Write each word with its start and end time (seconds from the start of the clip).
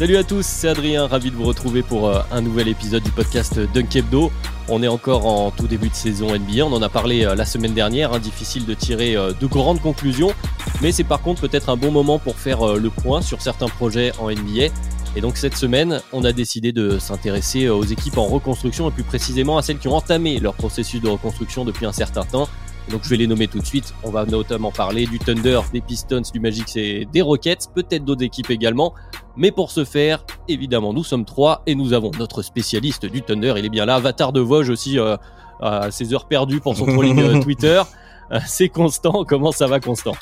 Salut 0.00 0.16
à 0.16 0.24
tous, 0.24 0.46
c'est 0.46 0.66
Adrien, 0.66 1.06
ravi 1.06 1.30
de 1.30 1.36
vous 1.36 1.44
retrouver 1.44 1.82
pour 1.82 2.08
euh, 2.08 2.22
un 2.30 2.40
nouvel 2.40 2.68
épisode 2.68 3.02
du 3.02 3.10
podcast 3.10 3.60
Dunk 3.74 3.94
Hebdo. 3.94 4.32
On 4.70 4.82
est 4.82 4.88
encore 4.88 5.26
en 5.26 5.50
tout 5.50 5.66
début 5.66 5.90
de 5.90 5.94
saison 5.94 6.34
NBA, 6.34 6.64
on 6.64 6.72
en 6.72 6.80
a 6.80 6.88
parlé 6.88 7.26
euh, 7.26 7.34
la 7.34 7.44
semaine 7.44 7.74
dernière, 7.74 8.14
hein, 8.14 8.18
difficile 8.18 8.64
de 8.64 8.72
tirer 8.72 9.14
euh, 9.14 9.34
de 9.38 9.46
grandes 9.46 9.82
conclusions, 9.82 10.32
mais 10.80 10.90
c'est 10.90 11.04
par 11.04 11.20
contre 11.20 11.42
peut-être 11.42 11.68
un 11.68 11.76
bon 11.76 11.90
moment 11.90 12.18
pour 12.18 12.36
faire 12.36 12.76
le 12.76 12.88
point 12.88 13.20
sur 13.20 13.42
certains 13.42 13.68
projets 13.68 14.12
en 14.18 14.30
NBA. 14.30 14.72
Et 15.16 15.20
donc 15.20 15.36
cette 15.36 15.54
semaine, 15.54 16.00
on 16.14 16.24
a 16.24 16.32
décidé 16.32 16.72
de 16.72 16.98
s'intéresser 16.98 17.68
aux 17.68 17.84
équipes 17.84 18.16
en 18.16 18.24
reconstruction 18.24 18.88
et 18.88 18.92
plus 18.92 19.04
précisément 19.04 19.58
à 19.58 19.62
celles 19.62 19.78
qui 19.78 19.88
ont 19.88 19.96
entamé 19.96 20.40
leur 20.40 20.54
processus 20.54 21.02
de 21.02 21.08
reconstruction 21.10 21.66
depuis 21.66 21.84
un 21.84 21.92
certain 21.92 22.24
temps. 22.24 22.48
Donc 22.90 23.02
je 23.04 23.08
vais 23.08 23.16
les 23.16 23.26
nommer 23.26 23.46
tout 23.46 23.58
de 23.58 23.66
suite. 23.66 23.94
On 24.02 24.10
va 24.10 24.26
notamment 24.26 24.72
parler 24.72 25.06
du 25.06 25.18
Thunder, 25.18 25.60
des 25.72 25.80
Pistons, 25.80 26.22
du 26.32 26.40
Magic 26.40 26.76
et 26.76 27.04
des 27.04 27.22
Rockets, 27.22 27.68
peut-être 27.74 28.04
d'autres 28.04 28.24
équipes 28.24 28.50
également. 28.50 28.94
Mais 29.36 29.52
pour 29.52 29.70
ce 29.70 29.84
faire, 29.84 30.24
évidemment, 30.48 30.92
nous 30.92 31.04
sommes 31.04 31.24
trois 31.24 31.62
et 31.66 31.74
nous 31.74 31.92
avons 31.92 32.10
notre 32.18 32.42
spécialiste 32.42 33.06
du 33.06 33.22
Thunder. 33.22 33.54
Il 33.58 33.64
est 33.64 33.70
bien 33.70 33.86
là, 33.86 33.96
Avatar 33.96 34.32
de 34.32 34.40
Vosges 34.40 34.70
aussi 34.70 34.98
euh, 34.98 35.16
à 35.60 35.90
ses 35.90 36.12
heures 36.12 36.26
perdues 36.26 36.60
pour 36.60 36.76
son 36.76 36.86
trolling 36.86 37.20
euh, 37.20 37.40
Twitter. 37.42 37.80
Euh, 38.32 38.40
c'est 38.46 38.68
Constant. 38.68 39.24
Comment 39.24 39.52
ça 39.52 39.66
va, 39.68 39.78
Constant? 39.78 40.14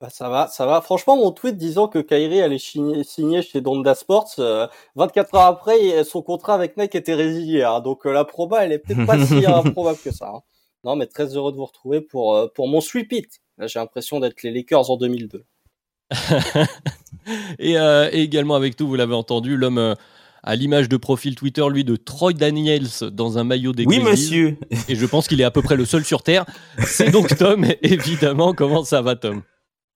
Bah 0.00 0.08
ça 0.10 0.28
va, 0.28 0.48
ça 0.48 0.66
va. 0.66 0.80
Franchement, 0.80 1.16
mon 1.16 1.30
tweet 1.30 1.56
disant 1.56 1.86
que 1.86 2.00
Kyrie 2.00 2.42
allait 2.42 2.58
signer 2.58 3.42
chez 3.42 3.60
Donda 3.60 3.94
Sports, 3.94 4.34
24 4.96 5.34
heures 5.36 5.42
après, 5.42 6.02
son 6.02 6.22
contrat 6.22 6.54
avec 6.54 6.76
Nike 6.76 6.96
était 6.96 7.14
résilié. 7.14 7.62
Hein. 7.62 7.78
donc 7.78 8.04
la 8.04 8.24
proba, 8.24 8.64
elle 8.64 8.72
est 8.72 8.80
peut-être 8.80 9.06
pas 9.06 9.16
si 9.24 9.46
improbable 9.46 9.98
que 10.02 10.10
ça. 10.10 10.32
Hein. 10.34 10.40
Non, 10.84 10.96
mais 10.96 11.06
très 11.06 11.36
heureux 11.36 11.52
de 11.52 11.56
vous 11.56 11.64
retrouver 11.64 12.00
pour, 12.00 12.34
euh, 12.34 12.48
pour 12.54 12.68
mon 12.68 12.80
sweep 12.80 13.12
it. 13.12 13.40
Là, 13.58 13.66
j'ai 13.66 13.78
l'impression 13.78 14.18
d'être 14.18 14.42
les 14.42 14.50
Lakers 14.50 14.90
en 14.90 14.96
2002. 14.96 15.44
et, 17.58 17.78
euh, 17.78 18.10
et, 18.12 18.22
également 18.22 18.54
avec 18.56 18.76
tout, 18.76 18.88
vous 18.88 18.96
l'avez 18.96 19.14
entendu, 19.14 19.56
l'homme 19.56 19.78
euh, 19.78 19.94
à 20.42 20.56
l'image 20.56 20.88
de 20.88 20.96
profil 20.96 21.36
Twitter, 21.36 21.64
lui, 21.70 21.84
de 21.84 21.94
Troy 21.94 22.32
Daniels 22.32 22.88
dans 23.12 23.38
un 23.38 23.44
maillot 23.44 23.72
des 23.72 23.84
Oui, 23.86 24.00
monsieur. 24.00 24.58
et 24.88 24.96
je 24.96 25.06
pense 25.06 25.28
qu'il 25.28 25.40
est 25.40 25.44
à 25.44 25.52
peu 25.52 25.62
près 25.62 25.76
le 25.76 25.84
seul 25.84 26.04
sur 26.04 26.22
Terre. 26.22 26.44
C'est 26.78 27.10
donc 27.10 27.28
Tom, 27.38 27.64
évidemment. 27.82 28.52
Comment 28.52 28.82
ça 28.84 29.02
va, 29.02 29.14
Tom? 29.14 29.42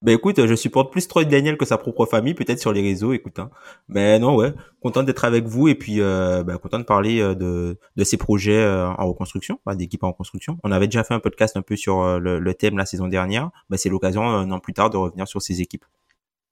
Ben 0.06 0.14
écoute, 0.14 0.46
je 0.46 0.54
supporte 0.54 0.92
plus 0.92 1.08
Troy 1.08 1.24
Daniel 1.24 1.56
que 1.56 1.64
sa 1.64 1.78
propre 1.78 2.06
famille, 2.06 2.34
peut-être 2.34 2.60
sur 2.60 2.72
les 2.72 2.80
réseaux, 2.80 3.12
écoute. 3.12 3.40
Hein. 3.40 3.50
Mais 3.88 4.20
non, 4.20 4.36
ouais, 4.36 4.54
content 4.80 5.02
d'être 5.02 5.24
avec 5.24 5.46
vous 5.46 5.66
et 5.66 5.74
puis 5.74 5.98
ben, 5.98 6.58
content 6.62 6.78
de 6.78 6.84
parler 6.84 7.20
euh, 7.20 7.34
de, 7.34 7.76
de 7.97 8.04
ces 8.04 8.16
projets 8.16 8.62
euh, 8.62 8.86
en 8.86 9.08
reconstruction, 9.08 9.58
bah, 9.66 9.75
d'équipes 9.75 10.04
en 10.04 10.12
reconstruction. 10.12 10.58
On 10.62 10.70
avait 10.70 10.86
déjà 10.86 11.03
fait 11.03 11.14
un 11.14 11.19
podcast 11.19 11.56
un 11.56 11.62
peu 11.62 11.75
sur 11.75 12.20
le, 12.20 12.38
le, 12.38 12.54
thème 12.54 12.78
la 12.78 12.86
saison 12.86 13.08
dernière. 13.08 13.50
Ben, 13.69 13.76
c'est 13.76 13.88
l'occasion, 13.88 14.22
un 14.22 14.48
an 14.53 14.60
plus 14.60 14.75
tard, 14.75 14.91
de 14.91 14.97
revenir 14.97 15.26
sur 15.26 15.42
ces 15.42 15.60
équipes. 15.60 15.84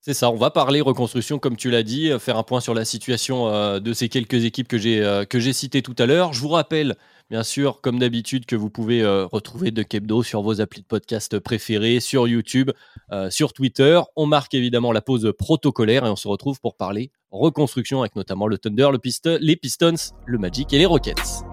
C'est 0.00 0.14
ça, 0.14 0.30
on 0.30 0.36
va 0.36 0.50
parler 0.50 0.80
reconstruction 0.80 1.38
comme 1.38 1.54
tu 1.56 1.70
l'as 1.70 1.84
dit, 1.84 2.10
faire 2.18 2.36
un 2.36 2.42
point 2.42 2.58
sur 2.58 2.74
la 2.74 2.84
situation 2.84 3.78
de 3.78 3.92
ces 3.92 4.08
quelques 4.08 4.44
équipes 4.44 4.66
que 4.66 4.78
j'ai 4.78 5.52
citées 5.52 5.80
tout 5.80 5.94
à 5.96 6.06
l'heure. 6.06 6.32
Je 6.32 6.40
vous 6.40 6.48
rappelle 6.48 6.96
Bien 7.30 7.42
sûr, 7.42 7.80
comme 7.80 7.98
d'habitude, 7.98 8.44
que 8.44 8.54
vous 8.54 8.68
pouvez 8.68 9.02
euh, 9.02 9.24
retrouver 9.24 9.70
de 9.70 9.82
Kebdo 9.82 10.22
sur 10.22 10.42
vos 10.42 10.60
applis 10.60 10.82
de 10.82 10.86
podcast 10.86 11.38
préférés, 11.38 11.98
sur 11.98 12.28
YouTube, 12.28 12.70
euh, 13.12 13.30
sur 13.30 13.54
Twitter. 13.54 13.98
On 14.14 14.26
marque 14.26 14.52
évidemment 14.52 14.92
la 14.92 15.00
pause 15.00 15.32
protocolaire 15.38 16.04
et 16.04 16.10
on 16.10 16.16
se 16.16 16.28
retrouve 16.28 16.60
pour 16.60 16.76
parler 16.76 17.10
reconstruction 17.30 18.00
avec 18.00 18.14
notamment 18.14 18.46
le 18.46 18.58
Thunder, 18.58 18.90
le 18.92 19.38
les 19.40 19.56
Pistons, 19.56 19.94
le 20.26 20.36
Magic 20.36 20.70
et 20.74 20.78
les 20.78 20.84
Rockets. 20.84 21.44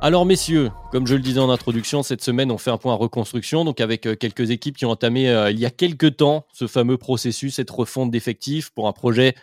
Alors 0.00 0.26
messieurs, 0.26 0.70
comme 0.90 1.06
je 1.06 1.14
le 1.14 1.20
disais 1.20 1.40
en 1.40 1.50
introduction, 1.50 2.02
cette 2.02 2.22
semaine 2.22 2.50
on 2.50 2.58
fait 2.58 2.72
un 2.72 2.78
point 2.78 2.94
reconstruction, 2.94 3.64
donc 3.64 3.80
avec 3.80 4.06
euh, 4.06 4.16
quelques 4.16 4.50
équipes 4.50 4.76
qui 4.76 4.86
ont 4.86 4.90
entamé 4.90 5.28
il 5.52 5.58
y 5.60 5.66
a 5.66 5.70
quelques 5.70 6.16
temps 6.16 6.46
ce 6.52 6.66
fameux 6.66 6.98
processus, 6.98 7.54
cette 7.54 7.70
refonte 7.70 8.10
d'effectifs 8.10 8.70
pour 8.70 8.88
un 8.88 8.92
projet 8.92 9.36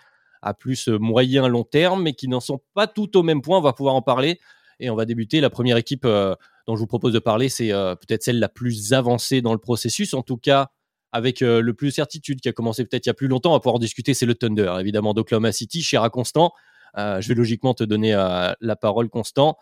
à 0.45 0.53
plus 0.53 0.87
euh, 0.87 0.97
moyen 0.97 1.47
long 1.49 1.63
terme, 1.63 2.03
mais 2.03 2.13
qui 2.13 2.29
n'en 2.29 2.39
sont 2.39 2.61
pas 2.73 2.87
tout 2.87 3.17
au 3.17 3.23
même 3.23 3.41
point. 3.41 3.57
On 3.57 3.61
va 3.61 3.73
pouvoir 3.73 3.95
en 3.95 4.01
parler 4.01 4.39
et 4.79 4.89
on 4.89 4.95
va 4.95 5.05
débuter. 5.05 5.41
La 5.41 5.49
première 5.49 5.75
équipe 5.75 6.05
euh, 6.05 6.35
dont 6.67 6.75
je 6.75 6.79
vous 6.79 6.87
propose 6.87 7.13
de 7.13 7.19
parler, 7.19 7.49
c'est 7.49 7.73
euh, 7.73 7.95
peut-être 7.95 8.23
celle 8.23 8.39
la 8.39 8.47
plus 8.47 8.93
avancée 8.93 9.41
dans 9.41 9.53
le 9.53 9.59
processus, 9.59 10.13
en 10.13 10.21
tout 10.21 10.37
cas 10.37 10.69
avec 11.11 11.39
le 11.39 11.71
plus 11.71 11.91
certitude, 11.91 12.41
qui 12.41 12.49
a 12.49 12.51
commencé 12.51 12.83
peut-être 12.83 13.05
il 13.05 13.09
y 13.09 13.09
a 13.09 13.13
plus 13.13 13.29
longtemps. 13.29 13.51
On 13.51 13.53
va 13.53 13.61
pouvoir 13.61 13.75
en 13.75 13.79
discuter. 13.79 14.13
C'est 14.13 14.25
le 14.25 14.35
Thunder, 14.35 14.75
évidemment, 14.81 15.13
d'Oklahoma 15.13 15.53
City, 15.53 15.81
cher 15.81 16.03
à 16.03 16.09
Constant. 16.09 16.51
je 16.97 17.25
vais 17.25 17.35
logiquement 17.35 17.73
te 17.73 17.85
donner 17.85 18.11
la 18.11 18.75
parole, 18.75 19.07
Constant. 19.07 19.55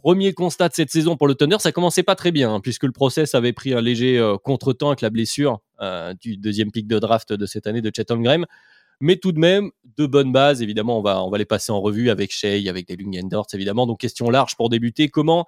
premier 0.00 0.32
constat 0.32 0.70
de 0.70 0.72
cette 0.72 0.90
saison 0.90 1.18
pour 1.18 1.28
le 1.28 1.34
Thunder, 1.34 1.58
ça 1.58 1.70
commençait 1.70 2.02
pas 2.02 2.14
très 2.14 2.32
bien, 2.32 2.54
hein, 2.54 2.60
puisque 2.60 2.84
le 2.84 2.92
process 2.92 3.34
avait 3.34 3.52
pris 3.52 3.74
un 3.74 3.82
léger 3.82 4.18
contretemps 4.42 4.88
avec 4.88 5.02
la 5.02 5.10
blessure 5.10 5.60
du 6.22 6.38
deuxième 6.38 6.70
pic 6.70 6.86
de 6.86 6.98
draft 6.98 7.34
de 7.34 7.44
cette 7.44 7.66
année 7.66 7.82
de 7.82 7.90
Chet 7.94 8.10
Holmgren 8.10 8.46
mais 9.00 9.16
tout 9.16 9.32
de 9.32 9.38
même 9.38 9.70
de 9.96 10.06
bonnes 10.06 10.32
bases. 10.32 10.62
Évidemment, 10.62 10.98
on 10.98 11.30
va, 11.30 11.38
les 11.38 11.44
passer 11.44 11.72
en 11.72 11.80
revue 11.80 12.10
avec 12.10 12.32
Shea, 12.32 12.68
avec 12.68 12.86
des 12.86 12.96
Lungendorts, 12.96 13.46
évidemment. 13.52 13.86
Donc, 13.86 14.00
question 14.00 14.30
large 14.30 14.56
pour 14.56 14.68
débuter. 14.68 15.08
Comment, 15.08 15.46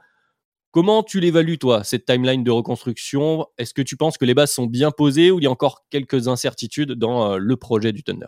comment 0.70 1.02
tu 1.02 1.20
l'évalues, 1.20 1.58
toi, 1.58 1.84
cette 1.84 2.04
timeline 2.04 2.44
de 2.44 2.50
reconstruction? 2.50 3.46
Est-ce 3.58 3.74
que 3.74 3.82
tu 3.82 3.96
penses 3.96 4.18
que 4.18 4.24
les 4.24 4.34
bases 4.34 4.52
sont 4.52 4.66
bien 4.66 4.90
posées 4.90 5.30
ou 5.30 5.38
il 5.38 5.44
y 5.44 5.46
a 5.46 5.50
encore 5.50 5.86
quelques 5.90 6.28
incertitudes 6.28 6.92
dans 6.92 7.32
euh, 7.32 7.36
le 7.38 7.56
projet 7.56 7.92
du 7.92 8.02
Thunder? 8.02 8.26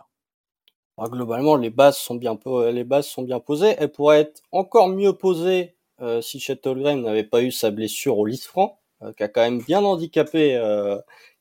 Bah, 0.97 1.05
Globalement, 1.09 1.55
les 1.55 1.69
bases, 1.69 1.97
sont 1.97 2.15
bien, 2.15 2.35
posées. 2.35 3.75
Elles 3.77 3.91
pourraient 3.91 4.21
être 4.21 4.41
encore 4.51 4.89
mieux 4.89 5.13
posées 5.13 5.75
euh, 6.01 6.21
si 6.21 6.39
Chet 6.39 6.61
n'avait 6.65 7.23
pas 7.23 7.41
eu 7.41 7.51
sa 7.51 7.71
blessure 7.71 8.17
au 8.17 8.27
franc, 8.41 8.79
euh, 8.79 8.88
qui 9.15 9.23
a 9.23 9.27
quand 9.27 9.41
même 9.41 9.61
bien 9.61 9.83
handicapé 9.83 10.59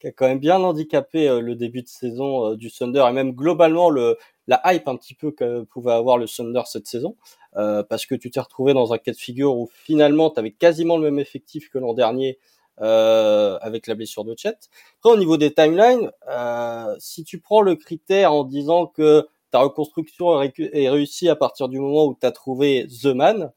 qui 0.01 0.07
a 0.07 0.13
quand 0.13 0.29
même 0.29 0.39
bien 0.39 0.61
handicapé 0.63 1.29
euh, 1.29 1.41
le 1.41 1.55
début 1.55 1.83
de 1.83 1.89
saison 1.89 2.53
euh, 2.53 2.57
du 2.57 2.71
Thunder 2.71 3.05
et 3.09 3.13
même 3.13 3.33
globalement 3.33 3.91
le 3.91 4.17
la 4.47 4.61
hype 4.65 4.89
un 4.89 4.97
petit 4.97 5.15
peu 5.15 5.31
que 5.31 5.63
pouvait 5.65 5.93
avoir 5.93 6.19
le 6.19 6.27
Thunder 6.27 6.63
cette 6.67 6.87
saison 6.87 7.17
euh, 7.57 7.83
parce 7.83 8.07
que 8.07 8.15
tu 8.15 8.31
t'es 8.31 8.41
retrouvé 8.41 8.75
dans 8.75 8.93
un 8.93 8.99
cas 8.99 9.13
de 9.13 9.17
figure 9.17 9.57
où 9.57 9.69
finalement 9.73 10.31
tu 10.31 10.39
avais 10.41 10.53
quasiment 10.53 10.97
le 10.97 11.05
même 11.05 11.19
effectif 11.19 11.69
que 11.71 11.79
l'an 11.79 11.95
dernier 11.95 12.39
euh, 12.81 13.59
avec 13.61 13.89
la 13.89 13.97
blessure 13.97 14.25
de 14.25 14.37
Chet. 14.37 14.55
Après 14.99 15.13
au 15.13 15.19
niveau 15.19 15.37
des 15.37 15.53
timelines, 15.53 16.13
euh, 16.29 16.95
si 16.99 17.25
tu 17.25 17.41
prends 17.41 17.61
le 17.61 17.75
critère 17.75 18.33
en 18.33 18.45
disant 18.45 18.87
que 18.87 19.27
ta 19.51 19.59
reconstruction 19.59 20.41
est 20.43 20.89
réussie 20.89 21.29
à 21.29 21.35
partir 21.35 21.69
du 21.69 21.81
moment 21.81 22.07
où 22.07 22.17
tu 22.19 22.27
as 22.27 22.31
trouvé 22.31 22.87
The 23.03 23.07
Man, 23.07 23.51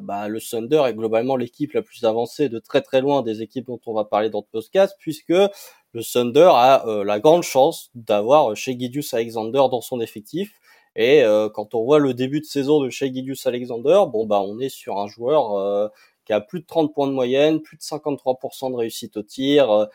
bah, 0.00 0.28
le 0.28 0.40
Thunder 0.40 0.82
est 0.86 0.94
globalement 0.94 1.36
l'équipe 1.36 1.72
la 1.72 1.82
plus 1.82 2.04
avancée 2.04 2.48
de 2.48 2.58
très 2.58 2.80
très 2.80 3.00
loin 3.00 3.22
des 3.22 3.42
équipes 3.42 3.66
dont 3.66 3.80
on 3.86 3.94
va 3.94 4.04
parler 4.04 4.30
dans 4.30 4.40
le 4.40 4.50
podcast, 4.50 4.96
puisque 4.98 5.34
le 5.94 6.02
Thunder 6.02 6.50
a 6.52 6.86
euh, 6.88 7.04
la 7.04 7.20
grande 7.20 7.42
chance 7.42 7.90
d'avoir 7.94 8.56
chez 8.56 8.78
Gidius 8.78 9.14
Alexander 9.14 9.62
dans 9.70 9.80
son 9.80 10.00
effectif. 10.00 10.60
Et 10.96 11.22
euh, 11.22 11.48
quand 11.48 11.74
on 11.74 11.84
voit 11.84 11.98
le 11.98 12.14
début 12.14 12.40
de 12.40 12.46
saison 12.46 12.80
de 12.80 12.90
chez 12.90 13.12
Alexander, 13.44 14.04
bon 14.12 14.26
bah 14.26 14.40
on 14.40 14.58
est 14.58 14.68
sur 14.68 14.98
un 14.98 15.06
joueur 15.06 15.56
euh, 15.56 15.88
qui 16.24 16.32
a 16.32 16.40
plus 16.40 16.60
de 16.60 16.66
30 16.66 16.94
points 16.94 17.06
de 17.06 17.12
moyenne, 17.12 17.60
plus 17.60 17.76
de 17.76 17.82
53% 17.82 18.70
de 18.70 18.76
réussite 18.76 19.16
au 19.16 19.22
tir, 19.22 19.88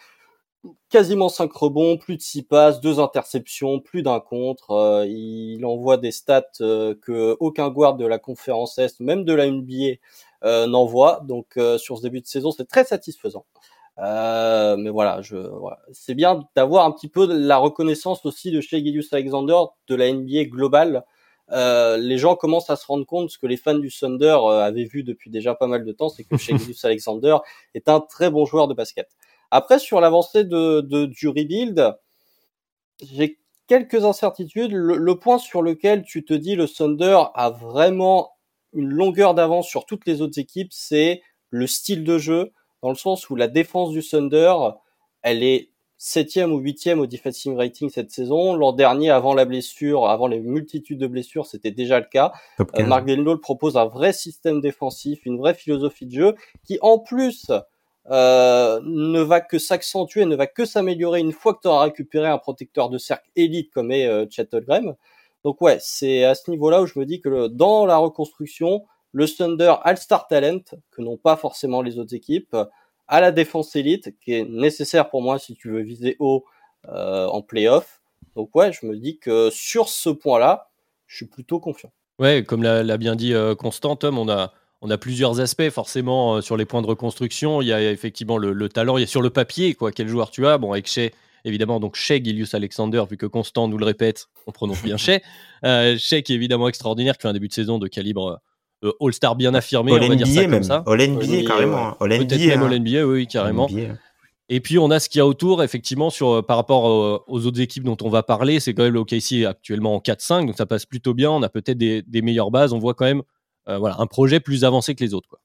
quasiment 0.89 1.29
5 1.29 1.51
rebonds, 1.51 1.97
plus 1.97 2.17
de 2.17 2.21
6 2.21 2.44
passes, 2.44 2.81
2 2.81 3.00
interceptions, 3.00 3.79
plus 3.79 4.03
d'un 4.03 4.19
contre. 4.19 4.71
Euh, 4.71 5.06
il 5.07 5.65
envoie 5.65 5.97
des 5.97 6.11
stats 6.11 6.44
euh, 6.61 6.95
que 7.01 7.38
aucun 7.39 7.69
guard 7.69 7.95
de 7.95 8.06
la 8.06 8.19
conférence 8.19 8.77
Est, 8.77 9.00
même 9.00 9.23
de 9.23 9.33
la 9.33 9.50
NBA, 9.50 9.97
euh, 10.44 10.67
n'envoie. 10.67 11.21
Donc 11.27 11.57
sur 11.77 11.97
ce 11.97 12.01
début 12.03 12.21
de 12.21 12.27
saison, 12.27 12.51
c'est 12.51 12.67
très 12.67 12.83
satisfaisant. 12.83 13.45
mais 13.97 14.89
voilà, 14.89 15.21
je, 15.21 15.38
c'est 15.91 16.15
bien 16.15 16.41
d'avoir 16.56 16.85
un 16.85 16.91
petit 16.91 17.09
peu 17.09 17.25
la 17.31 17.57
reconnaissance 17.57 18.25
aussi 18.25 18.51
de 18.51 18.61
chez 18.61 18.79
Gilius 18.83 19.13
Alexander 19.13 19.57
de 19.88 19.95
la 19.95 20.11
NBA 20.11 20.45
globale 20.45 21.03
euh, 21.51 21.97
les 21.97 22.17
gens 22.17 22.35
commencent 22.35 22.69
à 22.69 22.75
se 22.75 22.85
rendre 22.85 23.06
compte, 23.06 23.29
ce 23.31 23.38
que 23.38 23.47
les 23.47 23.57
fans 23.57 23.77
du 23.77 23.89
Thunder 23.91 24.38
euh, 24.44 24.63
avaient 24.63 24.83
vu 24.83 25.03
depuis 25.03 25.29
déjà 25.29 25.56
pas 25.56 25.67
mal 25.67 25.83
de 25.83 25.91
temps, 25.91 26.09
c'est 26.09 26.23
que 26.23 26.38
Shea 26.38 26.53
Alexander 26.83 27.38
est 27.73 27.89
un 27.89 28.00
très 28.00 28.29
bon 28.29 28.45
joueur 28.45 28.67
de 28.67 28.73
basket. 28.73 29.09
Après, 29.51 29.79
sur 29.79 29.99
l'avancée 30.01 30.43
de, 30.43 30.81
de, 30.81 31.05
du 31.05 31.27
rebuild, 31.27 31.95
j'ai 33.01 33.39
quelques 33.67 34.03
incertitudes. 34.03 34.73
Le, 34.73 35.15
point 35.19 35.37
sur 35.37 35.61
lequel 35.61 36.03
tu 36.03 36.25
te 36.25 36.33
dis 36.33 36.55
le 36.55 36.67
Thunder 36.67 37.19
a 37.35 37.49
vraiment 37.49 38.31
une 38.73 38.89
longueur 38.89 39.33
d'avance 39.33 39.67
sur 39.67 39.85
toutes 39.85 40.05
les 40.05 40.21
autres 40.21 40.39
équipes, 40.39 40.71
c'est 40.71 41.21
le 41.49 41.65
style 41.65 42.03
de 42.03 42.17
jeu, 42.17 42.51
dans 42.83 42.89
le 42.89 42.95
sens 42.95 43.29
où 43.29 43.35
la 43.35 43.47
défense 43.47 43.91
du 43.91 44.03
Thunder, 44.03 44.53
elle 45.23 45.43
est 45.43 45.71
septième 45.97 46.53
ou 46.53 46.59
huitième 46.59 46.99
au 46.99 47.07
defensive 47.07 47.55
rating 47.55 47.89
cette 47.89 48.11
saison. 48.11 48.55
L'an 48.55 48.71
dernier, 48.71 49.09
avant 49.09 49.33
la 49.33 49.45
blessure, 49.45 50.07
avant 50.07 50.27
les 50.27 50.39
multitudes 50.39 50.99
de 50.99 51.07
blessures, 51.07 51.45
c'était 51.45 51.71
déjà 51.71 51.99
le 51.99 52.05
cas. 52.09 52.31
Euh, 52.59 52.85
Mark 52.85 53.05
Denlow 53.05 53.37
propose 53.37 53.75
un 53.75 53.85
vrai 53.85 54.13
système 54.13 54.61
défensif, 54.61 55.25
une 55.25 55.37
vraie 55.37 55.55
philosophie 55.55 56.05
de 56.05 56.13
jeu, 56.13 56.35
qui 56.63 56.77
en 56.81 56.99
plus 56.99 57.51
euh, 58.09 58.79
ne 58.83 59.21
va 59.21 59.41
que 59.41 59.59
s'accentuer, 59.59 60.25
ne 60.25 60.35
va 60.35 60.47
que 60.47 60.65
s'améliorer 60.65 61.19
une 61.19 61.31
fois 61.31 61.53
que 61.53 61.61
tu 61.61 61.67
auras 61.67 61.83
récupéré 61.83 62.27
un 62.27 62.38
protecteur 62.38 62.89
de 62.89 62.97
cercle 62.97 63.29
élite 63.35 63.71
comme 63.71 63.91
est 63.91 64.07
euh, 64.07 64.25
Chet 64.29 64.50
Donc 65.44 65.61
ouais, 65.61 65.77
c'est 65.79 66.23
à 66.23 66.35
ce 66.35 66.50
niveau-là 66.50 66.81
où 66.81 66.85
je 66.85 66.97
me 66.97 67.06
dis 67.06 67.21
que 67.21 67.47
dans 67.47 67.85
la 67.85 67.97
reconstruction, 67.97 68.83
le 69.11 69.27
Thunder 69.27 69.75
a 69.83 69.91
le 69.91 69.97
star 69.97 70.27
talent 70.27 70.61
que 70.91 71.01
n'ont 71.01 71.17
pas 71.17 71.35
forcément 71.35 71.81
les 71.81 72.00
autres 72.00 72.15
équipes 72.15 72.56
à 73.09 73.21
la 73.21 73.31
défense 73.31 73.75
élite, 73.75 74.15
qui 74.19 74.33
est 74.33 74.45
nécessaire 74.45 75.09
pour 75.09 75.21
moi 75.21 75.39
si 75.39 75.56
tu 75.56 75.71
veux 75.71 75.81
viser 75.81 76.15
haut 76.19 76.45
euh, 76.88 77.25
en 77.27 77.41
playoff. 77.41 78.01
Donc 78.35 78.56
ouais, 78.56 78.71
je 78.71 78.85
me 78.85 78.95
dis 78.95 79.17
que 79.17 79.50
sur 79.51 79.89
ce 79.89 80.09
point-là, 80.09 80.69
je 81.07 81.17
suis 81.17 81.25
plutôt 81.25 81.59
confiant. 81.59 81.91
Ouais, 82.19 82.44
comme 82.44 82.61
l'a 82.63 82.97
bien 82.97 83.15
dit 83.15 83.33
euh, 83.33 83.56
Constant, 83.56 83.95
Tom, 83.95 84.19
on 84.19 84.29
a, 84.29 84.53
on 84.81 84.89
a 84.89 84.97
plusieurs 84.97 85.39
aspects 85.39 85.69
forcément 85.69 86.35
euh, 86.35 86.41
sur 86.41 86.57
les 86.57 86.65
points 86.65 86.81
de 86.81 86.87
reconstruction. 86.87 87.61
Il 87.61 87.67
y 87.67 87.73
a 87.73 87.91
effectivement 87.91 88.37
le, 88.37 88.69
talent, 88.69 88.97
il 88.97 89.01
y 89.01 89.03
a 89.03 89.07
sur 89.07 89.21
le 89.21 89.29
papier, 89.29 89.73
quoi, 89.73 89.91
quel 89.91 90.07
joueur 90.07 90.31
tu 90.31 90.47
as. 90.47 90.57
Bon, 90.57 90.71
avec 90.71 90.87
Shea, 90.87 91.09
évidemment, 91.43 91.79
donc 91.79 91.95
Shea 91.95 92.23
Gilius 92.23 92.53
Alexander, 92.53 93.03
vu 93.09 93.17
que 93.17 93.25
Constant 93.25 93.67
nous 93.67 93.77
le 93.77 93.85
répète, 93.85 94.27
on 94.47 94.51
prononce 94.51 94.81
bien 94.81 94.97
Shea. 94.97 95.19
Euh, 95.65 95.97
Shea 95.97 96.21
qui 96.21 96.31
est 96.31 96.35
évidemment 96.35 96.69
extraordinaire, 96.69 97.17
qui 97.17 97.23
fait 97.23 97.27
un 97.27 97.33
début 97.33 97.49
de 97.49 97.53
saison 97.53 97.79
de 97.79 97.89
calibre 97.89 98.39
euh, 98.85 98.93
All-Star 99.01 99.35
bien 99.35 99.53
affirmé, 99.53 99.91
on 99.91 99.99
va 99.99 100.15
dire 100.15 100.25
ça 100.25 100.39
même. 100.39 100.51
comme 100.51 100.63
ça. 100.63 100.83
All-NBA 100.87 101.43
carrément. 101.45 101.91
Peut-être 101.99 102.47
même 102.47 102.63
All-NBA, 102.63 103.05
oui, 103.05 103.27
carrément. 103.27 103.67
Et 104.47 104.61
puis 104.61 104.79
on 104.79 104.89
a 104.89 105.01
ce 105.01 105.09
qu'il 105.09 105.19
y 105.19 105.21
a 105.21 105.27
autour, 105.27 105.61
effectivement, 105.61 106.09
sur, 106.09 106.29
euh, 106.29 106.41
par 106.41 106.55
rapport 106.55 107.25
aux 107.27 107.45
autres 107.45 107.59
équipes 107.59 107.83
dont 107.83 107.97
on 108.01 108.09
va 108.09 108.23
parler. 108.23 108.61
C'est 108.61 108.73
quand 108.73 108.83
même 108.83 108.93
l'OKC 108.93 109.45
actuellement 109.45 109.95
en 109.95 109.99
4-5, 109.99 110.45
donc 110.45 110.55
ça 110.55 110.65
passe 110.65 110.85
plutôt 110.85 111.13
bien. 111.13 111.29
On 111.29 111.43
a 111.43 111.49
peut-être 111.49 111.77
des, 111.77 112.03
des, 112.03 112.21
meilleures 112.21 112.51
bases. 112.51 112.71
On 112.71 112.79
voit 112.79 112.93
quand 112.93 113.03
même 113.03 113.21
voilà, 113.77 113.98
un 114.00 114.07
projet 114.07 114.39
plus 114.39 114.63
avancé 114.63 114.95
que 114.95 115.04
les 115.04 115.13
autres. 115.13 115.30
Quoi. 115.30 115.39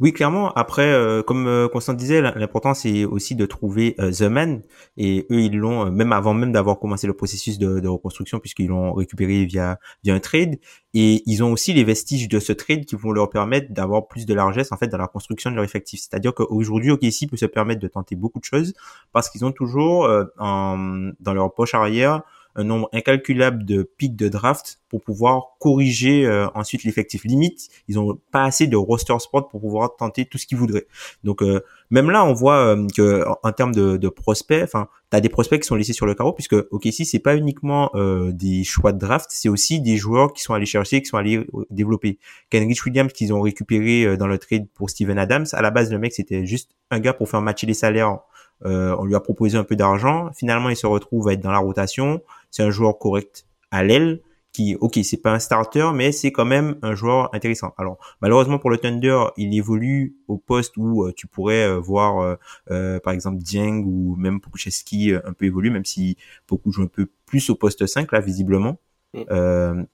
Oui, 0.00 0.12
clairement. 0.12 0.52
Après, 0.52 0.92
euh, 0.92 1.22
comme 1.22 1.46
euh, 1.48 1.68
Constant 1.68 1.92
disait, 1.92 2.22
l'important 2.22 2.72
c'est 2.72 3.04
aussi 3.04 3.34
de 3.34 3.46
trouver 3.46 3.96
euh, 3.98 4.12
The 4.12 4.22
Man. 4.22 4.62
Et 4.96 5.26
eux, 5.30 5.40
ils 5.40 5.56
l'ont 5.56 5.90
même 5.90 6.12
avant 6.12 6.34
même 6.34 6.52
d'avoir 6.52 6.78
commencé 6.78 7.06
le 7.08 7.14
processus 7.14 7.58
de, 7.58 7.80
de 7.80 7.88
reconstruction, 7.88 8.38
puisqu'ils 8.38 8.68
l'ont 8.68 8.92
récupéré 8.92 9.44
via 9.44 9.78
via 10.04 10.14
un 10.14 10.20
trade. 10.20 10.58
Et 10.94 11.22
ils 11.26 11.42
ont 11.42 11.52
aussi 11.52 11.72
les 11.72 11.84
vestiges 11.84 12.28
de 12.28 12.38
ce 12.38 12.52
trade 12.52 12.84
qui 12.84 12.94
vont 12.94 13.10
leur 13.10 13.28
permettre 13.28 13.72
d'avoir 13.72 14.06
plus 14.06 14.24
de 14.24 14.34
largesse 14.34 14.70
en 14.72 14.76
fait 14.76 14.86
dans 14.88 14.98
la 14.98 15.08
construction 15.08 15.50
de 15.50 15.56
leur 15.56 15.64
effectif. 15.64 16.00
C'est-à-dire 16.00 16.32
qu'aujourd'hui, 16.32 16.92
OKC 16.92 17.28
peut 17.28 17.36
se 17.36 17.46
permettre 17.46 17.80
de 17.80 17.88
tenter 17.88 18.14
beaucoup 18.14 18.38
de 18.38 18.44
choses 18.44 18.74
parce 19.12 19.28
qu'ils 19.28 19.44
ont 19.44 19.52
toujours 19.52 20.08
en, 20.38 21.10
dans 21.20 21.34
leur 21.34 21.52
poche 21.52 21.74
arrière 21.74 22.22
un 22.58 22.64
nombre 22.64 22.88
incalculable 22.92 23.64
de 23.64 23.84
pics 23.84 24.16
de 24.16 24.28
draft 24.28 24.80
pour 24.88 25.00
pouvoir 25.00 25.56
corriger 25.60 26.26
euh, 26.26 26.48
ensuite 26.54 26.82
l'effectif 26.82 27.24
limite. 27.24 27.68
Ils 27.86 28.00
ont 28.00 28.18
pas 28.32 28.44
assez 28.44 28.66
de 28.66 28.76
roster 28.76 29.14
spot 29.20 29.48
pour 29.48 29.60
pouvoir 29.60 29.94
tenter 29.96 30.24
tout 30.24 30.38
ce 30.38 30.46
qu'ils 30.46 30.58
voudraient. 30.58 30.86
Donc 31.22 31.42
euh, 31.42 31.60
même 31.90 32.10
là, 32.10 32.24
on 32.24 32.32
voit 32.32 32.56
euh, 32.56 32.86
que 32.96 33.24
en, 33.44 33.52
termes 33.52 33.74
de, 33.74 33.96
de 33.96 34.08
prospects, 34.08 34.60
enfin, 34.64 34.88
t'as 35.08 35.20
des 35.20 35.28
prospects 35.28 35.60
qui 35.60 35.68
sont 35.68 35.76
laissés 35.76 35.92
sur 35.92 36.04
le 36.04 36.14
carreau 36.14 36.32
puisque 36.32 36.56
ok 36.72 36.88
si 36.90 37.04
c'est 37.04 37.20
pas 37.20 37.36
uniquement 37.36 37.90
des 37.94 38.64
choix 38.64 38.92
de 38.92 38.98
draft, 38.98 39.28
c'est 39.30 39.48
aussi 39.48 39.80
des 39.80 39.96
joueurs 39.96 40.32
qui 40.32 40.42
sont 40.42 40.52
allés 40.52 40.66
chercher, 40.66 41.00
qui 41.00 41.06
sont 41.06 41.16
allés 41.16 41.46
développer. 41.70 42.18
Kenrich 42.50 42.84
Williams 42.84 43.12
qu'ils 43.12 43.32
ont 43.32 43.40
récupéré 43.40 44.16
dans 44.16 44.26
le 44.26 44.38
trade 44.38 44.66
pour 44.74 44.90
Steven 44.90 45.18
Adams. 45.18 45.46
À 45.52 45.62
la 45.62 45.70
base, 45.70 45.90
le 45.92 45.98
mec 45.98 46.12
c'était 46.12 46.44
juste 46.44 46.72
un 46.90 46.98
gars 46.98 47.12
pour 47.12 47.28
faire 47.30 47.40
matcher 47.40 47.66
les 47.66 47.74
salaires. 47.74 48.18
on 48.64 49.04
lui 49.04 49.14
a 49.14 49.20
proposé 49.20 49.56
un 49.56 49.64
peu 49.64 49.76
d'argent. 49.76 50.30
Finalement, 50.36 50.68
il 50.68 50.76
se 50.76 50.86
retrouve 50.86 51.28
à 51.28 51.32
être 51.34 51.40
dans 51.40 51.52
la 51.52 51.58
rotation 51.58 52.20
c'est 52.50 52.62
un 52.62 52.70
joueur 52.70 52.98
correct 52.98 53.46
à 53.70 53.84
l'aile 53.84 54.20
qui, 54.52 54.76
ok, 54.80 54.98
c'est 55.02 55.18
pas 55.22 55.32
un 55.32 55.38
starter, 55.38 55.90
mais 55.94 56.10
c'est 56.10 56.32
quand 56.32 56.44
même 56.44 56.76
un 56.82 56.94
joueur 56.94 57.32
intéressant. 57.34 57.74
Alors, 57.78 57.98
malheureusement 58.20 58.58
pour 58.58 58.70
le 58.70 58.78
Thunder, 58.78 59.26
il 59.36 59.56
évolue 59.56 60.16
au 60.26 60.38
poste 60.38 60.76
où 60.76 61.04
euh, 61.04 61.12
tu 61.14 61.26
pourrais 61.26 61.64
euh, 61.68 61.78
voir, 61.78 62.38
euh, 62.70 62.98
par 63.00 63.12
exemple, 63.12 63.38
Dieng 63.38 63.84
ou 63.84 64.16
même 64.16 64.40
Pokucheski 64.40 65.12
un 65.12 65.32
peu 65.32 65.44
évoluer, 65.44 65.70
même 65.70 65.84
si 65.84 66.16
beaucoup 66.48 66.72
jouent 66.72 66.84
un 66.84 66.86
peu 66.86 67.08
plus 67.26 67.50
au 67.50 67.54
poste 67.54 67.86
5, 67.86 68.10
là, 68.12 68.20
visiblement. 68.20 68.80
Mm. 69.14 69.84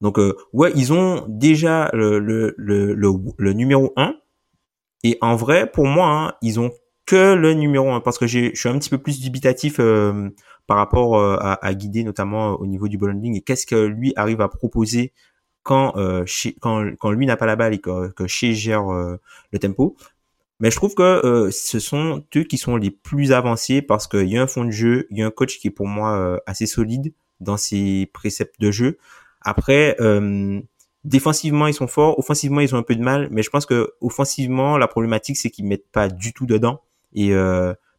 donc, 0.00 0.18
ouais, 0.52 0.72
ils 0.76 0.92
ont 0.92 1.24
déjà 1.28 1.90
le, 1.92 2.18
le, 2.18 2.54
le, 2.56 2.94
le, 2.94 3.52
numéro 3.52 3.92
1. 3.96 4.14
Et 5.02 5.16
en 5.20 5.36
vrai, 5.36 5.70
pour 5.70 5.86
moi, 5.86 6.06
hein, 6.06 6.32
ils 6.42 6.60
ont 6.60 6.70
que 7.06 7.34
le 7.34 7.54
numéro 7.54 7.90
1 7.90 8.00
parce 8.00 8.18
que 8.18 8.26
je 8.26 8.54
suis 8.54 8.68
un 8.68 8.78
petit 8.78 8.90
peu 8.90 8.98
plus 8.98 9.20
dubitatif 9.20 9.80
par 10.70 10.76
rapport 10.76 11.18
euh, 11.18 11.36
à, 11.40 11.74
guider 11.74 12.04
notamment 12.04 12.52
euh, 12.52 12.54
au 12.54 12.66
niveau 12.68 12.86
du 12.86 12.96
ball 12.96 13.10
handling 13.10 13.34
et 13.34 13.40
qu'est-ce 13.40 13.66
que 13.66 13.86
lui 13.86 14.12
arrive 14.14 14.40
à 14.40 14.48
proposer 14.48 15.12
quand 15.64 15.96
euh, 15.96 16.24
quand, 16.60 16.88
quand 17.00 17.10
lui 17.10 17.26
n'a 17.26 17.36
pas 17.36 17.46
la 17.46 17.56
balle 17.56 17.74
et 17.74 17.80
que, 17.80 18.12
que 18.12 18.28
chez 18.28 18.54
gère 18.54 18.84
le 18.84 19.58
tempo. 19.58 19.96
Mais 20.60 20.70
je 20.70 20.76
trouve 20.76 20.94
que 20.94 21.48
ce 21.50 21.80
sont 21.80 22.22
eux 22.36 22.44
qui 22.44 22.56
sont 22.56 22.76
les 22.76 22.92
plus 22.92 23.32
avancés 23.32 23.82
parce 23.82 24.06
qu'il 24.06 24.28
y 24.28 24.38
a 24.38 24.42
un 24.42 24.46
fond 24.46 24.64
de 24.64 24.70
jeu, 24.70 25.08
il 25.10 25.18
y 25.18 25.22
a 25.22 25.26
un 25.26 25.32
coach 25.32 25.58
qui 25.58 25.66
est 25.66 25.72
pour 25.72 25.88
moi 25.88 26.40
assez 26.46 26.66
solide 26.66 27.14
dans 27.40 27.56
ses 27.56 28.08
préceptes 28.14 28.60
de 28.60 28.70
jeu. 28.70 28.98
Après, 29.40 29.96
défensivement 31.02 31.66
ils 31.66 31.74
sont 31.74 31.88
forts, 31.88 32.16
offensivement 32.16 32.60
ils 32.60 32.76
ont 32.76 32.78
un 32.78 32.84
peu 32.84 32.94
de 32.94 33.02
mal, 33.02 33.26
mais 33.32 33.42
je 33.42 33.50
pense 33.50 33.66
que 33.66 33.94
offensivement 34.00 34.78
la 34.78 34.86
problématique 34.86 35.36
c'est 35.36 35.50
qu'ils 35.50 35.66
mettent 35.66 35.90
pas 35.90 36.08
du 36.08 36.32
tout 36.32 36.46
dedans 36.46 36.80
et 37.12 37.34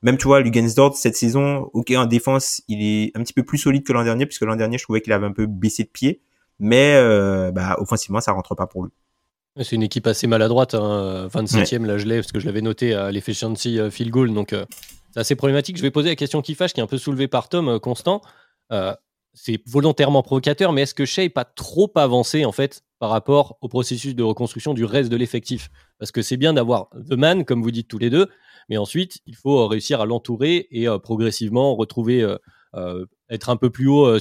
même 0.01 0.17
tu 0.17 0.25
vois 0.27 0.41
Lugensdorf 0.41 0.95
cette 0.95 1.15
saison 1.15 1.69
ok 1.73 1.91
en 1.91 2.05
défense 2.05 2.61
il 2.67 2.83
est 2.83 3.11
un 3.15 3.23
petit 3.23 3.33
peu 3.33 3.43
plus 3.43 3.57
solide 3.57 3.83
que 3.83 3.93
l'an 3.93 4.03
dernier 4.03 4.25
puisque 4.25 4.43
l'an 4.43 4.55
dernier 4.55 4.77
je 4.77 4.83
trouvais 4.83 5.01
qu'il 5.01 5.13
avait 5.13 5.27
un 5.27 5.31
peu 5.31 5.45
baissé 5.45 5.83
de 5.83 5.89
pied 5.89 6.21
mais 6.59 6.95
euh, 6.95 7.51
bah, 7.51 7.75
offensivement 7.79 8.21
ça 8.21 8.31
rentre 8.31 8.55
pas 8.55 8.67
pour 8.67 8.83
lui 8.83 8.91
c'est 9.59 9.75
une 9.75 9.83
équipe 9.83 10.07
assez 10.07 10.27
maladroite, 10.27 10.75
hein. 10.75 11.27
27e, 11.27 11.85
là 11.85 11.97
je 11.97 12.05
l'ai, 12.05 12.17
parce 12.17 12.31
que 12.31 12.39
je 12.39 12.45
l'avais 12.45 12.61
noté 12.61 12.93
à 12.93 13.11
l'efficiency 13.11 13.79
euh, 13.79 13.91
field 13.91 14.11
goal, 14.11 14.33
donc 14.33 14.53
euh, 14.53 14.65
c'est 15.11 15.19
assez 15.19 15.35
problématique. 15.35 15.75
Je 15.75 15.81
vais 15.81 15.91
poser 15.91 16.09
la 16.09 16.15
question 16.15 16.41
qui 16.41 16.55
fâche, 16.55 16.73
qui 16.73 16.79
est 16.79 16.83
un 16.83 16.87
peu 16.87 16.97
soulevée 16.97 17.27
par 17.27 17.49
Tom 17.49 17.67
euh, 17.67 17.79
Constant. 17.79 18.21
C'est 19.33 19.61
volontairement 19.65 20.23
provocateur, 20.23 20.73
mais 20.73 20.81
est-ce 20.81 20.93
que 20.93 21.05
Shea 21.05 21.23
n'est 21.23 21.29
pas 21.29 21.45
trop 21.45 21.91
avancé 21.95 22.45
en 22.45 22.51
fait 22.51 22.83
par 22.99 23.09
rapport 23.09 23.57
au 23.61 23.67
processus 23.69 24.15
de 24.15 24.23
reconstruction 24.23 24.73
du 24.73 24.85
reste 24.85 25.09
de 25.09 25.15
l'effectif? 25.15 25.69
Parce 25.99 26.11
que 26.11 26.21
c'est 26.21 26.37
bien 26.37 26.53
d'avoir 26.53 26.89
The 27.09 27.13
Man, 27.13 27.45
comme 27.45 27.63
vous 27.63 27.71
dites 27.71 27.87
tous 27.87 27.97
les 27.97 28.09
deux, 28.09 28.27
mais 28.69 28.77
ensuite, 28.77 29.19
il 29.25 29.35
faut 29.35 29.59
euh, 29.59 29.67
réussir 29.67 30.01
à 30.01 30.05
l'entourer 30.05 30.67
et 30.71 30.87
euh, 30.87 30.97
progressivement 30.97 31.75
retrouver, 31.75 32.21
euh, 32.75 33.05
être 33.29 33.49
un 33.49 33.57
peu 33.57 33.69
plus 33.69 33.87
haut 33.87 34.17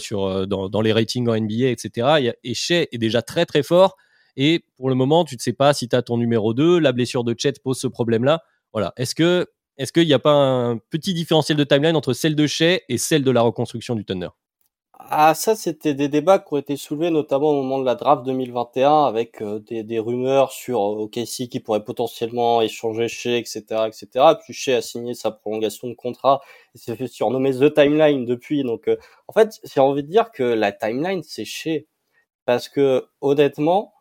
dans, 0.47 0.81
les 0.81 0.93
ratings 0.93 1.29
en 1.29 1.39
NBA, 1.39 1.69
etc. 1.69 2.33
Et 2.43 2.55
Shea 2.55 2.87
est 2.91 2.99
déjà 2.99 3.23
très 3.23 3.47
très 3.47 3.63
fort. 3.63 3.97
Et 4.37 4.65
pour 4.77 4.89
le 4.89 4.95
moment, 4.95 5.25
tu 5.25 5.37
ne 5.37 5.41
sais 5.41 5.53
pas 5.53 5.75
si 5.75 5.89
tu 5.89 5.97
as 5.97 6.03
ton 6.03 6.17
numéro 6.17 6.55
2. 6.55 6.79
La 6.79 6.93
blessure 6.93 7.25
de 7.25 7.35
Chet 7.37 7.55
pose 7.63 7.79
ce 7.79 7.87
problème-là. 7.87 8.43
Voilà. 8.73 8.93
Est-ce 8.97 9.47
est-ce 9.77 9.93
qu'il 9.93 10.07
n'y 10.07 10.15
a 10.15 10.19
pas 10.19 10.33
un 10.33 10.79
petit 10.79 11.15
différentiel 11.15 11.57
de 11.57 11.65
timeline 11.65 11.97
entre 11.97 12.13
celle 12.13 12.35
de 12.35 12.47
Shea 12.47 12.81
et 12.89 12.99
celle 12.99 13.25
de 13.25 13.31
la 13.31 13.41
reconstruction 13.41 13.95
du 13.95 14.05
Thunder? 14.05 14.29
Ah, 15.09 15.35
ça, 15.35 15.57
c'était 15.57 15.95
des 15.95 16.09
débats 16.09 16.39
qui 16.39 16.53
ont 16.53 16.57
été 16.59 16.77
soulevés 16.77 17.11
notamment 17.11 17.51
au 17.51 17.63
moment 17.63 17.79
de 17.79 17.85
la 17.85 17.95
draft 17.95 18.25
2021 18.25 19.05
avec 19.05 19.41
euh, 19.41 19.59
des, 19.61 19.83
des, 19.83 19.99
rumeurs 19.99 20.53
sur 20.53 21.05
euh, 21.05 21.09
qui 21.09 21.61
pourrait 21.61 21.85
potentiellement 21.85 22.61
échanger 22.61 23.09
chez, 23.09 23.39
etc., 23.39 23.63
etc. 23.87 24.09
Puis 24.43 24.53
chez 24.53 24.75
a 24.75 24.83
signé 24.83 25.15
sa 25.15 25.31
prolongation 25.31 25.89
de 25.89 25.95
contrat 25.95 26.41
et 26.75 26.79
s'est 26.79 26.97
fait 26.97 27.09
surnommer 27.09 27.53
The 27.53 27.73
Timeline 27.75 28.27
depuis. 28.27 28.63
Donc, 28.63 28.89
euh, 28.89 28.97
en 29.29 29.33
fait, 29.33 29.61
j'ai 29.65 29.81
envie 29.81 30.03
de 30.03 30.09
dire 30.09 30.31
que 30.33 30.43
la 30.43 30.73
timeline, 30.73 31.23
c'est 31.23 31.45
chez. 31.45 31.87
Parce 32.45 32.69
que, 32.69 33.07
honnêtement, 33.21 33.95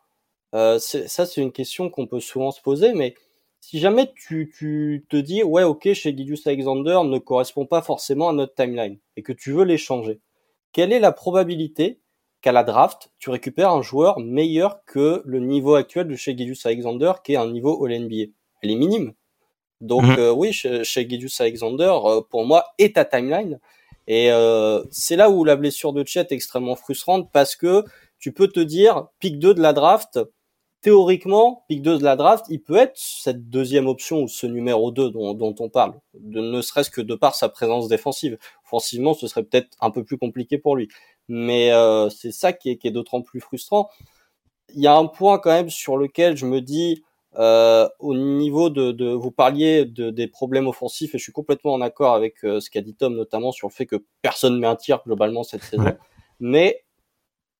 ça, 0.52 0.78
c'est 1.26 1.40
une 1.40 1.52
question 1.52 1.90
qu'on 1.90 2.06
peut 2.06 2.20
souvent 2.20 2.50
se 2.50 2.60
poser, 2.60 2.92
mais 2.94 3.14
si 3.60 3.78
jamais 3.78 4.12
tu, 4.16 4.52
tu 4.56 5.06
te 5.08 5.16
dis, 5.16 5.42
ouais, 5.44 5.62
ok, 5.62 5.92
chez 5.92 6.16
Gideus 6.16 6.42
Alexander 6.46 7.00
ne 7.04 7.18
correspond 7.18 7.66
pas 7.66 7.82
forcément 7.82 8.30
à 8.30 8.32
notre 8.32 8.54
timeline 8.54 8.98
et 9.16 9.22
que 9.22 9.32
tu 9.32 9.52
veux 9.52 9.64
l'échanger 9.64 10.20
quelle 10.72 10.92
est 10.92 11.00
la 11.00 11.12
probabilité 11.12 12.00
qu'à 12.40 12.52
la 12.52 12.64
draft, 12.64 13.10
tu 13.18 13.30
récupères 13.30 13.70
un 13.70 13.82
joueur 13.82 14.18
meilleur 14.18 14.84
que 14.84 15.22
le 15.24 15.40
niveau 15.40 15.74
actuel 15.74 16.08
de 16.08 16.16
chez 16.16 16.36
Gidus 16.36 16.58
Alexander, 16.64 17.12
qui 17.22 17.32
est 17.34 17.36
un 17.36 17.50
niveau 17.50 17.84
All-NBA 17.84 18.32
Elle 18.62 18.70
est 18.70 18.76
minime. 18.76 19.12
Donc 19.80 20.04
mhm. 20.04 20.16
euh, 20.18 20.32
oui, 20.32 20.52
chez, 20.52 20.84
chez 20.84 21.08
Alexander, 21.40 21.92
euh, 22.04 22.20
pour 22.28 22.44
moi, 22.44 22.66
est 22.78 22.96
ta 22.96 23.04
timeline. 23.04 23.58
Et 24.06 24.30
euh, 24.30 24.82
c'est 24.90 25.16
là 25.16 25.30
où 25.30 25.44
la 25.44 25.56
blessure 25.56 25.92
de 25.92 26.04
Chet 26.04 26.20
est 26.20 26.32
extrêmement 26.32 26.76
frustrante 26.76 27.30
parce 27.32 27.56
que 27.56 27.84
tu 28.18 28.32
peux 28.32 28.48
te 28.48 28.60
dire, 28.60 29.06
pick 29.18 29.38
2 29.38 29.54
de 29.54 29.60
la 29.60 29.72
draft, 29.72 30.18
théoriquement, 30.80 31.64
pick 31.68 31.82
2 31.82 31.98
de 31.98 32.04
la 32.04 32.16
draft, 32.16 32.46
il 32.48 32.62
peut 32.62 32.76
être 32.76 32.96
cette 32.96 33.48
deuxième 33.50 33.86
option 33.86 34.22
ou 34.22 34.28
ce 34.28 34.46
numéro 34.46 34.90
2 34.90 35.10
dont, 35.10 35.34
dont 35.34 35.54
on 35.58 35.68
parle, 35.68 35.94
de, 36.14 36.40
ne 36.40 36.62
serait-ce 36.62 36.90
que 36.90 37.00
de 37.00 37.14
par 37.14 37.34
sa 37.34 37.48
présence 37.48 37.88
défensive. 37.88 38.38
Offensivement, 38.64 39.14
ce 39.14 39.26
serait 39.26 39.42
peut-être 39.42 39.76
un 39.80 39.90
peu 39.90 40.04
plus 40.04 40.18
compliqué 40.18 40.58
pour 40.58 40.76
lui. 40.76 40.88
Mais 41.28 41.72
euh, 41.72 42.08
c'est 42.08 42.32
ça 42.32 42.52
qui 42.52 42.70
est, 42.70 42.76
qui 42.76 42.88
est 42.88 42.92
d'autant 42.92 43.22
plus 43.22 43.40
frustrant. 43.40 43.90
Il 44.74 44.80
y 44.80 44.86
a 44.86 44.96
un 44.96 45.06
point 45.06 45.38
quand 45.38 45.50
même 45.50 45.70
sur 45.70 45.96
lequel 45.96 46.36
je 46.36 46.46
me 46.46 46.60
dis, 46.60 47.02
euh, 47.36 47.88
au 47.98 48.14
niveau 48.14 48.70
de, 48.70 48.90
de, 48.90 49.06
vous 49.06 49.30
parliez 49.30 49.84
de, 49.84 50.10
des 50.10 50.26
problèmes 50.26 50.66
offensifs 50.66 51.14
et 51.14 51.18
je 51.18 51.22
suis 51.22 51.32
complètement 51.32 51.72
en 51.74 51.80
accord 51.80 52.14
avec 52.14 52.44
euh, 52.44 52.58
ce 52.58 52.70
qu'a 52.70 52.80
dit 52.80 52.94
Tom 52.94 53.14
notamment 53.14 53.52
sur 53.52 53.68
le 53.68 53.72
fait 53.72 53.86
que 53.86 54.04
personne 54.20 54.58
met 54.58 54.66
un 54.66 54.74
tir 54.74 55.00
globalement 55.06 55.44
cette 55.44 55.62
saison. 55.62 55.96
Mais 56.40 56.84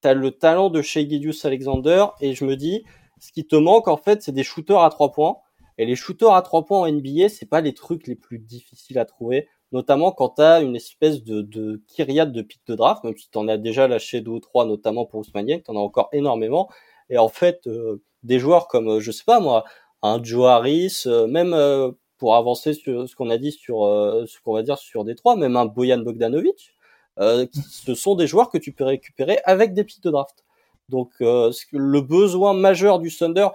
tu 0.03 0.09
as 0.09 0.15
le 0.15 0.33
talent 0.33 0.71
de 0.71 0.83
Shea 0.83 1.07
Alexander 1.45 2.07
et 2.21 2.35
je 2.35 2.45
me 2.45 2.57
dis 2.57 2.85
ce 3.21 3.33
qui 3.33 3.47
te 3.47 3.57
manque 3.57 3.89
en 3.89 3.97
fait 3.97 4.23
c'est 4.23 4.33
des 4.33 4.43
shooters 4.43 4.83
à 4.83 4.91
trois 4.91 5.13
points. 5.13 5.37
Et 5.79 5.87
les 5.87 5.97
shooters 5.97 6.35
à 6.35 6.43
trois 6.43 6.65
points 6.65 6.81
en 6.81 6.91
NBA 6.91 7.29
c'est 7.29 7.47
pas 7.47 7.61
les 7.61 7.75
trucs 7.75 8.07
les 8.07 8.17
plus 8.17 8.39
difficiles 8.39 8.99
à 8.99 9.05
trouver. 9.05 9.49
Notamment 9.73 10.13
quand 10.13 10.31
tu 10.37 10.43
as 10.43 10.61
une 10.61 10.77
espèce 10.77 11.23
de, 11.23 11.43
de 11.43 11.83
kyriade 11.87 12.33
de 12.33 12.43
pick 12.43 12.61
de 12.67 12.75
draft 12.75 13.05
même 13.05 13.17
si 13.17 13.31
tu 13.31 13.39
en 13.39 13.49
as 13.49 13.57
déjà 13.57 13.89
lâché 13.89 14.21
deux 14.21 14.33
ou 14.33 14.41
trois 14.41 14.65
notamment 14.67 15.07
pour 15.07 15.21
Ousmane 15.21 15.47
tu 15.47 15.71
en 15.71 15.77
as 15.77 15.81
encore 15.81 16.09
énormément. 16.13 16.69
Et 17.11 17.19
en 17.19 17.29
fait 17.29 17.67
euh, 17.67 18.03
des 18.23 18.39
joueurs 18.39 18.69
comme, 18.69 18.89
euh, 18.89 19.01
je 19.01 19.11
sais 19.11 19.25
pas 19.25 19.41
moi, 19.41 19.65
un 20.03 20.23
Joe 20.23 20.47
Harris, 20.47 21.03
euh, 21.07 21.27
même 21.27 21.55
pour 22.19 22.37
avancer 22.37 22.75
sur 22.75 23.09
ce 23.09 23.17
qu'on 23.17 23.31
a 23.31 23.39
dit 23.39 23.53
sur 23.53 23.81
ce 24.27 24.41
qu'on 24.41 24.55
va 24.55 24.63
dire 24.63 24.79
sur 24.79 25.05
Détroit, 25.05 25.37
même 25.37 25.57
un 25.57 25.67
Boyan 25.67 25.99
Bogdanovic, 25.99 26.75
ce 27.19 27.95
sont 27.95 28.15
des 28.15 28.27
joueurs 28.27 28.51
que 28.51 28.59
tu 28.59 28.73
peux 28.73 28.85
récupérer 28.85 29.39
avec 29.45 29.75
des 29.75 29.85
pics 29.85 30.03
de 30.03 30.11
draft. 30.11 30.45
Donc 30.91 31.13
le 31.21 32.01
besoin 32.01 32.53
majeur 32.53 32.99
du 32.99 33.15
Thunder, 33.15 33.49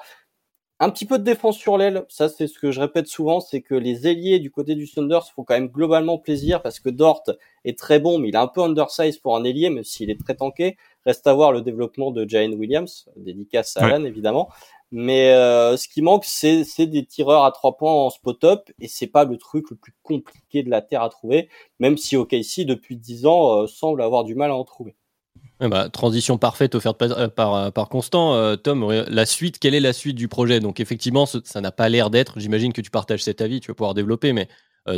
un 0.79 0.89
petit 0.89 1.05
peu 1.05 1.17
de 1.17 1.23
défense 1.23 1.57
sur 1.57 1.77
l'aile, 1.77 2.05
ça 2.09 2.27
c'est 2.27 2.47
ce 2.47 2.59
que 2.59 2.71
je 2.71 2.81
répète 2.81 3.07
souvent, 3.07 3.39
c'est 3.39 3.61
que 3.61 3.75
les 3.75 4.07
ailiers 4.07 4.39
du 4.39 4.51
côté 4.51 4.75
du 4.75 4.89
Thunder 4.89 5.19
se 5.25 5.31
font 5.31 5.43
quand 5.43 5.53
même 5.53 5.69
globalement 5.69 6.17
plaisir 6.17 6.61
parce 6.61 6.81
que 6.81 6.89
Dort 6.89 7.23
est 7.63 7.79
très 7.79 7.99
bon, 7.99 8.19
mais 8.19 8.27
il 8.29 8.35
est 8.35 8.39
un 8.39 8.47
peu 8.47 8.61
undersized 8.61 9.21
pour 9.21 9.37
un 9.37 9.45
ailier, 9.45 9.69
même 9.69 9.85
s'il 9.85 10.09
est 10.09 10.19
très 10.19 10.35
tanké. 10.35 10.77
Reste 11.05 11.25
à 11.27 11.33
voir 11.33 11.51
le 11.53 11.61
développement 11.61 12.11
de 12.11 12.27
Jane 12.27 12.55
Williams, 12.55 13.07
dédicace 13.15 13.77
à 13.77 13.85
Alan 13.85 14.03
évidemment. 14.03 14.49
Mais 14.91 15.31
euh, 15.33 15.77
ce 15.77 15.87
qui 15.87 16.01
manque, 16.01 16.25
c'est 16.25 16.85
des 16.85 17.05
tireurs 17.05 17.45
à 17.45 17.51
trois 17.51 17.77
points 17.77 17.91
en 17.93 18.09
spot-up, 18.09 18.69
et 18.79 18.87
c'est 18.87 19.07
pas 19.07 19.25
le 19.25 19.37
truc 19.37 19.69
le 19.69 19.75
plus 19.77 19.93
compliqué 20.03 20.63
de 20.63 20.69
la 20.69 20.81
Terre 20.81 21.03
à 21.03 21.09
trouver, 21.09 21.49
même 21.79 21.97
si 21.97 22.15
OKC, 22.17 22.65
depuis 22.65 22.97
dix 22.97 23.25
ans, 23.25 23.63
euh, 23.63 23.67
semble 23.67 24.01
avoir 24.01 24.23
du 24.23 24.35
mal 24.35 24.51
à 24.51 24.55
en 24.55 24.63
trouver. 24.63 24.95
Bah, 25.59 25.89
transition 25.89 26.38
parfaite 26.38 26.75
offerte 26.75 26.97
par, 26.97 27.31
par, 27.31 27.71
par 27.71 27.89
Constant. 27.89 28.35
Euh, 28.35 28.55
Tom, 28.55 28.91
la 29.07 29.25
suite, 29.25 29.59
quelle 29.59 29.75
est 29.75 29.79
la 29.79 29.93
suite 29.93 30.15
du 30.15 30.27
projet? 30.27 30.59
Donc 30.59 30.79
effectivement, 30.79 31.25
ça 31.25 31.62
n'a 31.62 31.71
pas 31.71 31.89
l'air 31.89 32.09
d'être, 32.09 32.39
j'imagine 32.39 32.74
que 32.74 32.81
tu 32.81 32.91
partages 32.91 33.24
cet 33.24 33.41
avis, 33.41 33.59
tu 33.59 33.71
vas 33.71 33.75
pouvoir 33.75 33.93
développer, 33.93 34.33
mais 34.33 34.47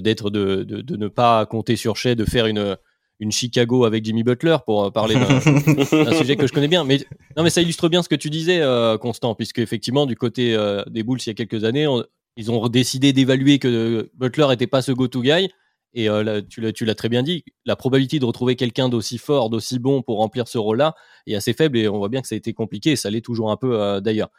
d'être 0.02 0.30
de, 0.30 0.64
de, 0.64 0.98
ne 0.98 1.08
pas 1.08 1.46
compter 1.46 1.78
sur 1.78 1.96
Shea, 1.96 2.14
de 2.14 2.26
faire 2.26 2.46
une, 2.46 2.76
une 3.20 3.32
Chicago 3.32 3.86
avec 3.86 4.06
Jimmy 4.06 4.24
Butler 4.24 4.58
pour 4.66 4.86
euh, 4.86 4.92
parler 4.92 5.16
d'un 5.16 6.14
sujet 6.14 6.36
que 6.36 6.48
je 6.48 6.54
connais 6.54 6.68
bien. 6.68 6.84
Mais 6.84 7.00
non, 7.36 7.44
mais 7.44 7.50
ça 7.50 7.62
illustre 7.62 7.90
bien 7.90 8.04
ce 8.04 8.10
que 8.10 8.16
tu 8.16 8.30
disais, 8.30 8.62
euh, 8.62 8.98
Constant, 8.98 9.36
puisque 9.36 9.60
effectivement 9.60 10.06
du 10.06 10.16
côté 10.16 10.56
euh, 10.56 10.84
des 10.88 11.04
Bulls 11.04 11.20
il 11.26 11.28
y 11.28 11.32
a 11.32 11.34
quelques 11.34 11.64
années, 11.64 11.88
ils 12.36 12.52
ont 12.52 12.68
décidé 12.68 13.14
d'évaluer 13.14 13.60
que 13.60 14.10
Butler 14.16 14.48
n'était 14.50 14.68
pas 14.68 14.82
ce 14.82 14.92
go-to 14.92 15.22
guy. 15.22 15.50
Et 15.94 16.10
tu 16.50 16.86
l'as 16.86 16.96
très 16.96 17.10
bien 17.10 17.24
dit, 17.24 17.44
la 17.66 17.76
probabilité 17.76 18.20
de 18.20 18.26
retrouver 18.26 18.56
quelqu'un 18.56 18.88
d'aussi 18.88 19.18
fort, 19.18 19.50
d'aussi 19.50 19.80
bon 19.80 20.02
pour 20.04 20.18
remplir 20.18 20.48
ce 20.48 20.58
rôle-là 20.58 20.94
est 21.26 21.36
assez 21.36 21.54
faible 21.54 21.78
et 21.78 21.88
on 21.88 21.98
voit 21.98 22.10
bien 22.10 22.22
que 22.22 22.28
ça 22.28 22.36
a 22.36 22.38
été 22.38 22.54
compliqué 22.54 22.92
et 22.92 22.96
ça 22.96 23.10
l'est 23.10 23.22
toujours 23.22 23.52
un 23.52 23.58
peu 23.58 24.00
d'ailleurs. 24.02 24.30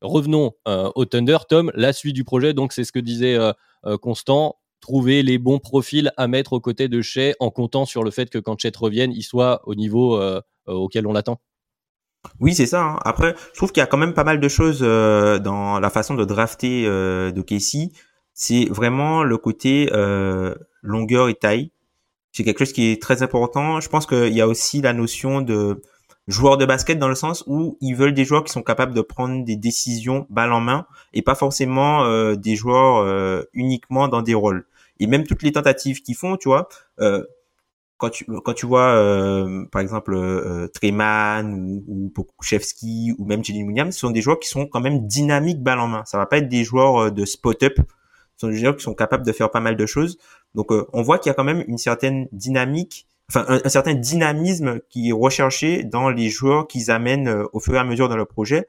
Revenons 0.00 0.54
au 0.66 1.04
Thunder, 1.04 1.38
Tom, 1.48 1.70
la 1.74 1.92
suite 1.92 2.14
du 2.14 2.24
projet, 2.24 2.52
donc 2.52 2.72
c'est 2.72 2.84
ce 2.84 2.90
que 2.90 2.98
disait 2.98 3.38
Constant, 4.00 4.56
trouver 4.84 5.22
les 5.22 5.38
bons 5.38 5.60
profils 5.60 6.12
à 6.18 6.28
mettre 6.28 6.52
aux 6.52 6.60
côtés 6.60 6.88
de 6.88 7.00
Shea 7.00 7.32
en 7.40 7.50
comptant 7.50 7.86
sur 7.86 8.04
le 8.04 8.10
fait 8.10 8.28
que 8.28 8.38
quand 8.38 8.60
Chet 8.60 8.72
revienne, 8.76 9.12
il 9.12 9.22
soit 9.22 9.62
au 9.64 9.74
niveau 9.74 10.20
euh, 10.20 10.42
euh, 10.68 10.72
auquel 10.72 11.06
on 11.06 11.12
l'attend 11.12 11.40
oui, 12.40 12.54
c'est 12.54 12.64
ça. 12.64 12.82
Hein. 12.82 12.98
Après, 13.04 13.34
je 13.52 13.58
trouve 13.58 13.70
qu'il 13.70 13.82
y 13.82 13.84
a 13.84 13.86
quand 13.86 13.98
même 13.98 14.14
pas 14.14 14.24
mal 14.24 14.40
de 14.40 14.48
choses 14.48 14.78
euh, 14.80 15.38
dans 15.38 15.78
la 15.78 15.90
façon 15.90 16.14
de 16.14 16.24
drafter 16.24 16.84
de 16.84 17.42
Casey. 17.42 17.90
C'est 18.34 18.66
vraiment 18.66 19.22
le 19.22 19.38
côté 19.38 19.90
longueur 20.82 21.28
et 21.28 21.34
taille. 21.34 21.70
C'est 22.32 22.42
quelque 22.42 22.58
chose 22.58 22.72
qui 22.72 22.90
est 22.90 23.00
très 23.00 23.22
important. 23.22 23.80
Je 23.80 23.88
pense 23.88 24.06
qu'il 24.06 24.32
y 24.32 24.40
a 24.40 24.48
aussi 24.48 24.82
la 24.82 24.92
notion 24.92 25.40
de 25.40 25.80
joueur 26.26 26.56
de 26.56 26.66
basket 26.66 26.98
dans 26.98 27.08
le 27.08 27.14
sens 27.14 27.44
où 27.46 27.78
ils 27.80 27.94
veulent 27.94 28.14
des 28.14 28.24
joueurs 28.24 28.44
qui 28.44 28.52
sont 28.52 28.62
capables 28.62 28.94
de 28.94 29.02
prendre 29.02 29.44
des 29.44 29.56
décisions 29.56 30.26
balle 30.30 30.52
en 30.52 30.60
main 30.60 30.86
et 31.12 31.22
pas 31.22 31.34
forcément 31.34 32.34
des 32.34 32.56
joueurs 32.56 33.46
uniquement 33.52 34.08
dans 34.08 34.22
des 34.22 34.34
rôles 34.34 34.66
et 35.00 35.06
même 35.06 35.24
toutes 35.24 35.42
les 35.42 35.52
tentatives 35.52 36.02
qu'ils 36.02 36.16
font, 36.16 36.36
tu 36.36 36.48
vois, 36.48 36.68
euh, 37.00 37.24
quand 37.96 38.10
tu 38.10 38.24
quand 38.24 38.54
tu 38.54 38.66
vois 38.66 38.88
euh, 38.88 39.64
par 39.70 39.80
exemple 39.80 40.14
euh, 40.14 40.68
Treman 40.68 41.54
ou, 41.54 41.84
ou 41.86 42.12
ou 43.18 43.24
même 43.24 43.44
Jalen 43.44 43.66
Williams, 43.66 43.94
ce 43.94 44.00
sont 44.00 44.10
des 44.10 44.22
joueurs 44.22 44.40
qui 44.40 44.48
sont 44.48 44.66
quand 44.66 44.80
même 44.80 45.06
dynamiques 45.06 45.62
balle 45.62 45.80
en 45.80 45.86
main. 45.88 46.04
Ça 46.04 46.18
va 46.18 46.26
pas 46.26 46.38
être 46.38 46.48
des 46.48 46.64
joueurs 46.64 47.04
euh, 47.04 47.10
de 47.10 47.24
spot 47.24 47.62
up. 47.62 47.80
Sont 48.36 48.48
des 48.48 48.56
joueurs 48.56 48.76
qui 48.76 48.82
sont 48.82 48.94
capables 48.94 49.24
de 49.24 49.32
faire 49.32 49.50
pas 49.50 49.60
mal 49.60 49.76
de 49.76 49.86
choses. 49.86 50.18
Donc 50.54 50.72
euh, 50.72 50.86
on 50.92 51.02
voit 51.02 51.18
qu'il 51.18 51.30
y 51.30 51.32
a 51.32 51.34
quand 51.34 51.44
même 51.44 51.64
une 51.68 51.78
certaine 51.78 52.28
dynamique, 52.32 53.06
enfin 53.30 53.44
un, 53.48 53.68
certain 53.68 53.94
dynamisme 53.94 54.80
qui 54.90 55.10
est 55.10 55.12
recherché 55.12 55.84
dans 55.84 56.10
les 56.10 56.28
joueurs 56.30 56.66
qu'ils 56.66 56.90
amènent 56.90 57.44
au 57.52 57.60
fur 57.60 57.74
et 57.74 57.78
à 57.78 57.84
mesure 57.84 58.08
dans 58.08 58.16
le 58.16 58.24
projet. 58.24 58.66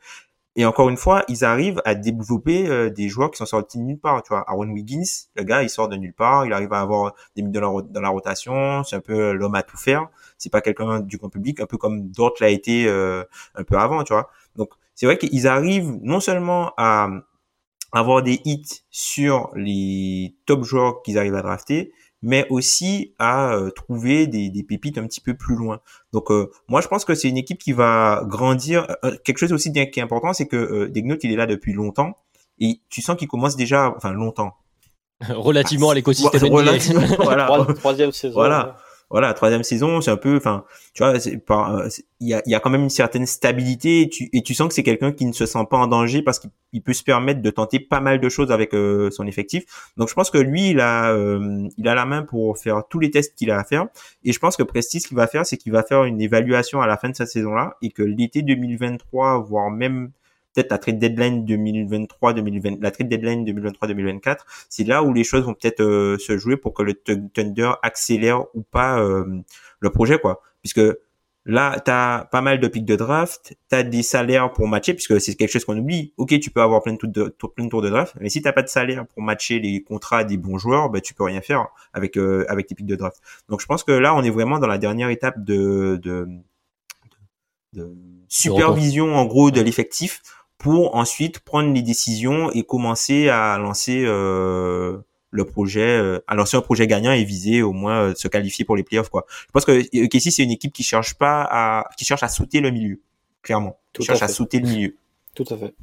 Et 0.57 0.65
encore 0.65 0.87
une 0.87 0.95
fois, 0.95 1.23
ils 1.27 1.43
arrivent 1.43 1.81
à 1.83 1.95
développer 1.95 2.67
euh, 2.69 2.89
des 2.89 3.09
joueurs 3.09 3.29
qui 3.29 3.37
sont 3.37 3.45
sortis 3.45 3.77
de 3.77 3.83
nulle 3.83 3.99
part. 3.99 4.23
Tu 4.23 4.29
vois, 4.29 4.45
Aaron 4.47 4.69
Wiggins, 4.69 5.03
le 5.35 5.43
gars, 5.43 5.63
il 5.63 5.69
sort 5.69 5.89
de 5.89 5.97
nulle 5.97 6.13
part. 6.13 6.45
Il 6.45 6.53
arrive 6.53 6.71
à 6.71 6.79
avoir 6.79 7.13
des 7.35 7.41
minutes 7.41 7.59
dans 7.59 8.01
la, 8.01 8.09
rotation. 8.09 8.83
C'est 8.85 8.95
un 8.95 9.01
peu 9.01 9.33
l'homme 9.33 9.55
à 9.55 9.63
tout 9.63 9.75
faire. 9.75 10.07
C'est 10.37 10.49
pas 10.49 10.61
quelqu'un 10.61 11.01
du 11.01 11.17
grand 11.17 11.29
public, 11.29 11.59
un 11.59 11.65
peu 11.65 11.77
comme 11.77 12.09
d'autres 12.09 12.37
l'a 12.41 12.49
été 12.49 12.87
euh, 12.87 13.23
un 13.55 13.63
peu 13.63 13.77
avant, 13.77 14.03
tu 14.05 14.13
vois. 14.13 14.29
Donc, 14.55 14.69
c'est 14.93 15.05
vrai 15.05 15.17
qu'ils 15.17 15.45
arrivent 15.45 15.99
non 16.01 16.21
seulement 16.21 16.71
à 16.77 17.09
avoir 17.95 18.21
des 18.21 18.41
hits 18.43 18.83
sur 18.91 19.49
les 19.55 20.35
top 20.45 20.63
joueurs 20.63 21.01
qu'ils 21.01 21.17
arrivent 21.17 21.35
à 21.35 21.41
drafter, 21.41 21.93
mais 22.21 22.45
aussi 22.49 23.15
à 23.19 23.53
euh, 23.53 23.71
trouver 23.71 24.27
des, 24.27 24.49
des, 24.49 24.63
pépites 24.63 24.97
un 24.97 25.07
petit 25.07 25.21
peu 25.21 25.33
plus 25.33 25.55
loin. 25.55 25.79
Donc 26.11 26.29
euh, 26.29 26.51
moi 26.67 26.81
je 26.81 26.89
pense 26.89 27.05
que 27.05 27.15
c'est 27.15 27.29
une 27.29 27.37
équipe 27.37 27.57
qui 27.57 27.71
va 27.71 28.23
grandir. 28.27 28.85
Euh, 29.05 29.15
quelque 29.23 29.37
chose 29.37 29.53
aussi 29.53 29.71
qui 29.71 29.79
est 29.79 30.01
important, 30.01 30.33
c'est 30.33 30.47
que 30.47 30.57
euh, 30.57 30.89
Degnaut 30.89 31.17
il 31.23 31.31
est 31.31 31.37
là 31.37 31.45
depuis 31.45 31.71
longtemps 31.71 32.15
et 32.59 32.81
tu 32.89 33.01
sens 33.01 33.15
qu'il 33.15 33.29
commence 33.29 33.55
déjà, 33.55 33.93
enfin 33.95 34.11
longtemps. 34.11 34.53
Relativement 35.29 35.91
à 35.91 35.95
l'écosystème. 35.95 36.51
Relativement, 36.51 37.01
voilà. 37.23 37.65
Troisième 37.77 38.11
saison. 38.11 38.35
Voilà 38.35 38.75
voilà, 39.15 39.33
troisième 39.33 39.63
saison, 39.63 40.01
c'est 40.01 40.11
un 40.11 40.17
peu, 40.17 40.35
enfin, 40.35 40.65
tu 40.93 41.01
vois, 41.01 41.13
euh, 41.13 41.89
il 42.19 42.27
y 42.27 42.53
a, 42.53 42.59
quand 42.59 42.69
même 42.69 42.83
une 42.83 42.89
certaine 42.89 43.25
stabilité 43.25 44.09
et 44.33 44.41
tu, 44.41 44.53
sens 44.53 44.67
que 44.67 44.73
c'est 44.73 44.83
quelqu'un 44.83 45.13
qui 45.13 45.25
ne 45.25 45.31
se 45.31 45.45
sent 45.45 45.65
pas 45.69 45.77
en 45.77 45.87
danger 45.87 46.21
parce 46.21 46.37
qu'il 46.37 46.81
peut 46.83 46.91
se 46.91 47.01
permettre 47.01 47.41
de 47.41 47.49
tenter 47.49 47.79
pas 47.79 48.01
mal 48.01 48.19
de 48.19 48.27
choses 48.27 48.51
avec 48.51 48.73
euh, 48.73 49.09
son 49.11 49.25
effectif. 49.25 49.63
Donc 49.95 50.09
je 50.09 50.13
pense 50.15 50.29
que 50.29 50.37
lui, 50.37 50.71
il 50.71 50.81
a, 50.81 51.13
euh, 51.13 51.65
il 51.77 51.87
a 51.87 51.95
la 51.95 52.05
main 52.05 52.23
pour 52.23 52.57
faire 52.57 52.83
tous 52.89 52.99
les 52.99 53.09
tests 53.09 53.35
qu'il 53.35 53.51
a 53.51 53.57
à 53.57 53.63
faire. 53.63 53.87
Et 54.25 54.33
je 54.33 54.39
pense 54.39 54.57
que 54.57 54.63
Prestige, 54.63 55.03
ce 55.03 55.07
qu'il 55.07 55.15
va 55.15 55.27
faire, 55.27 55.45
c'est 55.45 55.55
qu'il 55.55 55.71
va 55.71 55.83
faire 55.83 56.03
une 56.03 56.19
évaluation 56.19 56.81
à 56.81 56.85
la 56.85 56.97
fin 56.97 57.07
de 57.07 57.15
sa 57.15 57.25
saison-là 57.25 57.77
et 57.81 57.91
que 57.91 58.03
l'été 58.03 58.41
2023, 58.41 59.39
voire 59.43 59.71
même 59.71 60.11
peut-être 60.55 60.71
la 60.71 60.77
trade 60.77 60.99
deadline 60.99 61.45
2023 61.45 62.33
2020 62.33 62.81
la 62.81 62.91
trade 62.91 63.09
deadline 63.09 63.45
2023 63.45 63.87
2024 63.89 64.45
c'est 64.69 64.85
là 64.85 65.03
où 65.03 65.13
les 65.13 65.23
choses 65.23 65.43
vont 65.43 65.53
peut-être 65.53 65.81
euh, 65.81 66.17
se 66.17 66.37
jouer 66.37 66.57
pour 66.57 66.73
que 66.73 66.83
le 66.83 66.93
Thunder 66.93 67.73
accélère 67.83 68.45
ou 68.55 68.61
pas 68.61 68.99
euh, 68.99 69.41
le 69.79 69.89
projet 69.89 70.19
quoi. 70.19 70.41
Puisque 70.61 70.81
là 71.45 71.79
tu 71.83 71.91
as 71.91 72.27
pas 72.31 72.41
mal 72.41 72.59
de 72.59 72.67
pics 72.67 72.85
de 72.85 72.95
draft 72.95 73.55
tu 73.69 73.75
as 73.75 73.83
des 73.83 74.01
salaires 74.01 74.51
pour 74.51 74.67
matcher 74.67 74.93
puisque 74.93 75.19
c'est 75.21 75.35
quelque 75.35 75.51
chose 75.51 75.65
qu'on 75.65 75.77
oublie. 75.77 76.13
OK 76.17 76.39
tu 76.39 76.49
peux 76.49 76.61
avoir 76.61 76.81
plein 76.81 76.93
de 76.93 76.97
tours 76.97 77.09
de 77.09 77.35
plein 77.55 77.65
de 77.65 77.69
tours 77.69 77.81
de 77.81 77.89
draft 77.89 78.15
mais 78.19 78.29
si 78.29 78.41
t'as 78.41 78.53
pas 78.53 78.63
de 78.63 78.69
salaire 78.69 79.05
pour 79.05 79.21
matcher 79.21 79.59
les 79.59 79.83
contrats 79.83 80.23
des 80.23 80.37
bons 80.37 80.57
joueurs 80.57 80.89
ben 80.89 81.01
tu 81.01 81.13
peux 81.13 81.23
rien 81.23 81.41
faire 81.41 81.67
avec 81.93 82.17
euh, 82.17 82.45
avec 82.47 82.67
tes 82.67 82.75
pics 82.75 82.87
de 82.87 82.95
draft. 82.95 83.21
Donc 83.49 83.61
je 83.61 83.65
pense 83.65 83.83
que 83.83 83.91
là 83.91 84.15
on 84.15 84.23
est 84.23 84.31
vraiment 84.31 84.59
dans 84.59 84.67
la 84.67 84.77
dernière 84.77 85.09
étape 85.09 85.43
de, 85.43 85.99
de, 86.01 86.27
de 87.73 87.95
supervision 88.27 89.15
en 89.15 89.25
gros 89.25 89.51
de 89.51 89.61
l'effectif 89.61 90.21
pour 90.65 90.95
ensuite 90.95 91.41
prendre 91.41 91.71
les 91.71 91.83
décisions 91.83 92.49
et 92.49 92.63
commencer 92.63 93.29
à 93.29 93.59
lancer 93.59 94.03
euh, 94.03 94.97
le 95.29 95.45
projet, 95.45 95.99
euh, 95.99 96.23
à 96.25 96.33
lancer 96.33 96.57
un 96.57 96.61
projet 96.61 96.87
gagnant 96.87 97.11
et 97.11 97.23
viser 97.23 97.61
au 97.61 97.71
moins 97.71 97.99
euh, 97.99 98.15
se 98.15 98.27
qualifier 98.27 98.65
pour 98.65 98.75
les 98.75 98.81
playoffs 98.81 99.09
quoi. 99.09 99.27
Je 99.29 99.51
pense 99.53 99.63
que 99.63 99.83
ici 99.93 100.31
c'est 100.31 100.41
une 100.41 100.49
équipe 100.49 100.73
qui 100.73 100.81
cherche 100.81 101.13
pas 101.13 101.47
à 101.47 101.87
qui 101.99 102.03
cherche 102.03 102.23
à 102.23 102.29
sauter 102.29 102.61
le 102.61 102.71
milieu, 102.71 102.99
clairement. 103.43 103.77
Qui 103.93 104.01
cherche 104.01 104.23
à, 104.23 104.27
sauter 104.27 104.59
le 104.59 104.67
milieu. 104.67 104.95
Tout 105.35 105.45
à 105.51 105.55
fait. 105.55 105.75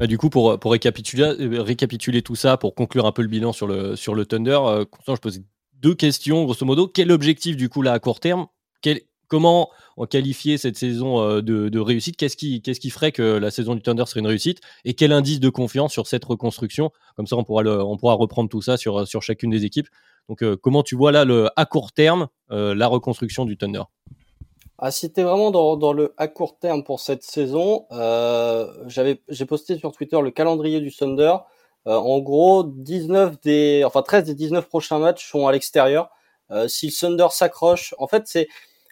Bah, 0.00 0.08
du 0.08 0.18
coup, 0.18 0.30
pour, 0.30 0.58
pour 0.58 0.72
récapituler, 0.72 1.32
récapituler 1.60 2.22
tout 2.22 2.34
ça, 2.34 2.56
pour 2.56 2.74
conclure 2.74 3.06
un 3.06 3.12
peu 3.12 3.22
le 3.22 3.28
bilan 3.28 3.52
sur 3.52 3.68
le, 3.68 3.94
sur 3.94 4.16
le 4.16 4.26
Thunder, 4.26 4.58
euh, 4.64 4.84
je 5.06 5.14
pose 5.14 5.42
deux 5.74 5.94
questions, 5.94 6.42
grosso 6.42 6.66
modo. 6.66 6.88
Quel 6.88 7.12
objectif, 7.12 7.56
du 7.56 7.68
coup, 7.68 7.82
là, 7.82 7.92
à 7.92 8.00
court 8.00 8.18
terme? 8.18 8.48
Quel, 8.82 9.00
Comment 9.28 9.70
en 9.96 10.06
qualifier 10.06 10.58
cette 10.58 10.76
saison 10.76 11.20
euh, 11.20 11.40
de, 11.40 11.78
réussite? 11.78 12.16
Qu'est-ce 12.16 12.36
qui, 12.36 12.90
ferait 12.90 13.12
que 13.12 13.22
la 13.22 13.50
saison 13.50 13.74
du 13.74 13.82
Thunder 13.82 14.04
serait 14.06 14.20
une 14.20 14.26
réussite? 14.26 14.60
Et 14.84 14.94
quel 14.94 15.12
indice 15.12 15.40
de 15.40 15.48
confiance 15.48 15.92
sur 15.92 16.06
cette 16.06 16.24
reconstruction? 16.24 16.90
Comme 17.16 17.26
ça, 17.26 17.36
on 17.36 17.44
pourra, 17.44 18.14
reprendre 18.14 18.48
tout 18.48 18.62
ça 18.62 18.76
sur, 18.76 19.22
chacune 19.22 19.50
des 19.50 19.64
équipes. 19.64 19.88
Donc, 20.28 20.42
euh, 20.42 20.56
comment 20.56 20.82
tu 20.82 20.96
vois 20.96 21.12
là, 21.12 21.24
à 21.56 21.64
court 21.66 21.92
terme, 21.92 22.28
euh, 22.50 22.74
la 22.74 22.86
reconstruction 22.86 23.44
du 23.44 23.56
Thunder? 23.56 23.82
Ah, 24.78 24.90
si 24.90 25.12
t'es 25.12 25.22
vraiment 25.22 25.50
dans, 25.50 25.92
le 25.92 26.14
à 26.16 26.28
court 26.28 26.58
terme 26.58 26.82
pour 26.82 27.00
cette 27.00 27.22
saison, 27.22 27.86
j'ai 28.88 29.46
posté 29.46 29.78
sur 29.78 29.92
Twitter 29.92 30.20
le 30.20 30.30
calendrier 30.30 30.80
du 30.80 30.94
Thunder. 30.94 31.36
en 31.86 32.18
gros, 32.18 32.64
19 32.64 33.40
des, 33.40 33.82
enfin 33.86 34.02
13 34.02 34.24
des 34.24 34.34
19 34.34 34.68
prochains 34.68 34.98
matchs 34.98 35.30
sont 35.30 35.46
à 35.46 35.52
l'extérieur. 35.52 36.10
si 36.66 36.86
le 36.88 36.92
Thunder 36.92 37.28
s'accroche, 37.30 37.94
en 37.98 38.08
fait, 38.08 38.24
c'est 38.26 38.48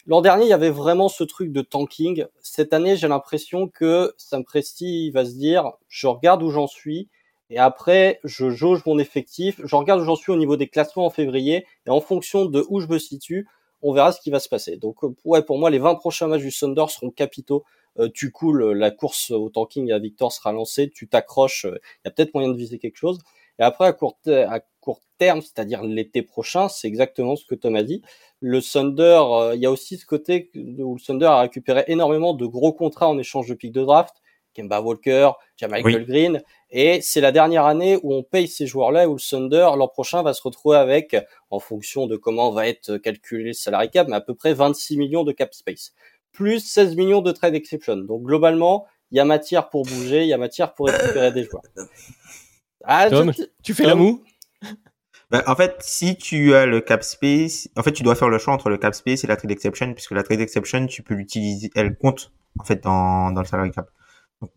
L'an 0.07 0.21
dernier, 0.21 0.47
il 0.47 0.49
y 0.49 0.53
avait 0.53 0.71
vraiment 0.71 1.09
ce 1.09 1.23
truc 1.23 1.53
de 1.53 1.63
tanking. 1.63 2.27
Cette 2.41 2.73
année, 2.73 2.97
j'ai 2.97 3.07
l'impression 3.07 3.69
que 3.69 4.13
Sam 4.19 4.45
Presti 4.45 5.13
va 5.13 5.25
se 5.25 5.35
dire, 5.35 5.73
je 5.89 6.09
regarde 6.09 6.43
où 6.43 6.51
j'en 6.51 6.67
suis, 6.67 7.09
et 7.51 7.59
après, 7.59 8.19
je 8.25 8.51
jauge 8.51 8.83
mon 8.85 8.99
effectif, 8.99 9.61
je 9.63 9.77
regarde 9.77 10.01
où 10.01 10.05
j'en 10.05 10.17
suis 10.17 10.33
au 10.33 10.37
niveau 10.37 10.57
des 10.57 10.67
classements 10.67 11.07
en 11.07 11.11
février, 11.11 11.67
et 11.87 11.91
en 11.91 12.01
fonction 12.01 12.47
de 12.47 12.65
où 12.69 12.81
je 12.81 12.89
me 12.89 12.99
situe, 12.99 13.47
on 13.81 13.93
verra 13.93 14.11
ce 14.11 14.21
qui 14.21 14.31
va 14.31 14.41
se 14.41 14.49
passer. 14.49 14.77
Donc, 14.77 15.05
euh, 15.05 15.15
ouais, 15.25 15.43
pour 15.43 15.59
moi, 15.59 15.71
les 15.71 15.79
20 15.79 15.95
prochains 15.97 16.27
matchs 16.27 16.43
du 16.43 16.53
Thunder 16.53 16.87
seront 16.89 17.11
capitaux. 17.11 17.65
Euh, 18.01 18.09
tu 18.13 18.33
coules, 18.33 18.73
la 18.73 18.91
course 18.91 19.31
au 19.31 19.51
tanking 19.51 19.93
à 19.93 19.99
Victor 20.01 20.33
sera 20.33 20.53
lancée, 20.53 20.91
tu 20.91 21.09
t'accroches, 21.09 21.67
euh, 21.67 21.79
il 22.05 22.07
y 22.07 22.09
a 22.09 22.11
peut-être 22.11 22.35
moyen 22.35 22.49
de 22.49 22.57
viser 22.57 22.79
quelque 22.79 22.97
chose. 22.97 23.19
Et 23.59 23.63
après, 23.63 23.87
à 23.87 23.93
court, 23.93 24.19
à 24.27 24.61
court 24.83 25.01
terme, 25.17 25.41
c'est-à-dire 25.41 25.83
l'été 25.83 26.21
prochain, 26.21 26.69
c'est 26.69 26.89
exactement 26.89 27.37
ce 27.37 27.47
que 27.47 27.55
Tom 27.55 27.77
a 27.77 27.83
dit. 27.83 28.03
Le 28.41 28.61
Thunder, 28.61 29.23
euh, 29.31 29.55
il 29.55 29.63
y 29.63 29.67
a 29.67 29.71
aussi 29.71 29.97
ce 29.97 30.05
côté 30.05 30.51
où 30.55 30.97
le 30.97 31.01
Thunder 31.01 31.27
a 31.27 31.41
récupéré 31.41 31.85
énormément 31.87 32.35
de 32.35 32.45
gros 32.45 32.73
contrats 32.75 33.09
en 33.09 33.17
échange 33.17 33.49
de 33.49 33.55
pics 33.55 33.73
de 33.73 33.83
draft. 33.83 34.17
Kemba 34.55 34.83
Walker, 34.83 35.31
Michael 35.63 36.05
Green. 36.05 36.43
Et 36.71 37.01
c'est 37.01 37.21
la 37.21 37.33
dernière 37.33 37.65
année 37.65 37.99
où 38.03 38.13
on 38.13 38.23
paye 38.23 38.49
ces 38.49 38.67
joueurs-là, 38.67 39.09
où 39.09 39.15
le 39.15 39.21
Thunder, 39.21 39.71
l'an 39.77 39.89
prochain, 39.89 40.23
va 40.23 40.35
se 40.35 40.43
retrouver 40.43 40.77
avec, 40.77 41.17
en 41.51 41.59
fonction 41.59 42.07
de 42.07 42.17
comment 42.17 42.51
va 42.51 42.69
être 42.69 42.99
calculé 42.99 43.45
le 43.45 43.53
salary 43.53 43.91
cap, 43.91 44.09
mais 44.09 44.17
à 44.17 44.21
peu 44.21 44.35
près 44.35 44.53
26 44.53 44.99
millions 44.99 45.25
de 45.25 45.33
cap 45.33 45.55
space. 45.55 45.93
Plus 46.33 46.61
16 46.61 46.97
millions 46.97 47.23
de 47.23 47.33
trade 47.33 47.55
exception. 47.55 47.97
Donc, 47.97 48.25
globalement, 48.25 48.87
il 49.11 49.17
y 49.17 49.21
a 49.21 49.25
matière 49.25 49.69
pour 49.69 49.85
bouger, 49.85 50.23
il 50.23 50.29
y 50.29 50.33
a 50.33 50.39
matière 50.39 50.75
pour 50.75 50.89
récupérer 50.89 51.33
des 51.33 51.45
joueurs. 51.45 51.63
Ah, 52.85 53.09
Tom, 53.11 53.33
tu, 53.63 53.75
fais 53.75 53.85
la 53.85 53.95
moue? 53.95 54.23
Ben, 55.33 55.43
en 55.47 55.57
fait, 55.57 55.77
si 55.81 56.17
tu 56.17 56.55
as 56.55 56.67
le 56.67 56.83
cap 56.83 57.03
space, 57.03 57.67
en 57.79 57.83
fait, 57.83 57.93
tu 57.93 58.03
dois 58.03 58.15
faire 58.15 58.29
le 58.29 58.37
choix 58.39 58.53
entre 58.53 58.69
le 58.69 58.77
cap 58.77 58.95
space 58.95 59.25
et 59.25 59.27
la 59.27 59.37
trade 59.37 59.51
exception, 59.51 59.95
puisque 59.95 60.11
la 60.11 60.23
trade 60.23 60.41
exception, 60.41 60.87
tu 60.87 61.03
peux 61.03 61.15
l'utiliser, 61.15 61.71
elle 61.75 61.97
compte 61.97 62.33
en 62.61 62.65
fait 62.65 62.85
dans, 62.85 63.33
dans 63.33 63.41
le 63.41 63.47
salary 63.47 63.71
cap. 63.71 63.89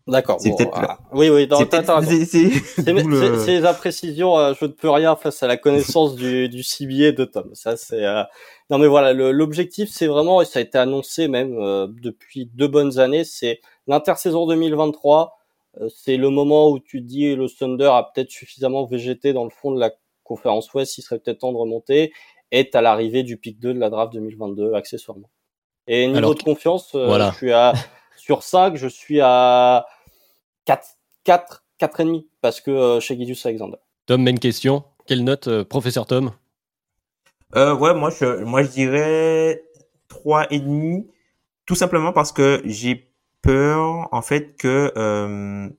D'accord. 0.05 0.41
C'est 0.41 0.49
peut-être. 0.49 0.71
Ah, 0.73 0.99
oui, 1.13 1.29
oui. 1.29 1.47
Dans, 1.47 1.59
c'est 1.59 3.47
les 3.47 3.65
imprécisions. 3.65 4.37
Euh, 4.37 4.53
je 4.59 4.65
ne 4.65 4.71
peux 4.71 4.89
rien 4.89 5.15
face 5.15 5.43
à 5.43 5.47
la 5.47 5.55
connaissance 5.55 6.15
du, 6.15 6.49
du 6.49 6.61
CBA 6.61 7.13
de 7.13 7.23
Tom. 7.23 7.51
Ça, 7.53 7.77
c'est. 7.77 8.03
Euh... 8.03 8.23
Non, 8.69 8.77
mais 8.77 8.87
voilà. 8.87 9.13
L'objectif, 9.13 9.89
c'est 9.89 10.07
vraiment, 10.07 10.41
et 10.41 10.45
ça 10.45 10.59
a 10.59 10.61
été 10.61 10.77
annoncé 10.77 11.29
même 11.29 11.55
euh, 11.57 11.87
depuis 12.01 12.47
deux 12.53 12.67
bonnes 12.67 12.99
années, 12.99 13.23
c'est 13.23 13.61
l'intersaison 13.87 14.45
2023 14.45 15.37
euh, 15.81 15.89
c'est 15.93 16.17
le 16.17 16.29
moment 16.29 16.69
où 16.69 16.79
tu 16.79 17.01
dis 17.01 17.35
le 17.35 17.49
Thunder 17.49 17.89
a 17.91 18.03
peut-être 18.13 18.31
suffisamment 18.31 18.85
végété 18.85 19.33
dans 19.33 19.43
le 19.43 19.49
fond 19.49 19.71
de 19.71 19.79
la 19.79 19.91
conférence 20.25 20.73
Ouest, 20.73 20.97
il 20.97 21.01
serait 21.01 21.19
peut-être 21.19 21.39
temps 21.39 21.53
de 21.53 21.57
remonter, 21.57 22.11
et 22.51 22.69
à 22.73 22.81
l'arrivée 22.81 23.23
du 23.23 23.37
pic 23.37 23.59
2 23.59 23.73
de 23.73 23.79
la 23.79 23.89
draft 23.89 24.11
2022 24.13 24.73
accessoirement. 24.73 25.29
Et 25.87 26.07
niveau 26.07 26.33
de 26.33 26.43
confiance, 26.43 26.91
euh, 26.95 27.29
je 27.31 27.35
suis 27.35 27.53
à 27.53 27.73
sur 28.17 28.43
5, 28.43 28.75
je 28.75 28.87
suis 28.87 29.21
à 29.21 29.85
4 30.65 30.87
4 31.23 31.63
4,5 31.79 32.25
parce 32.41 32.61
que 32.61 32.71
euh, 32.71 32.99
chez 32.99 33.15
Gidius 33.17 33.45
Alexander. 33.45 33.77
Tom, 34.05 34.21
même 34.21 34.39
question. 34.39 34.83
Quelle 35.05 35.23
note, 35.23 35.63
professeur 35.63 36.05
Tom? 36.05 36.31
Euh, 37.55 37.75
Ouais, 37.75 37.93
moi 37.93 38.09
je, 38.09 38.43
moi 38.43 38.63
je 38.63 38.69
dirais 38.69 39.63
3,5 40.09 41.05
tout 41.65 41.75
simplement 41.75 42.13
parce 42.13 42.31
que 42.31 42.61
j'ai 42.65 43.11
peur 43.41 44.07
en 44.11 44.21
fait 44.21 44.55
que 44.57 44.91
euh, 44.97 45.69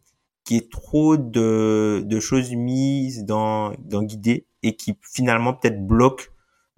qu'il 0.47 0.57
y 0.57 0.61
ait 0.61 0.69
trop 0.69 1.17
de, 1.17 2.03
de 2.05 2.21
choses 2.21 2.53
mises 2.53 3.25
dans 3.25 3.73
dans 3.79 4.03
guider 4.03 4.47
et 4.63 4.77
qui 4.77 4.99
finalement 5.03 5.53
peut-être 5.55 5.87
bloquent 5.87 6.25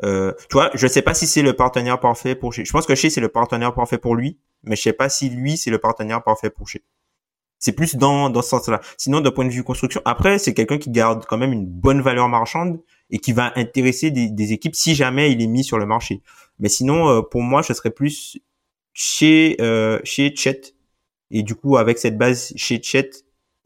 euh, 0.04 0.32
tu 0.48 0.54
vois 0.54 0.70
je 0.74 0.86
sais 0.86 1.02
pas 1.02 1.14
si 1.14 1.26
c'est 1.26 1.42
le 1.42 1.54
partenaire 1.54 2.00
parfait 2.00 2.34
pour 2.34 2.52
chez 2.52 2.64
je 2.64 2.72
pense 2.72 2.86
que 2.86 2.94
chez 2.94 3.10
c'est 3.10 3.20
le 3.20 3.28
partenaire 3.28 3.74
parfait 3.74 3.98
pour 3.98 4.16
lui 4.16 4.38
mais 4.64 4.74
je 4.74 4.82
sais 4.82 4.92
pas 4.92 5.08
si 5.08 5.28
lui 5.28 5.56
c'est 5.56 5.70
le 5.70 5.78
partenaire 5.78 6.22
parfait 6.22 6.50
pour 6.50 6.68
chez 6.68 6.82
c'est 7.60 7.72
plus 7.72 7.96
dans 7.96 8.30
dans 8.30 8.40
ce 8.40 8.50
sens-là. 8.50 8.80
Sinon 8.96 9.20
d'un 9.20 9.32
point 9.32 9.44
de 9.44 9.50
vue 9.50 9.64
construction 9.64 10.00
après 10.04 10.38
c'est 10.38 10.54
quelqu'un 10.54 10.78
qui 10.78 10.90
garde 10.90 11.26
quand 11.26 11.38
même 11.38 11.52
une 11.52 11.66
bonne 11.66 12.00
valeur 12.00 12.28
marchande 12.28 12.80
et 13.10 13.18
qui 13.18 13.32
va 13.32 13.52
intéresser 13.56 14.10
des, 14.10 14.30
des 14.30 14.52
équipes 14.52 14.76
si 14.76 14.94
jamais 14.94 15.32
il 15.32 15.42
est 15.42 15.46
mis 15.46 15.64
sur 15.64 15.78
le 15.78 15.86
marché. 15.86 16.22
Mais 16.60 16.68
sinon 16.68 17.08
euh, 17.08 17.22
pour 17.22 17.42
moi 17.42 17.62
ce 17.62 17.74
serait 17.74 17.90
plus 17.90 18.38
chez 18.92 19.56
euh, 19.60 20.00
chez 20.04 20.34
Chet. 20.34 20.74
Et 21.30 21.42
du 21.42 21.54
coup, 21.54 21.76
avec 21.76 21.98
cette 21.98 22.16
base 22.16 22.52
chez 22.56 22.82
Chet 22.82 23.10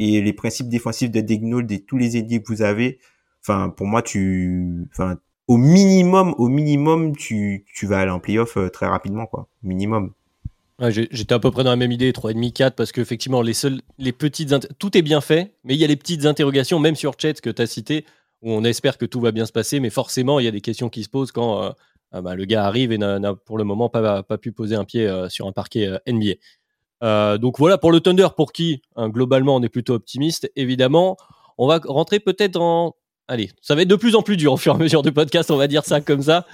et 0.02 0.20
les 0.20 0.32
principes 0.32 0.68
défensifs 0.68 1.10
de 1.10 1.20
Degnauld 1.20 1.70
et 1.70 1.80
tous 1.80 1.96
les 1.96 2.16
ailiers 2.16 2.42
que 2.42 2.52
vous 2.52 2.62
avez, 2.62 2.98
enfin, 3.42 3.68
pour 3.70 3.86
moi, 3.86 4.02
tu, 4.02 4.86
enfin, 4.92 5.18
au 5.48 5.56
minimum, 5.56 6.34
au 6.38 6.48
minimum, 6.48 7.16
tu, 7.16 7.64
tu 7.74 7.86
vas 7.86 8.00
aller 8.00 8.10
en 8.10 8.20
playoff 8.20 8.56
euh, 8.56 8.68
très 8.68 8.86
rapidement, 8.86 9.26
quoi. 9.26 9.48
Minimum. 9.62 10.12
J'étais 10.90 11.34
à 11.34 11.38
peu 11.38 11.50
près 11.52 11.62
dans 11.62 11.70
la 11.70 11.76
même 11.76 11.92
idée, 11.92 12.10
3,5, 12.10 12.52
4, 12.52 12.74
parce 12.74 12.90
qu'effectivement, 12.90 13.40
les 13.40 13.52
seules, 13.52 13.82
les 13.98 14.12
petites, 14.12 14.52
tout 14.78 14.96
est 14.96 15.02
bien 15.02 15.20
fait, 15.20 15.54
mais 15.62 15.74
il 15.74 15.80
y 15.80 15.84
a 15.84 15.86
les 15.86 15.96
petites 15.96 16.26
interrogations, 16.26 16.80
même 16.80 16.96
sur 16.96 17.14
Chet 17.18 17.34
que 17.34 17.50
tu 17.50 17.62
as 17.62 17.66
cité, 17.66 18.04
où 18.40 18.50
on 18.50 18.64
espère 18.64 18.98
que 18.98 19.06
tout 19.06 19.20
va 19.20 19.30
bien 19.30 19.46
se 19.46 19.52
passer, 19.52 19.78
mais 19.78 19.90
forcément, 19.90 20.40
il 20.40 20.44
y 20.44 20.48
a 20.48 20.50
des 20.50 20.60
questions 20.60 20.88
qui 20.88 21.04
se 21.04 21.08
posent 21.08 21.30
quand 21.30 21.62
euh, 21.62 21.70
ah 22.10 22.20
bah, 22.20 22.34
le 22.34 22.44
gars 22.44 22.66
arrive 22.66 22.90
et 22.90 22.98
n'a 22.98 23.34
pour 23.34 23.58
le 23.58 23.64
moment 23.64 23.88
pas, 23.88 24.22
pas 24.22 24.38
pu 24.38 24.50
poser 24.52 24.74
un 24.74 24.84
pied 24.84 25.06
euh, 25.06 25.28
sur 25.28 25.46
un 25.46 25.52
parquet 25.52 25.88
NBA. 26.06 26.34
Euh, 27.02 27.36
donc 27.38 27.58
voilà 27.58 27.78
pour 27.78 27.92
le 27.92 28.00
Thunder, 28.00 28.28
pour 28.36 28.52
qui 28.52 28.82
hein, 28.96 29.08
globalement 29.08 29.56
on 29.56 29.62
est 29.62 29.68
plutôt 29.68 29.94
optimiste. 29.94 30.50
Évidemment, 30.56 31.16
on 31.58 31.66
va 31.66 31.80
rentrer 31.84 32.20
peut-être 32.20 32.52
dans... 32.52 32.94
Allez, 33.28 33.50
ça 33.60 33.74
va 33.74 33.82
être 33.82 33.88
de 33.88 33.96
plus 33.96 34.14
en 34.14 34.22
plus 34.22 34.36
dur 34.36 34.52
au 34.52 34.56
fur 34.56 34.72
et 34.74 34.76
à 34.76 34.78
mesure 34.78 35.02
du 35.02 35.12
podcast, 35.12 35.50
on 35.50 35.56
va 35.56 35.66
dire 35.66 35.84
ça 35.84 36.00
comme 36.00 36.22
ça. 36.22 36.46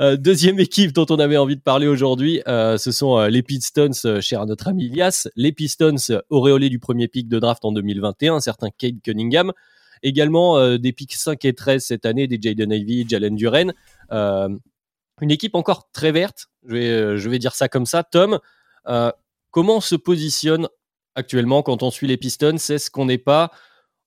Euh, 0.00 0.16
deuxième 0.16 0.60
équipe 0.60 0.92
dont 0.92 1.06
on 1.10 1.16
avait 1.16 1.36
envie 1.36 1.56
de 1.56 1.62
parler 1.62 1.86
aujourd'hui, 1.86 2.42
euh, 2.46 2.78
ce 2.78 2.92
sont 2.92 3.18
les 3.26 3.42
Pistons, 3.42 4.20
cher 4.20 4.46
notre 4.46 4.68
ami 4.68 4.84
Ilias. 4.84 5.28
Les 5.36 5.52
Pistons 5.52 5.96
auréolés 6.28 6.68
du 6.68 6.78
premier 6.78 7.08
pic 7.08 7.28
de 7.28 7.38
draft 7.38 7.64
en 7.64 7.72
2021, 7.72 8.36
un 8.36 8.40
certain 8.40 8.68
Kate 8.76 9.00
Cunningham. 9.02 9.52
Également 10.02 10.78
des 10.78 10.92
pics 10.92 11.14
5 11.14 11.44
et 11.44 11.52
13 11.52 11.84
cette 11.84 12.06
année, 12.06 12.26
des 12.26 12.38
Jaden 12.40 12.72
Ivey, 12.72 13.04
Jalen 13.06 13.36
Duren. 13.36 13.74
une 14.10 15.30
équipe 15.30 15.54
encore 15.54 15.90
très 15.92 16.10
verte, 16.10 16.46
je 16.66 16.72
vais, 16.72 17.18
je 17.18 17.28
vais 17.28 17.38
dire 17.38 17.54
ça 17.54 17.68
comme 17.68 17.84
ça. 17.84 18.02
Tom, 18.02 18.38
Comment 19.50 19.76
on 19.76 19.80
se 19.80 19.96
positionne 19.96 20.68
actuellement 21.14 21.62
quand 21.62 21.82
on 21.82 21.90
suit 21.90 22.06
les 22.06 22.16
Pistons? 22.16 22.56
Est-ce 22.56 22.90
qu'on 22.90 23.06
n'est 23.06 23.18
pas 23.18 23.50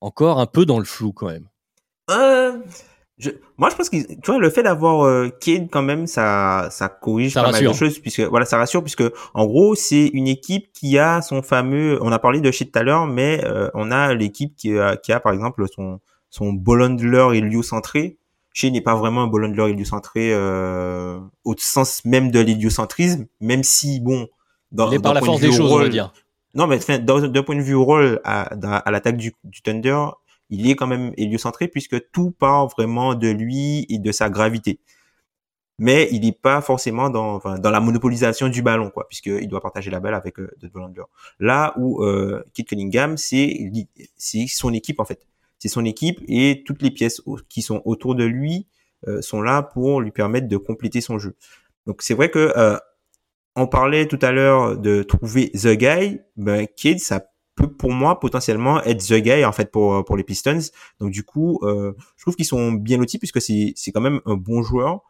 encore 0.01 0.39
un 0.39 0.45
peu 0.45 0.65
dans 0.65 0.79
le 0.79 0.85
flou 0.85 1.13
quand 1.13 1.27
même? 1.27 1.47
Euh, 2.09 2.59
Moi, 3.57 3.69
je 3.69 3.75
pense 3.75 3.89
que 3.89 3.97
tu 3.97 4.31
vois 4.31 4.39
le 4.39 4.49
fait 4.49 4.63
d'avoir 4.63 5.05
euh, 5.05 5.29
Kane 5.29 5.69
quand 5.69 5.81
même, 5.81 6.07
ça, 6.07 6.67
ça 6.71 6.89
corrige 6.89 7.35
pas 7.35 7.51
mal 7.51 7.63
de 7.63 7.73
choses 7.73 7.99
puisque 7.99 8.21
voilà, 8.21 8.45
ça 8.45 8.57
rassure 8.57 8.81
puisque 8.83 9.03
en 9.33 9.45
gros 9.45 9.75
c'est 9.75 10.07
une 10.07 10.27
équipe 10.27 10.71
qui 10.73 10.97
a 10.97 11.21
son 11.21 11.41
fameux. 11.41 11.99
On 12.01 12.11
a 12.11 12.19
parlé 12.19 12.41
de 12.41 12.51
shit 12.51 12.71
tout 12.71 12.79
à 12.79 12.83
l'heure, 12.83 13.05
mais 13.05 13.41
euh, 13.45 13.69
on 13.75 13.91
a 13.91 14.13
l'équipe 14.13 14.55
qui 14.55 14.77
a, 14.77 14.97
qui 14.97 15.13
a 15.13 15.19
par 15.19 15.33
exemple 15.33 15.65
son 15.73 15.99
son 16.29 16.51
ballhandler 16.53 17.37
héliocentré. 17.37 18.17
Chez 18.53 18.71
n'est 18.71 18.81
pas 18.81 18.95
vraiment 18.95 19.23
un 19.23 19.27
ballhandler 19.27 19.71
héliocentré 19.71 20.31
euh, 20.33 21.19
au 21.43 21.55
sens 21.57 22.03
même 22.05 22.31
de 22.31 22.39
l'héliocentrisme, 22.39 23.25
même 23.39 23.63
si 23.63 23.99
bon 23.99 24.27
dans, 24.73 24.99
par 24.99 25.13
la 25.13 25.21
force 25.21 25.39
des 25.39 25.51
choses, 25.51 25.71
on 25.71 25.79
va 25.79 25.87
dire. 25.87 26.11
Non, 26.55 26.67
mais 26.67 26.77
d'un 26.77 27.43
point 27.43 27.55
de 27.55 27.61
vue 27.61 27.75
rôle 27.75 28.19
à, 28.23 28.43
à 28.43 28.91
l'attaque 28.91 29.17
du, 29.17 29.33
du, 29.43 29.61
Thunder, 29.61 30.05
il 30.49 30.69
est 30.69 30.75
quand 30.75 30.87
même 30.87 31.13
héliocentré 31.17 31.67
puisque 31.67 32.11
tout 32.11 32.31
part 32.31 32.67
vraiment 32.67 33.15
de 33.15 33.29
lui 33.29 33.85
et 33.89 33.97
de 33.97 34.11
sa 34.11 34.29
gravité. 34.29 34.79
Mais 35.79 36.07
il 36.11 36.21
n'est 36.21 36.31
pas 36.31 36.61
forcément 36.61 37.09
dans, 37.09 37.33
enfin, 37.35 37.57
dans 37.57 37.71
la 37.71 37.79
monopolisation 37.79 38.47
du 38.49 38.61
ballon, 38.61 38.91
quoi, 38.91 39.07
puisqu'il 39.07 39.47
doit 39.47 39.61
partager 39.61 39.89
la 39.89 39.99
balle 39.99 40.13
avec 40.13 40.39
euh, 40.39 40.51
Thunder. 40.71 41.01
Là 41.39 41.73
où 41.77 42.03
euh, 42.03 42.43
Kit 42.53 42.65
Cunningham, 42.65 43.17
c'est 43.17 43.71
c'est 44.15 44.45
son 44.45 44.71
équipe 44.73 44.99
en 44.99 45.05
fait. 45.05 45.25
C'est 45.57 45.69
son 45.69 45.85
équipe 45.85 46.19
et 46.27 46.63
toutes 46.65 46.83
les 46.83 46.91
pièces 46.91 47.21
qui 47.49 47.63
sont 47.63 47.81
autour 47.85 48.13
de 48.13 48.23
lui 48.23 48.67
euh, 49.07 49.21
sont 49.21 49.41
là 49.41 49.63
pour 49.63 49.99
lui 49.99 50.11
permettre 50.11 50.47
de 50.47 50.57
compléter 50.57 51.01
son 51.01 51.17
jeu. 51.17 51.35
Donc 51.85 52.01
c'est 52.01 52.13
vrai 52.13 52.29
que 52.29 52.53
euh, 52.55 52.77
on 53.55 53.67
parlait 53.67 54.07
tout 54.07 54.19
à 54.21 54.31
l'heure 54.31 54.77
de 54.77 55.03
trouver 55.03 55.51
the 55.51 55.73
guy, 55.73 56.19
ben 56.37 56.65
Kid, 56.75 56.99
ça 56.99 57.21
peut 57.55 57.71
pour 57.71 57.91
moi 57.91 58.19
potentiellement 58.19 58.83
être 58.83 59.05
the 59.05 59.15
guy 59.15 59.45
en 59.45 59.51
fait 59.51 59.71
pour 59.71 60.03
pour 60.05 60.17
les 60.17 60.23
Pistons. 60.23 60.59
Donc 60.99 61.11
du 61.11 61.23
coup, 61.23 61.59
euh, 61.63 61.93
je 62.17 62.23
trouve 62.23 62.35
qu'ils 62.35 62.45
sont 62.45 62.71
bien 62.71 62.97
lotis 62.97 63.19
puisque 63.19 63.41
c'est 63.41 63.73
c'est 63.75 63.91
quand 63.91 64.01
même 64.01 64.21
un 64.25 64.35
bon 64.35 64.63
joueur. 64.63 65.01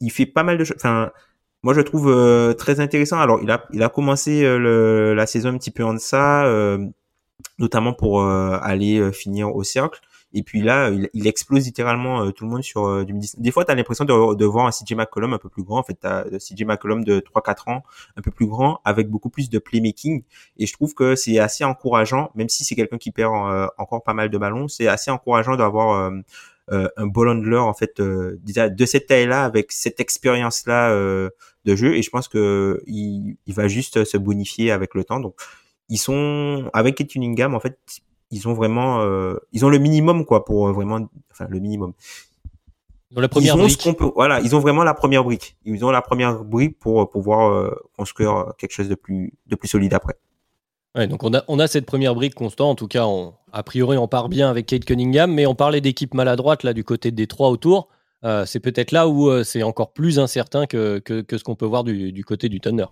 Il 0.00 0.10
fait 0.10 0.26
pas 0.26 0.42
mal 0.42 0.58
de 0.58 0.64
choses. 0.64 0.76
Enfin, 0.78 1.10
moi 1.62 1.74
je 1.74 1.80
trouve 1.80 2.08
euh, 2.10 2.54
très 2.54 2.80
intéressant. 2.80 3.18
Alors 3.18 3.40
il 3.42 3.50
a 3.50 3.64
il 3.72 3.82
a 3.82 3.88
commencé 3.88 4.44
euh, 4.44 4.58
le, 4.58 5.14
la 5.14 5.26
saison 5.26 5.50
un 5.50 5.58
petit 5.58 5.70
peu 5.70 5.84
en 5.84 5.94
deçà, 5.94 6.46
notamment 7.58 7.92
pour 7.92 8.22
aller 8.22 9.12
finir 9.12 9.54
au 9.54 9.62
cercle. 9.62 10.00
Et 10.36 10.42
puis 10.42 10.60
là, 10.60 10.90
il, 11.14 11.26
explose 11.26 11.64
littéralement 11.64 12.20
euh, 12.20 12.30
tout 12.30 12.44
le 12.44 12.50
monde 12.50 12.62
sur 12.62 12.86
euh, 12.86 13.06
du 13.06 13.14
Des 13.38 13.50
fois, 13.50 13.64
tu 13.64 13.72
as 13.72 13.74
l'impression 13.74 14.04
de, 14.04 14.34
de, 14.34 14.44
voir 14.44 14.66
un 14.66 14.70
CJ 14.70 14.92
McCollum 14.92 15.32
un 15.32 15.38
peu 15.38 15.48
plus 15.48 15.62
grand. 15.62 15.78
En 15.78 15.82
fait, 15.82 15.98
tu 15.98 16.06
as 16.06 16.24
CJ 16.38 16.66
McCollum 16.66 17.04
de 17.04 17.20
3-4 17.20 17.70
ans, 17.70 17.82
un 18.18 18.20
peu 18.20 18.30
plus 18.30 18.46
grand, 18.46 18.82
avec 18.84 19.08
beaucoup 19.08 19.30
plus 19.30 19.48
de 19.48 19.58
playmaking. 19.58 20.24
Et 20.58 20.66
je 20.66 20.74
trouve 20.74 20.92
que 20.92 21.14
c'est 21.14 21.38
assez 21.38 21.64
encourageant, 21.64 22.32
même 22.34 22.50
si 22.50 22.66
c'est 22.66 22.74
quelqu'un 22.74 22.98
qui 22.98 23.12
perd 23.12 23.32
euh, 23.32 23.66
encore 23.78 24.04
pas 24.04 24.12
mal 24.12 24.28
de 24.28 24.36
ballons, 24.36 24.68
c'est 24.68 24.88
assez 24.88 25.10
encourageant 25.10 25.56
d'avoir 25.56 26.12
un 26.68 27.06
ball 27.06 27.28
handler 27.30 27.56
en 27.56 27.72
fait 27.72 27.98
de 27.98 28.84
cette 28.84 29.06
taille-là, 29.06 29.42
avec 29.42 29.72
cette 29.72 30.00
expérience-là 30.00 30.90
de 30.90 31.76
jeu. 31.76 31.96
Et 31.96 32.02
je 32.02 32.10
pense 32.10 32.28
que 32.28 32.82
il, 32.86 33.38
il 33.46 33.54
va 33.54 33.68
juste 33.68 34.04
se 34.04 34.18
bonifier 34.18 34.70
avec 34.70 34.92
le 34.92 35.02
temps. 35.02 35.18
Donc, 35.18 35.34
ils 35.88 35.98
sont 35.98 36.68
avec 36.74 36.96
Kate 36.96 37.08
Cunningham 37.08 37.54
en 37.54 37.60
fait 37.60 37.78
ils 38.30 38.48
ont 38.48 38.54
vraiment, 38.54 39.00
euh, 39.00 39.36
ils 39.52 39.64
ont 39.64 39.68
le 39.68 39.78
minimum 39.78 40.24
quoi 40.24 40.44
pour 40.44 40.68
euh, 40.68 40.72
vraiment, 40.72 41.00
enfin 41.30 41.46
le 41.48 41.60
minimum. 41.60 41.92
Dans 43.12 43.20
la 43.20 43.28
première 43.28 43.54
ils 43.54 43.60
ont 43.60 43.64
brique. 43.64 43.88
voilà, 44.14 44.40
ils 44.40 44.54
ont 44.56 44.58
vraiment 44.58 44.82
la 44.82 44.94
première 44.94 45.24
brique. 45.24 45.56
Ils 45.64 45.84
ont 45.84 45.90
la 45.90 46.02
première 46.02 46.44
brique 46.44 46.78
pour 46.78 47.02
euh, 47.02 47.06
pouvoir 47.06 47.72
construire 47.96 48.52
quelque 48.58 48.72
chose 48.72 48.88
de 48.88 48.94
plus, 48.94 49.32
de 49.46 49.56
plus 49.56 49.68
solide 49.68 49.94
après. 49.94 50.14
Ouais, 50.96 51.06
donc 51.06 51.22
on 51.22 51.32
a, 51.34 51.44
on 51.46 51.58
a 51.58 51.68
cette 51.68 51.86
première 51.86 52.14
brique 52.14 52.34
constante. 52.34 52.70
En 52.70 52.74
tout 52.74 52.88
cas, 52.88 53.06
on, 53.06 53.34
a 53.52 53.62
priori, 53.62 53.96
on 53.96 54.08
part 54.08 54.28
bien 54.28 54.50
avec 54.50 54.66
Kate 54.66 54.84
Cunningham, 54.84 55.32
mais 55.32 55.46
on 55.46 55.54
parlait 55.54 55.80
d'équipe 55.80 56.14
maladroite 56.14 56.62
là 56.62 56.72
du 56.72 56.84
côté 56.84 57.10
des 57.10 57.26
trois 57.26 57.50
autour. 57.50 57.88
c'est 58.44 58.60
peut-être 58.60 58.92
là 58.92 59.06
où 59.06 59.44
c'est 59.44 59.62
encore 59.62 59.92
plus 59.92 60.18
incertain 60.18 60.66
que, 60.66 60.98
que, 60.98 61.20
que 61.20 61.38
ce 61.38 61.44
qu'on 61.44 61.54
peut 61.54 61.66
voir 61.66 61.84
du, 61.84 62.12
du, 62.12 62.24
côté 62.24 62.48
du 62.48 62.60
Thunder. 62.60 62.86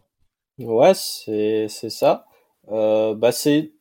Ouais, 0.58 0.92
c'est 0.94 1.68
ça. 1.68 2.26
bah 2.70 3.32
c'est 3.32 3.73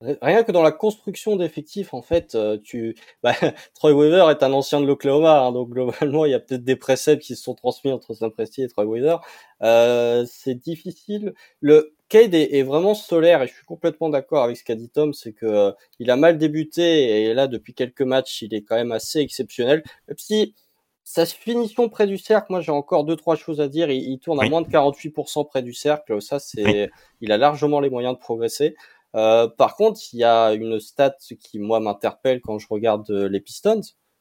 Rien 0.00 0.44
que 0.44 0.52
dans 0.52 0.62
la 0.62 0.70
construction 0.70 1.34
d'effectifs, 1.34 1.92
en 1.92 2.02
fait, 2.02 2.36
euh, 2.36 2.56
tu, 2.62 2.94
bah, 3.24 3.34
Troy 3.74 3.92
Weaver 3.92 4.30
est 4.30 4.44
un 4.44 4.52
ancien 4.52 4.80
de 4.80 4.86
l'Oklahoma, 4.86 5.40
hein, 5.40 5.52
donc 5.52 5.70
globalement, 5.70 6.24
il 6.24 6.30
y 6.30 6.34
a 6.34 6.38
peut-être 6.38 6.62
des 6.62 6.76
préceptes 6.76 7.22
qui 7.22 7.34
se 7.34 7.42
sont 7.42 7.54
transmis 7.54 7.90
entre 7.90 8.14
Saint 8.14 8.30
Presti 8.30 8.62
et 8.62 8.68
Troy 8.68 8.84
Weaver. 8.84 9.16
Euh, 9.62 10.24
c'est 10.28 10.54
difficile. 10.54 11.34
Le 11.60 11.94
Cade 12.08 12.34
est, 12.34 12.62
vraiment 12.62 12.94
solaire 12.94 13.42
et 13.42 13.48
je 13.48 13.54
suis 13.54 13.66
complètement 13.66 14.08
d'accord 14.08 14.44
avec 14.44 14.56
ce 14.56 14.64
qu'a 14.64 14.76
dit 14.76 14.88
Tom, 14.88 15.12
c'est 15.12 15.32
que 15.32 15.46
euh, 15.46 15.72
il 15.98 16.10
a 16.10 16.16
mal 16.16 16.38
débuté 16.38 17.24
et 17.24 17.34
là, 17.34 17.48
depuis 17.48 17.74
quelques 17.74 18.02
matchs, 18.02 18.42
il 18.42 18.54
est 18.54 18.62
quand 18.62 18.76
même 18.76 18.92
assez 18.92 19.18
exceptionnel. 19.18 19.82
Même 20.06 20.16
si 20.16 20.54
sa 21.02 21.26
finition 21.26 21.88
près 21.88 22.06
du 22.06 22.18
cercle, 22.18 22.46
moi 22.50 22.60
j'ai 22.60 22.70
encore 22.70 23.04
deux 23.04 23.16
trois 23.16 23.34
choses 23.34 23.60
à 23.60 23.68
dire. 23.68 23.90
Il, 23.90 24.18
tourne 24.20 24.40
à 24.40 24.48
moins 24.48 24.62
de 24.62 24.68
48% 24.68 25.46
près 25.48 25.62
du 25.62 25.72
cercle, 25.72 26.20
ça 26.20 26.38
c'est, 26.38 26.90
il 27.20 27.32
a 27.32 27.38
largement 27.38 27.80
les 27.80 27.90
moyens 27.90 28.14
de 28.14 28.20
progresser. 28.20 28.76
Euh, 29.16 29.48
par 29.48 29.76
contre, 29.76 30.00
il 30.12 30.18
y 30.18 30.24
a 30.24 30.52
une 30.52 30.80
stat 30.80 31.16
qui 31.40 31.58
moi 31.58 31.80
m'interpelle 31.80 32.40
quand 32.40 32.58
je 32.58 32.66
regarde 32.68 33.10
euh, 33.10 33.28
les 33.28 33.40
Pistons 33.40 33.80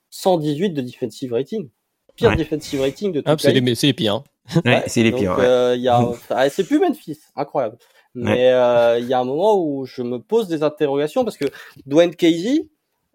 118 0.10 0.72
de 0.72 0.82
defensive 0.82 1.34
rating. 1.34 1.70
Pire 2.16 2.36
defensive 2.36 2.82
rating 2.82 3.12
de 3.12 3.20
toute 3.20 3.30
ah, 3.30 3.36
c'est 3.38 3.54
les, 3.54 3.62
les 3.62 3.94
pires. 3.94 4.16
Hein. 4.16 4.24
Ouais, 4.66 4.84
c'est 4.88 5.04
les 5.04 5.12
pires. 5.12 5.38
Euh, 5.40 5.76
y 5.78 5.88
a, 5.88 6.12
ah, 6.30 6.50
c'est 6.50 6.64
plus 6.64 6.80
Memphis, 6.80 7.20
incroyable. 7.36 7.78
Mais 8.16 8.52
euh, 8.52 8.98
il 9.00 9.06
y 9.06 9.14
a 9.14 9.20
un 9.20 9.26
moment 9.26 9.64
où 9.64 9.86
je 9.86 10.02
me 10.02 10.18
pose 10.18 10.48
des 10.48 10.64
interrogations 10.64 11.24
parce 11.24 11.38
que 11.38 11.46
Dwayne 11.86 12.16
Casey 12.16 12.68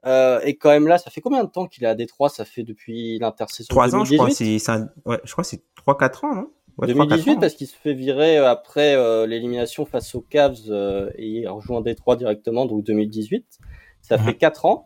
euh, 0.06 0.38
est 0.40 0.54
quand 0.54 0.70
même 0.70 0.86
là. 0.86 0.98
Ça 0.98 1.10
fait 1.10 1.20
combien 1.20 1.42
de 1.42 1.48
temps 1.48 1.66
qu'il 1.66 1.82
est 1.82 1.88
à 1.88 1.96
Détroit? 1.96 2.28
Ça 2.28 2.44
fait 2.44 2.62
depuis 2.62 3.18
l'intersaison. 3.18 3.66
Trois 3.68 3.96
ans, 3.96 4.04
je 4.04 4.14
crois. 4.14 4.30
C'est, 4.30 4.58
ouais, 5.04 5.20
je 5.24 5.32
crois, 5.32 5.42
c'est 5.42 5.62
trois 5.74 5.98
quatre 5.98 6.24
ans, 6.24 6.34
non? 6.34 6.50
2018 6.78 7.40
parce 7.40 7.54
qu'il 7.54 7.66
se 7.66 7.74
fait 7.76 7.94
virer 7.94 8.38
euh, 8.38 8.50
après 8.50 8.94
euh, 8.94 9.26
l'élimination 9.26 9.84
face 9.84 10.14
aux 10.14 10.20
Cavs 10.20 10.58
euh, 10.68 11.10
et 11.16 11.26
il 11.26 11.48
rejoint 11.48 11.80
Détroit 11.80 12.16
directement, 12.16 12.66
donc 12.66 12.84
2018. 12.84 13.58
Ça 14.00 14.18
fait 14.18 14.34
4 14.34 14.66
ans. 14.66 14.84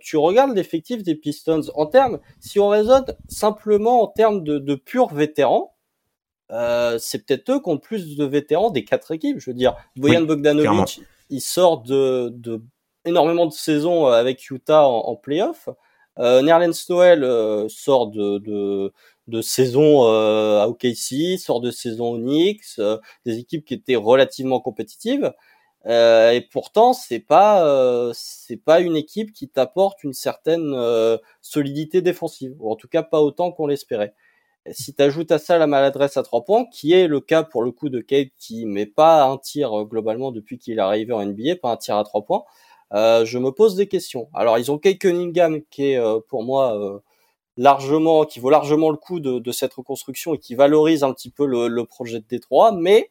tu 0.00 0.16
regardes 0.18 0.54
l'effectif 0.54 1.02
des 1.02 1.14
Pistons 1.14 1.62
en 1.74 1.86
termes, 1.86 2.20
si 2.38 2.60
on 2.60 2.68
raisonne 2.68 3.06
simplement 3.28 4.02
en 4.02 4.08
termes 4.08 4.42
de, 4.42 4.58
de 4.58 4.74
purs 4.74 5.12
vétérans, 5.14 5.74
c'est 6.50 7.24
peut-être 7.24 7.50
eux 7.50 7.62
qui 7.62 7.70
ont 7.70 7.78
plus 7.78 8.16
de 8.16 8.24
vétérans 8.26 8.70
des 8.70 8.84
quatre 8.84 9.12
équipes. 9.12 9.38
Je 9.38 9.50
veux 9.50 9.56
dire, 9.56 9.74
Boyan 9.96 10.22
Bogdanovic, 10.22 11.00
il 11.30 11.40
sort 11.40 11.82
de, 11.82 12.28
de, 12.34 12.62
énormément 13.06 13.46
de 13.46 13.52
saisons 13.52 14.06
avec 14.06 14.50
Utah 14.50 14.86
en, 14.86 14.98
en 14.98 15.16
playoff. 15.16 15.70
Euh, 16.18 16.42
Nerlens 16.42 16.86
Noel 16.88 17.68
sort 17.68 18.08
de, 18.08 18.38
de 18.38 18.92
de 19.28 19.40
saison 19.42 20.04
euh, 20.06 20.60
à 20.60 20.68
OKC, 20.68 21.38
sort 21.38 21.60
de 21.60 21.70
saison 21.70 22.12
au 22.12 22.18
Knicks, 22.18 22.78
euh, 22.78 22.98
des 23.24 23.38
équipes 23.38 23.64
qui 23.64 23.74
étaient 23.74 23.96
relativement 23.96 24.60
compétitives. 24.60 25.32
Euh, 25.86 26.32
et 26.32 26.40
pourtant, 26.40 26.92
c'est 26.92 27.20
pas 27.20 27.64
euh, 27.66 28.12
c'est 28.14 28.56
pas 28.56 28.80
une 28.80 28.96
équipe 28.96 29.32
qui 29.32 29.48
t'apporte 29.48 30.02
une 30.04 30.12
certaine 30.14 30.74
solidité 31.42 32.02
défensive, 32.02 32.54
ou 32.60 32.70
en 32.72 32.76
tout 32.76 32.88
cas 32.88 33.02
pas 33.02 33.20
autant 33.20 33.52
qu'on 33.52 33.66
l'espérait. 33.66 34.14
Si 34.72 34.94
tu 34.94 35.02
ajoutes 35.02 35.32
à 35.32 35.38
ça 35.38 35.58
la 35.58 35.66
maladresse 35.68 36.16
à 36.16 36.22
trois 36.24 36.44
points, 36.44 36.66
qui 36.72 36.92
est 36.92 37.06
le 37.08 37.20
cas 37.20 37.44
pour 37.44 37.62
le 37.62 37.72
coup 37.72 37.88
de 37.88 38.00
Kate 38.00 38.28
qui 38.38 38.66
met 38.66 38.86
pas 38.86 39.24
un 39.24 39.38
tir 39.38 39.70
globalement 39.86 40.32
depuis 40.32 40.58
qu'il 40.58 40.78
est 40.78 40.82
arrivé 40.82 41.12
en 41.12 41.24
NBA, 41.24 41.56
pas 41.56 41.70
un 41.72 41.76
tir 41.76 41.96
à 41.96 42.04
trois 42.04 42.24
points, 42.24 42.44
je 42.92 43.38
me 43.38 43.50
pose 43.50 43.74
des 43.74 43.88
questions. 43.88 44.28
Alors 44.34 44.58
ils 44.58 44.70
ont 44.70 44.78
Kate 44.78 44.98
Cunningham 44.98 45.60
qui 45.70 45.92
est 45.92 46.00
pour 46.28 46.42
moi 46.44 47.02
largement, 47.56 48.24
qui 48.24 48.38
vaut 48.40 48.50
largement 48.50 48.90
le 48.90 48.96
coup 48.96 49.18
de, 49.20 49.38
de, 49.38 49.52
cette 49.52 49.72
reconstruction 49.74 50.34
et 50.34 50.38
qui 50.38 50.54
valorise 50.54 51.02
un 51.02 51.12
petit 51.12 51.30
peu 51.30 51.46
le, 51.46 51.68
le 51.68 51.84
projet 51.84 52.20
de 52.20 52.26
Détroit, 52.28 52.72
mais 52.72 53.10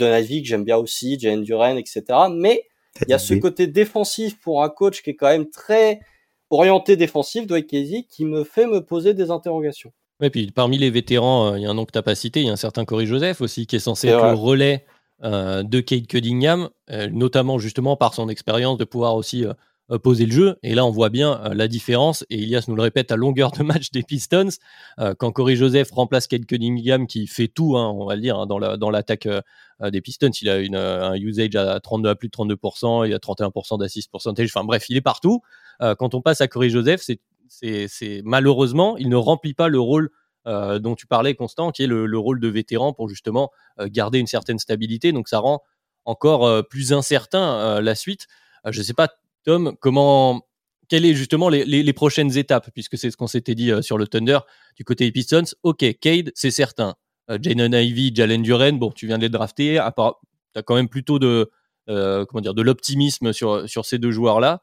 avis 0.00 0.42
que 0.42 0.48
j'aime 0.48 0.64
bien 0.64 0.76
aussi, 0.76 1.18
Jane 1.18 1.42
Duren, 1.42 1.76
etc. 1.76 2.02
Mais 2.32 2.64
il 3.02 3.10
y 3.10 3.14
a 3.14 3.18
ce 3.18 3.34
côté 3.34 3.66
défensif 3.66 4.38
pour 4.40 4.62
un 4.62 4.68
coach 4.68 5.02
qui 5.02 5.10
est 5.10 5.16
quand 5.16 5.28
même 5.28 5.48
très 5.48 6.00
orienté 6.50 6.96
défensif, 6.96 7.46
Dwight 7.46 7.68
Casey, 7.68 8.06
qui 8.08 8.24
me 8.24 8.44
fait 8.44 8.66
me 8.66 8.80
poser 8.84 9.14
des 9.14 9.30
interrogations. 9.30 9.92
Et 10.22 10.30
puis 10.30 10.50
parmi 10.50 10.76
les 10.76 10.90
vétérans, 10.90 11.52
euh, 11.52 11.58
il 11.58 11.62
y 11.62 11.66
a 11.66 11.70
un 11.70 11.74
nom 11.74 11.86
que 11.86 11.92
tu 11.92 11.98
n'as 11.98 12.02
pas 12.02 12.14
cité, 12.14 12.40
il 12.40 12.46
y 12.46 12.50
a 12.50 12.52
un 12.52 12.56
certain 12.56 12.84
Corey 12.84 13.06
Joseph 13.06 13.40
aussi, 13.40 13.66
qui 13.66 13.76
est 13.76 13.80
censé 13.80 14.08
être 14.08 14.26
le 14.26 14.34
relais 14.34 14.84
euh, 15.22 15.62
de 15.62 15.80
Kate 15.80 16.06
Cunningham, 16.06 16.70
euh, 16.90 17.08
notamment 17.12 17.58
justement 17.58 17.94
par 17.94 18.14
son 18.14 18.30
expérience 18.30 18.78
de 18.78 18.84
pouvoir 18.84 19.16
aussi 19.16 19.44
euh, 19.44 19.98
poser 19.98 20.24
le 20.24 20.32
jeu. 20.32 20.56
Et 20.62 20.74
là, 20.74 20.86
on 20.86 20.90
voit 20.90 21.10
bien 21.10 21.42
la 21.52 21.68
différence. 21.68 22.24
Et 22.30 22.36
Ilias 22.36 22.64
nous 22.68 22.76
le 22.76 22.80
répète 22.80 23.12
à 23.12 23.16
longueur 23.16 23.50
de 23.50 23.62
match 23.64 23.90
des 23.90 24.02
Pistons. 24.02 24.48
Quand 25.18 25.32
Corey 25.32 25.56
Joseph 25.56 25.90
remplace 25.90 26.28
Kate 26.28 26.46
Cunningham, 26.46 27.08
qui 27.08 27.26
fait 27.26 27.48
tout, 27.48 27.76
hein, 27.76 27.88
on 27.88 28.06
va 28.06 28.14
le 28.14 28.22
dire, 28.22 28.38
hein, 28.38 28.46
dans 28.46 28.90
l'attaque 28.90 29.26
des 29.82 30.00
Pistons, 30.00 30.30
il 30.40 30.48
a 30.48 30.58
une, 30.58 30.76
un 30.76 31.16
usage 31.16 31.56
à, 31.56 31.80
32, 31.80 32.08
à 32.08 32.14
plus 32.14 32.28
de 32.28 32.32
32%, 32.32 33.04
il 33.08 33.12
a 33.12 33.18
31% 33.18 33.80
d'assist 33.80 34.12
percentage. 34.12 34.48
Enfin 34.54 34.64
bref, 34.64 34.86
il 34.90 34.96
est 34.96 35.00
partout. 35.00 35.40
quand 35.80 36.14
on 36.14 36.22
passe 36.22 36.40
à 36.40 36.46
Corey 36.46 36.70
Joseph, 36.70 37.02
c'est 37.48 38.22
malheureusement, 38.24 38.96
il 38.96 39.08
ne 39.08 39.16
remplit 39.16 39.54
pas 39.54 39.66
le 39.66 39.80
rôle 39.80 40.10
dont 40.46 40.94
tu 40.94 41.06
parlais, 41.06 41.34
Constant, 41.34 41.70
qui 41.70 41.82
est 41.82 41.86
le, 41.86 42.06
le 42.06 42.18
rôle 42.18 42.40
de 42.40 42.48
vétéran 42.48 42.92
pour 42.92 43.08
justement 43.08 43.50
garder 43.78 44.18
une 44.18 44.26
certaine 44.26 44.58
stabilité. 44.58 45.12
Donc 45.12 45.28
ça 45.28 45.38
rend 45.38 45.62
encore 46.04 46.66
plus 46.68 46.92
incertain 46.92 47.80
la 47.80 47.94
suite. 47.94 48.26
je 48.64 48.78
ne 48.78 48.84
sais 48.84 48.94
pas 48.94 49.08
Tom, 49.44 49.74
comment, 49.80 50.42
quelles 50.88 51.04
sont 51.04 51.14
justement 51.14 51.48
les, 51.48 51.92
prochaines 51.92 52.36
étapes, 52.36 52.70
puisque 52.74 52.98
c'est 52.98 53.10
ce 53.10 53.16
qu'on 53.16 53.26
s'était 53.26 53.54
dit 53.54 53.70
euh, 53.70 53.80
sur 53.80 53.96
le 53.96 54.06
Thunder 54.06 54.40
du 54.76 54.84
côté 54.84 55.04
des 55.04 55.12
Pistons. 55.12 55.44
Ok, 55.62 55.84
Cade, 56.00 56.32
c'est 56.34 56.50
certain. 56.50 56.94
Euh, 57.30 57.38
Jalen 57.40 57.72
Ivy, 57.72 58.12
Jalen 58.14 58.42
Duren, 58.42 58.78
bon, 58.78 58.90
tu 58.90 59.06
viens 59.06 59.16
de 59.16 59.22
les 59.22 59.28
drafter. 59.28 59.76
Part, 59.96 60.20
as 60.54 60.62
quand 60.62 60.74
même 60.74 60.88
plutôt 60.88 61.18
de, 61.18 61.50
euh, 61.88 62.26
comment 62.26 62.40
dire, 62.40 62.54
de 62.54 62.62
l'optimisme 62.62 63.32
sur, 63.32 63.68
sur 63.68 63.86
ces 63.86 63.98
deux 63.98 64.10
joueurs-là. 64.10 64.60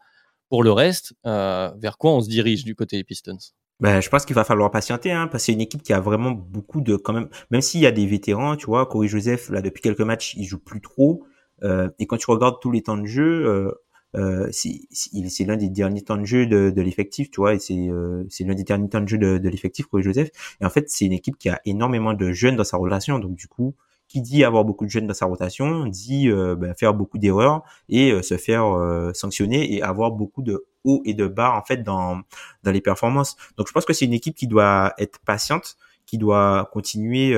Pour 0.49 0.63
le 0.63 0.71
reste, 0.71 1.13
vers 1.25 1.97
quoi 1.97 2.11
on 2.13 2.21
se 2.21 2.29
dirige 2.29 2.63
du 2.63 2.73
côté 2.73 2.95
des 2.95 3.03
Pistons? 3.03 3.37
Ben, 3.79 4.01
je 4.01 4.09
pense 4.09 4.25
qu'il 4.25 4.35
va 4.35 4.43
falloir 4.43 4.71
patienter, 4.71 5.11
hein, 5.11 5.27
parce 5.27 5.43
que 5.43 5.45
c'est 5.47 5.53
une 5.53 5.61
équipe 5.61 5.83
qui 5.83 5.93
a 5.93 5.99
vraiment 5.99 6.31
beaucoup 6.31 6.81
de, 6.81 6.95
quand 6.95 7.13
même, 7.13 7.29
même 7.51 7.61
s'il 7.61 7.81
y 7.81 7.85
a 7.85 7.91
des 7.91 8.05
vétérans, 8.05 8.55
tu 8.55 8.65
vois, 8.65 8.85
Corey 8.85 9.07
Joseph, 9.07 9.49
là, 9.49 9.61
depuis 9.61 9.81
quelques 9.81 10.01
matchs, 10.01 10.33
il 10.35 10.45
joue 10.45 10.59
plus 10.59 10.81
trop, 10.81 11.23
et 11.63 12.05
quand 12.05 12.17
tu 12.17 12.29
regardes 12.29 12.59
tous 12.61 12.71
les 12.71 12.83
temps 12.83 12.97
de 12.97 13.05
jeu, 13.05 13.73
euh, 14.15 14.47
c'est 14.51 15.45
l'un 15.45 15.57
des 15.57 15.69
derniers 15.69 16.01
temps 16.01 16.17
de 16.17 16.25
jeu 16.25 16.45
de, 16.45 16.81
l'effectif, 16.81 17.29
tu 17.29 17.41
vois, 17.41 17.53
et 17.53 17.59
c'est 17.59 17.89
euh, 17.89 18.23
l'un 18.39 18.55
des 18.55 18.63
derniers 18.63 18.89
temps 18.89 19.01
de 19.01 19.07
jeu 19.07 19.17
de, 19.17 19.37
de 19.37 19.49
l'effectif 19.49 19.87
pour 19.87 20.01
Joseph. 20.01 20.29
Et 20.61 20.65
en 20.65 20.69
fait, 20.69 20.89
c'est 20.89 21.05
une 21.05 21.13
équipe 21.13 21.37
qui 21.37 21.49
a 21.49 21.61
énormément 21.65 22.13
de 22.13 22.31
jeunes 22.31 22.55
dans 22.55 22.63
sa 22.63 22.77
rotation, 22.77 23.19
donc 23.19 23.35
du 23.35 23.47
coup, 23.47 23.75
qui 24.08 24.22
dit 24.22 24.43
avoir 24.43 24.63
beaucoup 24.63 24.86
de 24.86 24.89
jeunes 24.89 25.08
dans 25.08 25.13
sa 25.13 25.26
rotation, 25.26 25.86
dit 25.86 26.30
ben, 26.30 26.74
faire 26.76 26.93
beaucoup 26.93 27.17
d'erreurs 27.17 27.63
et 27.89 28.12
euh, 28.12 28.22
se 28.22 28.38
faire 28.38 28.65
euh, 28.65 29.12
sanctionner 29.13 29.74
et 29.74 29.82
avoir 29.82 30.12
beaucoup 30.12 30.41
de 30.41 30.65
hauts 30.84 31.02
et 31.06 31.13
de 31.13 31.28
bas 31.28 31.54
en 31.54 31.63
fait 31.63 31.84
dans 31.84 32.22
dans 32.63 32.72
les 32.72 32.82
performances. 32.82 33.36
Donc 33.58 33.67
je 33.67 33.74
pense 33.74 33.86
que 33.86 33.93
c'est 33.93 34.06
une 34.06 34.13
équipe 34.13 34.36
qui 34.36 34.48
doit 34.48 34.93
être 34.98 35.20
patiente, 35.20 35.78
qui 36.06 36.17
doit 36.17 36.70
continuer 36.72 37.36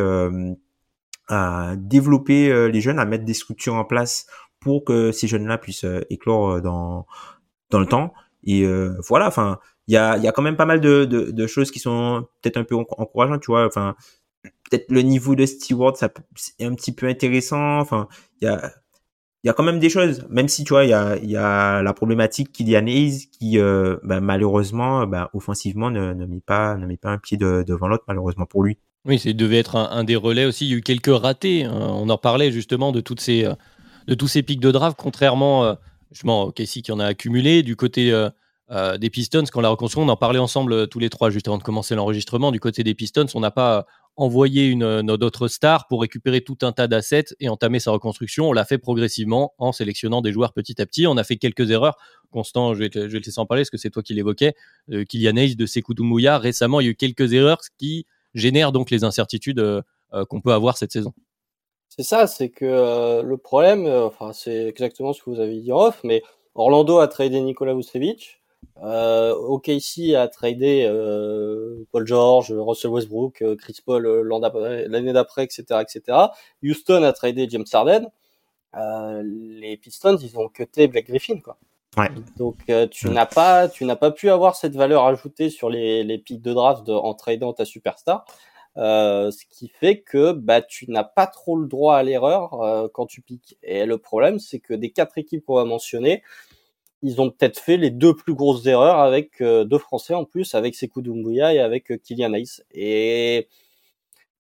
à 1.27 1.75
développer 1.77 2.69
les 2.69 2.81
jeunes, 2.81 2.99
à 2.99 3.05
mettre 3.05 3.25
des 3.25 3.33
structures 3.33 3.75
en 3.75 3.85
place 3.85 4.27
pour 4.59 4.83
que 4.83 5.11
ces 5.11 5.27
jeunes-là 5.27 5.57
puissent 5.57 5.85
éclore 6.09 6.61
dans 6.61 7.07
dans 7.71 7.79
le 7.79 7.85
temps. 7.87 8.13
Et 8.43 8.65
voilà, 9.07 9.27
enfin, 9.27 9.59
il 9.87 9.93
y 9.93 9.97
a, 9.97 10.17
y 10.17 10.27
a 10.27 10.31
quand 10.31 10.43
même 10.43 10.55
pas 10.55 10.65
mal 10.65 10.81
de, 10.81 11.05
de, 11.05 11.31
de 11.31 11.47
choses 11.47 11.71
qui 11.71 11.79
sont 11.79 12.27
peut-être 12.41 12.57
un 12.57 12.63
peu 12.63 12.75
encourageantes, 12.75 13.41
tu 13.41 13.51
vois. 13.51 13.65
Enfin, 13.65 13.95
peut-être 14.69 14.91
le 14.91 15.01
niveau 15.01 15.35
de 15.35 15.45
Stewart, 15.45 15.95
ça 15.97 16.09
c'est 16.35 16.65
un 16.65 16.75
petit 16.75 16.91
peu 16.91 17.07
intéressant. 17.07 17.79
Enfin, 17.79 18.07
il 18.41 18.45
y 18.45 18.47
a 18.47 18.71
y 19.45 19.49
a 19.49 19.53
quand 19.53 19.63
même 19.63 19.79
des 19.79 19.89
choses, 19.89 20.25
même 20.29 20.49
si 20.49 20.63
tu 20.65 20.73
vois, 20.73 20.83
il 20.83 20.89
y 20.89 20.93
a, 20.93 21.17
y 21.17 21.37
a 21.37 21.81
la 21.81 21.93
problématique 21.93 22.51
Kylian 22.51 22.87
Hayes 22.87 23.29
qui, 23.31 23.57
euh, 23.57 23.95
bah, 24.03 24.19
malheureusement, 24.19 25.07
bah, 25.07 25.29
offensivement, 25.33 25.89
ne, 25.89 26.13
met 26.13 26.41
pas, 26.41 26.75
ne 26.75 26.85
met 26.85 26.97
pas 26.97 27.11
un 27.11 27.17
pied 27.17 27.37
devant 27.37 27.87
l'autre, 27.87 28.03
malheureusement 28.07 28.45
pour 28.45 28.63
lui. 28.63 28.77
Oui, 29.05 29.17
c'est 29.17 29.33
devait 29.33 29.59
être 29.59 29.77
un, 29.77 30.03
des 30.03 30.17
relais 30.17 30.45
aussi. 30.45 30.65
Il 30.65 30.71
y 30.71 30.73
a 30.73 30.77
eu 30.77 30.81
quelques 30.81 31.07
ratés. 31.07 31.63
Hein. 31.63 31.71
On 31.73 32.09
en 32.09 32.17
parlait 32.17 32.51
justement 32.51 32.91
de 32.91 32.99
toutes 32.99 33.21
ces, 33.21 33.47
de 34.07 34.15
tous 34.15 34.27
ces 34.27 34.43
pics 34.43 34.59
de 34.59 34.71
draft, 34.71 34.97
contrairement, 34.99 35.63
euh, 35.63 35.75
justement, 36.11 36.51
Casey 36.51 36.81
qui 36.81 36.91
en 36.91 36.99
a 36.99 37.05
accumulé 37.05 37.63
du 37.63 37.75
côté. 37.75 38.11
Euh, 38.11 38.29
euh, 38.71 38.99
des 38.99 39.09
Pistons, 39.09 39.45
quand 39.51 39.61
la 39.61 39.69
reconstruction, 39.69 40.07
on 40.07 40.13
en 40.13 40.15
parlait 40.15 40.37
ensemble 40.37 40.87
tous 40.89 40.99
les 40.99 41.09
trois 41.09 41.31
juste 41.31 41.47
avant 41.47 41.57
de 41.57 41.63
commencer 41.63 41.95
l'enregistrement. 41.95 42.51
Du 42.51 42.59
côté 42.59 42.83
des 42.83 42.93
Pistons, 42.93 43.25
on 43.33 43.39
n'a 43.39 43.49
pas 43.49 43.87
envoyer 44.19 44.67
une, 44.67 45.01
notre 45.01 45.25
autre 45.25 45.47
star 45.47 45.87
pour 45.87 46.01
récupérer 46.01 46.41
tout 46.41 46.57
un 46.61 46.73
tas 46.73 46.87
d'assets 46.87 47.35
et 47.39 47.47
entamer 47.47 47.79
sa 47.79 47.91
reconstruction. 47.91 48.49
On 48.49 48.53
l'a 48.53 48.65
fait 48.65 48.77
progressivement 48.77 49.53
en 49.57 49.71
sélectionnant 49.71 50.21
des 50.21 50.33
joueurs 50.33 50.51
petit 50.51 50.81
à 50.81 50.85
petit. 50.85 51.07
On 51.07 51.15
a 51.15 51.23
fait 51.23 51.37
quelques 51.37 51.71
erreurs. 51.71 51.97
Constant, 52.29 52.73
je 52.73 52.79
vais 52.79 52.89
te, 52.89 53.07
je 53.07 53.13
vais 53.13 53.21
te 53.21 53.25
laisser 53.25 53.39
en 53.39 53.45
parler 53.45 53.61
parce 53.61 53.69
que 53.69 53.77
c'est 53.77 53.89
toi 53.89 54.03
qui 54.03 54.13
l'évoquais. 54.13 54.55
Euh, 54.91 55.05
Kylian 55.05 55.37
Hayes 55.37 55.55
de 55.55 55.65
Sekou 55.65 55.93
Doumbouya. 55.93 56.37
Récemment, 56.37 56.81
il 56.81 56.85
y 56.85 56.87
a 56.87 56.91
eu 56.91 56.95
quelques 56.95 57.31
erreurs 57.31 57.59
qui 57.77 58.05
génèrent 58.33 58.73
donc 58.73 58.91
les 58.91 59.05
incertitudes 59.05 59.59
euh, 59.59 59.81
euh, 60.13 60.25
qu'on 60.25 60.41
peut 60.41 60.53
avoir 60.53 60.77
cette 60.77 60.91
saison. 60.91 61.13
C'est 61.87 62.03
ça, 62.03 62.27
c'est 62.27 62.49
que 62.49 62.65
euh, 62.65 63.23
le 63.23 63.37
problème, 63.37 63.87
enfin, 63.87 64.33
c'est 64.33 64.67
exactement 64.67 65.13
ce 65.13 65.23
que 65.23 65.29
vous 65.29 65.39
avez 65.39 65.59
dit 65.59 65.71
en 65.71 65.91
mais 66.03 66.21
Orlando 66.55 66.99
a 66.99 67.07
tradé 67.07 67.39
Nikola 67.39 67.73
Vucevic. 67.73 68.38
Euh, 68.81 69.33
OKC 69.33 70.15
a 70.15 70.27
tradé 70.27 70.85
euh, 70.87 71.83
Paul 71.91 72.07
George, 72.07 72.53
Russell 72.53 72.91
Westbrook, 72.91 73.41
euh, 73.41 73.55
Chris 73.55 73.77
Paul 73.85 74.05
euh, 74.05 74.87
l'année 74.87 75.11
d'après, 75.11 75.43
etc., 75.43 75.63
etc. 75.81 76.17
Houston 76.63 77.03
a 77.03 77.11
tradé 77.11 77.47
James 77.49 77.65
Harden. 77.71 78.09
Euh, 78.75 79.21
les 79.25 79.75
Pistons, 79.77 80.17
ils 80.17 80.37
ont 80.37 80.47
cuté 80.47 80.87
Black 80.87 81.07
Griffin, 81.07 81.39
quoi. 81.39 81.57
Ouais. 81.97 82.09
Donc 82.37 82.57
tu 82.91 83.09
n'as 83.09 83.25
pas, 83.25 83.67
tu 83.67 83.83
n'as 83.83 83.95
pas 83.95 84.11
pu 84.11 84.29
avoir 84.29 84.55
cette 84.55 84.75
valeur 84.75 85.05
ajoutée 85.05 85.49
sur 85.49 85.69
les, 85.69 86.03
les 86.03 86.19
pics 86.19 86.41
de 86.41 86.53
draft 86.53 86.85
de, 86.85 86.93
en 86.93 87.15
tradant 87.15 87.51
ta 87.51 87.65
superstar. 87.65 88.25
Euh, 88.77 89.31
ce 89.31 89.43
qui 89.49 89.67
fait 89.67 89.99
que 89.99 90.31
bah 90.31 90.61
tu 90.61 90.89
n'as 90.89 91.03
pas 91.03 91.25
trop 91.25 91.57
le 91.57 91.67
droit 91.67 91.95
à 91.95 92.03
l'erreur 92.03 92.91
quand 92.93 93.07
tu 93.07 93.21
piques. 93.21 93.57
Et 93.63 93.85
le 93.85 93.97
problème, 93.97 94.37
c'est 94.37 94.59
que 94.59 94.75
des 94.75 94.91
quatre 94.91 95.17
équipes 95.17 95.43
qu'on 95.43 95.55
va 95.55 95.65
mentionner, 95.65 96.21
ils 97.01 97.21
ont 97.21 97.29
peut-être 97.29 97.59
fait 97.59 97.77
les 97.77 97.91
deux 97.91 98.13
plus 98.15 98.33
grosses 98.33 98.65
erreurs 98.65 98.99
avec 98.99 99.41
euh, 99.41 99.63
deux 99.63 99.77
Français 99.77 100.13
en 100.13 100.25
plus, 100.25 100.55
avec 100.55 100.75
Sekou 100.75 101.01
Doumbouya 101.01 101.53
et 101.53 101.59
avec 101.59 101.91
euh, 101.91 101.97
Kylian 101.97 102.33
Hayes. 102.33 102.61
Et 102.71 103.47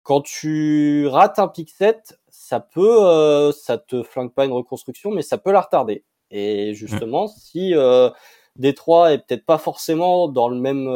quand 0.02 0.20
tu 0.20 1.06
rates 1.08 1.38
un 1.38 1.48
pick 1.48 1.70
set, 1.70 2.18
ça 2.28 2.60
peut, 2.60 3.04
euh, 3.04 3.52
ça 3.52 3.78
te 3.78 4.02
flingue 4.02 4.32
pas 4.32 4.44
une 4.44 4.52
reconstruction, 4.52 5.10
mais 5.10 5.22
ça 5.22 5.38
peut 5.38 5.50
la 5.52 5.62
retarder. 5.62 6.04
Et 6.30 6.74
justement, 6.74 7.26
si 7.26 7.74
euh, 7.74 8.10
Détroit 8.56 9.12
est 9.12 9.18
peut-être 9.18 9.46
pas 9.46 9.58
forcément 9.58 10.28
dans 10.28 10.48
le 10.48 10.58
même 10.58 10.86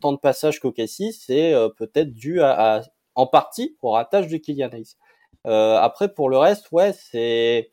temps 0.00 0.12
de 0.12 0.18
passage 0.18 0.60
qu'OKC, 0.60 1.12
c'est 1.12 1.54
peut-être 1.76 2.12
dû 2.12 2.40
à, 2.40 2.76
à, 2.76 2.82
en 3.14 3.26
partie 3.26 3.76
au 3.82 3.90
ratage 3.90 4.28
de 4.28 4.36
Kylian 4.36 4.70
Hayes. 4.72 4.96
après, 5.44 6.12
pour 6.12 6.28
le 6.28 6.38
reste, 6.38 6.72
ouais, 6.72 6.92
c'est, 6.92 7.70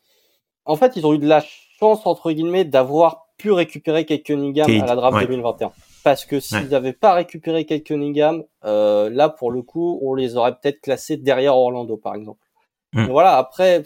en 0.65 0.75
fait, 0.75 0.95
ils 0.95 1.07
ont 1.07 1.13
eu 1.13 1.19
de 1.19 1.27
la 1.27 1.43
chance 1.79 2.05
entre 2.05 2.31
guillemets 2.31 2.65
d'avoir 2.65 3.26
pu 3.37 3.51
récupérer 3.51 4.05
Kate 4.05 4.23
Cunningham 4.23 4.69
à 4.69 4.85
la 4.85 4.95
draft 4.95 5.19
2021. 5.19 5.71
Parce 6.03 6.25
que 6.25 6.39
s'ils 6.39 6.69
n'avaient 6.69 6.93
pas 6.93 7.13
récupéré 7.13 7.65
Kate 7.65 7.83
Cunningham, 7.83 8.43
euh, 8.65 9.09
là 9.09 9.29
pour 9.29 9.51
le 9.51 9.61
coup, 9.61 9.99
on 10.01 10.13
les 10.13 10.37
aurait 10.37 10.55
peut-être 10.55 10.81
classés 10.81 11.17
derrière 11.17 11.55
Orlando 11.55 11.97
par 11.97 12.15
exemple. 12.15 12.39
Mm. 12.93 13.07
voilà, 13.07 13.37
après, 13.37 13.83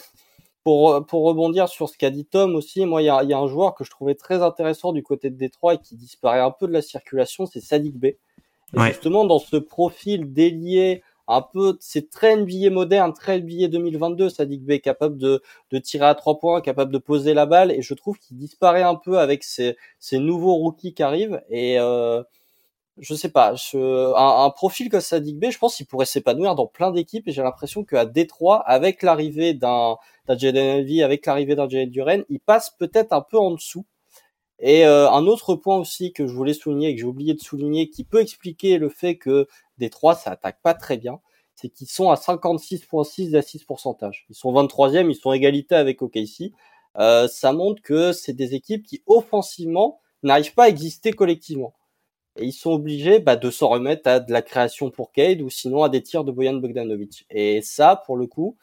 pour, 0.64 1.06
pour 1.06 1.24
rebondir 1.24 1.68
sur 1.68 1.90
ce 1.90 1.98
qu'a 1.98 2.12
dit 2.12 2.26
Tom 2.26 2.56
aussi, 2.56 2.86
moi 2.86 3.02
il 3.02 3.06
y 3.06 3.10
a, 3.10 3.24
y 3.24 3.34
a, 3.34 3.38
un 3.38 3.48
joueur 3.48 3.74
que 3.74 3.84
je 3.84 3.90
trouvais 3.90 4.16
très 4.16 4.44
intéressant 4.44 4.94
du 4.94 5.04
côté 5.04 5.30
de 5.30 5.36
Détroit 5.36 5.76
et 5.76 5.78
qui 5.80 5.96
disparaît 5.96 6.40
un 6.40 6.52
peu 6.52 6.68
de 6.68 6.74
la 6.74 6.82
circulation, 6.82 7.46
c'est 7.46 7.62
Sadik 7.62 7.98
B. 7.98 8.06
Et 8.06 8.80
justement 8.88 9.26
dans 9.26 9.40
ce 9.40 9.58
profil 9.58 10.32
délié 10.32 11.04
un 11.32 11.41
peu, 11.41 11.78
c'est 11.80 12.10
très 12.10 12.36
NBA 12.36 12.70
moderne, 12.72 13.13
très 13.13 13.39
NBA 13.39 13.67
2022. 13.67 14.30
Sadik 14.30 14.63
B 14.63 14.80
capable 14.80 15.17
de, 15.17 15.41
de 15.72 15.78
tirer 15.80 16.06
à 16.06 16.15
trois 16.15 16.39
points, 16.39 16.62
capable 16.62 16.91
de 16.91 16.98
poser 16.98 17.34
la 17.34 17.46
balle, 17.46 17.72
et 17.72 17.82
je 17.82 17.94
trouve 17.94 18.17
qu'il 18.17 18.38
disparaît 18.38 18.84
un 18.84 18.96
peu 18.96 19.20
avec 19.20 19.44
ces, 19.44 19.78
ces 20.00 20.20
nouveaux 20.20 20.56
rookies 20.56 20.94
qui 20.94 21.04
arrivent. 21.04 21.41
Et 21.50 21.80
euh, 21.80 22.24
je 22.98 23.15
sais 23.15 23.30
pas, 23.30 23.56
je, 23.56 23.78
un, 24.15 24.46
un, 24.46 24.50
profil 24.52 24.89
comme 24.89 25.02
Sadik 25.02 25.39
B, 25.39 25.46
je 25.52 25.58
pense 25.58 25.76
qu'il 25.76 25.88
pourrait 25.88 26.06
s'épanouir 26.06 26.56
dans 26.56 26.67
plein 26.67 26.91
d'équipes. 26.91 27.28
Et 27.28 27.32
j'ai 27.32 27.44
l'impression 27.44 27.84
qu'à 27.84 28.06
Détroit, 28.06 28.62
avec 28.67 29.02
l'arrivée 29.04 29.54
d'un 29.54 29.98
Jaden 30.30 30.86
avec 31.04 31.26
l'arrivée 31.26 31.56
d'un 31.56 31.67
Jalen 31.70 31.89
Duren, 31.89 32.26
il 32.30 32.39
passe 32.39 32.72
peut-être 32.78 33.13
un 33.13 33.22
peu 33.22 33.38
en 33.38 33.52
dessous. 33.52 33.86
Et 34.62 34.86
euh, 34.86 35.10
un 35.10 35.26
autre 35.26 35.56
point 35.56 35.78
aussi 35.78 36.13
que 36.13 36.28
je 36.28 36.34
voulais 36.34 36.54
souligner 36.54 36.93
que 36.93 37.02
j'ai 37.02 37.08
oublié 37.08 37.34
de 37.34 37.41
souligner, 37.41 37.89
qui 37.89 38.04
peut 38.04 38.21
expliquer 38.21 38.78
le 38.78 38.89
fait 38.89 39.17
que 39.17 39.47
Détroit, 39.80 40.15
ça 40.15 40.32
attaque 40.32 40.62
pas 40.62 40.76
très 40.76 40.97
bien, 40.97 41.19
c'est 41.56 41.69
qu'ils 41.69 41.89
sont 41.89 42.12
à 42.12 42.15
56,6 42.15 43.32
d'assises 43.32 43.63
pourcentage. 43.63 44.26
Ils 44.30 44.36
sont 44.36 44.54
23e, 44.54 45.10
ils 45.10 45.15
sont 45.15 45.34
égalité 45.34 45.76
avec 45.76 46.02
OKC. 46.04 46.54
Euh, 46.97 47.28
ça 47.28 47.54
montre 47.54 47.82
que 47.82 48.13
c'est 48.13 48.34
des 48.34 48.54
équipes 48.54 48.86
qui 48.86 49.02
offensivement 49.08 50.00
n'arrivent 50.21 50.54
pas 50.54 50.65
à 50.65 50.69
exister 50.69 51.12
collectivement. 51.12 51.74
Et 52.38 52.45
ils 52.45 52.54
sont 52.54 52.71
obligés 52.71 53.19
bah, 53.19 53.36
de 53.36 53.50
s'en 53.50 53.67
remettre 53.69 54.08
à 54.08 54.19
de 54.19 54.32
la 54.32 54.41
création 54.41 54.91
pour 54.91 55.12
Cade 55.12 55.41
ou 55.41 55.50
sinon 55.50 55.84
à 55.84 55.89
des 55.89 56.04
tirs 56.04 56.24
de 56.24 56.32
Boyan 56.32 56.54
Bogdanovic. 56.54 57.26
Et 57.30 57.62
ça, 57.62 58.02
pour 58.06 58.15
le 58.15 58.28
coup, 58.28 58.58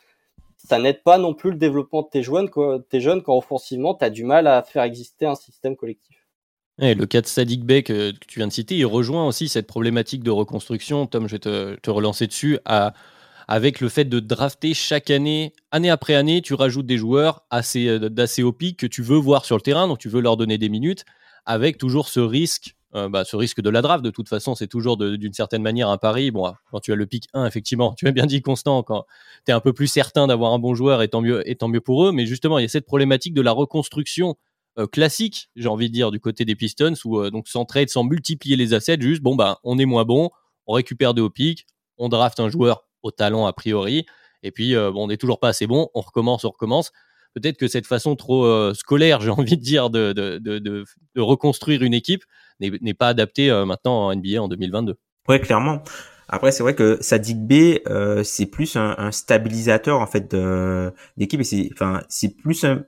ça 0.59 0.79
n'aide 0.79 1.03
pas 1.03 1.19
non 1.19 1.35
plus 1.35 1.51
le 1.51 1.57
développement 1.57 2.03
de 2.03 2.09
tes 2.09 2.23
jeunes, 2.23 2.51
tes 2.91 3.01
jeunes 3.01 3.23
quand 3.23 3.37
offensivement, 3.37 3.95
tu 3.95 4.05
as 4.05 4.11
du 4.11 4.25
mal 4.25 4.47
à 4.47 4.63
faire 4.63 4.83
exister 4.83 5.27
un 5.27 5.35
système 5.35 5.77
collectif. 5.77 6.17
Le 6.81 7.05
cas 7.07 7.21
de 7.21 7.27
Sadik 7.27 7.65
Bey 7.65 7.83
que, 7.83 8.13
tu 8.13 8.39
viens 8.39 8.47
de 8.47 8.53
citer, 8.53 8.77
il 8.77 8.87
rejoint 8.87 9.27
aussi 9.27 9.49
cette 9.49 9.67
problématique 9.67 10.23
de 10.23 10.31
reconstruction. 10.31 11.07
Tom, 11.07 11.27
je 11.27 11.37
vais 11.37 11.39
te, 11.39 11.91
relancer 11.91 12.27
dessus. 12.27 12.59
Avec 13.51 13.81
le 13.81 13.89
fait 13.89 14.05
de 14.05 14.21
drafter 14.21 14.75
chaque 14.75 15.11
année, 15.11 15.55
année 15.71 15.89
après 15.89 16.15
année, 16.15 16.43
tu 16.43 16.53
rajoutes 16.53 16.85
des 16.85 16.99
joueurs 16.99 17.47
euh, 17.77 18.09
d'assez 18.11 18.43
haut 18.43 18.53
pic 18.53 18.79
que 18.79 18.87
tu 18.87 19.01
veux 19.01 19.17
voir 19.17 19.47
sur 19.47 19.57
le 19.57 19.63
terrain, 19.63 19.89
donc 19.89 19.99
tu 19.99 20.11
veux 20.11 20.21
leur 20.21 20.37
donner 20.37 20.59
des 20.59 20.69
minutes, 20.69 21.07
avec 21.47 21.79
toujours 21.79 22.09
ce 22.09 22.21
risque, 22.21 22.77
euh, 22.95 23.09
bah, 23.11 23.25
ce 23.25 23.37
risque 23.37 23.61
de 23.61 23.69
la 23.69 23.83
draft. 23.83 24.03
De 24.03 24.11
toute 24.11 24.29
façon, 24.29 24.55
c'est 24.55 24.67
toujours 24.67 24.97
d'une 24.97 25.33
certaine 25.33 25.63
manière 25.63 25.91
un 25.91 25.99
pari. 25.99 26.31
Bon, 26.31 26.53
quand 26.71 26.81
tu 26.81 26.93
as 26.93 26.95
le 26.95 27.07
pic 27.07 27.27
1, 27.35 27.45
effectivement, 27.47 27.95
tu 27.95 28.09
as 28.09 28.13
bien 28.13 28.25
dit 28.25 28.41
Constant, 28.41 28.83
quand 28.83 29.05
tu 29.45 29.51
es 29.51 29.55
un 29.55 29.61
peu 29.61 29.73
plus 29.75 29.89
certain 29.89 30.27
d'avoir 30.27 30.53
un 30.55 30.59
bon 30.59 30.75
joueur, 30.75 31.03
et 31.03 31.09
tant 31.09 31.21
mieux, 31.21 31.45
tant 31.59 31.69
mieux 31.69 31.83
pour 31.83 32.07
eux. 32.07 32.13
Mais 32.13 32.25
justement, 32.25 32.59
il 32.59 32.63
y 32.63 32.65
a 32.65 32.69
cette 32.69 32.87
problématique 32.87 33.35
de 33.35 33.43
la 33.43 33.53
reconstruction 33.53 34.37
euh, 34.79 34.87
classique, 34.87 35.51
j'ai 35.55 35.69
envie 35.69 35.89
de 35.89 35.95
dire, 35.95 36.11
du 36.11 36.21
côté 36.21 36.47
des 36.47 36.57
Pistons, 36.57 36.95
où 37.05 37.19
euh, 37.19 37.31
donc 37.31 37.49
sans 37.49 37.67
trade, 37.67 37.91
sans 37.91 38.05
multiplier 38.05 38.57
les 38.57 38.73
assets, 38.73 39.01
juste 39.01 39.23
bon 39.23 39.37
bah 39.37 39.59
on 39.65 39.79
est 39.79 39.87
moins 39.87 40.05
bon, 40.05 40.31
on 40.67 40.73
récupère 40.75 41.15
des 41.15 41.21
hauts 41.21 41.31
pics, 41.31 41.67
on 41.99 42.09
draft 42.09 42.41
un 42.41 42.49
joueur 42.49 42.85
au 43.03 43.11
talent 43.11 43.47
a 43.47 43.53
priori, 43.53 44.07
et 44.43 44.51
puis 44.51 44.75
bon, 44.75 45.05
on 45.05 45.07
n'est 45.09 45.17
toujours 45.17 45.41
pas 45.41 45.49
assez 45.49 45.67
bon, 45.67 45.89
on 45.95 46.01
recommence, 46.01 46.45
on 46.45 46.51
recommence. 46.51 46.93
Peut-être 47.39 47.57
que 47.57 47.69
cette 47.69 47.87
façon 47.87 48.17
trop 48.17 48.75
scolaire, 48.75 49.21
j'ai 49.21 49.31
envie 49.31 49.57
de 49.57 49.63
dire, 49.63 49.91
de, 49.91 50.13
de, 50.13 50.39
de, 50.39 50.59
de 50.59 51.21
reconstruire 51.21 51.83
une 51.83 51.95
équipe 51.95 52.25
n'est 52.61 52.95
pas 52.95 53.09
adaptée 53.09 53.51
maintenant 53.67 54.07
en 54.07 54.15
NBA 54.15 54.43
en 54.43 54.49
2022. 54.49 54.97
Ouais, 55.29 55.41
clairement. 55.41 55.83
Après, 56.29 56.53
c'est 56.53 56.63
vrai 56.63 56.75
que 56.75 56.99
Sadik 57.01 57.39
B, 57.39 57.79
euh, 57.89 58.23
c'est 58.23 58.47
plus 58.47 58.77
un, 58.77 58.95
un, 58.99 59.13
stabilisateur 59.13 60.01
en 60.01 60.07
fait 60.07 60.35
d'équipe 61.17 61.41
et 61.41 61.45
c'est, 61.45 61.71
enfin, 61.73 62.03
c'est 62.09 62.37
plus 62.37 62.65
un, 62.65 62.85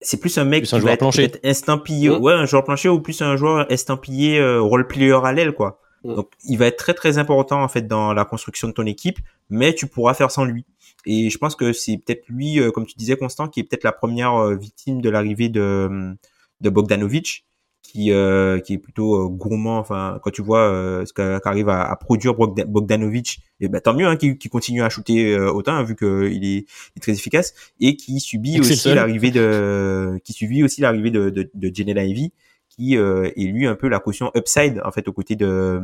c'est 0.00 0.18
plus 0.18 0.36
un 0.38 0.44
mec 0.44 0.64
qui 0.64 0.78
va 0.80 0.92
être 0.92 1.38
estampillé, 1.42 2.10
mmh. 2.10 2.22
ouais, 2.22 2.32
un 2.32 2.46
joueur 2.46 2.64
plancher 2.64 2.88
ou 2.88 3.00
plus 3.00 3.22
un 3.22 3.36
joueur 3.36 3.70
estampillé 3.72 4.38
euh, 4.38 4.60
role 4.60 4.86
player 4.88 5.18
à 5.24 5.32
l'aile, 5.32 5.52
quoi. 5.52 5.80
Mmh. 6.02 6.14
Donc, 6.14 6.30
il 6.44 6.58
va 6.58 6.66
être 6.66 6.76
très 6.76 6.94
très 6.94 7.18
important 7.18 7.62
en 7.62 7.68
fait 7.68 7.86
dans 7.86 8.12
la 8.12 8.24
construction 8.24 8.68
de 8.68 8.72
ton 8.72 8.86
équipe, 8.86 9.18
mais 9.48 9.72
tu 9.72 9.86
pourras 9.86 10.14
faire 10.14 10.32
sans 10.32 10.44
lui. 10.44 10.66
Et 11.06 11.30
je 11.30 11.38
pense 11.38 11.56
que 11.56 11.72
c'est 11.72 11.98
peut-être 11.98 12.24
lui, 12.28 12.60
euh, 12.60 12.70
comme 12.70 12.86
tu 12.86 12.96
disais, 12.96 13.16
Constant, 13.16 13.48
qui 13.48 13.60
est 13.60 13.64
peut-être 13.64 13.84
la 13.84 13.92
première 13.92 14.34
euh, 14.34 14.56
victime 14.56 15.00
de 15.00 15.10
l'arrivée 15.10 15.48
de, 15.48 16.14
de 16.60 16.70
Bogdanovic 16.70 17.44
qui 17.84 18.10
euh, 18.10 18.58
qui 18.58 18.72
est 18.72 18.78
plutôt 18.78 19.14
euh, 19.14 19.28
gourmand. 19.28 19.78
Enfin 19.78 20.18
quand 20.22 20.30
tu 20.30 20.42
vois 20.42 20.68
euh, 20.68 21.04
ce 21.06 21.12
qu'arrive 21.12 21.68
à, 21.68 21.82
à, 21.82 21.96
produire 21.96 22.34
Bogdanovic 22.34 23.40
et 23.60 23.68
ben 23.68 23.80
tant 23.80 23.94
mieux 23.94 24.06
hein, 24.06 24.16
qui, 24.16 24.36
qui 24.36 24.48
continue 24.48 24.82
à 24.82 24.88
shooter 24.88 25.38
autant 25.38 25.74
hein, 25.74 25.84
vu 25.84 25.94
que 25.94 26.28
il 26.32 26.44
est, 26.44 26.66
est, 26.96 27.00
très 27.00 27.12
efficace 27.12 27.54
et 27.78 27.96
qui 27.96 28.18
subit 28.18 28.58
aussi 28.58 28.92
l'arrivée 28.92 29.30
de 29.30 30.18
qui 30.24 30.32
subit 30.32 30.64
aussi 30.64 30.80
l'arrivée 30.80 31.10
de 31.10 31.30
de, 31.30 31.48
de 31.54 32.00
Ivy 32.00 32.32
qui 32.68 32.96
est 32.96 33.36
lui 33.36 33.66
un 33.66 33.76
peu 33.76 33.88
la 33.88 34.00
caution 34.00 34.32
upside 34.34 34.80
en 34.84 34.90
fait 34.90 35.06
aux 35.06 35.12
côtés 35.12 35.36
de 35.36 35.80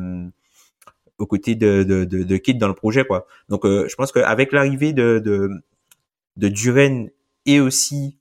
aux 1.20 1.26
côtés 1.26 1.54
de 1.54 1.84
de 1.84 2.04
de, 2.04 2.22
de 2.24 2.58
dans 2.58 2.68
le 2.68 2.74
projet 2.74 3.04
quoi 3.04 3.26
donc 3.48 3.64
je 3.64 3.94
pense 3.94 4.10
qu'avec 4.10 4.52
l'arrivée 4.52 4.92
de 4.92 5.20
de 5.24 5.50
de 6.36 6.48
Duren 6.48 7.10
et 7.46 7.60
aussi 7.60 8.16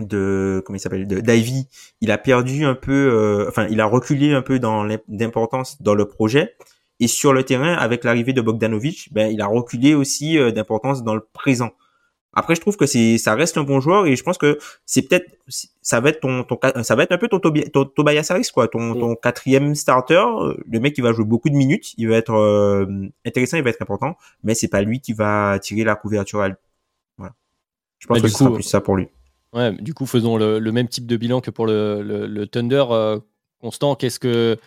de 0.00 0.62
comment 0.64 0.76
il 0.76 0.80
s'appelle 0.80 1.06
d'Ivy, 1.06 1.68
il 2.00 2.10
a 2.10 2.18
perdu 2.18 2.64
un 2.64 2.74
peu, 2.74 2.92
euh, 2.92 3.48
enfin 3.48 3.66
il 3.70 3.80
a 3.80 3.86
reculé 3.86 4.32
un 4.32 4.42
peu 4.42 4.58
dans 4.58 4.86
d'importance 5.08 5.80
dans 5.80 5.94
le 5.94 6.06
projet. 6.06 6.54
Et 6.98 7.08
sur 7.08 7.32
le 7.32 7.44
terrain, 7.44 7.74
avec 7.74 8.04
l'arrivée 8.04 8.32
de 8.32 8.40
Bogdanovic, 8.40 9.12
ben 9.12 9.30
il 9.30 9.40
a 9.40 9.46
reculé 9.46 9.94
aussi 9.94 10.38
euh, 10.38 10.50
d'importance 10.50 11.02
dans 11.02 11.14
le 11.14 11.26
présent. 11.32 11.70
Après, 12.38 12.54
je 12.54 12.60
trouve 12.60 12.76
que 12.76 12.84
c'est, 12.84 13.16
ça 13.16 13.34
reste 13.34 13.56
un 13.56 13.64
bon 13.64 13.80
joueur 13.80 14.06
et 14.06 14.14
je 14.14 14.22
pense 14.22 14.36
que 14.36 14.58
c'est 14.84 15.02
peut-être, 15.02 15.26
ça 15.80 16.00
va 16.00 16.10
être 16.10 16.20
ton, 16.20 16.44
ton, 16.44 16.58
ça 16.82 16.94
va 16.94 17.02
être 17.02 17.12
un 17.12 17.18
peu 17.18 17.28
ton, 17.28 17.40
Tobias 17.40 18.26
Harris, 18.28 18.50
quoi, 18.52 18.68
ton, 18.68 18.94
ton 18.94 19.16
quatrième 19.16 19.74
starter, 19.74 20.22
le 20.70 20.78
mec 20.78 20.94
qui 20.94 21.00
va 21.00 21.12
jouer 21.12 21.24
beaucoup 21.24 21.48
de 21.48 21.54
minutes, 21.54 21.94
il 21.96 22.08
va 22.08 22.16
être 22.16 22.34
euh, 22.34 23.08
intéressant, 23.24 23.56
il 23.56 23.62
va 23.62 23.70
être 23.70 23.80
important, 23.80 24.18
mais 24.44 24.54
c'est 24.54 24.68
pas 24.68 24.82
lui 24.82 25.00
qui 25.00 25.14
va 25.14 25.58
tirer 25.60 25.82
la 25.82 25.96
couverture. 25.96 26.46
Voilà. 27.16 27.34
Je 27.98 28.06
pense 28.06 28.20
que 28.20 28.28
c'est 28.28 28.50
plus 28.52 28.62
ça 28.62 28.82
pour 28.82 28.96
lui. 28.96 29.08
Ouais, 29.54 29.72
du 29.72 29.94
coup, 29.94 30.04
faisons 30.04 30.36
le, 30.36 30.60
même 30.72 30.88
type 30.88 31.06
de 31.06 31.16
bilan 31.16 31.40
que 31.40 31.50
pour 31.50 31.66
le, 31.66 32.02
le, 32.02 32.46
Thunder. 32.46 32.84
Euh, 32.90 33.18
constant, 33.62 33.94
qu'est-ce 33.94 34.20
que 34.20 34.58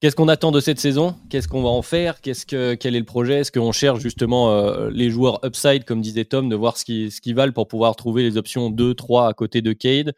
Qu'est-ce 0.00 0.16
qu'on 0.16 0.28
attend 0.28 0.50
de 0.50 0.60
cette 0.60 0.78
saison? 0.78 1.16
Qu'est-ce 1.30 1.48
qu'on 1.48 1.62
va 1.62 1.70
en 1.70 1.80
faire? 1.80 2.20
Qu'est-ce 2.20 2.44
que 2.44 2.74
quel 2.74 2.94
est 2.94 2.98
le 2.98 3.04
projet? 3.06 3.40
Est-ce 3.40 3.52
qu'on 3.52 3.72
cherche 3.72 4.00
justement 4.00 4.50
euh, 4.50 4.90
les 4.90 5.08
joueurs 5.08 5.40
upside, 5.44 5.84
comme 5.84 6.02
disait 6.02 6.26
Tom, 6.26 6.48
de 6.48 6.56
voir 6.56 6.76
ce 6.76 6.84
qu'ils 6.84 7.34
valent 7.34 7.52
pour 7.52 7.68
pouvoir 7.68 7.96
trouver 7.96 8.22
les 8.22 8.36
options 8.36 8.70
2, 8.70 8.94
3 8.94 9.28
à 9.28 9.32
côté 9.32 9.62
de 9.62 9.72
Cade, 9.72 10.12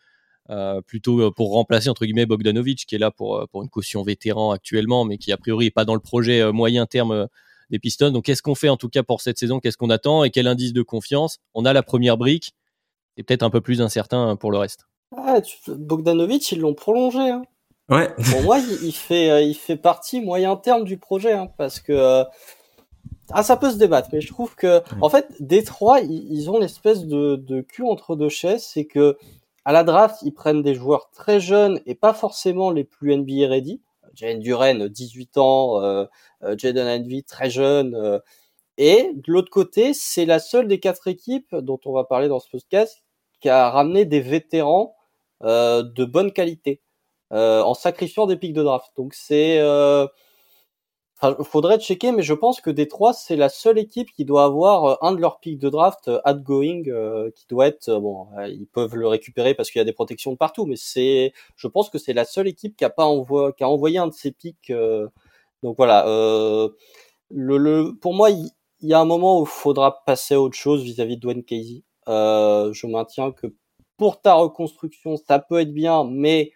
euh, 0.50 0.80
plutôt 0.80 1.30
pour 1.30 1.52
remplacer 1.52 1.88
entre 1.88 2.04
guillemets 2.04 2.26
Bogdanovic, 2.26 2.84
qui 2.86 2.94
est 2.96 2.98
là 2.98 3.12
pour, 3.12 3.46
une 3.54 3.68
caution 3.68 4.02
vétéran 4.02 4.50
actuellement, 4.50 5.04
mais 5.04 5.18
qui 5.18 5.30
a 5.30 5.36
priori 5.36 5.66
n'est 5.66 5.70
pas 5.70 5.84
dans 5.84 5.94
le 5.94 6.00
projet 6.00 6.50
moyen 6.52 6.86
terme 6.86 7.28
des 7.70 7.78
Pistons. 7.78 8.10
Donc 8.10 8.24
qu'est-ce 8.24 8.42
qu'on 8.42 8.54
fait 8.54 8.68
en 8.68 8.76
tout 8.76 8.88
cas 8.88 9.02
pour 9.02 9.20
cette 9.20 9.38
saison? 9.38 9.60
Qu'est-ce 9.60 9.76
qu'on 9.76 9.90
attend? 9.90 10.24
Et 10.24 10.30
quel 10.30 10.46
indice 10.46 10.72
de 10.72 10.82
confiance? 10.82 11.38
On 11.54 11.64
a 11.64 11.72
la 11.72 11.82
première 11.82 12.16
brique 12.16 12.54
et 13.16 13.22
peut-être 13.22 13.42
un 13.42 13.50
peu 13.50 13.60
plus 13.60 13.80
incertain 13.80 14.36
pour 14.36 14.50
le 14.50 14.58
reste. 14.58 14.86
Ah, 15.16 15.40
Bogdanovic, 15.68 16.50
ils 16.52 16.60
l'ont 16.60 16.74
prolongé. 16.74 17.18
Hein. 17.18 17.42
Ouais. 17.88 18.08
Pour 18.30 18.42
moi, 18.42 18.58
il, 18.58 18.92
fait, 18.92 19.30
euh, 19.30 19.42
il 19.42 19.54
fait 19.54 19.76
partie 19.76 20.20
moyen 20.20 20.56
terme 20.56 20.84
du 20.84 20.98
projet, 20.98 21.32
hein, 21.32 21.48
parce 21.56 21.78
que 21.78 21.92
euh, 21.92 22.24
ah, 23.30 23.42
ça 23.42 23.56
peut 23.56 23.70
se 23.70 23.76
débattre, 23.76 24.08
mais 24.12 24.20
je 24.20 24.28
trouve 24.28 24.54
que 24.56 24.82
en 25.00 25.08
fait, 25.08 25.26
Détroit, 25.40 26.00
ils, 26.00 26.32
ils 26.32 26.50
ont 26.50 26.58
l'espèce 26.58 27.04
de, 27.06 27.36
de 27.36 27.60
cul 27.60 27.84
entre 27.84 28.16
deux 28.16 28.28
chaises, 28.28 28.64
c'est 28.64 28.86
que 28.86 29.16
à 29.64 29.72
la 29.72 29.84
draft, 29.84 30.22
ils 30.22 30.32
prennent 30.32 30.62
des 30.62 30.74
joueurs 30.74 31.10
très 31.10 31.40
jeunes 31.40 31.80
et 31.86 31.94
pas 31.94 32.14
forcément 32.14 32.70
les 32.70 32.84
plus 32.84 33.16
NBA 33.16 33.48
ready. 33.48 33.80
Jalen 34.14 34.40
Duren, 34.40 34.88
18 34.88 35.38
ans, 35.38 35.82
euh, 35.82 36.06
euh, 36.42 36.54
Jaden 36.56 37.02
Envy, 37.02 37.22
très 37.24 37.50
jeune. 37.50 38.20
et 38.78 39.12
de 39.14 39.32
l'autre 39.32 39.50
côté, 39.50 39.92
c'est 39.92 40.24
la 40.24 40.38
seule 40.38 40.68
des 40.68 40.80
quatre 40.80 41.08
équipes 41.08 41.54
dont 41.54 41.80
on 41.84 41.92
va 41.92 42.04
parler 42.04 42.28
dans 42.28 42.40
ce 42.40 42.48
podcast 42.50 43.04
qui 43.40 43.48
a 43.48 43.70
ramené 43.70 44.04
des 44.04 44.20
vétérans 44.20 44.96
euh, 45.42 45.82
de 45.82 46.04
bonne 46.04 46.32
qualité 46.32 46.80
euh, 46.80 46.85
en 47.30 47.74
sacrifiant 47.74 48.26
des 48.26 48.36
pics 48.36 48.52
de 48.52 48.62
draft. 48.62 48.92
Donc 48.96 49.14
c'est 49.14 49.58
euh, 49.60 50.06
Enfin, 51.18 51.42
faudrait 51.44 51.78
checker, 51.78 52.12
mais 52.12 52.22
je 52.22 52.34
pense 52.34 52.60
que 52.60 52.68
Détroit, 52.68 53.14
c'est 53.14 53.36
la 53.36 53.48
seule 53.48 53.78
équipe 53.78 54.10
qui 54.12 54.26
doit 54.26 54.44
avoir 54.44 54.84
euh, 54.84 54.94
un 55.00 55.12
de 55.12 55.20
leurs 55.20 55.40
pics 55.40 55.58
de 55.58 55.70
draft 55.70 56.10
outgoing, 56.26 56.82
euh, 56.88 57.30
qui 57.34 57.46
doit 57.48 57.68
être 57.68 57.90
bon. 57.98 58.26
ils 58.48 58.66
peuvent 58.66 58.94
le 58.96 59.08
récupérer 59.08 59.54
parce 59.54 59.70
qu'il 59.70 59.78
y 59.78 59.82
a 59.82 59.86
des 59.86 59.94
protections 59.94 60.32
de 60.32 60.36
partout, 60.36 60.66
mais 60.66 60.76
c'est, 60.76 61.32
je 61.56 61.68
pense 61.68 61.88
que 61.88 61.96
c'est 61.96 62.12
la 62.12 62.26
seule 62.26 62.48
équipe 62.48 62.76
qui 62.76 62.84
a 62.84 62.90
pas 62.90 63.08
qui 63.56 63.64
a 63.64 63.68
envoyé 63.68 63.98
un 63.98 64.08
de 64.08 64.12
ses 64.12 64.30
pics. 64.30 64.70
donc 65.62 65.76
voilà. 65.78 66.04
le, 67.30 67.56
le, 67.58 67.92
pour 68.00 68.14
moi, 68.14 68.30
il, 68.30 68.50
y 68.82 68.92
a 68.94 69.00
un 69.00 69.04
moment 69.06 69.40
où 69.40 69.44
il 69.44 69.48
faudra 69.48 70.04
passer 70.04 70.34
à 70.34 70.40
autre 70.40 70.56
chose 70.56 70.82
vis-à-vis 70.82 71.16
de 71.16 71.22
Dwayne 71.22 71.44
Casey. 71.44 71.82
Euh, 72.08 72.72
je 72.72 72.86
maintiens 72.86 73.32
que 73.32 73.48
pour 73.96 74.20
ta 74.20 74.34
reconstruction, 74.34 75.16
ça 75.16 75.38
peut 75.38 75.60
être 75.60 75.72
bien, 75.72 76.04
mais 76.04 76.52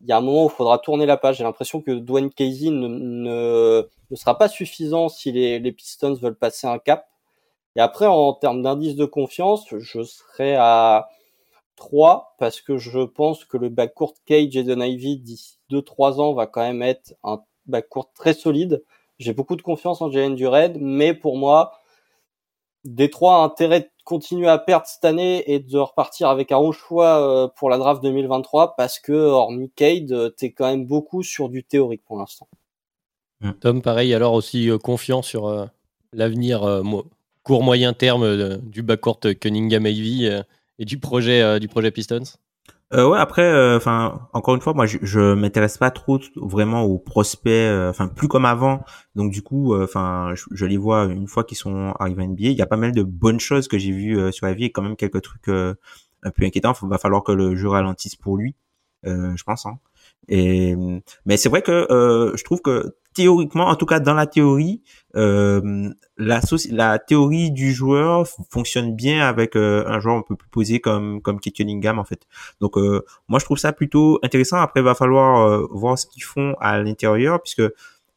il 0.00 0.08
y 0.08 0.12
a 0.12 0.18
un 0.18 0.20
moment 0.20 0.44
où 0.44 0.48
il 0.48 0.52
faudra 0.52 0.78
tourner 0.78 1.06
la 1.06 1.16
page. 1.16 1.38
J'ai 1.38 1.44
l'impression 1.44 1.80
que 1.80 1.90
Dwayne 1.90 2.30
Casey 2.30 2.70
ne, 2.70 2.88
ne, 2.88 3.88
ne, 4.10 4.16
sera 4.16 4.38
pas 4.38 4.48
suffisant 4.48 5.08
si 5.08 5.32
les, 5.32 5.58
les, 5.58 5.72
Pistons 5.72 6.14
veulent 6.14 6.36
passer 6.36 6.66
un 6.66 6.78
cap. 6.78 7.08
Et 7.76 7.80
après, 7.80 8.06
en 8.06 8.32
termes 8.32 8.62
d'indice 8.62 8.96
de 8.96 9.04
confiance, 9.04 9.66
je 9.70 10.02
serai 10.02 10.56
à 10.56 11.08
3 11.76 12.34
parce 12.38 12.60
que 12.60 12.76
je 12.76 13.00
pense 13.00 13.44
que 13.44 13.56
le 13.56 13.68
backcourt 13.68 14.14
Cage 14.26 14.56
et 14.56 14.64
Don 14.64 14.80
Ivy 14.80 15.18
d'ici 15.18 15.58
2-3 15.70 16.20
ans 16.20 16.32
va 16.32 16.46
quand 16.46 16.62
même 16.62 16.82
être 16.82 17.14
un 17.22 17.42
backcourt 17.66 18.12
très 18.14 18.34
solide. 18.34 18.82
J'ai 19.18 19.32
beaucoup 19.32 19.56
de 19.56 19.62
confiance 19.62 20.00
en 20.00 20.10
Jalen 20.10 20.34
Dured, 20.34 20.78
mais 20.80 21.14
pour 21.14 21.36
moi, 21.36 21.72
Détroit 22.84 23.42
a 23.42 23.44
intérêt 23.44 23.80
de 23.80 23.88
continuer 24.04 24.48
à 24.48 24.58
perdre 24.58 24.86
cette 24.86 25.04
année 25.04 25.52
et 25.52 25.58
de 25.58 25.78
repartir 25.78 26.28
avec 26.28 26.52
un 26.52 26.56
haut 26.56 26.72
choix 26.72 27.20
euh, 27.20 27.48
pour 27.56 27.70
la 27.70 27.78
draft 27.78 28.02
2023 28.02 28.74
parce 28.76 28.98
que, 28.98 29.12
hormis 29.12 29.70
Cade, 29.74 30.12
euh, 30.12 30.30
t'es 30.30 30.52
quand 30.52 30.66
même 30.66 30.86
beaucoup 30.86 31.22
sur 31.22 31.48
du 31.48 31.64
théorique 31.64 32.02
pour 32.06 32.18
l'instant. 32.18 32.48
Tom, 33.60 33.82
pareil, 33.82 34.14
alors 34.14 34.32
aussi 34.32 34.70
euh, 34.70 34.78
confiant 34.78 35.22
sur 35.22 35.68
l'avenir 36.12 36.82
court 37.42 37.62
moyen 37.62 37.92
terme 37.92 38.56
du 38.58 38.82
backcourt 38.82 39.20
Cunningham 39.40 39.86
Ivy 39.86 40.30
et 40.78 40.84
du 40.84 40.98
projet 40.98 41.60
du 41.60 41.68
projet 41.68 41.90
Pistons? 41.90 42.38
Euh, 42.94 43.06
ouais, 43.06 43.18
après, 43.18 43.42
euh, 43.42 43.76
enfin, 43.76 44.28
encore 44.32 44.54
une 44.54 44.62
fois, 44.62 44.72
moi, 44.72 44.86
je, 44.86 44.96
je 45.02 45.34
m'intéresse 45.34 45.76
pas 45.76 45.90
trop 45.90 46.18
vraiment 46.36 46.84
aux 46.84 46.98
prospects, 46.98 47.50
euh, 47.52 47.90
enfin, 47.90 48.08
plus 48.08 48.28
comme 48.28 48.46
avant. 48.46 48.82
Donc, 49.14 49.30
du 49.30 49.42
coup, 49.42 49.74
euh, 49.74 49.84
enfin, 49.84 50.32
je, 50.34 50.64
les 50.64 50.78
vois 50.78 51.04
une 51.04 51.28
fois 51.28 51.44
qu'ils 51.44 51.58
sont 51.58 51.92
arrivés 51.98 52.22
à 52.22 52.26
NBA. 52.26 52.48
Il 52.48 52.52
y 52.52 52.62
a 52.62 52.66
pas 52.66 52.78
mal 52.78 52.92
de 52.92 53.02
bonnes 53.02 53.40
choses 53.40 53.68
que 53.68 53.76
j'ai 53.76 53.92
vues 53.92 54.32
sur 54.32 54.46
la 54.46 54.54
vie 54.54 54.64
et 54.64 54.72
quand 54.72 54.82
même 54.82 54.96
quelques 54.96 55.20
trucs 55.20 55.48
un 55.48 56.30
peu 56.30 56.44
inquiétants. 56.44 56.72
Il 56.82 56.88
va 56.88 56.98
falloir 56.98 57.22
que 57.24 57.32
le 57.32 57.56
jeu 57.56 57.68
ralentisse 57.68 58.16
pour 58.16 58.38
lui, 58.38 58.54
je 59.04 59.42
pense. 59.44 59.66
Hein. 59.66 59.78
Et 60.28 60.74
mais 61.26 61.36
c'est 61.36 61.48
vrai 61.48 61.62
que 61.62 61.86
je 62.36 62.44
trouve 62.44 62.62
que 62.62 62.96
théoriquement, 63.14 63.66
en 63.66 63.76
tout 63.76 63.86
cas 63.86 64.00
dans 64.00 64.14
la 64.14 64.26
théorie, 64.26 64.82
euh, 65.18 65.90
la, 66.16 66.40
la 66.70 66.98
théorie 66.98 67.50
du 67.50 67.72
joueur 67.72 68.26
fonctionne 68.50 68.94
bien 68.94 69.26
avec 69.26 69.56
euh, 69.56 69.84
un 69.86 69.98
joueur 69.98 70.16
un 70.16 70.22
peu 70.22 70.36
plus 70.36 70.48
posé 70.48 70.80
comme 70.80 71.20
comme 71.22 71.40
Cunningham 71.40 71.98
en 71.98 72.04
fait. 72.04 72.26
Donc 72.60 72.78
euh, 72.78 73.04
moi 73.26 73.40
je 73.40 73.44
trouve 73.44 73.58
ça 73.58 73.72
plutôt 73.72 74.20
intéressant. 74.22 74.58
Après 74.58 74.80
il 74.80 74.84
va 74.84 74.94
falloir 74.94 75.66
voir 75.70 75.98
ce 75.98 76.06
qu'ils 76.06 76.22
font 76.22 76.54
à 76.60 76.78
l'intérieur 76.78 77.42
puisque 77.42 77.62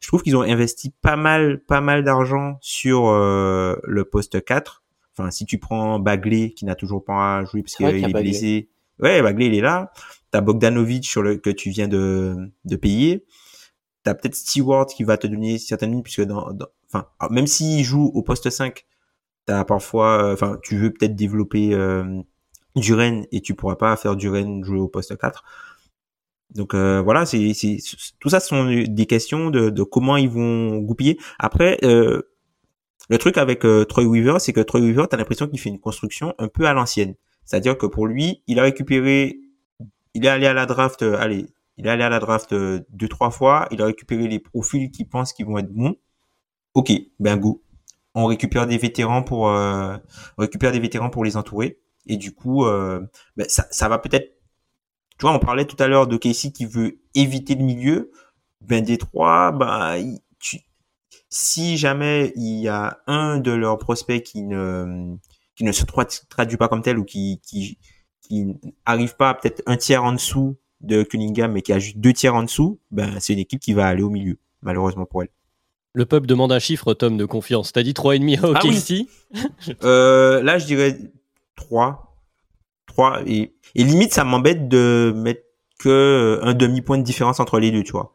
je 0.00 0.08
trouve 0.08 0.22
qu'ils 0.22 0.36
ont 0.36 0.42
investi 0.42 0.92
pas 1.02 1.16
mal 1.16 1.60
pas 1.60 1.80
mal 1.80 2.04
d'argent 2.04 2.58
sur 2.60 3.10
le 3.10 4.04
poste 4.04 4.44
4. 4.44 4.82
Enfin 5.16 5.30
si 5.30 5.44
tu 5.44 5.58
prends 5.58 5.98
Bagley 5.98 6.50
qui 6.50 6.64
n'a 6.64 6.76
toujours 6.76 7.04
pas 7.04 7.44
joué 7.44 7.62
parce 7.62 7.74
qu'il 7.74 7.86
est 7.86 8.12
blessé. 8.12 8.68
Ouais, 9.00 9.22
Bagley 9.22 9.46
il 9.46 9.54
est 9.54 9.60
là. 9.60 9.92
T'as 10.30 10.40
Bogdanovic 10.40 11.04
sur 11.04 11.22
le 11.22 11.36
que 11.36 11.50
tu 11.50 11.70
viens 11.70 11.88
de 11.88 12.36
de 12.64 12.76
payer 12.76 13.24
t'as 14.02 14.14
peut-être 14.14 14.34
Stewart 14.34 14.86
qui 14.86 15.04
va 15.04 15.16
te 15.16 15.26
donner 15.26 15.58
certaines 15.58 15.90
minutes 15.90 16.04
puisque 16.04 16.22
dans, 16.22 16.48
enfin 16.92 17.06
même 17.30 17.46
s'il 17.46 17.84
joue 17.84 18.10
au 18.14 18.22
poste 18.22 18.50
5 18.50 18.84
t'as 19.46 19.64
parfois 19.64 20.24
euh, 20.24 20.32
enfin 20.34 20.58
tu 20.62 20.76
veux 20.76 20.92
peut-être 20.92 21.16
développer 21.16 21.74
euh, 21.74 22.20
Duren 22.76 23.26
et 23.32 23.40
tu 23.40 23.54
pourras 23.54 23.76
pas 23.76 23.96
faire 23.96 24.16
Duren 24.16 24.64
jouer 24.64 24.78
au 24.78 24.88
poste 24.88 25.16
4 25.16 25.42
donc 26.54 26.74
euh, 26.74 27.00
voilà 27.02 27.26
c'est 27.26 27.52
tout 28.20 28.28
ça 28.28 28.40
sont 28.40 28.66
des 28.88 29.06
questions 29.06 29.50
de, 29.50 29.70
de 29.70 29.82
comment 29.82 30.16
ils 30.16 30.28
vont 30.30 30.78
goupiller 30.78 31.18
après 31.38 31.78
euh, 31.84 32.22
le 33.08 33.18
truc 33.18 33.38
avec 33.38 33.64
euh, 33.64 33.84
Troy 33.84 34.04
Weaver 34.04 34.38
c'est 34.38 34.52
que 34.52 34.60
Troy 34.60 34.80
Weaver 34.80 35.06
t'as 35.08 35.16
l'impression 35.16 35.48
qu'il 35.48 35.58
fait 35.60 35.70
une 35.70 35.80
construction 35.80 36.34
un 36.38 36.48
peu 36.48 36.66
à 36.66 36.72
l'ancienne 36.72 37.14
c'est-à-dire 37.44 37.78
que 37.78 37.86
pour 37.86 38.06
lui 38.06 38.42
il 38.46 38.58
a 38.58 38.62
récupéré 38.62 39.38
il 40.14 40.26
est 40.26 40.28
allé 40.28 40.46
à 40.46 40.52
la 40.52 40.66
draft 40.66 41.02
allez 41.02 41.46
il 41.78 41.86
est 41.86 41.90
allé 41.90 42.04
à 42.04 42.08
la 42.08 42.20
draft 42.20 42.54
deux, 42.54 43.08
trois 43.08 43.30
fois. 43.30 43.66
Il 43.70 43.82
a 43.82 43.86
récupéré 43.86 44.28
les 44.28 44.38
profils 44.38 44.90
qu'il 44.90 45.08
pense 45.08 45.32
qu'ils 45.32 45.46
vont 45.46 45.58
être 45.58 45.72
bons. 45.72 45.96
Ok, 46.74 46.92
ben 47.20 47.36
go. 47.36 47.62
On 48.14 48.26
récupère 48.26 48.66
des 48.66 48.78
vétérans 48.78 49.22
pour, 49.22 49.48
euh, 49.48 49.96
on 50.38 50.42
récupère 50.42 50.72
des 50.72 50.80
vétérans 50.80 51.10
pour 51.10 51.24
les 51.24 51.36
entourer. 51.36 51.80
Et 52.06 52.16
du 52.16 52.34
coup, 52.34 52.66
euh, 52.66 53.00
ben 53.36 53.46
ça, 53.48 53.88
va 53.88 53.98
peut-être. 53.98 54.32
Tu 55.18 55.22
vois, 55.22 55.34
on 55.34 55.38
parlait 55.38 55.66
tout 55.66 55.76
à 55.78 55.88
l'heure 55.88 56.06
de 56.06 56.16
Casey 56.16 56.50
qui 56.52 56.66
veut 56.66 57.00
éviter 57.14 57.54
le 57.54 57.64
milieu. 57.64 58.10
Ben 58.60 58.84
Détroit, 58.84 59.52
ben 59.52 60.16
tu, 60.38 60.60
si 61.30 61.76
jamais 61.78 62.32
il 62.36 62.60
y 62.60 62.68
a 62.68 62.98
un 63.06 63.38
de 63.38 63.52
leurs 63.52 63.78
prospects 63.78 64.22
qui 64.22 64.42
ne 64.42 65.16
qui 65.54 65.64
ne 65.64 65.72
se 65.72 65.84
traduit 65.84 66.56
pas 66.56 66.68
comme 66.68 66.82
tel 66.82 66.98
ou 66.98 67.04
qui 67.04 67.40
qui 67.42 67.78
qui 68.22 68.54
arrive 68.86 69.16
pas 69.16 69.34
peut-être 69.34 69.62
un 69.66 69.76
tiers 69.76 70.04
en 70.04 70.12
dessous 70.12 70.56
de 70.80 71.02
Cunningham, 71.02 71.52
mais 71.52 71.62
qui 71.62 71.72
a 71.72 71.78
juste 71.78 71.98
deux 71.98 72.12
tiers 72.12 72.34
en 72.34 72.42
dessous, 72.42 72.80
ben, 72.90 73.20
c'est 73.20 73.32
une 73.34 73.38
équipe 73.38 73.60
qui 73.60 73.72
va 73.72 73.86
aller 73.86 74.02
au 74.02 74.10
milieu, 74.10 74.38
malheureusement 74.62 75.06
pour 75.06 75.22
elle. 75.22 75.30
Le 75.94 76.06
peuple 76.06 76.26
demande 76.26 76.52
un 76.52 76.58
chiffre, 76.58 76.94
Tom, 76.94 77.16
de 77.16 77.24
confiance. 77.26 77.72
T'as 77.72 77.82
dit 77.82 77.92
3,5 77.92 78.40
à 78.40 78.48
OKC 78.50 79.06
ah 79.34 79.72
euh, 79.84 80.42
Là, 80.42 80.58
je 80.58 80.66
dirais 80.66 80.98
3. 81.56 82.16
3. 82.86 83.22
Et, 83.26 83.54
et 83.74 83.84
limite, 83.84 84.12
ça 84.12 84.24
m'embête 84.24 84.68
de 84.68 85.12
mettre 85.14 85.42
que 85.78 85.88
euh, 85.88 86.44
un 86.44 86.54
demi-point 86.54 86.98
de 86.98 87.02
différence 87.02 87.40
entre 87.40 87.58
les 87.58 87.70
deux, 87.70 87.82
tu 87.82 87.92
vois. 87.92 88.12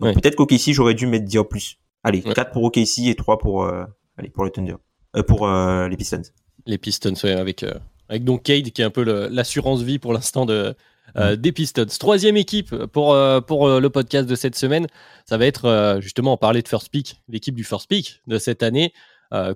Donc 0.00 0.14
peut-être 0.14 0.34
qu'OKC, 0.34 0.72
j'aurais 0.72 0.94
dû 0.94 1.06
mettre 1.06 1.26
dire 1.26 1.46
plus. 1.46 1.78
Allez, 2.02 2.22
4 2.22 2.52
pour 2.52 2.64
OKC 2.64 3.06
et 3.06 3.14
3 3.14 3.38
pour, 3.38 3.64
euh, 3.64 3.84
allez, 4.16 4.30
pour 4.30 4.44
le 4.44 4.50
Thunder. 4.50 4.76
Euh, 5.16 5.22
pour 5.22 5.46
euh, 5.46 5.88
les 5.88 5.96
Pistons. 5.96 6.22
Les 6.66 6.78
Pistons, 6.78 7.14
ouais, 7.22 7.32
avec 7.32 7.64
Avec 8.08 8.24
donc 8.24 8.42
Cade 8.44 8.70
qui 8.70 8.82
est 8.82 8.84
un 8.84 8.90
peu 8.90 9.02
l'assurance 9.28 9.82
vie 9.82 9.98
pour 9.98 10.12
l'instant 10.12 10.46
de, 10.46 10.74
des 11.16 11.52
Pistons. 11.52 11.86
Troisième 11.98 12.36
équipe 12.36 12.74
pour, 12.86 13.16
pour 13.46 13.68
le 13.68 13.88
podcast 13.88 14.28
de 14.28 14.34
cette 14.34 14.56
semaine, 14.56 14.86
ça 15.24 15.36
va 15.36 15.46
être 15.46 15.98
justement 16.00 16.32
en 16.32 16.36
parler 16.36 16.62
de 16.62 16.68
First 16.68 16.88
Pick, 16.90 17.20
l'équipe 17.28 17.54
du 17.54 17.64
First 17.64 17.88
Pick 17.88 18.22
de 18.26 18.38
cette 18.38 18.62
année. 18.62 18.92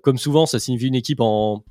comme 0.02 0.18
souvent, 0.18 0.46
ça 0.46 0.58
signifie 0.58 0.88
une 0.88 0.94
équipe 0.94 1.20
en, 1.20 1.64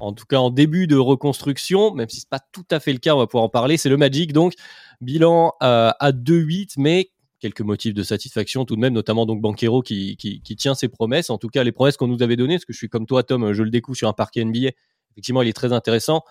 en 0.00 0.12
tout 0.12 0.24
cas 0.24 0.38
en 0.38 0.50
début 0.50 0.86
de 0.86 0.96
reconstruction, 0.96 1.94
même 1.94 2.08
si 2.08 2.20
c'est 2.20 2.28
pas 2.28 2.40
tout 2.52 2.64
à 2.70 2.80
fait 2.80 2.92
le 2.92 2.98
cas, 2.98 3.14
on 3.14 3.18
va 3.18 3.26
pouvoir 3.26 3.44
en 3.44 3.48
parler. 3.48 3.76
C'est 3.76 3.88
le 3.88 3.96
Magic, 3.96 4.32
donc 4.32 4.54
bilan 5.00 5.54
à 5.60 6.12
2-8, 6.12 6.74
mais 6.78 7.10
quelques 7.38 7.60
motifs 7.62 7.94
de 7.94 8.02
satisfaction 8.02 8.64
tout 8.64 8.76
de 8.76 8.80
même, 8.80 8.92
notamment 8.92 9.26
donc 9.26 9.40
Banquero 9.40 9.82
qui, 9.82 10.16
qui, 10.16 10.56
tient 10.56 10.74
ses 10.74 10.88
promesses, 10.88 11.30
en 11.30 11.38
tout 11.38 11.48
cas 11.48 11.64
les 11.64 11.72
promesses 11.72 11.96
qu'on 11.96 12.06
nous 12.06 12.22
avait 12.22 12.36
données, 12.36 12.56
parce 12.56 12.64
que 12.64 12.72
je 12.72 12.78
suis 12.78 12.88
comme 12.88 13.06
toi 13.06 13.22
Tom, 13.22 13.52
je 13.52 13.62
le 13.62 13.70
découvre 13.70 13.96
sur 13.96 14.08
un 14.08 14.12
parquet 14.12 14.44
NBA, 14.44 14.70
effectivement 15.12 15.42
il 15.42 15.48
est 15.48 15.54
très 15.54 15.72
intéressant. 15.72 16.22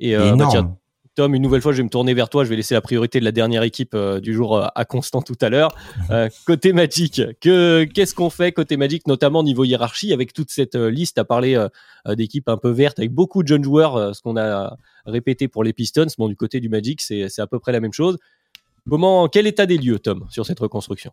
Et 0.00 0.14
euh, 0.14 0.36
bah, 0.36 0.48
Tom, 1.18 1.34
une 1.34 1.42
nouvelle 1.42 1.60
fois, 1.60 1.72
je 1.72 1.78
vais 1.78 1.82
me 1.82 1.88
tourner 1.88 2.14
vers 2.14 2.28
toi. 2.28 2.44
Je 2.44 2.48
vais 2.48 2.54
laisser 2.54 2.74
la 2.74 2.80
priorité 2.80 3.18
de 3.18 3.24
la 3.24 3.32
dernière 3.32 3.64
équipe 3.64 3.96
euh, 3.96 4.20
du 4.20 4.32
jour 4.32 4.56
euh, 4.56 4.68
à 4.76 4.84
Constant 4.84 5.20
tout 5.20 5.34
à 5.40 5.48
l'heure. 5.48 5.74
côté 6.46 6.72
Magic, 6.72 7.20
que, 7.40 7.82
qu'est-ce 7.92 8.14
qu'on 8.14 8.30
fait 8.30 8.52
côté 8.52 8.76
Magic, 8.76 9.04
notamment 9.08 9.42
niveau 9.42 9.64
hiérarchie, 9.64 10.12
avec 10.12 10.32
toute 10.32 10.52
cette 10.52 10.76
liste 10.76 11.18
à 11.18 11.24
parler 11.24 11.60
d'équipes 12.06 12.48
un 12.48 12.56
peu 12.56 12.70
vertes, 12.70 13.00
avec 13.00 13.10
beaucoup 13.10 13.42
de 13.42 13.48
jeunes 13.48 13.64
joueurs, 13.64 14.14
ce 14.14 14.22
qu'on 14.22 14.36
a 14.36 14.76
répété 15.06 15.48
pour 15.48 15.64
les 15.64 15.72
Pistons. 15.72 16.06
Bon, 16.18 16.28
du 16.28 16.36
côté 16.36 16.60
du 16.60 16.68
Magic, 16.68 17.00
c'est, 17.00 17.28
c'est 17.28 17.42
à 17.42 17.48
peu 17.48 17.58
près 17.58 17.72
la 17.72 17.80
même 17.80 17.92
chose. 17.92 18.16
Comment, 18.88 19.26
quel 19.26 19.48
état 19.48 19.66
des 19.66 19.76
lieux, 19.76 19.98
Tom, 19.98 20.24
sur 20.30 20.46
cette 20.46 20.60
reconstruction? 20.60 21.10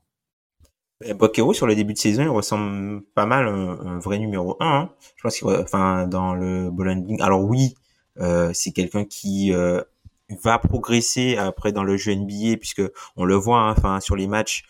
Bokero 1.16 1.52
sur 1.54 1.66
le 1.66 1.74
début 1.74 1.94
de 1.94 1.98
saison, 1.98 2.22
il 2.22 2.30
ressemble 2.30 3.02
pas 3.16 3.26
mal 3.26 3.48
à 3.48 3.52
un, 3.52 3.98
vrai 3.98 4.20
numéro 4.20 4.56
1. 4.60 4.66
Hein. 4.68 4.90
Je 5.16 5.24
pense 5.24 5.36
qu'il, 5.40 5.48
enfin, 5.48 6.06
dans 6.06 6.36
le 6.36 6.70
bowling. 6.70 7.20
Alors 7.22 7.44
oui, 7.44 7.74
euh, 8.20 8.52
c'est 8.54 8.72
quelqu'un 8.72 9.04
qui 9.04 9.52
euh, 9.52 9.82
va 10.30 10.60
progresser 10.60 11.38
après 11.38 11.72
dans 11.72 11.84
le 11.84 11.98
jeu 11.98 12.16
NBA 12.16 12.58
puisque 12.58 12.84
on 13.16 13.26
le 13.26 13.36
voit, 13.36 13.60
hein, 13.60 13.76
enfin, 13.78 14.00
sur 14.00 14.16
les 14.16 14.28
matchs. 14.28 14.64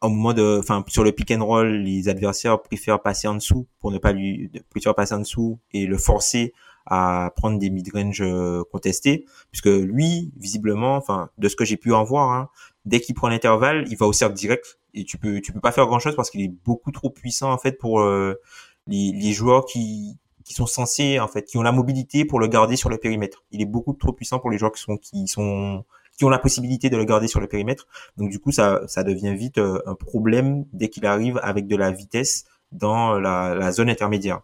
Au 0.00 0.08
moment 0.08 0.32
de, 0.32 0.58
enfin, 0.60 0.84
sur 0.86 1.02
le 1.02 1.10
pick 1.10 1.32
and 1.32 1.44
roll, 1.44 1.82
les 1.82 2.08
adversaires 2.08 2.62
préfèrent 2.62 3.02
passer 3.02 3.26
en 3.26 3.34
dessous 3.34 3.66
pour 3.80 3.90
ne 3.90 3.98
pas 3.98 4.12
lui, 4.12 4.50
préfèrent 4.70 4.94
passer 4.94 5.14
en 5.14 5.20
dessous 5.20 5.58
et 5.72 5.86
le 5.86 5.98
forcer 5.98 6.52
à 6.86 7.32
prendre 7.36 7.58
des 7.58 7.68
mid-range 7.68 8.22
euh, 8.22 8.62
contestés, 8.72 9.26
puisque 9.50 9.66
lui, 9.66 10.32
visiblement, 10.36 10.96
enfin, 10.96 11.28
de 11.36 11.48
ce 11.48 11.56
que 11.56 11.64
j'ai 11.64 11.76
pu 11.76 11.92
en 11.92 12.02
voir, 12.02 12.30
hein, 12.30 12.48
dès 12.86 13.00
qu'il 13.00 13.14
prend 13.14 13.28
l'intervalle, 13.28 13.84
il 13.90 13.96
va 13.96 14.06
au 14.06 14.12
cercle 14.12 14.34
direct 14.34 14.78
et 14.94 15.04
tu 15.04 15.18
peux 15.18 15.40
tu 15.40 15.52
peux 15.52 15.60
pas 15.60 15.72
faire 15.72 15.86
grand 15.86 15.98
chose 15.98 16.16
parce 16.16 16.30
qu'il 16.30 16.40
est 16.40 16.48
beaucoup 16.48 16.90
trop 16.90 17.10
puissant 17.10 17.52
en 17.52 17.58
fait 17.58 17.72
pour 17.72 18.00
euh, 18.00 18.40
les, 18.86 19.12
les 19.12 19.32
joueurs 19.32 19.66
qui 19.66 20.16
qui 20.48 20.54
sont 20.54 20.66
censés 20.66 21.20
en 21.20 21.28
fait 21.28 21.42
qui 21.42 21.58
ont 21.58 21.62
la 21.62 21.72
mobilité 21.72 22.24
pour 22.24 22.40
le 22.40 22.48
garder 22.48 22.76
sur 22.76 22.88
le 22.88 22.96
périmètre. 22.96 23.44
Il 23.50 23.60
est 23.60 23.66
beaucoup 23.66 23.92
trop 23.92 24.12
puissant 24.12 24.38
pour 24.38 24.50
les 24.50 24.56
joueurs 24.56 24.72
qui 24.72 24.80
sont 24.80 24.96
qui 24.96 25.28
sont 25.28 25.84
qui 26.16 26.24
ont 26.24 26.30
la 26.30 26.38
possibilité 26.38 26.88
de 26.88 26.96
le 26.96 27.04
garder 27.04 27.28
sur 27.28 27.40
le 27.40 27.46
périmètre. 27.46 27.86
Donc 28.16 28.30
du 28.30 28.38
coup 28.40 28.50
ça 28.50 28.80
ça 28.86 29.04
devient 29.04 29.34
vite 29.34 29.58
euh, 29.58 29.80
un 29.86 29.94
problème 29.94 30.64
dès 30.72 30.88
qu'il 30.88 31.04
arrive 31.04 31.38
avec 31.42 31.66
de 31.66 31.76
la 31.76 31.90
vitesse 31.90 32.44
dans 32.72 33.18
la, 33.18 33.72
zone 33.72 33.90
intermédiaire. 33.90 34.40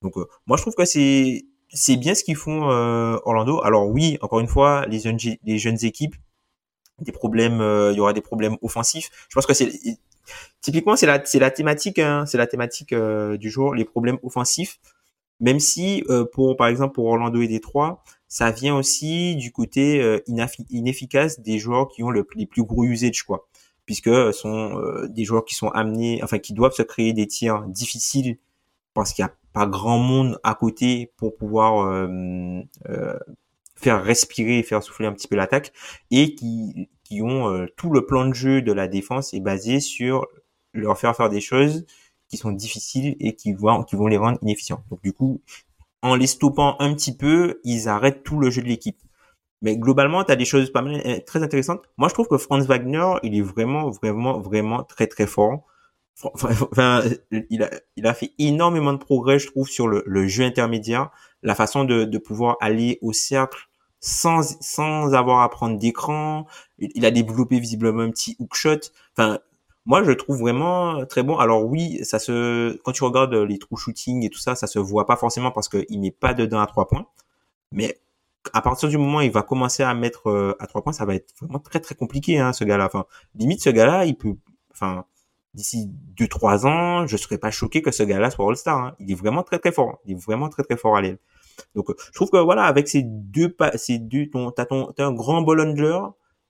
Donc 0.00 0.14
moi 0.46 0.56
je 0.56 0.62
trouve 0.62 0.74
que 0.74 0.84
c'est 0.84 1.44
c'est 1.70 1.96
bien 1.96 2.14
ce 2.14 2.22
qu'ils 2.24 2.36
font 2.36 2.70
euh, 2.70 3.18
Orlando. 3.24 3.60
Alors 3.62 3.88
oui, 3.88 4.16
encore 4.22 4.40
une 4.40 4.48
fois, 4.48 4.86
les 4.86 5.00
jeunes, 5.00 5.18
les 5.44 5.58
jeunes 5.58 5.84
équipes, 5.84 6.14
des 7.00 7.12
problèmes, 7.12 7.60
euh, 7.60 7.92
il 7.92 7.96
y 7.96 8.00
aura 8.00 8.12
des 8.12 8.20
problèmes 8.20 8.56
offensifs. 8.62 9.10
Je 9.28 9.34
pense 9.34 9.46
que 9.46 9.54
c'est 9.54 9.70
typiquement 10.60 10.96
c'est 10.96 11.06
la 11.06 11.24
c'est 11.24 11.38
la 11.38 11.50
thématique, 11.50 11.98
hein, 11.98 12.26
c'est 12.26 12.38
la 12.38 12.46
thématique 12.46 12.92
euh, 12.92 13.36
du 13.36 13.50
jour, 13.50 13.74
les 13.74 13.84
problèmes 13.84 14.18
offensifs. 14.22 14.78
Même 15.40 15.60
si 15.60 16.04
pour 16.32 16.56
par 16.56 16.68
exemple 16.68 16.94
pour 16.94 17.06
Orlando 17.06 17.40
et 17.40 17.48
Détroit, 17.48 18.02
ça 18.26 18.50
vient 18.50 18.76
aussi 18.76 19.36
du 19.36 19.52
côté 19.52 20.20
inefficace 20.70 21.40
des 21.40 21.58
joueurs 21.58 21.88
qui 21.88 22.02
ont 22.02 22.10
le, 22.10 22.26
les 22.34 22.46
plus 22.46 22.64
gros 22.64 22.84
usage 22.84 23.22
quoi, 23.22 23.46
puisque 23.86 24.08
ce 24.08 24.32
sont 24.32 24.80
des 25.08 25.24
joueurs 25.24 25.44
qui 25.44 25.54
sont 25.54 25.68
amenés, 25.68 26.20
enfin 26.24 26.38
qui 26.38 26.54
doivent 26.54 26.74
se 26.74 26.82
créer 26.82 27.12
des 27.12 27.26
tirs 27.26 27.62
difficiles 27.68 28.38
parce 28.94 29.12
qu'il 29.12 29.22
y 29.22 29.26
a 29.26 29.32
pas 29.52 29.66
grand 29.66 29.98
monde 29.98 30.38
à 30.42 30.54
côté 30.54 31.12
pour 31.16 31.36
pouvoir 31.36 31.86
euh, 31.86 32.60
euh, 32.88 33.18
faire 33.76 34.02
respirer 34.02 34.58
et 34.58 34.62
faire 34.62 34.82
souffler 34.82 35.06
un 35.06 35.12
petit 35.12 35.28
peu 35.28 35.36
l'attaque 35.36 35.72
et 36.10 36.34
qui, 36.34 36.88
qui 37.04 37.22
ont 37.22 37.48
euh, 37.48 37.66
tout 37.76 37.90
le 37.90 38.06
plan 38.06 38.26
de 38.26 38.34
jeu 38.34 38.62
de 38.62 38.72
la 38.72 38.88
défense 38.88 39.34
est 39.34 39.40
basé 39.40 39.80
sur 39.80 40.26
leur 40.74 40.98
faire 40.98 41.16
faire 41.16 41.28
des 41.28 41.40
choses 41.40 41.86
qui 42.28 42.36
sont 42.36 42.52
difficiles 42.52 43.16
et 43.20 43.34
qui 43.34 43.52
vont, 43.52 43.82
qui 43.84 43.96
vont 43.96 44.06
les 44.06 44.16
rendre 44.16 44.38
inefficients. 44.42 44.82
Donc 44.90 45.02
du 45.02 45.12
coup, 45.12 45.40
en 46.02 46.14
les 46.14 46.26
stoppant 46.26 46.76
un 46.80 46.94
petit 46.94 47.16
peu, 47.16 47.60
ils 47.64 47.88
arrêtent 47.88 48.22
tout 48.22 48.38
le 48.38 48.50
jeu 48.50 48.62
de 48.62 48.68
l'équipe. 48.68 48.98
Mais 49.62 49.76
globalement, 49.76 50.22
tu 50.24 50.32
as 50.32 50.36
des 50.36 50.44
choses 50.44 50.70
pas 50.70 50.82
mal 50.82 51.24
très 51.24 51.42
intéressantes. 51.42 51.82
Moi, 51.96 52.08
je 52.08 52.14
trouve 52.14 52.28
que 52.28 52.38
Franz 52.38 52.66
Wagner, 52.66 53.14
il 53.24 53.36
est 53.36 53.42
vraiment, 53.42 53.90
vraiment, 53.90 54.38
vraiment 54.38 54.84
très, 54.84 55.08
très 55.08 55.26
fort. 55.26 55.64
Enfin, 56.22 57.02
il 57.50 57.62
a, 57.62 57.70
il 57.96 58.06
a 58.06 58.14
fait 58.14 58.32
énormément 58.38 58.92
de 58.92 58.98
progrès, 58.98 59.38
je 59.38 59.48
trouve, 59.48 59.68
sur 59.68 59.88
le, 59.88 60.04
le 60.06 60.28
jeu 60.28 60.44
intermédiaire, 60.44 61.10
la 61.42 61.54
façon 61.56 61.84
de, 61.84 62.04
de 62.04 62.18
pouvoir 62.18 62.56
aller 62.60 62.98
au 63.02 63.12
cercle 63.12 63.68
sans, 64.00 64.60
sans 64.60 65.14
avoir 65.14 65.42
à 65.42 65.50
prendre 65.50 65.78
d'écran. 65.78 66.46
Il 66.78 67.04
a 67.04 67.10
développé 67.10 67.58
visiblement 67.58 68.02
un 68.02 68.10
petit 68.10 68.36
hookshot. 68.38 68.78
Enfin, 69.16 69.40
moi, 69.88 70.02
je 70.04 70.12
trouve 70.12 70.38
vraiment 70.38 71.06
très 71.06 71.22
bon. 71.22 71.38
Alors 71.38 71.64
oui, 71.64 72.04
ça 72.04 72.18
se, 72.18 72.76
quand 72.82 72.92
tu 72.92 73.04
regardes 73.04 73.32
les 73.34 73.58
true 73.58 73.78
shooting 73.78 74.22
et 74.22 74.28
tout 74.28 74.38
ça, 74.38 74.54
ça 74.54 74.66
se 74.66 74.78
voit 74.78 75.06
pas 75.06 75.16
forcément 75.16 75.50
parce 75.50 75.70
qu'il 75.70 75.98
met 75.98 76.10
pas 76.10 76.34
dedans 76.34 76.60
à 76.60 76.66
trois 76.66 76.86
points. 76.86 77.06
Mais 77.72 77.98
à 78.52 78.60
partir 78.60 78.90
du 78.90 78.98
moment 78.98 79.18
où 79.18 79.22
il 79.22 79.30
va 79.30 79.42
commencer 79.42 79.82
à 79.82 79.94
mettre 79.94 80.28
euh, 80.28 80.54
à 80.60 80.66
trois 80.66 80.82
points, 80.82 80.92
ça 80.92 81.06
va 81.06 81.14
être 81.14 81.32
vraiment 81.40 81.58
très 81.58 81.80
très 81.80 81.94
compliqué, 81.94 82.38
hein, 82.38 82.52
ce 82.52 82.64
gars-là. 82.64 82.84
Enfin, 82.84 83.06
limite, 83.34 83.62
ce 83.62 83.70
gars-là, 83.70 84.04
il 84.04 84.14
peut, 84.18 84.34
enfin, 84.72 85.06
d'ici 85.54 85.90
2-3 86.18 86.66
ans, 86.66 87.06
je 87.06 87.16
serais 87.16 87.38
pas 87.38 87.50
choqué 87.50 87.80
que 87.80 87.90
ce 87.90 88.02
gars-là 88.02 88.30
soit 88.30 88.46
All-Star. 88.46 88.78
Hein. 88.78 88.96
Il 89.00 89.10
est 89.10 89.14
vraiment 89.14 89.42
très 89.42 89.58
très 89.58 89.72
fort. 89.72 90.00
Il 90.04 90.12
est 90.12 90.20
vraiment 90.22 90.50
très 90.50 90.64
très 90.64 90.76
fort 90.76 90.98
à 90.98 91.00
l'aile. 91.00 91.18
Donc, 91.74 91.86
je 91.98 92.12
trouve 92.12 92.28
que 92.28 92.36
voilà, 92.36 92.64
avec 92.64 92.88
ces 92.88 93.02
deux 93.04 93.50
pas, 93.50 93.76
ces 93.78 93.98
deux, 93.98 94.28
t'as 94.54 94.66
ton, 94.66 94.92
t'as 94.92 95.06
un 95.06 95.12
grand 95.12 95.40
ball 95.40 95.60
handler 95.62 95.98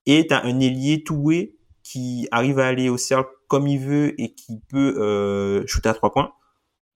et 0.06 0.26
t'as 0.26 0.42
un 0.42 0.58
ailier 0.58 1.04
toué 1.04 1.54
qui 1.88 2.28
arrive 2.30 2.58
à 2.58 2.66
aller 2.66 2.90
au 2.90 2.98
cercle 2.98 3.30
comme 3.46 3.66
il 3.66 3.78
veut 3.78 4.20
et 4.20 4.34
qui 4.34 4.60
peut 4.68 4.96
euh, 4.98 5.66
shooter 5.66 5.88
à 5.88 5.94
trois 5.94 6.12
points. 6.12 6.32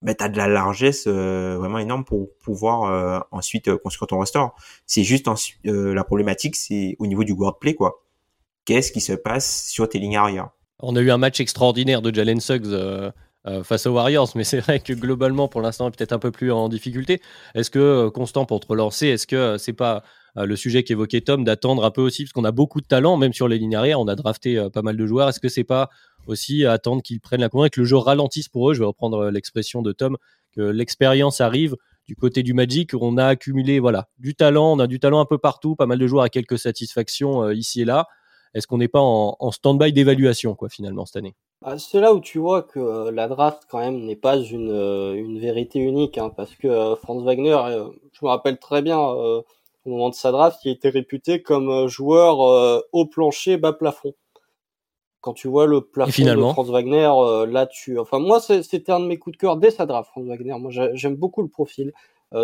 Ben, 0.03 0.13
t'as 0.13 0.29
de 0.29 0.37
la 0.37 0.47
largesse 0.47 1.05
euh, 1.07 1.55
vraiment 1.57 1.79
énorme 1.79 2.03
pour 2.03 2.29
pouvoir 2.43 2.83
euh, 2.83 3.19
ensuite 3.31 3.69
euh, 3.69 3.77
construire 3.77 4.07
ton 4.07 4.17
roster. 4.17 4.43
C'est 4.85 5.03
juste 5.03 5.27
la 5.63 6.03
problématique, 6.03 6.55
c'est 6.55 6.95
au 6.99 7.07
niveau 7.07 7.23
du 7.23 7.33
guard 7.33 7.57
play 7.57 7.73
quoi. 7.73 8.03
Qu'est-ce 8.65 8.91
qui 8.91 9.01
se 9.01 9.13
passe 9.13 9.67
sur 9.67 9.89
tes 9.89 9.97
lignes 9.97 10.17
arrière? 10.17 10.49
On 10.79 10.95
a 10.95 11.01
eu 11.01 11.09
un 11.09 11.17
match 11.17 11.39
extraordinaire 11.39 12.01
de 12.01 12.13
Jalen 12.13 12.39
Suggs 12.39 12.67
euh, 13.45 13.59
euh, 13.59 13.63
face 13.63 13.85
aux 13.85 13.91
Warriors, 13.91 14.29
mais 14.35 14.43
c'est 14.43 14.59
vrai 14.59 14.79
que 14.79 14.93
globalement, 14.93 15.47
pour 15.47 15.61
l'instant, 15.61 15.87
est 15.87 15.95
peut-être 15.95 16.13
un 16.13 16.19
peu 16.19 16.31
plus 16.31 16.51
en 16.51 16.69
difficulté. 16.69 17.21
Est-ce 17.55 17.69
que, 17.69 17.79
euh, 17.79 18.09
Constant, 18.09 18.45
pour 18.45 18.59
te 18.59 18.67
relancer, 18.67 19.07
est-ce 19.07 19.27
que 19.27 19.57
c'est 19.57 19.73
pas 19.73 20.03
le 20.35 20.55
sujet 20.55 20.81
qu'évoquait 20.81 21.21
Tom 21.21 21.43
d'attendre 21.43 21.85
un 21.85 21.91
peu 21.91 22.01
aussi, 22.01 22.23
parce 22.23 22.33
qu'on 22.33 22.43
a 22.43 22.51
beaucoup 22.51 22.81
de 22.81 22.87
talent, 22.87 23.17
même 23.17 23.33
sur 23.33 23.47
les 23.47 23.59
lignes 23.59 23.75
arrière, 23.75 23.99
on 23.99 24.07
a 24.07 24.15
drafté 24.15 24.67
pas 24.73 24.81
mal 24.81 24.97
de 24.97 25.05
joueurs. 25.05 25.29
Est-ce 25.29 25.39
que 25.39 25.47
c'est 25.47 25.63
pas 25.63 25.91
aussi 26.25 26.65
attendre 26.65 27.03
qu'ils 27.03 27.19
prennent 27.19 27.41
la 27.41 27.49
commande 27.49 27.67
et 27.67 27.69
que 27.69 27.81
le 27.81 27.85
jeu 27.85 27.97
ralentisse 27.97 28.49
pour 28.49 28.71
eux? 28.71 28.73
Je 28.73 28.79
vais 28.79 28.85
reprendre 28.87 29.29
l'expression 29.29 29.83
de 29.83 29.91
Tom, 29.91 30.17
que 30.51 30.61
l'expérience 30.61 31.39
arrive 31.39 31.75
du 32.07 32.15
côté 32.15 32.41
du 32.41 32.55
Magic, 32.55 32.95
on 32.99 33.17
a 33.17 33.27
accumulé 33.27 33.79
voilà 33.79 34.07
du 34.17 34.33
talent, 34.33 34.73
on 34.73 34.79
a 34.79 34.87
du 34.87 34.99
talent 34.99 35.19
un 35.19 35.25
peu 35.25 35.37
partout, 35.37 35.75
pas 35.75 35.85
mal 35.85 35.99
de 35.99 36.07
joueurs 36.07 36.23
à 36.23 36.29
quelques 36.29 36.57
satisfactions 36.57 37.51
ici 37.51 37.81
et 37.81 37.85
là 37.85 38.07
est-ce 38.53 38.67
qu'on 38.67 38.77
n'est 38.77 38.87
pas 38.87 39.01
en, 39.01 39.35
en 39.39 39.51
stand-by 39.51 39.93
d'évaluation, 39.93 40.55
quoi, 40.55 40.69
finalement, 40.69 41.05
cette 41.05 41.17
année? 41.17 41.35
Ah, 41.63 41.77
C'est 41.79 41.99
là 41.99 42.13
où 42.13 42.19
tu 42.19 42.39
vois 42.39 42.61
que 42.63 42.79
euh, 42.79 43.11
la 43.11 43.27
draft, 43.27 43.63
quand 43.69 43.79
même, 43.79 43.99
n'est 44.05 44.15
pas 44.15 44.37
une, 44.37 44.71
euh, 44.71 45.13
une 45.13 45.39
vérité 45.39 45.79
unique, 45.79 46.17
hein, 46.17 46.29
parce 46.29 46.55
que 46.55 46.67
euh, 46.67 46.95
Franz 46.95 47.23
Wagner, 47.23 47.57
je 48.11 48.25
me 48.25 48.29
rappelle 48.29 48.57
très 48.59 48.81
bien, 48.81 48.99
au 48.99 49.43
moment 49.85 50.09
de 50.09 50.15
sa 50.15 50.31
draft, 50.31 50.59
il 50.65 50.71
était 50.71 50.89
réputé 50.89 51.41
comme 51.41 51.87
joueur 51.87 52.83
haut 52.91 53.05
plancher, 53.05 53.57
bas 53.57 53.73
plafond. 53.73 54.13
Quand 55.21 55.33
tu 55.33 55.47
vois 55.47 55.67
le 55.67 55.81
plafond 55.81 56.23
de 56.23 56.51
Franz 56.51 56.71
Wagner, 56.71 57.09
là, 57.47 57.65
tu... 57.65 57.97
Enfin, 57.97 58.19
moi, 58.19 58.39
c'était 58.41 58.91
un 58.91 58.99
de 58.99 59.05
mes 59.05 59.17
coups 59.17 59.37
de 59.37 59.39
cœur 59.39 59.57
dès 59.57 59.71
sa 59.71 59.85
draft, 59.85 60.09
Franz 60.11 60.27
Wagner. 60.27 60.55
Moi, 60.59 60.71
j'aime 60.93 61.15
beaucoup 61.15 61.41
le 61.41 61.47
profil. 61.47 61.93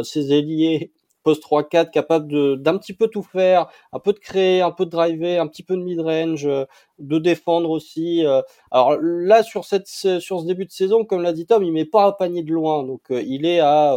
ses 0.03 0.34
ailiers 0.34 0.91
post 1.24 1.43
3-4, 1.43 1.91
capable 1.91 2.61
d'un 2.61 2.78
petit 2.78 2.93
peu 2.93 3.07
tout 3.07 3.24
faire, 3.24 3.67
un 3.91 3.99
peu 3.99 4.13
de 4.13 4.20
créer, 4.20 4.61
un 4.61 4.72
peu 4.72 4.86
de 4.86 4.89
driver, 4.89 5.39
un 5.39 5.47
petit 5.47 5.63
peu 5.63 5.76
de 5.76 5.82
mid-range, 5.82 6.45
euh, 6.45 6.65
de 6.99 7.20
défendre 7.20 7.70
aussi. 7.70 8.26
Euh. 8.26 8.41
Alors 8.72 8.97
là, 9.01 9.43
sur 9.43 9.65
cette 9.65 9.88
sur 9.88 10.39
ce 10.39 10.45
début 10.45 10.65
de 10.65 10.72
saison, 10.72 11.05
comme 11.05 11.22
l'a 11.22 11.34
dit 11.34 11.45
Tom, 11.45 11.63
il 11.63 11.72
met 11.72 11.86
pas 11.86 12.05
un 12.05 12.11
panier 12.11 12.43
de 12.43 12.51
loin, 12.51 12.84
donc 12.84 13.01
euh, 13.11 13.22
il 13.26 13.45
est 13.45 13.59
à, 13.59 13.93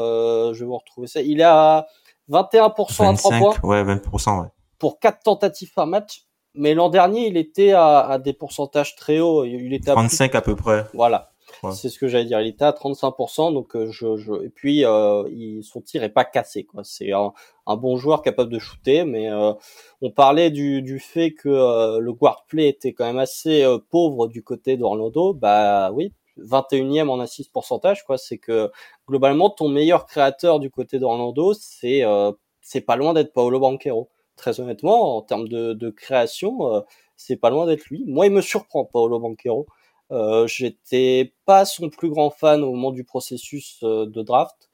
je 0.53 0.59
vais 0.59 0.66
vous 0.66 0.79
retrouver 0.79 1.07
ça, 1.07 1.23
il 1.23 1.41
est 1.41 1.45
à 1.45 1.87
21% 2.31 3.12
à 3.12 3.16
3 3.16 3.39
points. 3.39 3.55
Ouais, 3.62 3.85
20%, 3.85 4.43
ouais. 4.43 4.49
Pour 4.79 4.99
4 4.99 5.23
tentatives 5.23 5.73
par 5.75 5.87
match. 5.87 6.25
Mais 6.55 6.75
l'an 6.75 6.91
dernier, 6.91 7.29
il 7.29 7.39
était 7.39 7.73
à, 7.73 8.01
à, 8.01 8.18
des 8.18 8.35
pourcentages 8.35 8.95
très 8.95 9.20
hauts. 9.20 9.45
Il 9.45 9.73
était 9.73 9.91
à 9.91 9.95
35 9.95 10.35
à 10.35 10.43
peu 10.43 10.55
près. 10.55 10.85
Voilà. 10.93 11.32
C'est 11.71 11.91
ce 11.91 11.99
que 11.99 12.09
j'allais 12.09 12.25
dire. 12.25 12.41
Il 12.41 12.49
était 12.49 12.65
à 12.65 12.73
35%, 12.73 13.53
donc 13.55 13.77
euh, 13.77 13.89
je, 13.93 14.17
je... 14.17 14.33
et 14.45 14.49
puis 14.49 14.85
euh, 14.85 15.23
il, 15.31 15.63
son 15.63 15.81
tir 15.81 16.03
est 16.03 16.09
pas 16.09 16.25
cassé. 16.25 16.65
quoi. 16.65 16.83
C'est 16.83 17.13
un, 17.13 17.33
un, 17.69 17.77
bon 17.77 17.97
joueur 17.97 18.23
capable 18.23 18.51
de 18.51 18.59
shooter, 18.59 19.05
mais 19.05 19.31
euh, 19.31 19.53
on 20.01 20.11
parlait 20.11 20.51
du, 20.51 20.83
du 20.83 20.99
fait 20.99 21.33
que 21.33 21.49
euh, 21.49 22.01
le 22.01 22.13
guard 22.13 22.47
play 22.49 22.69
était 22.69 22.93
quand 22.93 23.05
même 23.05 23.19
assez 23.19 23.65
pauvre 23.91 24.27
du 24.27 24.43
côté 24.43 24.77
d'Orlando. 24.77 25.35
Bah 25.35 25.93
oui, 25.93 26.13
21e 26.39 27.09
en 27.09 27.21
assist 27.21 27.53
pourcentage. 27.53 28.03
quoi. 28.05 28.19
C'est 28.19 28.39
que 28.39 28.69
globalement 29.09 29.49
ton 29.49 29.69
meilleur 29.69 30.07
créateur 30.07 30.59
du 30.59 30.69
côté 30.71 30.99
d'Orlando, 30.99 31.55
c'est 31.55 32.03
c'est 32.61 32.81
pas 32.81 32.97
loin 32.97 33.13
d'être 33.15 33.33
Paolo 33.33 33.61
Banquero. 33.61 34.11
Très 34.37 34.59
honnêtement, 34.61 35.17
en 35.17 35.23
termes 35.23 35.47
de, 35.47 35.75
de 35.75 35.91
création, 35.91 36.85
c'est 37.17 37.37
pas 37.37 37.51
loin 37.51 37.67
d'être 37.67 37.87
lui. 37.87 38.05
Moi, 38.09 38.27
il 38.27 38.33
me 38.33 38.41
surprend 38.41 38.85
Paolo 38.85 39.21
Banquero. 39.21 39.67
Euh, 40.13 40.47
J'étais 40.47 41.35
pas 41.47 41.65
son 41.65 41.89
plus 41.91 42.11
grand 42.11 42.31
fan 42.31 42.63
au 42.63 42.73
moment 42.73 42.93
du 42.93 43.05
processus 43.05 43.81
euh, 43.83 44.07
de 44.07 44.23
draft. 44.23 44.71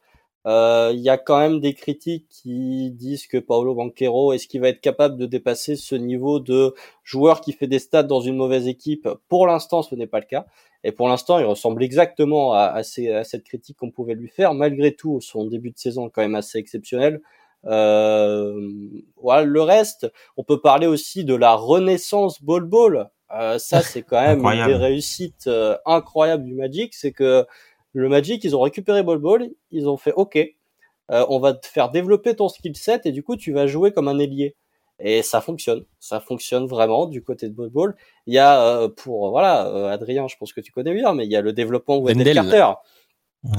Euh, 0.47 0.93
il 0.95 1.01
y 1.01 1.11
a 1.11 1.18
quand 1.18 1.39
même 1.39 1.61
des 1.61 1.74
critiques 1.74 2.26
qui 2.28 2.91
disent 2.93 3.26
que 3.26 3.39
Paolo 3.39 3.74
Banquero 3.74 4.32
est-ce 4.32 4.47
qu'il 4.49 4.61
va 4.61 4.68
être 4.68 4.80
capable 4.80 5.16
de 5.16 5.26
dépasser 5.26 5.76
ce 5.76 5.95
niveau 5.95 6.41
de 6.41 6.74
joueur 7.05 7.41
qui 7.41 7.53
fait 7.53 7.66
des 7.66 7.78
stats 7.80 8.05
dans 8.05 8.20
une 8.20 8.36
mauvaise 8.36 8.66
équipe? 8.68 9.09
Pour 9.28 9.47
l'instant, 9.47 9.82
ce 9.82 9.95
n'est 9.95 10.07
pas 10.07 10.20
le 10.20 10.26
cas. 10.26 10.47
Et 10.84 10.93
pour 10.93 11.09
l'instant, 11.09 11.39
il 11.39 11.45
ressemble 11.45 11.82
exactement 11.82 12.53
à, 12.55 12.61
à, 12.61 12.78
à 12.78 13.24
cette 13.24 13.45
critique 13.45 13.76
qu'on 13.78 13.91
pouvait 13.91 14.14
lui 14.14 14.28
faire. 14.28 14.55
Malgré 14.55 14.95
tout, 14.95 15.20
son 15.20 15.45
début 15.45 15.70
de 15.70 15.78
saison 15.78 16.07
est 16.09 16.11
quand 16.11 16.22
même 16.22 16.36
assez 16.36 16.59
exceptionnel. 16.59 17.20
Euh, 17.66 18.70
voilà, 19.16 19.43
le 19.45 19.62
reste, 19.62 20.11
on 20.36 20.45
peut 20.45 20.61
parler 20.61 20.86
aussi 20.86 21.24
de 21.24 21.34
la 21.34 21.55
renaissance 21.55 22.43
ball 22.43 22.64
ball. 22.64 23.11
Euh, 23.33 23.59
ça, 23.59 23.83
c'est 23.83 24.03
quand 24.03 24.20
même 24.20 24.45
une 24.45 24.66
des 24.66 24.74
réussites 24.74 25.47
euh, 25.47 25.76
incroyables 25.85 26.45
du 26.45 26.55
Magic, 26.55 26.95
c'est 26.95 27.12
que 27.12 27.47
le 27.93 28.09
Magic, 28.09 28.43
ils 28.45 28.57
ont 28.57 28.61
récupéré 28.61 29.03
Ball 29.03 29.18
Ball, 29.18 29.51
ils 29.70 29.89
ont 29.89 29.97
fait 29.97 30.12
OK, 30.12 30.37
euh, 30.37 31.26
on 31.29 31.39
va 31.39 31.55
te 31.55 31.66
faire 31.66 31.91
développer 31.91 32.35
ton 32.37 32.49
skill 32.49 32.76
set 32.76 33.07
et 33.07 33.12
du 33.12 33.22
coup, 33.22 33.37
tu 33.37 33.53
vas 33.53 33.66
jouer 33.66 33.93
comme 33.93 34.09
un 34.09 34.18
ailier. 34.18 34.57
Et 35.01 35.22
ça 35.22 35.41
fonctionne, 35.41 35.85
ça 36.01 36.18
fonctionne 36.20 36.66
vraiment 36.66 37.07
du 37.07 37.22
côté 37.22 37.49
de 37.49 37.55
Ball 37.55 37.68
Ball. 37.68 37.97
Il 38.26 38.35
y 38.35 38.39
a 38.39 38.61
euh, 38.61 38.89
pour 38.89 39.31
voilà, 39.31 39.91
Adrien, 39.91 40.26
je 40.26 40.37
pense 40.37 40.53
que 40.53 40.61
tu 40.61 40.72
connais 40.72 40.93
bien, 40.93 41.14
mais 41.14 41.24
il 41.24 41.31
y 41.31 41.37
a 41.37 41.41
le 41.41 41.53
développement 41.53 41.99
Wendell 41.99 42.35
Carter, 42.35 42.72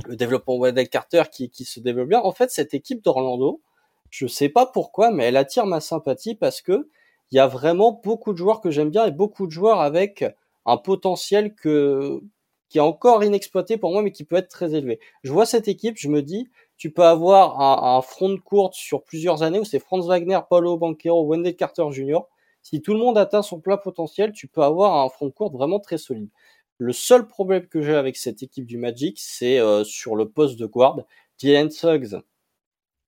le 0.08 0.16
développement 0.18 0.58
Wendell 0.58 0.90
Carter 0.90 1.24
qui, 1.32 1.50
qui 1.50 1.64
se 1.64 1.80
développe 1.80 2.10
bien. 2.10 2.20
En 2.20 2.34
fait, 2.34 2.52
cette 2.52 2.74
équipe 2.74 3.04
d'Orlando, 3.04 3.62
je 4.10 4.28
sais 4.28 4.50
pas 4.50 4.66
pourquoi, 4.66 5.12
mais 5.12 5.26
elle 5.26 5.38
attire 5.38 5.66
ma 5.66 5.80
sympathie 5.80 6.36
parce 6.36 6.62
que 6.62 6.90
il 7.32 7.38
y 7.38 7.40
a 7.40 7.48
vraiment 7.48 8.00
beaucoup 8.04 8.34
de 8.34 8.38
joueurs 8.38 8.62
que 8.62 8.72
j'aime 8.72 8.90
bien 8.90 9.06
et 9.06 9.12
beaucoup 9.12 9.46
de 9.46 9.52
joueurs 9.52 9.82
avec 9.82 10.26
un 10.66 10.78
potentiel 10.78 11.56
qui 11.56 12.78
est 12.78 12.82
encore 12.82 13.24
inexploité 13.24 13.78
pour 13.78 13.92
moi, 13.92 14.02
mais 14.02 14.12
qui 14.12 14.24
peut 14.24 14.36
être 14.36 14.50
très 14.50 14.76
élevé. 14.76 15.00
Je 15.24 15.32
vois 15.32 15.46
cette 15.46 15.68
équipe, 15.68 15.98
je 15.98 16.10
me 16.10 16.22
dis, 16.22 16.50
tu 16.78 16.92
peux 16.92 17.04
avoir 17.04 17.60
un, 17.62 18.02
front 18.02 18.30
de 18.30 18.40
courte 18.40 18.74
sur 18.74 19.04
plusieurs 19.04 19.44
années 19.44 19.60
où 19.60 19.66
c'est 19.66 19.80
Franz 19.80 20.08
Wagner, 20.08 20.40
Paulo 20.50 20.78
Banquero, 20.78 21.26
Wendell 21.28 21.56
Carter 21.56 21.86
Jr. 21.92 22.20
Si 22.62 22.82
tout 22.82 22.94
le 22.94 23.00
monde 23.00 23.18
atteint 23.18 23.42
son 23.42 23.60
plein 23.60 23.78
potentiel, 23.78 24.32
tu 24.32 24.48
peux 24.48 24.62
avoir 24.62 24.98
un 25.04 25.10
front 25.10 25.26
de 25.26 25.32
courte 25.32 25.54
vraiment 25.54 25.80
très 25.80 25.98
solide. 25.98 26.30
Le 26.78 26.94
seul 26.94 27.28
problème 27.28 27.68
que 27.68 27.82
j'ai 27.82 27.96
avec 27.96 28.16
cette 28.16 28.42
équipe 28.42 28.66
du 28.66 28.78
Magic, 28.78 29.18
c'est 29.20 29.60
euh, 29.60 29.84
sur 29.84 30.16
le 30.16 30.30
poste 30.30 30.58
de 30.58 30.66
guard. 30.66 31.02
Jalen 31.38 31.70
Suggs, 31.70 32.16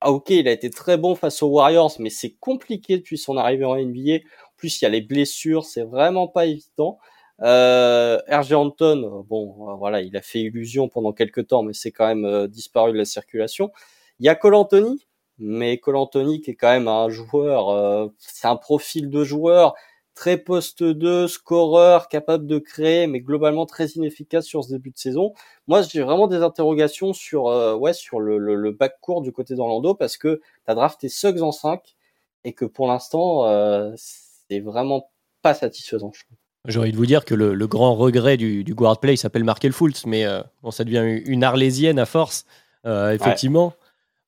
ah 0.02 0.12
ok, 0.12 0.32
il 0.32 0.48
a 0.48 0.52
été 0.52 0.70
très 0.70 0.98
bon 0.98 1.16
face 1.16 1.44
aux 1.44 1.48
Warriors, 1.48 1.94
mais 2.00 2.10
c'est 2.10 2.36
compliqué 2.40 2.98
depuis 2.98 3.18
son 3.18 3.38
arrivée 3.38 3.66
en 3.66 3.76
NBA. 3.76 4.16
En 4.16 4.56
plus, 4.58 4.82
il 4.82 4.86
y 4.86 4.88
a 4.88 4.90
les 4.90 5.02
blessures, 5.02 5.64
c'est 5.66 5.84
vraiment 5.84 6.28
pas 6.28 6.48
évident. 6.48 7.00
Euh, 7.42 8.20
RG 8.30 8.54
Anton, 8.54 9.26
bon, 9.30 9.76
voilà, 9.78 10.02
il 10.02 10.16
a 10.18 10.22
fait 10.22 10.42
illusion 10.42 10.90
pendant 10.90 11.14
quelques 11.14 11.48
temps, 11.48 11.64
mais 11.64 11.74
c'est 11.74 11.92
quand 11.92 12.08
même 12.08 12.26
euh, 12.26 12.48
disparu 12.48 12.92
de 12.94 12.98
la 12.98 13.06
circulation. 13.06 13.72
Il 14.20 14.26
y 14.26 14.30
a 14.30 14.36
Cole 14.36 14.56
Anthony, 14.56 15.08
mais 15.40 15.78
Cole 15.80 15.96
Anthony 15.98 16.42
qui 16.42 16.52
est 16.52 16.56
quand 16.56 16.72
même 16.72 16.88
un 16.88 17.10
joueur, 17.10 17.70
euh, 17.70 18.08
c'est 18.20 18.48
un 18.48 18.56
profil 18.56 19.10
de 19.10 19.24
joueur 19.24 19.74
très 20.14 20.38
poste 20.38 20.84
2, 20.84 21.28
scoreur, 21.28 22.08
capable 22.08 22.46
de 22.48 22.60
créer, 22.60 23.08
mais 23.08 23.20
globalement 23.22 23.66
très 23.66 23.88
inefficace 23.88 24.46
sur 24.46 24.64
ce 24.64 24.70
début 24.70 24.92
de 24.92 24.98
saison. 24.98 25.34
Moi, 25.68 25.82
j'ai 25.84 26.02
vraiment 26.02 26.28
des 26.28 26.44
interrogations 26.44 27.14
sur, 27.14 27.48
euh, 27.48 27.76
ouais, 27.76 27.94
sur 27.94 28.20
le, 28.20 28.38
le, 28.38 28.56
le 28.56 28.72
back 28.72 29.00
court 29.02 29.22
du 29.22 29.32
côté 29.32 29.56
d'Orlando 29.56 29.96
parce 29.96 30.18
que 30.18 30.42
t'as 30.66 30.76
drafté 30.76 31.10
Suggs 31.10 31.42
en 31.42 31.52
5 31.52 31.96
et 32.44 32.54
que 32.54 32.66
pour 32.66 32.88
l'instant, 32.88 33.46
euh, 33.46 33.92
c'est 33.98 34.60
vraiment 34.60 35.10
pas 35.42 35.54
satisfaisant, 35.54 36.12
je 36.14 36.24
trouve. 36.26 36.38
J'ai 36.68 36.80
envie 36.80 36.92
de 36.92 36.98
vous 36.98 37.08
dire 37.08 37.26
que 37.26 37.34
le, 37.34 37.56
le 37.56 37.68
grand 37.68 37.96
regret 37.96 38.38
du, 38.38 38.64
du 38.64 38.76
guard 38.76 39.00
play 39.00 39.16
s'appelle 39.16 39.44
Markel 39.44 39.74
Fultz, 39.74 40.06
mais 40.06 40.26
euh, 40.26 40.42
bon, 40.62 40.70
ça 40.70 40.84
devient 40.84 41.22
une 41.26 41.44
arlésienne 41.44 41.98
à 41.98 42.06
force, 42.06 42.46
euh, 42.86 43.12
effectivement. 43.14 43.68
Ouais. 43.68 43.74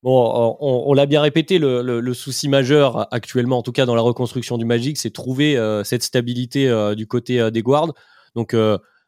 Bon, 0.04 0.58
on, 0.60 0.92
l'a 0.92 1.06
bien 1.06 1.22
répété, 1.22 1.58
le, 1.58 2.12
souci 2.12 2.46
majeur 2.46 3.08
actuellement, 3.10 3.56
en 3.56 3.62
tout 3.62 3.72
cas 3.72 3.86
dans 3.86 3.94
la 3.94 4.02
reconstruction 4.02 4.58
du 4.58 4.66
Magic, 4.66 4.98
c'est 4.98 5.08
trouver 5.08 5.56
euh, 5.56 5.82
cette 5.82 6.02
stabilité 6.02 6.68
euh, 6.68 6.94
du 6.94 7.06
côté 7.06 7.40
euh, 7.40 7.50
des 7.50 7.62
guards. 7.62 7.94
Donc, 8.34 8.54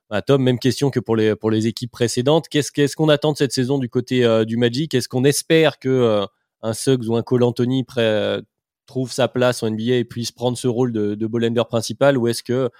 bah, 0.08 0.22
Tom, 0.22 0.42
même 0.42 0.58
question 0.58 0.88
que 0.88 0.98
pour 0.98 1.14
les, 1.14 1.36
pour 1.36 1.50
les 1.50 1.66
équipes 1.66 1.90
précédentes. 1.90 2.48
Qu'est-ce 2.48 2.96
qu'on 2.96 3.10
attend 3.10 3.32
de 3.32 3.36
cette 3.36 3.52
saison 3.52 3.76
du 3.76 3.90
côté 3.90 4.26
du 4.46 4.56
Magic? 4.56 4.94
Est-ce 4.94 5.08
qu'on 5.08 5.24
espère 5.24 5.78
que 5.78 6.24
un 6.62 6.72
Suggs 6.72 7.06
ou 7.08 7.16
un 7.16 7.22
Cole 7.22 7.42
Anthony 7.42 7.84
trouve 8.86 9.12
sa 9.12 9.28
place 9.28 9.62
en 9.62 9.70
NBA 9.70 9.96
et 9.96 10.04
puisse 10.04 10.32
prendre 10.32 10.56
ce 10.56 10.68
rôle 10.68 10.92
de, 10.92 11.14
de 11.14 11.62
principal? 11.64 12.16
Ou 12.16 12.28
est-ce 12.28 12.42
que, 12.42 12.70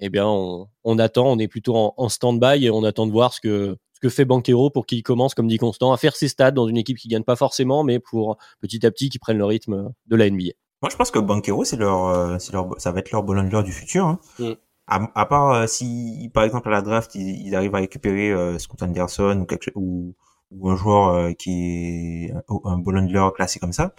eh 0.00 0.10
bien, 0.10 0.26
on, 0.26 0.98
attend, 0.98 1.26
on 1.26 1.38
est 1.38 1.48
plutôt 1.48 1.94
en 1.96 2.08
stand-by 2.10 2.66
et 2.66 2.70
on 2.70 2.84
attend 2.84 3.06
de 3.06 3.12
voir 3.12 3.32
ce 3.32 3.40
que, 3.40 3.78
que 4.02 4.08
fait 4.08 4.24
Banquero 4.24 4.70
pour 4.70 4.84
qu'il 4.84 5.02
commence, 5.02 5.34
comme 5.34 5.48
dit 5.48 5.58
Constant, 5.58 5.92
à 5.92 5.96
faire 5.96 6.16
ses 6.16 6.28
stats 6.28 6.50
dans 6.50 6.66
une 6.66 6.76
équipe 6.76 6.98
qui 6.98 7.08
gagne 7.08 7.22
pas 7.22 7.36
forcément, 7.36 7.84
mais 7.84 7.98
pour 7.98 8.36
petit 8.60 8.84
à 8.84 8.90
petit 8.90 9.08
qui 9.08 9.18
prennent 9.18 9.38
le 9.38 9.44
rythme 9.44 9.92
de 10.06 10.16
la 10.16 10.28
NBA. 10.28 10.52
Moi, 10.82 10.90
je 10.90 10.96
pense 10.96 11.10
que 11.10 11.20
Banquero, 11.20 11.64
c'est 11.64 11.76
leur, 11.76 12.06
euh, 12.06 12.38
c'est 12.38 12.52
leur, 12.52 12.68
ça 12.78 12.90
va 12.90 12.98
être 12.98 13.12
leur 13.12 13.22
ballon 13.22 13.62
du 13.62 13.72
futur. 13.72 14.06
Hein. 14.06 14.18
Mm. 14.38 14.52
À, 14.88 15.08
à, 15.14 15.26
part 15.26 15.52
euh, 15.52 15.66
si, 15.68 16.30
par 16.34 16.42
exemple, 16.42 16.68
à 16.68 16.72
la 16.72 16.82
draft, 16.82 17.14
ils, 17.14 17.46
ils 17.46 17.54
arrivent 17.54 17.74
à 17.74 17.78
récupérer 17.78 18.32
euh, 18.32 18.58
Scott 18.58 18.82
Anderson 18.82 19.38
ou, 19.40 19.46
quelque, 19.46 19.70
ou, 19.76 20.14
ou 20.52 20.70
un 20.70 20.76
joueur 20.76 21.08
euh, 21.08 21.32
qui 21.32 22.26
est 22.26 22.32
un 22.64 22.78
ballon 22.78 23.30
classé 23.30 23.58
comme 23.58 23.72
ça. 23.72 23.94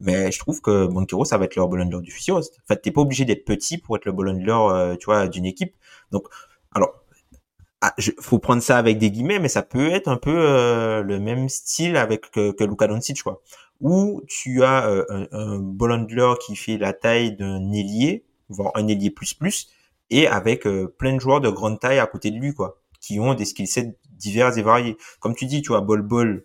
Mais 0.00 0.30
je 0.30 0.38
trouve 0.38 0.60
que 0.60 0.86
Banquero, 0.86 1.24
ça 1.24 1.38
va 1.38 1.46
être 1.46 1.56
leur 1.56 1.68
ballon 1.68 2.00
du 2.00 2.10
futur. 2.10 2.36
En 2.36 2.42
fait, 2.68 2.76
t'es 2.76 2.90
pas 2.90 3.00
obligé 3.00 3.24
d'être 3.24 3.44
petit 3.44 3.78
pour 3.78 3.96
être 3.96 4.04
le 4.04 4.12
ballon 4.12 4.70
euh, 4.70 4.94
tu 4.96 5.06
vois, 5.06 5.28
d'une 5.28 5.46
équipe. 5.46 5.74
Donc, 6.12 6.28
alors, 6.72 6.94
ah, 7.80 7.94
je, 7.96 8.10
faut 8.20 8.38
prendre 8.38 8.62
ça 8.62 8.76
avec 8.76 8.98
des 8.98 9.10
guillemets, 9.10 9.38
mais 9.38 9.48
ça 9.48 9.62
peut 9.62 9.90
être 9.90 10.08
un 10.08 10.16
peu 10.16 10.34
euh, 10.36 11.02
le 11.02 11.20
même 11.20 11.48
style 11.48 11.96
avec 11.96 12.30
que, 12.30 12.50
que 12.50 12.64
Luka 12.64 12.88
Doncic, 12.88 13.22
quoi. 13.22 13.40
Où 13.80 14.22
tu 14.26 14.64
as 14.64 14.88
euh, 14.88 15.04
un, 15.08 15.28
un 15.30 15.58
ball 15.58 16.06
qui 16.44 16.56
fait 16.56 16.76
la 16.76 16.92
taille 16.92 17.36
d'un 17.36 17.70
ailier, 17.72 18.24
voire 18.48 18.72
un 18.74 18.88
ailier 18.88 19.10
plus 19.10 19.34
plus, 19.34 19.68
et 20.10 20.26
avec 20.26 20.66
euh, 20.66 20.92
plein 20.98 21.14
de 21.14 21.20
joueurs 21.20 21.40
de 21.40 21.48
grande 21.50 21.78
taille 21.78 22.00
à 22.00 22.06
côté 22.06 22.32
de 22.32 22.36
lui, 22.36 22.52
quoi, 22.52 22.80
qui 23.00 23.20
ont 23.20 23.34
des 23.34 23.44
skillsets 23.44 23.94
divers 24.10 24.58
et 24.58 24.62
variés. 24.62 24.96
Comme 25.20 25.36
tu 25.36 25.46
dis, 25.46 25.62
tu 25.62 25.68
vois, 25.68 25.80
ball 25.80 26.02
ball, 26.02 26.44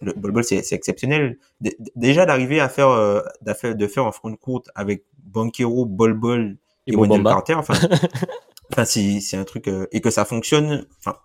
le 0.00 0.12
ball 0.14 0.32
ball 0.32 0.44
c'est 0.44 0.72
exceptionnel. 0.72 1.38
D 1.60 1.76
déjà 1.96 2.24
d'arriver 2.24 2.60
à 2.60 2.70
faire, 2.70 2.88
euh, 2.88 3.20
de 3.42 3.86
faire 3.86 4.06
un 4.06 4.12
front 4.12 4.34
courte 4.36 4.70
avec 4.74 5.04
Banquero, 5.18 5.84
ball 5.84 6.14
ball 6.14 6.56
et, 6.86 6.94
et 6.94 6.96
Wendell 6.96 7.22
Carter, 7.22 7.54
enfin. 7.54 7.74
Enfin, 8.72 8.84
c'est 8.84 9.20
c'est 9.20 9.36
un 9.36 9.44
truc 9.44 9.68
euh, 9.68 9.86
et 9.92 10.00
que 10.00 10.10
ça 10.10 10.24
fonctionne. 10.24 10.86
Enfin, 10.98 11.16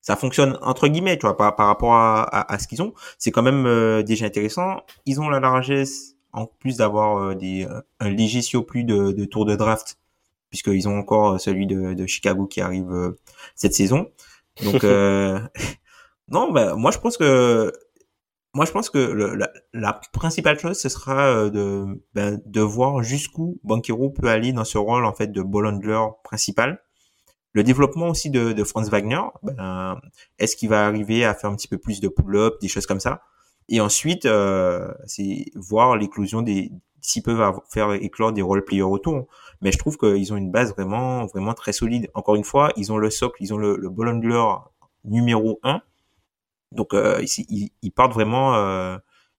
ça 0.00 0.16
fonctionne 0.16 0.58
entre 0.62 0.88
guillemets, 0.88 1.18
tu 1.18 1.26
vois, 1.26 1.36
par, 1.36 1.54
par 1.56 1.66
rapport 1.66 1.94
à, 1.94 2.22
à, 2.22 2.52
à 2.54 2.58
ce 2.58 2.68
qu'ils 2.68 2.82
ont. 2.82 2.94
C'est 3.18 3.30
quand 3.30 3.42
même 3.42 3.66
euh, 3.66 4.02
déjà 4.02 4.26
intéressant. 4.26 4.80
Ils 5.06 5.20
ont 5.20 5.28
la 5.28 5.40
largesse 5.40 6.16
en 6.32 6.46
plus 6.46 6.76
d'avoir 6.76 7.18
euh, 7.18 7.34
des 7.34 7.64
euh, 7.64 7.80
un 8.00 8.10
léger 8.10 8.40
plus 8.66 8.84
de, 8.84 9.12
de 9.12 9.24
tour 9.24 9.44
de 9.44 9.56
draft, 9.56 9.98
puisqu'ils 10.50 10.88
ont 10.88 10.98
encore 10.98 11.40
celui 11.40 11.66
de, 11.66 11.94
de 11.94 12.06
Chicago 12.06 12.46
qui 12.46 12.60
arrive 12.60 12.90
euh, 12.92 13.18
cette 13.54 13.74
saison. 13.74 14.10
Donc 14.62 14.82
non, 16.28 16.52
bah, 16.52 16.74
moi 16.74 16.90
je 16.90 16.98
pense 16.98 17.16
que 17.16 17.72
moi, 18.58 18.64
je 18.64 18.72
pense 18.72 18.90
que 18.90 19.38
la, 19.72 20.00
principale 20.12 20.58
chose, 20.58 20.80
ce 20.80 20.88
sera 20.88 21.48
de, 21.48 22.02
ben, 22.12 22.40
de 22.44 22.60
voir 22.60 23.04
jusqu'où 23.04 23.60
Banquero 23.62 24.10
peut 24.10 24.26
aller 24.26 24.52
dans 24.52 24.64
ce 24.64 24.78
rôle 24.78 25.04
en 25.04 25.12
fait 25.12 25.28
de 25.28 25.42
ball 25.42 25.80
principal. 26.24 26.82
Le 27.52 27.62
développement 27.62 28.08
aussi 28.08 28.30
de, 28.30 28.64
Franz 28.64 28.90
Wagner, 28.90 29.20
ben, 29.44 30.00
est-ce 30.40 30.56
qu'il 30.56 30.70
va 30.70 30.86
arriver 30.86 31.24
à 31.24 31.34
faire 31.34 31.50
un 31.50 31.54
petit 31.54 31.68
peu 31.68 31.78
plus 31.78 32.00
de 32.00 32.08
pull-up, 32.08 32.56
des 32.60 32.66
choses 32.66 32.86
comme 32.86 32.98
ça? 32.98 33.22
Et 33.68 33.80
ensuite, 33.80 34.26
euh, 34.26 34.92
c'est 35.06 35.44
voir 35.54 35.96
l'éclosion 35.96 36.42
des 36.42 36.72
s'ils 37.00 37.22
peuvent 37.22 37.60
faire 37.70 37.92
éclore 37.92 38.32
des 38.32 38.42
role 38.42 38.64
players 38.64 38.82
autour. 38.82 39.28
Mais 39.60 39.70
je 39.70 39.78
trouve 39.78 39.96
qu'ils 39.96 40.32
ont 40.32 40.36
une 40.36 40.50
base 40.50 40.72
vraiment 40.72 41.26
vraiment 41.26 41.54
très 41.54 41.72
solide. 41.72 42.10
Encore 42.14 42.34
une 42.34 42.42
fois, 42.42 42.72
ils 42.76 42.90
ont 42.90 42.98
le 42.98 43.08
socle, 43.08 43.40
ils 43.40 43.54
ont 43.54 43.58
le, 43.58 43.76
le 43.76 43.90
numéro 45.04 45.60
1 45.62 45.80
donc 46.72 46.94
euh, 46.94 47.22
ils, 47.48 47.70
ils, 47.82 47.90
partent 47.90 48.12
vraiment 48.12 48.54
euh, 48.54 48.96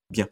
bien. 0.09 0.27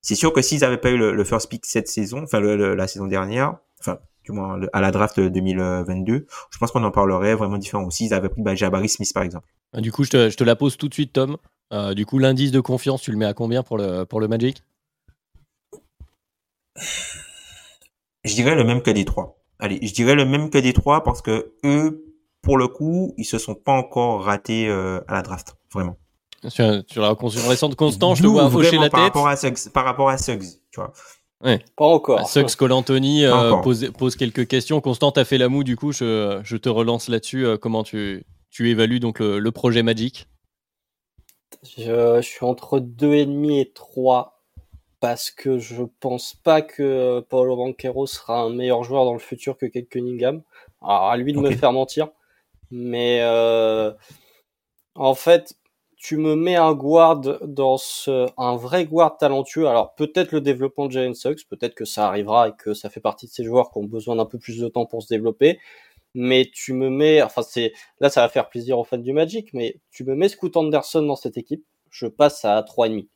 C'est 0.00 0.14
sûr 0.14 0.32
que 0.32 0.42
s'ils 0.42 0.60
n'avaient 0.60 0.78
pas 0.78 0.90
eu 0.90 0.96
le, 0.96 1.12
le, 1.12 1.24
first 1.24 1.48
pick 1.50 1.66
cette 1.66 1.88
saison, 1.88 2.22
enfin 2.22 2.40
le, 2.40 2.74
la 2.74 2.86
saison 2.86 3.06
dernière, 3.06 3.56
enfin 3.80 3.98
du 4.24 4.32
moins 4.32 4.60
à 4.72 4.80
la 4.80 4.90
draft 4.90 5.18
2022. 5.18 6.26
Je 6.50 6.58
pense 6.58 6.70
qu'on 6.70 6.84
en 6.84 6.90
parlerait 6.90 7.34
vraiment 7.34 7.58
différent 7.58 7.84
aussi. 7.84 8.06
Ils 8.06 8.14
avaient 8.14 8.28
pris 8.28 8.42
bah, 8.42 8.54
Jabari 8.54 8.88
Smith 8.88 9.12
par 9.12 9.22
exemple. 9.22 9.48
Ah, 9.72 9.80
du 9.80 9.92
coup, 9.92 10.04
je 10.04 10.10
te, 10.10 10.30
je 10.30 10.36
te 10.36 10.44
la 10.44 10.56
pose 10.56 10.76
tout 10.76 10.88
de 10.88 10.94
suite, 10.94 11.12
Tom. 11.12 11.36
Euh, 11.72 11.94
du 11.94 12.06
coup, 12.06 12.18
l'indice 12.18 12.52
de 12.52 12.60
confiance, 12.60 13.02
tu 13.02 13.10
le 13.10 13.16
mets 13.16 13.26
à 13.26 13.34
combien 13.34 13.62
pour 13.62 13.78
le, 13.78 14.04
pour 14.04 14.20
le 14.20 14.28
Magic? 14.28 14.62
Je 18.24 18.34
dirais 18.34 18.54
le 18.54 18.64
même 18.64 18.82
que 18.82 18.90
des 18.90 19.04
trois. 19.04 19.38
Allez, 19.58 19.78
je 19.82 19.92
dirais 19.92 20.14
le 20.14 20.24
même 20.24 20.50
que 20.50 20.58
des 20.58 20.72
trois 20.72 21.02
parce 21.02 21.22
que 21.22 21.54
eux, 21.64 22.04
pour 22.42 22.58
le 22.58 22.68
coup, 22.68 23.14
ils 23.16 23.24
se 23.24 23.38
sont 23.38 23.54
pas 23.54 23.72
encore 23.72 24.24
ratés 24.24 24.68
à 24.68 25.12
la 25.12 25.22
draft, 25.22 25.56
vraiment. 25.72 25.96
Sur, 26.48 26.82
sur 26.86 27.02
la 27.02 27.08
reconstruction 27.10 27.48
récente, 27.50 27.74
Constant, 27.76 28.14
je 28.14 28.22
te 28.22 28.26
vois 28.28 28.44
hocher 28.54 28.76
la 28.78 28.90
par 28.90 29.00
tête. 29.00 29.14
Rapport 29.14 29.28
à 29.28 29.36
Suggs, 29.36 29.70
par 29.72 29.84
rapport 29.84 30.08
à 30.08 30.18
Suggs, 30.18 30.44
tu 30.70 30.80
vois. 30.80 30.92
Ouais. 31.42 31.60
Pas 31.76 31.86
encore. 31.86 32.20
Ah, 32.20 32.24
Suggs 32.24 32.54
Colantoni 32.54 33.24
euh, 33.24 33.56
pose, 33.56 33.90
pose 33.98 34.16
quelques 34.16 34.46
questions. 34.46 34.80
Constant, 34.80 35.12
t'as 35.12 35.24
fait 35.24 35.38
la 35.38 35.48
moue, 35.48 35.64
du 35.64 35.76
coup, 35.76 35.92
je, 35.92 36.40
je 36.42 36.56
te 36.56 36.68
relance 36.68 37.08
là-dessus. 37.08 37.44
Euh, 37.44 37.56
comment 37.56 37.82
tu, 37.82 38.24
tu 38.50 38.70
évalues 38.70 39.00
donc 39.00 39.18
le, 39.18 39.38
le 39.38 39.50
projet 39.52 39.82
Magic? 39.82 40.28
Je, 41.76 42.16
je 42.16 42.26
suis 42.26 42.44
entre 42.44 42.80
2,5 42.80 43.60
et 43.60 43.72
3 43.72 44.42
parce 45.00 45.30
que 45.30 45.58
je 45.58 45.82
pense 46.00 46.34
pas 46.34 46.62
que 46.62 47.20
Paolo 47.28 47.56
Banquero 47.56 48.06
sera 48.06 48.40
un 48.40 48.50
meilleur 48.50 48.82
joueur 48.82 49.04
dans 49.04 49.12
le 49.12 49.18
futur 49.18 49.56
que 49.58 49.66
Kate 49.66 49.88
Cunningham. 49.88 50.42
Alors 50.82 51.10
à 51.10 51.16
lui 51.16 51.32
de 51.32 51.38
me 51.38 51.50
faire 51.50 51.72
mentir. 51.72 52.08
Mais 52.70 53.20
euh, 53.22 53.92
en 54.94 55.14
fait, 55.14 55.54
tu 55.96 56.16
me 56.18 56.36
mets 56.36 56.56
un 56.56 56.74
guard 56.74 57.20
dans 57.46 57.78
ce, 57.78 58.26
un 58.38 58.56
vrai 58.56 58.84
guard 58.86 59.16
talentueux. 59.18 59.66
Alors 59.68 59.94
peut-être 59.94 60.32
le 60.32 60.40
développement 60.40 60.86
de 60.86 60.92
Jalen 60.92 61.14
Suggs, 61.14 61.46
peut-être 61.48 61.74
que 61.74 61.84
ça 61.86 62.06
arrivera 62.08 62.48
et 62.48 62.52
que 62.58 62.74
ça 62.74 62.90
fait 62.90 63.00
partie 63.00 63.26
de 63.26 63.32
ces 63.32 63.44
joueurs 63.44 63.70
qui 63.70 63.78
ont 63.78 63.84
besoin 63.84 64.16
d'un 64.16 64.26
peu 64.26 64.38
plus 64.38 64.58
de 64.58 64.68
temps 64.68 64.86
pour 64.86 65.02
se 65.02 65.08
développer. 65.08 65.58
Mais 66.14 66.50
tu 66.52 66.72
me 66.74 66.90
mets, 66.90 67.22
enfin 67.22 67.42
c'est, 67.42 67.72
là 68.00 68.10
ça 68.10 68.22
va 68.22 68.28
faire 68.28 68.48
plaisir 68.48 68.78
aux 68.78 68.84
fans 68.84 68.98
du 68.98 69.12
Magic, 69.12 69.52
mais 69.54 69.80
tu 69.90 70.04
me 70.04 70.14
mets 70.14 70.28
Scoot 70.28 70.56
Anderson 70.56 71.02
dans 71.02 71.16
cette 71.16 71.36
équipe, 71.38 71.64
je 71.90 72.06
passe 72.06 72.44
à 72.44 72.62
3,5. 72.62 73.08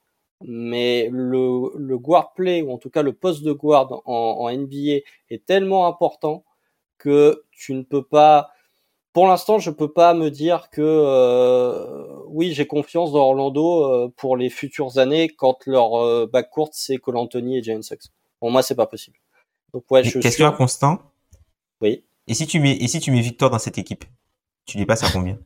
Mais 0.43 1.09
le, 1.12 1.72
le 1.76 1.99
guard 1.99 2.33
play, 2.35 2.62
ou 2.62 2.72
en 2.72 2.78
tout 2.78 2.91
cas 2.91 3.03
le 3.03 3.12
poste 3.14 3.43
de 3.43 3.53
guard 3.53 4.03
en, 4.07 4.12
en 4.41 4.51
NBA 4.51 5.03
est 5.31 5.45
tellement 5.47 5.87
important 5.87 6.45
que 6.99 7.45
tu 7.53 7.74
ne 7.74 7.83
peux 7.83 8.05
pas, 8.05 8.51
pour 9.12 9.26
l'instant, 9.26 9.58
je 9.58 9.70
peux 9.70 9.92
pas 9.92 10.14
me 10.14 10.30
dire 10.30 10.70
que 10.70 10.80
euh, 10.82 12.06
oui, 12.28 12.52
j'ai 12.52 12.66
confiance 12.66 13.12
dans 13.12 13.20
Orlando 13.20 13.84
euh, 13.84 14.12
pour 14.16 14.36
les 14.36 14.50
futures 14.50 14.98
années 14.98 15.28
quand 15.28 15.66
leur 15.66 15.94
euh, 15.96 16.26
backcourt 16.32 16.70
c'est 16.72 16.98
Cole 16.98 17.16
Anthony 17.16 17.58
et 17.58 17.62
Jalen 17.62 17.82
Suggs. 17.82 18.08
Pour 18.38 18.50
moi, 18.50 18.62
c'est 18.62 18.74
pas 18.74 18.86
possible. 18.86 19.16
Donc 19.74 19.84
ouais, 19.90 20.04
je 20.04 20.18
Question 20.20 20.46
à 20.46 20.50
suis. 20.50 20.56
Constant. 20.56 20.98
Oui. 21.80 22.04
Et 22.26 22.34
si 22.34 22.46
tu 22.46 22.61
mets, 22.61 22.76
et 22.76 22.88
si 22.88 23.00
tu 23.00 23.11
mets 23.11 23.20
Victor 23.20 23.50
dans 23.50 23.58
cette 23.58 23.78
équipe, 23.78 24.04
tu 24.66 24.78
les 24.78 24.86
passes 24.86 25.02
à 25.02 25.11
combien? 25.11 25.38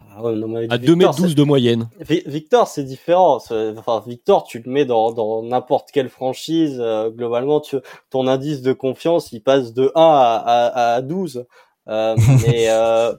Ah 0.00 0.22
ouais, 0.22 0.34
non, 0.34 0.48
mais 0.48 0.68
À 0.70 0.76
Victor, 0.78 1.14
2m12 1.14 1.34
de 1.34 1.42
moyenne. 1.44 1.88
Vi- 2.00 2.22
Victor, 2.26 2.66
c'est 2.66 2.82
différent. 2.84 3.36
Enfin, 3.36 4.02
Victor, 4.06 4.44
tu 4.44 4.60
le 4.60 4.70
mets 4.70 4.84
dans 4.84 5.12
dans 5.12 5.42
n'importe 5.42 5.90
quelle 5.92 6.08
franchise. 6.08 6.78
euh, 6.80 7.10
globalement, 7.10 7.60
tu, 7.60 7.76
ton 8.10 8.26
indice 8.26 8.62
de 8.62 8.72
confiance, 8.72 9.30
il 9.32 9.42
passe 9.42 9.72
de 9.74 9.92
1 9.94 10.00
à, 10.02 10.42
à, 10.44 10.94
à 10.94 11.02
12. 11.02 11.46
Euh, 11.88 12.16
mais 12.46 12.66
euh, 12.68 13.12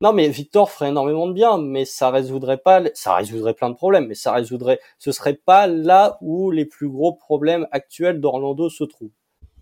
non, 0.00 0.14
mais 0.14 0.28
Victor 0.28 0.70
ferait 0.70 0.88
énormément 0.88 1.26
de 1.28 1.34
bien, 1.34 1.58
mais 1.58 1.84
ça 1.84 2.10
résoudrait 2.10 2.58
pas, 2.58 2.82
ça 2.94 3.14
résoudrait 3.16 3.52
plein 3.52 3.68
de 3.68 3.74
problèmes, 3.74 4.06
mais 4.06 4.14
ça 4.14 4.32
résoudrait, 4.32 4.80
ce 4.98 5.12
serait 5.12 5.34
pas 5.34 5.66
là 5.66 6.16
où 6.22 6.50
les 6.50 6.64
plus 6.64 6.88
gros 6.88 7.12
problèmes 7.12 7.66
actuels 7.70 8.20
d'Orlando 8.20 8.70
se 8.70 8.84
trouvent. 8.84 9.10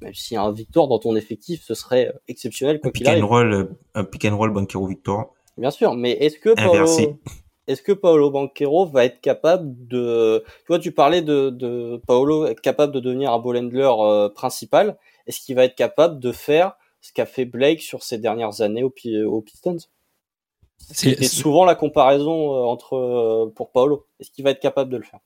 Même 0.01 0.15
si 0.15 0.37
un 0.37 0.53
Victor 0.53 0.87
dans 0.87 1.01
ton 1.01 1.17
effectif, 1.17 1.63
ce 1.65 1.75
serait 1.75 2.13
exceptionnel 2.29 2.79
quoi 2.81 2.91
Un 2.91 2.93
pick 2.93 3.03
qu'il 3.03 3.11
arrive. 3.11 3.25
and 3.25 3.27
roll, 3.27 3.53
euh, 3.53 3.65
un 3.95 4.05
pick 4.05 4.25
and 4.27 4.37
roll 4.37 4.53
Banquero 4.53 4.87
Victor. 4.87 5.35
Bien 5.57 5.73
sûr, 5.73 5.95
mais 5.95 6.13
est-ce 6.13 6.39
que 6.39 6.55
Paolo, 6.55 6.87
est-ce 7.67 7.83
que 7.83 7.91
Paolo 7.91 8.31
Banquero 8.31 8.87
va 8.87 9.05
être 9.05 9.21
capable 9.21 9.75
de, 9.89 10.45
tu 10.47 10.65
vois, 10.69 10.79
tu 10.79 10.93
parlais 10.93 11.21
de, 11.21 11.51
de 11.51 12.01
Paolo 12.07 12.47
être 12.47 12.61
capable 12.61 12.93
de 12.93 13.01
devenir 13.01 13.33
un 13.33 13.41
ball 13.41 13.57
handler 13.57 13.91
euh, 13.99 14.29
principal. 14.29 14.97
Est-ce 15.27 15.41
qu'il 15.41 15.57
va 15.57 15.65
être 15.65 15.75
capable 15.75 16.21
de 16.21 16.31
faire 16.31 16.77
ce 17.01 17.13
qu'a 17.13 17.27
fait 17.27 17.45
Blake 17.45 17.81
sur 17.81 18.03
ces 18.03 18.19
dernières 18.19 18.61
années 18.61 18.83
aux, 18.83 18.93
aux 19.27 19.41
Pistons. 19.41 19.79
C'est- 20.79 21.23
souvent 21.25 21.65
la 21.65 21.75
comparaison 21.75 22.55
euh, 22.55 22.65
entre 22.67 22.95
euh, 22.95 23.53
pour 23.55 23.71
Paolo. 23.73 24.07
Est-ce 24.21 24.31
qu'il 24.31 24.45
va 24.45 24.51
être 24.51 24.61
capable 24.61 24.91
de 24.91 24.97
le 24.97 25.03
faire? 25.03 25.21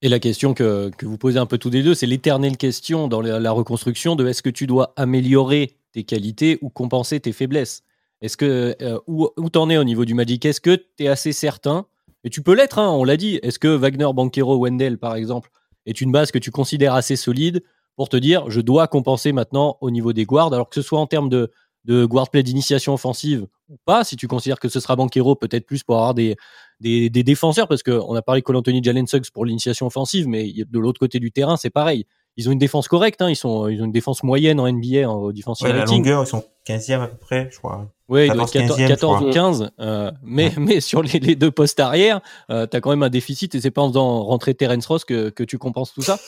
Et 0.00 0.08
la 0.08 0.18
question 0.18 0.54
que, 0.54 0.90
que 0.96 1.06
vous 1.06 1.18
posez 1.18 1.38
un 1.38 1.46
peu 1.46 1.58
tous 1.58 1.70
les 1.70 1.82
deux, 1.82 1.94
c'est 1.94 2.06
l'éternelle 2.06 2.56
question 2.56 3.08
dans 3.08 3.20
la, 3.20 3.40
la 3.40 3.50
reconstruction 3.50 4.16
de 4.16 4.26
est-ce 4.26 4.42
que 4.42 4.50
tu 4.50 4.66
dois 4.66 4.92
améliorer 4.96 5.76
tes 5.92 6.04
qualités 6.04 6.58
ou 6.62 6.70
compenser 6.70 7.20
tes 7.20 7.32
faiblesses? 7.32 7.82
Est-ce 8.22 8.36
que 8.36 8.76
euh, 8.80 8.98
où, 9.06 9.28
où 9.36 9.50
t'en 9.50 9.68
es 9.70 9.76
au 9.76 9.84
niveau 9.84 10.04
du 10.04 10.14
Magic? 10.14 10.44
Est-ce 10.44 10.60
que 10.60 10.76
tu 10.76 11.04
es 11.04 11.08
assez 11.08 11.32
certain? 11.32 11.86
Et 12.24 12.30
tu 12.30 12.42
peux 12.42 12.54
l'être, 12.54 12.78
hein, 12.78 12.90
on 12.90 13.04
l'a 13.04 13.16
dit. 13.16 13.36
Est-ce 13.42 13.58
que 13.58 13.68
Wagner, 13.68 14.08
Banquero, 14.14 14.58
Wendell, 14.58 14.98
par 14.98 15.14
exemple, 15.16 15.50
est 15.86 16.00
une 16.00 16.12
base 16.12 16.30
que 16.30 16.38
tu 16.38 16.50
considères 16.50 16.94
assez 16.94 17.16
solide 17.16 17.62
pour 17.98 18.08
te 18.08 18.16
dire 18.16 18.48
je 18.48 18.60
dois 18.60 18.86
compenser 18.86 19.32
maintenant 19.32 19.76
au 19.80 19.90
niveau 19.90 20.12
des 20.12 20.24
guards, 20.24 20.54
alors 20.54 20.68
que 20.68 20.74
ce 20.76 20.82
soit 20.82 21.00
en 21.00 21.08
termes 21.08 21.28
de, 21.28 21.50
de 21.84 22.04
guard 22.04 22.30
play 22.30 22.44
d'initiation 22.44 22.94
offensive 22.94 23.46
ou 23.68 23.76
pas, 23.84 24.04
si 24.04 24.14
tu 24.14 24.28
considères 24.28 24.60
que 24.60 24.68
ce 24.68 24.78
sera 24.78 24.94
Banquero, 24.94 25.34
peut-être 25.34 25.66
plus 25.66 25.82
pour 25.82 25.96
avoir 25.96 26.14
des, 26.14 26.36
des, 26.80 27.10
des 27.10 27.24
défenseurs, 27.24 27.66
parce 27.66 27.82
qu'on 27.82 28.14
a 28.14 28.22
parlé 28.22 28.40
de 28.40 28.54
Anthony 28.54 28.82
Jalen 28.82 29.06
Suggs 29.08 29.30
pour 29.34 29.44
l'initiation 29.44 29.86
offensive, 29.86 30.28
mais 30.28 30.52
de 30.52 30.78
l'autre 30.78 31.00
côté 31.00 31.18
du 31.18 31.32
terrain, 31.32 31.56
c'est 31.56 31.70
pareil. 31.70 32.06
Ils 32.36 32.48
ont 32.48 32.52
une 32.52 32.58
défense 32.60 32.86
correcte, 32.86 33.20
hein, 33.20 33.28
ils, 33.30 33.36
sont, 33.36 33.66
ils 33.66 33.82
ont 33.82 33.86
une 33.86 33.92
défense 33.92 34.22
moyenne 34.22 34.60
en 34.60 34.72
NBA, 34.72 35.10
en 35.10 35.32
defensive 35.32 35.66
Ouais, 35.66 35.72
la 35.72 35.84
longueur, 35.84 36.22
ils 36.22 36.26
sont 36.28 36.44
15e 36.68 37.00
à 37.00 37.08
peu 37.08 37.16
près, 37.16 37.48
je 37.50 37.58
crois. 37.58 37.90
Ouais, 38.08 38.28
il 38.28 38.32
doit 38.32 38.44
être 38.44 38.52
14, 38.52 38.78
14, 38.78 38.88
14 38.88 39.22
ou 39.22 39.30
15e, 39.30 39.32
15. 39.32 39.70
euh, 39.80 40.12
mais, 40.22 40.52
mais 40.56 40.80
sur 40.80 41.02
les, 41.02 41.18
les 41.18 41.34
deux 41.34 41.50
postes 41.50 41.80
arrière, 41.80 42.20
euh, 42.48 42.68
tu 42.70 42.76
as 42.76 42.80
quand 42.80 42.90
même 42.90 43.02
un 43.02 43.10
déficit 43.10 43.56
et 43.56 43.60
c'est 43.60 43.72
pas 43.72 43.82
en 43.82 43.88
faisant 43.88 44.22
rentrer 44.22 44.54
Terence 44.54 44.86
Ross 44.86 45.04
que, 45.04 45.30
que 45.30 45.42
tu 45.42 45.58
compenses 45.58 45.92
tout 45.92 46.02
ça. 46.02 46.20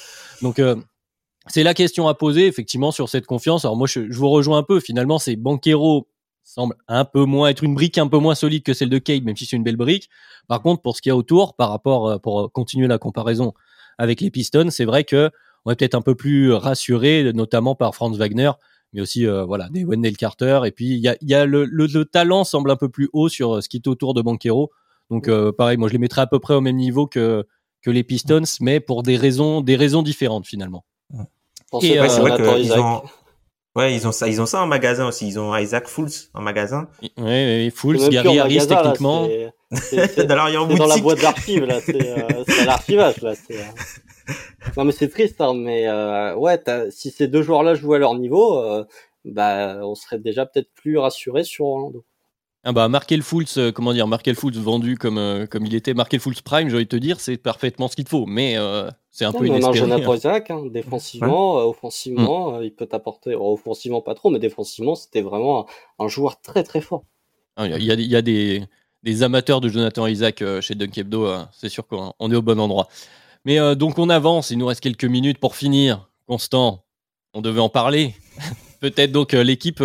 Donc, 0.43 0.59
euh, 0.59 0.75
c'est 1.53 1.63
la 1.63 1.75
question 1.75 2.09
à 2.09 2.15
poser, 2.15 2.47
effectivement, 2.47 2.93
sur 2.93 3.09
cette 3.09 3.27
confiance. 3.27 3.65
Alors, 3.65 3.77
moi, 3.77 3.87
je, 3.87 4.01
vous 4.13 4.29
rejoins 4.29 4.59
un 4.59 4.63
peu. 4.63 4.81
Finalement, 4.81 5.19
c'est 5.19 5.37
Banquero 5.37 6.09
semble 6.43 6.75
un 6.89 7.05
peu 7.05 7.25
moins 7.25 7.49
être 7.49 7.63
une 7.63 7.75
brique 7.75 7.99
un 7.99 8.09
peu 8.09 8.19
moins 8.19 8.35
solide 8.35 8.65
que 8.65 8.75
celle 8.75 8.89
de 8.89 8.99
Cade, 8.99 9.23
même 9.23 9.37
si 9.37 9.47
c'est 9.47 9.57
une 9.57 9.63
belle 9.63 9.77
brique. 9.77 10.09
Par 10.49 10.63
contre, 10.63 10.83
pour 10.83 10.97
ce 10.97 11.03
qu'il 11.03 11.11
y 11.11 11.13
a 11.13 11.17
autour, 11.17 11.55
par 11.55 11.71
rapport, 11.71 12.09
euh, 12.09 12.19
pour 12.19 12.51
continuer 12.51 12.89
la 12.89 12.99
comparaison 12.99 13.53
avec 13.99 14.21
les 14.21 14.31
Pistons, 14.31 14.71
c'est 14.71 14.85
vrai 14.85 15.05
que 15.05 15.31
on 15.65 15.71
est 15.71 15.77
peut-être 15.77 15.95
un 15.95 16.03
peu 16.03 16.15
plus 16.15 16.53
rassuré, 16.53 17.33
notamment 17.33 17.75
par 17.75 17.95
Franz 17.95 18.17
Wagner, 18.19 18.51
mais 18.93 19.01
aussi 19.01 19.27
euh, 19.27 19.45
voilà 19.45 19.69
des 19.69 19.85
Wendell 19.85 20.17
Carter. 20.17 20.61
Et 20.67 20.71
puis 20.71 20.87
il 20.87 20.99
y 20.99 21.35
a, 21.35 21.47
le, 21.47 21.65
le, 21.65 21.87
le 21.87 22.05
talent 22.05 22.45
semble 22.45 22.71
un 22.71 22.77
peu 22.77 22.89
plus 22.89 23.09
haut 23.13 23.29
sur 23.29 23.57
euh, 23.57 23.61
ce 23.61 23.69
qui 23.69 23.77
est 23.77 23.87
autour 23.87 24.15
de 24.15 24.23
Banquero. 24.23 24.71
Donc 25.11 25.29
euh, 25.29 25.53
pareil, 25.53 25.77
moi 25.77 25.89
je 25.89 25.93
les 25.93 25.99
mettrais 25.99 26.23
à 26.23 26.27
peu 26.27 26.39
près 26.39 26.55
au 26.55 26.61
même 26.61 26.77
niveau 26.77 27.07
que 27.07 27.45
que 27.83 27.91
les 27.91 28.05
Pistons, 28.05 28.43
mais 28.61 28.79
pour 28.79 29.03
des 29.03 29.17
raisons 29.17 29.61
des 29.61 29.77
raisons 29.77 30.03
différentes 30.03 30.47
finalement. 30.47 30.85
Et, 31.83 31.99
euh, 31.99 32.07
vrai 32.21 32.31
Isaac. 32.65 32.79
ont, 32.81 33.03
ouais, 33.77 33.95
ils 33.95 34.07
ont 34.09 34.13
ça, 34.13 34.29
ils 34.29 34.41
ont 34.41 34.47
ça 34.47 34.61
en 34.63 34.67
magasin 34.67 35.07
aussi. 35.07 35.27
Ils 35.29 35.39
ont 35.39 35.55
Isaac 35.57 35.87
Fools 35.89 36.11
en 36.35 36.41
magasin. 36.43 36.89
Ouais, 37.03 37.09
ouais, 37.19 37.73
Fools, 37.75 37.97
Gary 38.11 38.39
Harris 38.39 38.55
magasin, 38.59 38.75
là, 38.75 38.83
techniquement. 38.83 39.27
c'est- 39.27 39.53
dans 40.77 40.87
la 40.87 40.97
boîte 40.99 41.21
d'archives 41.21 41.65
là, 41.65 41.81
c'est 41.81 42.09
euh, 42.19 42.45
c'est 42.47 42.63
à 42.63 42.65
l'archivage 42.65 43.21
là. 43.23 43.35
c'est, 43.35 43.57
euh. 43.57 44.35
Non 44.77 44.85
mais 44.85 44.93
c'est 44.93 45.09
triste, 45.09 45.41
hein, 45.41 45.55
mais 45.55 45.87
euh, 45.89 46.35
ouais, 46.37 46.59
t'as- 46.59 46.91
si 46.91 47.11
ces 47.11 47.29
deux 47.29 47.43
joueurs-là 47.43 47.75
jouaient 47.75 47.97
à 47.97 48.01
leur 48.01 48.15
niveau, 48.15 48.59
euh, 48.59 48.85
bah 49.25 49.79
on 49.83 49.95
serait 49.95 50.19
déjà 50.19 50.47
peut-être 50.47 50.71
plus 50.75 50.99
rassuré 50.99 51.45
sur 51.45 51.67
Orlando. 51.67 52.05
Ah 52.63 52.73
bah 52.73 52.89
Markel 52.89 53.23
Fools, 53.23 53.47
euh, 53.57 53.73
comment 53.73 53.95
dire, 53.95 54.07
Markel 54.07 54.35
Fools 54.35 54.53
vendu 54.53 54.99
comme 54.99 55.17
euh, 55.17 55.47
comme 55.47 55.65
il 55.65 55.75
était, 55.75 55.95
Markel 55.95 56.21
Fools 56.21 56.35
Prime, 56.45 56.69
j'ai 56.69 56.75
envie 56.77 56.85
de 56.85 56.89
te 56.91 56.97
dire, 56.97 57.19
c'est 57.19 57.39
parfaitement 57.39 57.89
ce 57.89 57.97
qu'il 57.97 58.05
te 58.05 58.11
faut, 58.11 58.27
mais 58.27 58.59
euh, 58.59 58.91
c'est 59.11 59.25
un 59.25 59.33
Non, 59.33 59.39
peu 59.39 59.45
mais 59.45 59.51
on 59.51 59.55
a 59.55 59.57
inespéré. 59.59 59.79
Jonathan 59.79 60.15
Isaac, 60.15 60.51
hein, 60.51 60.63
défensivement, 60.71 61.59
euh, 61.59 61.63
offensivement, 61.63 62.57
euh, 62.57 62.65
il 62.67 62.73
peut 62.75 62.85
t'apporter. 62.85 63.35
oh, 63.35 63.55
offensivement 63.55 64.03
pas 64.03 64.15
trop, 64.15 64.29
mais 64.29 64.39
défensivement 64.39 64.95
c'était 64.95 65.23
vraiment 65.23 65.67
un, 65.99 66.05
un 66.05 66.09
joueur 66.09 66.39
très 66.43 66.63
très 66.63 66.83
fort. 66.83 67.05
Ah, 67.57 67.67
Il 67.67 67.71
y 67.71 67.75
a, 67.75 67.79
y 67.79 67.91
a- 67.93 67.95
il 67.95 68.11
y 68.11 68.17
a 68.17 68.21
des, 68.23 68.63
des 69.05 69.23
amateurs 69.23 69.63
de 69.63 69.71
Jonathan 69.71 70.07
Isaac 70.07 70.43
euh, 70.43 70.61
chez 70.61 70.75
Dunk 70.75 70.99
Hebdo, 70.99 71.25
euh, 71.27 71.43
c'est 71.53 71.71
sûr 71.71 71.87
qu'on 71.87 72.13
on 72.19 72.31
est 72.31 72.37
au 72.37 72.43
bon 72.43 72.61
endroit. 72.61 72.89
Mais 73.47 73.57
donc 73.75 73.99
on 73.99 74.11
avance, 74.11 74.51
il 74.51 74.59
nous 74.59 74.67
reste 74.67 74.83
quelques 74.83 75.07
minutes 75.07 75.39
pour 75.39 75.57
finir. 75.57 76.11
Constant, 76.27 76.85
on 77.33 77.41
devait 77.41 77.61
en 77.61 77.71
parler. 77.71 78.15
Peut-être 78.81 79.13
donc 79.13 79.33
l'équipe 79.33 79.83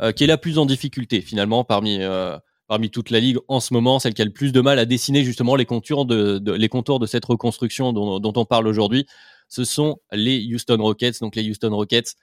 euh, 0.00 0.12
qui 0.12 0.24
est 0.24 0.26
la 0.26 0.38
plus 0.38 0.58
en 0.58 0.66
difficulté 0.66 1.20
finalement 1.20 1.64
parmi, 1.64 1.98
euh, 2.00 2.38
parmi 2.68 2.90
toute 2.90 3.10
la 3.10 3.20
ligue 3.20 3.38
en 3.48 3.60
ce 3.60 3.74
moment, 3.74 3.98
celle 3.98 4.14
qui 4.14 4.22
a 4.22 4.24
le 4.24 4.32
plus 4.32 4.52
de 4.52 4.60
mal 4.60 4.78
à 4.78 4.84
dessiner 4.86 5.24
justement 5.24 5.56
les 5.56 5.66
contours 5.66 6.06
de, 6.06 6.38
de- 6.38 6.52
les 6.52 6.68
contours 6.68 6.98
de 7.00 7.06
cette 7.06 7.24
reconstruction 7.24 7.92
dont, 7.92 8.20
dont 8.20 8.32
on 8.36 8.44
parle 8.44 8.66
aujourd'hui. 8.66 9.06
Ce 9.48 9.64
sont 9.64 9.98
les 10.12 10.44
Houston 10.54 10.78
Rockets. 10.80 11.20
Donc 11.20 11.34
les 11.36 11.48
Houston 11.48 11.70
Rockets 11.74 12.14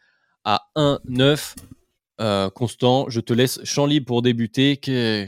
à 0.43 0.61
1-9. 0.75 1.55
Euh, 2.19 2.49
Constant, 2.49 3.05
je 3.09 3.19
te 3.19 3.33
laisse 3.33 3.59
champ 3.63 3.85
libre 3.85 4.05
pour 4.07 4.21
débuter. 4.21 4.77
Que, 4.77 5.27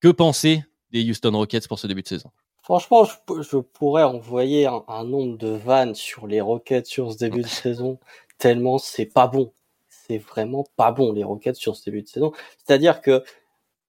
que 0.00 0.08
penser 0.08 0.64
des 0.90 1.08
Houston 1.08 1.32
Rockets 1.32 1.66
pour 1.68 1.78
ce 1.78 1.86
début 1.86 2.02
de 2.02 2.08
saison? 2.08 2.30
Franchement, 2.62 3.04
je, 3.04 3.58
pourrais 3.58 4.04
envoyer 4.04 4.66
un, 4.66 4.84
un 4.86 5.04
nombre 5.04 5.36
de 5.36 5.48
vannes 5.48 5.94
sur 5.96 6.28
les 6.28 6.40
Rockets 6.40 6.86
sur 6.86 7.12
ce 7.12 7.18
début 7.18 7.42
de 7.42 7.46
saison, 7.48 7.98
tellement 8.38 8.78
c'est 8.78 9.06
pas 9.06 9.26
bon. 9.26 9.52
C'est 10.06 10.18
vraiment 10.18 10.64
pas 10.76 10.92
bon 10.92 11.12
les 11.12 11.24
Rockets 11.24 11.56
sur 11.56 11.76
ce 11.76 11.84
début 11.84 12.02
de 12.02 12.08
saison. 12.08 12.32
C'est-à-dire 12.64 13.00
que 13.00 13.22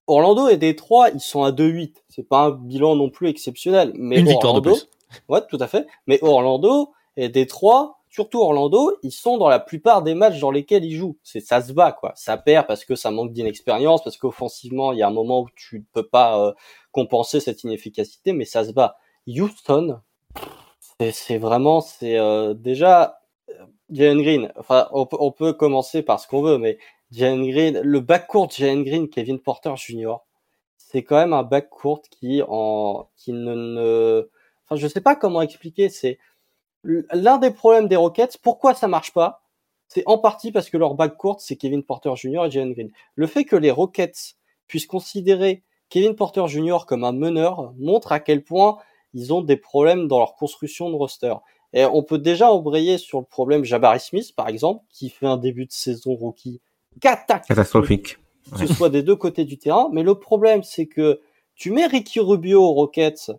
Orlando 0.08 0.50
et 0.50 0.58
Détroit, 0.58 1.10
ils 1.10 1.22
sont 1.22 1.44
à 1.44 1.52
2-8. 1.52 1.96
C'est 2.10 2.28
pas 2.28 2.46
un 2.46 2.52
bilan 2.52 2.96
non 2.96 3.10
plus 3.10 3.30
exceptionnel. 3.30 3.92
Mais 3.96 4.20
Une 4.20 4.28
victoire 4.28 4.54
de 4.54 4.60
plus. 4.60 4.90
Ouais, 5.30 5.42
tout 5.48 5.58
à 5.60 5.68
fait. 5.68 5.88
Mais 6.08 6.20
Orlando 6.22 6.92
et 7.16 7.30
Détroit, 7.30 8.00
surtout 8.10 8.42
Orlando, 8.42 8.98
ils 9.04 9.12
sont 9.12 9.38
dans 9.38 9.48
la 9.48 9.60
plupart 9.60 10.02
des 10.02 10.14
matchs 10.16 10.40
dans 10.40 10.52
lesquels 10.52 10.84
ils 10.84 10.96
jouent. 10.96 11.18
C'est 11.24 11.40
ça 11.40 11.62
se 11.62 11.72
bat 11.72 11.92
quoi. 11.92 12.14
Ça 12.16 12.38
perd 12.38 12.68
parce 12.68 12.86
que 12.86 12.96
ça 12.96 13.12
manque 13.12 13.32
d'inexpérience, 13.32 14.04
parce 14.04 14.18
qu'offensivement, 14.18 14.92
il 14.92 15.00
y 15.00 15.04
a 15.04 15.08
un 15.08 15.14
moment 15.14 15.42
où 15.42 15.50
tu 15.56 15.80
ne 15.80 15.84
peux 15.94 16.08
pas 16.08 16.40
euh, 16.40 16.54
compenser 16.92 17.40
cette 17.40 17.64
inefficacité, 17.64 18.34
mais 18.34 18.46
ça 18.46 18.66
se 18.66 18.72
bat. 18.72 18.98
Houston, 19.28 20.00
c'est 21.12 21.38
vraiment, 21.38 21.82
c'est 21.82 22.18
euh, 22.18 22.54
déjà 22.54 23.23
Jalen 23.94 24.22
Green. 24.22 24.52
Enfin, 24.58 24.88
on, 24.92 25.06
peut- 25.32 25.54
commencer 25.54 26.02
par 26.02 26.20
ce 26.20 26.28
qu'on 26.28 26.42
veut, 26.42 26.58
mais 26.58 26.78
Jalen 27.12 27.50
Green, 27.50 27.80
le 27.82 28.00
backcourt 28.00 28.50
Jalen 28.50 28.84
Green, 28.84 29.10
Kevin 29.10 29.40
Porter 29.40 29.74
Jr. 29.76 30.16
C'est 30.78 31.04
quand 31.04 31.18
même 31.18 31.34
un 31.34 31.44
backcourt 31.44 32.02
qui 32.10 32.42
en 32.48 33.10
qui 33.16 33.32
ne, 33.34 33.54
ne 33.54 34.30
enfin 34.66 34.76
je 34.76 34.88
sais 34.88 35.02
pas 35.02 35.16
comment 35.16 35.42
expliquer. 35.42 35.90
C'est 35.90 36.20
l'un 36.84 37.38
des 37.38 37.52
problèmes 37.52 37.88
des 37.88 37.96
Rockets. 37.96 38.38
Pourquoi 38.42 38.74
ça 38.74 38.88
marche 38.88 39.14
pas 39.14 39.44
C'est 39.88 40.04
en 40.08 40.18
partie 40.18 40.52
parce 40.52 40.70
que 40.70 40.78
leur 40.78 40.96
backcourt 40.96 41.42
c'est 41.42 41.56
Kevin 41.56 41.84
Porter 41.84 42.16
Jr. 42.16 42.46
et 42.46 42.52
Jalen 42.52 42.74
Green. 42.74 42.92
Le 43.16 43.28
fait 43.28 43.46
que 43.46 43.56
les 43.56 43.72
Rockets 43.72 44.36
puissent 44.68 44.88
considérer 44.88 45.64
Kevin 45.90 46.16
Porter 46.16 46.48
Jr. 46.48 46.80
comme 46.88 47.04
un 47.04 47.12
meneur 47.12 47.74
montre 47.78 48.12
à 48.12 48.20
quel 48.20 48.44
point 48.44 48.78
ils 49.14 49.34
ont 49.34 49.42
des 49.42 49.58
problèmes 49.58 50.08
dans 50.08 50.20
leur 50.20 50.36
construction 50.36 50.90
de 50.90 50.96
roster. 50.96 51.36
Et 51.74 51.86
on 51.86 52.04
peut 52.04 52.20
déjà 52.20 52.52
embrayer 52.52 52.98
sur 52.98 53.20
le 53.20 53.26
problème 53.26 53.64
Jabari 53.64 54.00
Smith, 54.00 54.34
par 54.36 54.48
exemple, 54.48 54.84
qui 54.90 55.10
fait 55.10 55.26
un 55.26 55.38
début 55.38 55.66
de 55.66 55.72
saison 55.72 56.14
rookie 56.14 56.62
catastrophique 57.02 58.18
que 58.52 58.68
ce 58.68 58.74
soit 58.74 58.90
des 58.90 59.04
deux 59.04 59.16
côtés 59.16 59.46
du 59.46 59.58
terrain. 59.58 59.90
Mais 59.92 60.04
le 60.04 60.16
problème, 60.16 60.64
c'est 60.64 60.88
que 60.88 61.22
tu 61.56 61.72
mets 61.72 61.86
Ricky 61.86 62.20
Rubio 62.20 62.62
aux 62.62 62.74
Rockets, 62.74 63.32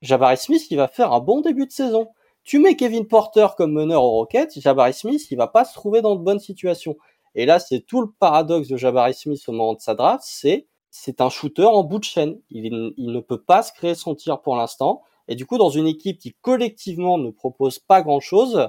Jabari 0.00 0.36
Smith, 0.36 0.66
il 0.70 0.76
va 0.76 0.88
faire 0.88 1.12
un 1.12 1.20
bon 1.20 1.40
début 1.40 1.66
de 1.66 1.72
saison. 1.72 2.08
Tu 2.44 2.58
mets 2.58 2.74
Kevin 2.74 3.06
Porter 3.06 3.46
comme 3.56 3.72
meneur 3.72 4.02
aux 4.02 4.10
Rockets, 4.10 4.58
Jabari 4.58 4.94
Smith, 4.94 5.30
il 5.30 5.36
va 5.36 5.46
pas 5.46 5.64
se 5.64 5.74
trouver 5.74 6.02
dans 6.02 6.16
de 6.16 6.22
bonnes 6.22 6.40
situations. 6.40 6.96
Et 7.34 7.46
là, 7.46 7.58
c'est 7.60 7.80
tout 7.80 8.00
le 8.00 8.10
paradoxe 8.18 8.68
de 8.68 8.76
Jabari 8.76 9.14
Smith 9.14 9.42
au 9.46 9.52
moment 9.52 9.74
de 9.74 9.80
sa 9.80 9.94
draft, 9.94 10.24
c'est 10.26 10.66
c'est 10.94 11.22
un 11.22 11.30
shooter 11.30 11.64
en 11.64 11.84
bout 11.84 12.00
de 12.00 12.04
chaîne. 12.04 12.38
Il, 12.50 12.92
il 12.98 13.12
ne 13.12 13.20
peut 13.20 13.40
pas 13.40 13.62
se 13.62 13.72
créer 13.72 13.94
son 13.94 14.14
tir 14.14 14.42
pour 14.42 14.56
l'instant. 14.56 15.02
Et 15.28 15.34
du 15.34 15.46
coup, 15.46 15.58
dans 15.58 15.70
une 15.70 15.86
équipe 15.86 16.18
qui 16.18 16.34
collectivement 16.40 17.18
ne 17.18 17.30
propose 17.30 17.78
pas 17.78 18.02
grand-chose, 18.02 18.68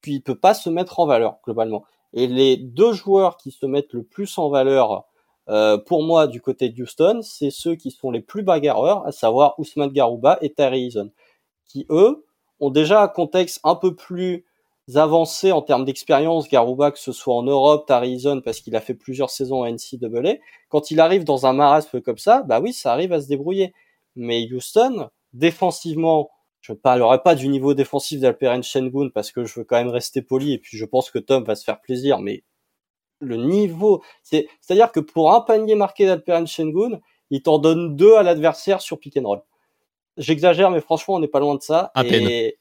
puis 0.00 0.14
il 0.14 0.20
peut 0.22 0.38
pas 0.38 0.54
se 0.54 0.70
mettre 0.70 1.00
en 1.00 1.06
valeur 1.06 1.38
globalement. 1.44 1.84
Et 2.12 2.26
les 2.26 2.56
deux 2.56 2.92
joueurs 2.92 3.36
qui 3.36 3.50
se 3.50 3.66
mettent 3.66 3.92
le 3.92 4.02
plus 4.02 4.36
en 4.38 4.50
valeur 4.50 5.04
euh, 5.48 5.78
pour 5.78 6.02
moi 6.02 6.26
du 6.26 6.40
côté 6.40 6.68
de 6.68 6.82
Houston, 6.82 7.20
c'est 7.22 7.50
ceux 7.50 7.74
qui 7.74 7.90
sont 7.90 8.10
les 8.10 8.20
plus 8.20 8.42
bagarreurs, 8.42 9.06
à 9.06 9.12
savoir 9.12 9.58
Ousmane 9.58 9.90
Garouba 9.90 10.38
et 10.40 10.52
Terry 10.52 10.86
Eason, 10.86 11.10
qui 11.66 11.86
eux 11.90 12.24
ont 12.60 12.70
déjà 12.70 13.02
un 13.02 13.08
contexte 13.08 13.60
un 13.64 13.74
peu 13.74 13.94
plus 13.94 14.44
avancé 14.94 15.52
en 15.52 15.62
termes 15.62 15.84
d'expérience. 15.84 16.48
Garouba, 16.48 16.90
que 16.90 16.98
ce 16.98 17.12
soit 17.12 17.34
en 17.34 17.42
Europe, 17.42 17.90
Eason, 17.90 18.40
parce 18.40 18.60
qu'il 18.60 18.76
a 18.76 18.80
fait 18.80 18.94
plusieurs 18.94 19.30
saisons 19.30 19.62
à 19.62 19.70
NCAA. 19.70 20.38
Quand 20.68 20.90
il 20.90 21.00
arrive 21.00 21.24
dans 21.24 21.46
un 21.46 21.52
marasme 21.52 22.00
comme 22.00 22.18
ça, 22.18 22.42
bah 22.42 22.60
oui, 22.60 22.72
ça 22.72 22.92
arrive 22.92 23.12
à 23.12 23.20
se 23.20 23.28
débrouiller. 23.28 23.72
Mais 24.16 24.46
Houston, 24.52 25.08
défensivement, 25.32 26.30
je 26.60 26.72
ne 26.72 26.76
parlerai 26.76 27.22
pas 27.22 27.34
du 27.34 27.48
niveau 27.48 27.74
défensif 27.74 28.20
d'Alperen 28.20 28.62
Sengun 28.62 29.08
parce 29.10 29.32
que 29.32 29.44
je 29.44 29.60
veux 29.60 29.64
quand 29.64 29.76
même 29.76 29.88
rester 29.88 30.22
poli 30.22 30.52
et 30.52 30.58
puis 30.58 30.76
je 30.76 30.84
pense 30.84 31.10
que 31.10 31.18
Tom 31.18 31.44
va 31.44 31.54
se 31.54 31.64
faire 31.64 31.80
plaisir, 31.80 32.18
mais 32.18 32.44
le 33.20 33.36
niveau, 33.36 34.02
c'est, 34.22 34.48
c'est-à-dire 34.60 34.92
que 34.92 35.00
pour 35.00 35.32
un 35.32 35.40
panier 35.40 35.74
marqué 35.74 36.06
d'Alperen 36.06 36.46
Sengun, 36.46 37.00
il 37.30 37.42
t'en 37.42 37.58
donne 37.58 37.96
deux 37.96 38.14
à 38.16 38.22
l'adversaire 38.22 38.80
sur 38.80 38.98
pick 38.98 39.16
and 39.16 39.26
roll. 39.26 39.42
J'exagère, 40.18 40.70
mais 40.70 40.80
franchement, 40.80 41.14
on 41.14 41.20
n'est 41.20 41.28
pas 41.28 41.40
loin 41.40 41.54
de 41.54 41.62
ça. 41.62 41.90
À 41.94 42.04
et, 42.04 42.58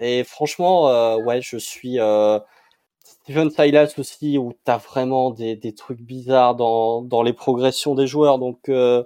et 0.00 0.24
franchement, 0.24 0.88
euh, 0.88 1.16
ouais, 1.18 1.42
je 1.42 1.58
suis 1.58 2.00
euh, 2.00 2.38
Steven 3.02 3.50
Silas 3.50 3.94
aussi, 3.98 4.38
où 4.38 4.54
t'as 4.64 4.78
vraiment 4.78 5.30
des, 5.30 5.56
des 5.56 5.74
trucs 5.74 6.00
bizarres 6.00 6.54
dans, 6.54 7.02
dans 7.02 7.22
les 7.22 7.34
progressions 7.34 7.94
des 7.94 8.06
joueurs. 8.06 8.38
Donc, 8.38 8.68
euh, 8.68 9.04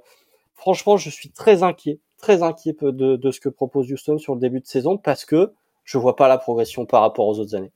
franchement, 0.55 0.97
je 0.97 1.11
suis 1.11 1.33
très 1.33 1.65
inquiet, 1.65 1.99
très 2.23 2.43
inquiet 2.43 2.75
de, 2.81 3.31
ce 3.31 3.41
que 3.41 3.51
propose 3.51 3.93
Houston 3.93 4.17
sur 4.17 4.35
le 4.35 4.41
début 4.41 4.61
de 4.61 4.67
saison 4.67 4.97
parce 4.97 5.27
que 5.27 5.53
je 5.85 5.99
vois 5.99 6.17
pas 6.17 6.29
la 6.29 6.39
progression 6.39 6.87
par 6.87 7.03
rapport 7.03 7.27
aux 7.27 7.39
autres 7.39 7.55
années. 7.55 7.73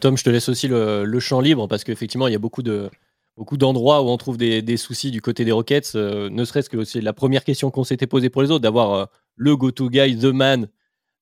Tom, 0.00 0.18
je 0.18 0.24
te 0.24 0.30
laisse 0.30 0.48
aussi 0.48 0.68
le, 0.68 1.20
champ 1.20 1.40
libre 1.40 1.66
parce 1.68 1.84
qu'effectivement, 1.84 2.26
il 2.26 2.32
y 2.32 2.36
a 2.36 2.40
beaucoup 2.40 2.62
de 2.62 2.90
beaucoup 3.38 3.56
d'endroits 3.56 4.02
où 4.02 4.08
on 4.08 4.16
trouve 4.18 4.36
des, 4.36 4.76
soucis 4.76 5.10
du 5.10 5.22
côté 5.22 5.46
des 5.46 5.52
Rockets. 5.52 5.92
euh, 5.94 6.28
ne 6.28 6.44
serait-ce 6.44 6.68
que 6.68 6.84
c'est 6.84 7.00
la 7.00 7.14
première 7.14 7.44
question 7.44 7.70
qu'on 7.70 7.84
s'était 7.84 8.06
posée 8.06 8.28
pour 8.28 8.42
les 8.42 8.50
autres, 8.50 8.60
d'avoir 8.60 8.92
euh, 8.92 9.04
le 9.36 9.56
go-to 9.56 9.88
guy, 9.88 10.18
the 10.18 10.26
man. 10.26 10.68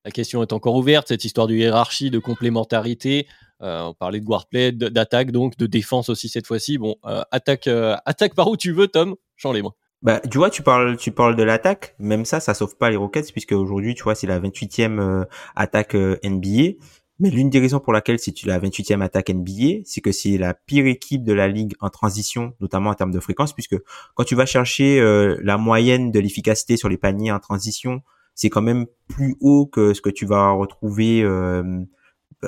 La 0.04 0.10
question 0.10 0.42
est 0.42 0.52
encore 0.52 0.74
ouverte. 0.74 1.08
Cette 1.08 1.24
histoire 1.24 1.46
de 1.46 1.54
hiérarchie, 1.54 2.10
de 2.10 2.18
complémentarité. 2.18 3.28
Euh, 3.62 3.82
on 3.82 3.94
parlait 3.94 4.18
de 4.18 4.24
guardplay, 4.24 4.72
d'attaque, 4.72 5.30
donc 5.30 5.56
de 5.58 5.66
défense 5.66 6.08
aussi 6.08 6.28
cette 6.28 6.46
fois-ci. 6.46 6.78
Bon, 6.78 6.96
attaque, 7.30 7.68
attaque 7.68 8.34
par 8.34 8.48
où 8.48 8.56
tu 8.56 8.72
veux, 8.72 8.88
Tom. 8.88 9.14
Champ 9.36 9.52
libre. 9.52 9.76
Bah, 10.02 10.20
tu 10.30 10.38
vois, 10.38 10.48
tu 10.48 10.62
parles, 10.62 10.96
tu 10.96 11.10
parles 11.12 11.36
de 11.36 11.42
l'attaque. 11.42 11.94
Même 11.98 12.24
ça, 12.24 12.40
ça 12.40 12.54
sauve 12.54 12.76
pas 12.76 12.88
les 12.90 12.96
Rockets 12.96 13.32
puisque 13.32 13.52
aujourd'hui, 13.52 13.94
tu 13.94 14.02
vois, 14.02 14.14
c'est 14.14 14.26
la 14.26 14.38
28e 14.40 14.98
euh, 14.98 15.24
attaque 15.56 15.94
euh, 15.94 16.16
NBA. 16.24 16.76
Mais 17.18 17.28
l'une 17.28 17.50
des 17.50 17.60
raisons 17.60 17.80
pour 17.80 17.92
laquelle 17.92 18.18
c'est 18.18 18.32
la 18.46 18.58
28e 18.58 19.02
attaque 19.02 19.28
NBA, 19.28 19.82
c'est 19.84 20.00
que 20.00 20.10
c'est 20.10 20.38
la 20.38 20.54
pire 20.54 20.86
équipe 20.86 21.22
de 21.22 21.34
la 21.34 21.48
ligue 21.48 21.74
en 21.80 21.90
transition, 21.90 22.54
notamment 22.60 22.88
en 22.90 22.94
termes 22.94 23.10
de 23.10 23.20
fréquence, 23.20 23.52
puisque 23.52 23.76
quand 24.14 24.24
tu 24.24 24.34
vas 24.34 24.46
chercher 24.46 25.00
euh, 25.00 25.36
la 25.42 25.58
moyenne 25.58 26.10
de 26.10 26.18
l'efficacité 26.18 26.78
sur 26.78 26.88
les 26.88 26.96
paniers 26.96 27.30
en 27.30 27.38
transition, 27.38 28.00
c'est 28.34 28.48
quand 28.48 28.62
même 28.62 28.86
plus 29.06 29.36
haut 29.42 29.66
que 29.66 29.92
ce 29.92 30.00
que 30.00 30.08
tu 30.08 30.24
vas 30.24 30.50
retrouver. 30.52 31.22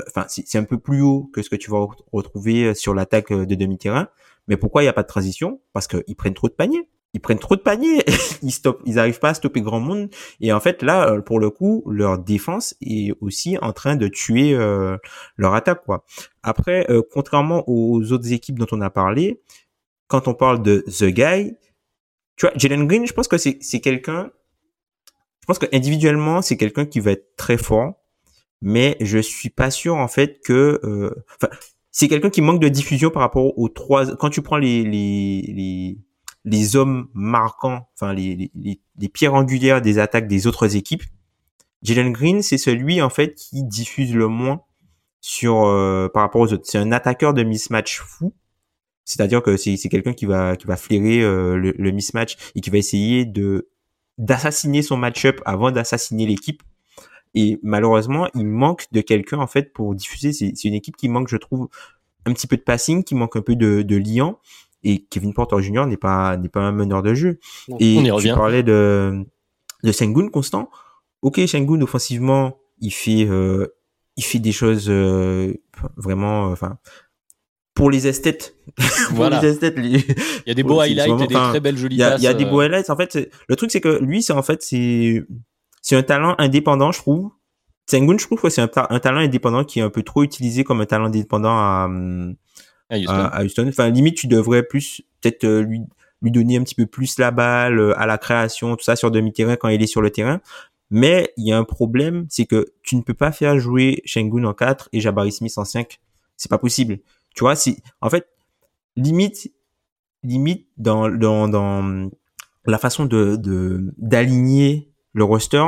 Enfin, 0.09 0.25
c'est 0.29 0.57
un 0.59 0.65
peu 0.65 0.79
plus 0.79 1.03
haut 1.03 1.29
que 1.35 1.43
ce 1.43 1.51
que 1.51 1.57
tu 1.57 1.71
vas 1.71 1.79
re- 1.79 1.97
retrouver 2.13 2.75
sur 2.75 2.95
l'attaque 2.95 3.31
de 3.33 3.55
demi-terrain. 3.55 4.09
Mais 4.49 4.57
pourquoi 4.57 4.83
il 4.83 4.87
n'y 4.87 4.89
a 4.89 4.95
pas 4.95 5.03
de 5.03 5.09
transition? 5.09 5.61
Parce 5.75 5.87
qu'ils 5.87 6.17
prennent 6.17 6.35
trop 6.35 6.49
de 6.49 6.55
paniers 6.55 6.89
ils 7.15 7.21
prennent 7.21 7.39
trop 7.39 7.57
de 7.57 7.61
paniers, 7.61 8.03
ils 8.43 8.53
stoppent, 8.53 8.83
ils 8.87 8.99
arrivent 8.99 9.19
pas 9.19 9.31
à 9.31 9.35
stopper 9.35 9.61
grand 9.61 9.81
monde. 9.81 10.09
Et 10.41 10.53
en 10.53 10.61
fait, 10.61 10.83
là, 10.83 11.11
euh, 11.11 11.21
pour 11.21 11.41
le 11.41 11.51
coup, 11.51 11.83
leur 11.87 12.19
défense 12.19 12.75
est 12.81 13.13
aussi 13.21 13.59
en 13.61 13.73
train 13.73 13.97
de 13.97 14.09
tuer 14.09 14.55
euh, 14.55 14.97
leur 15.37 15.55
attaque, 15.55 15.85
quoi. 15.85 16.05
Après, 16.43 16.87
euh, 16.91 17.03
contrairement 17.13 17.65
aux 17.67 18.13
autres 18.13 18.33
équipes 18.33 18.59
dont 18.59 18.67
on 18.73 18.81
a 18.81 18.91
parlé, 18.91 19.41
quand 20.09 20.29
on 20.29 20.35
parle 20.35 20.63
de 20.63 20.85
the 20.89 21.05
guy, 21.05 21.57
tu 22.37 22.47
vois, 22.47 22.53
Jalen 22.57 22.87
Green, 22.87 23.07
je 23.07 23.13
pense 23.13 23.29
que 23.29 23.39
c'est 23.39 23.59
c'est 23.61 23.81
quelqu'un, 23.81 24.31
je 25.41 25.47
pense 25.47 25.59
que 25.59 25.67
individuellement, 25.73 26.43
c'est 26.43 26.57
quelqu'un 26.57 26.87
qui 26.87 27.01
va 27.01 27.13
être 27.13 27.37
très 27.37 27.59
fort, 27.59 27.95
mais 28.63 28.97
je 29.01 29.19
suis 29.19 29.51
pas 29.51 29.71
sûr 29.71 29.97
en 29.97 30.09
fait 30.09 30.41
que, 30.45 30.81
euh, 30.85 31.15
c'est 31.91 32.09
quelqu'un 32.09 32.31
qui 32.31 32.41
manque 32.41 32.61
de 32.61 32.69
diffusion 32.69 33.11
par 33.11 33.23
rapport 33.23 33.59
aux 33.59 33.69
trois. 33.69 34.17
Quand 34.17 34.31
tu 34.31 34.41
prends 34.43 34.57
les 34.57 34.83
les 34.83 35.43
les 35.43 35.99
les 36.45 36.77
hommes 36.77 37.09
marquants, 37.15 37.89
enfin 37.95 38.13
les, 38.13 38.51
les, 38.55 38.81
les, 38.99 39.09
pierres 39.09 39.35
angulaires 39.35 39.81
des 39.81 39.99
attaques 39.99 40.27
des 40.27 40.47
autres 40.47 40.77
équipes, 40.77 41.05
Jalen 41.83 42.13
Green, 42.13 42.43
c'est 42.43 42.59
celui 42.59 43.03
en 43.03 43.11
fait 43.11 43.35
qui 43.35 43.65
diffuse 43.65 44.15
le 44.15 44.29
moins 44.29 44.63
sur 45.21 45.65
euh, 45.65 46.09
par 46.09 46.23
rapport 46.23 46.41
aux 46.41 46.53
autres. 46.53 46.65
C'est 46.67 46.79
un 46.79 46.93
attaqueur 46.93 47.35
de 47.35 47.43
mismatch 47.43 48.01
fou. 48.01 48.35
C'est-à-dire 49.05 49.43
que 49.43 49.57
c'est 49.57 49.77
quelqu'un 49.89 50.13
qui 50.13 50.27
va 50.27 50.57
qui 50.57 50.67
va 50.67 50.77
flairer 50.77 51.23
euh, 51.23 51.57
le, 51.57 51.75
le 51.77 51.91
mismatch 51.91 52.37
et 52.55 52.61
qui 52.61 52.71
va 52.71 52.79
essayer 52.79 53.25
de 53.25 53.69
d'assassiner 54.19 54.83
son 54.83 54.97
match-up 54.97 55.41
avant 55.45 55.71
d'assassiner 55.71 56.27
l'équipe. 56.27 56.63
Et 57.35 57.59
malheureusement, 57.63 58.29
il 58.35 58.47
manque 58.47 58.87
de 58.93 59.01
quelqu'un 59.01 59.39
en 59.39 59.47
fait 59.47 59.73
pour 59.73 59.95
diffuser. 59.95 60.33
C'est 60.33 60.53
c'est 60.55 60.69
une 60.69 60.75
équipe 60.75 60.97
qui 60.97 61.09
manque, 61.09 61.29
je 61.29 61.37
trouve, 61.37 61.69
un 62.27 62.33
petit 62.33 62.47
peu 62.47 62.57
de 62.57 62.63
passing, 62.63 63.03
qui 63.03 63.15
manque 63.15 63.37
un 63.37 63.43
peu 63.43 63.57
de, 63.57 63.83
de 63.83 63.97
liant. 63.97 64.39
Et 64.85 65.05
Kevin 65.11 65.33
Porter 65.35 65.61
Jr. 65.63 65.87
n'est 65.87 65.97
pas 65.97 66.37
n'est 66.37 66.49
pas 66.49 66.61
un 66.61 66.73
meneur 66.73 67.03
de 67.03 67.15
jeu. 67.15 67.39
Non. 67.69 67.77
Et 67.81 67.97
On 67.99 68.03
y 68.03 68.05
tu 68.07 68.13
revient. 68.13 68.35
parlais 68.37 68.63
de 68.63 69.25
de 69.85 69.93
Sengun 69.93 70.29
constant. 70.29 70.71
Ok, 71.23 71.41
Sengun 71.47 71.81
offensivement, 71.83 72.59
il 72.81 72.91
fait 72.93 73.25
euh, 73.29 73.69
il 74.17 74.25
fait 74.25 74.39
des 74.41 74.53
choses 74.53 74.87
euh, 74.89 75.55
vraiment, 75.97 76.49
euh, 76.49 76.53
enfin 76.53 76.79
pour 77.75 77.91
les 77.91 78.07
esthètes. 78.07 78.55
Voilà. 79.13 79.41
les 79.41 79.49
esthètes, 79.49 79.79
les- 79.79 79.99
Il 80.01 80.49
y 80.49 80.51
a 80.51 80.55
des 80.55 80.63
beaux 80.63 80.81
highlights 80.81 81.09
vraiment- 81.09 81.25
et 81.25 81.27
des 81.29 81.35
très 81.35 81.61
belles 81.61 81.77
jolies 81.79 81.97
il 81.97 81.99
y 82.01 82.03
a, 82.03 82.11
passes. 82.11 82.21
il 82.21 82.25
y 82.25 82.29
a 82.29 82.35
des 82.35 82.45
euh, 82.45 82.51
beaux 82.51 82.61
highlights. 82.61 82.91
En 82.91 82.97
fait, 82.97 83.19
le 83.49 83.57
truc 83.57 83.71
c'est 83.71 83.81
que 83.81 83.99
lui, 84.03 84.23
c'est 84.23 84.33
en 84.35 84.43
fait 84.43 84.63
c'est 84.63 85.25
c'est 85.81 85.97
un 85.97 86.03
talent 86.03 86.35
indépendant, 86.39 86.93
je 86.93 86.99
trouve. 86.99 87.31
Sengun, 87.91 88.17
je 88.19 88.25
trouve 88.27 88.41
que 88.41 88.49
c'est 88.51 88.61
un, 88.61 88.69
ta- 88.69 88.87
un 88.91 89.01
talent 89.01 89.21
indépendant 89.21 89.65
qui 89.65 89.81
est 89.81 89.83
un 89.83 89.91
peu 89.91 90.03
trop 90.03 90.23
utilisé 90.23 90.63
comme 90.65 90.81
un 90.81 90.87
talent 90.87 91.07
indépendant 91.07 91.51
à, 91.57 91.87
hum, 91.87 92.37
à 92.93 93.43
Houston. 93.45 93.67
Enfin, 93.69 93.91
limite, 93.91 94.17
tu 94.17 94.27
devrais 94.27 94.63
plus 94.63 95.03
peut-être 95.21 95.45
euh, 95.45 95.63
lui 95.63 95.81
lui 96.21 96.31
donner 96.31 96.57
un 96.57 96.63
petit 96.63 96.77
peu 96.77 96.87
plus 96.87 97.19
la 97.19 97.33
balle 97.33 97.81
euh, 97.81 97.99
à 97.99 98.07
la 98.07 98.17
création, 98.17 98.77
tout 98.77 98.85
ça 98.85 98.95
sur 98.95 99.11
demi-terrain 99.11 99.57
quand 99.57 99.69
il 99.69 99.83
est 99.83 99.89
sur 99.89 100.01
le 100.01 100.11
terrain. 100.11 100.41
Mais 100.91 101.33
il 101.37 101.49
y 101.49 101.53
a 101.53 101.59
un 101.59 101.65
problème, 101.65 102.27
c'est 102.29 102.47
que 102.47 102.67
tu 102.83 102.97
ne 102.97 103.03
peux 103.03 103.15
pas 103.15 103.33
faire 103.33 103.59
jouer 103.59 104.03
Shengun 104.05 104.45
en 104.45 104.55
4 104.55 104.91
et 104.93 105.01
Jabari 105.01 105.33
Smith 105.33 105.55
en 105.57 105.65
5. 105.65 105.99
C'est 106.37 106.51
pas 106.51 106.59
possible. 106.59 106.99
Tu 107.35 107.41
vois, 107.41 107.57
si 107.57 107.83
en 108.01 108.11
fait 108.11 108.29
limite 108.95 109.51
limite 110.23 110.69
dans 110.77 111.09
dans 111.09 111.49
dans 111.49 112.11
la 112.67 112.79
façon 112.79 113.07
de 113.07 113.37
de 113.37 113.93
d'aligner 113.97 114.93
le 115.15 115.25
roster, 115.25 115.65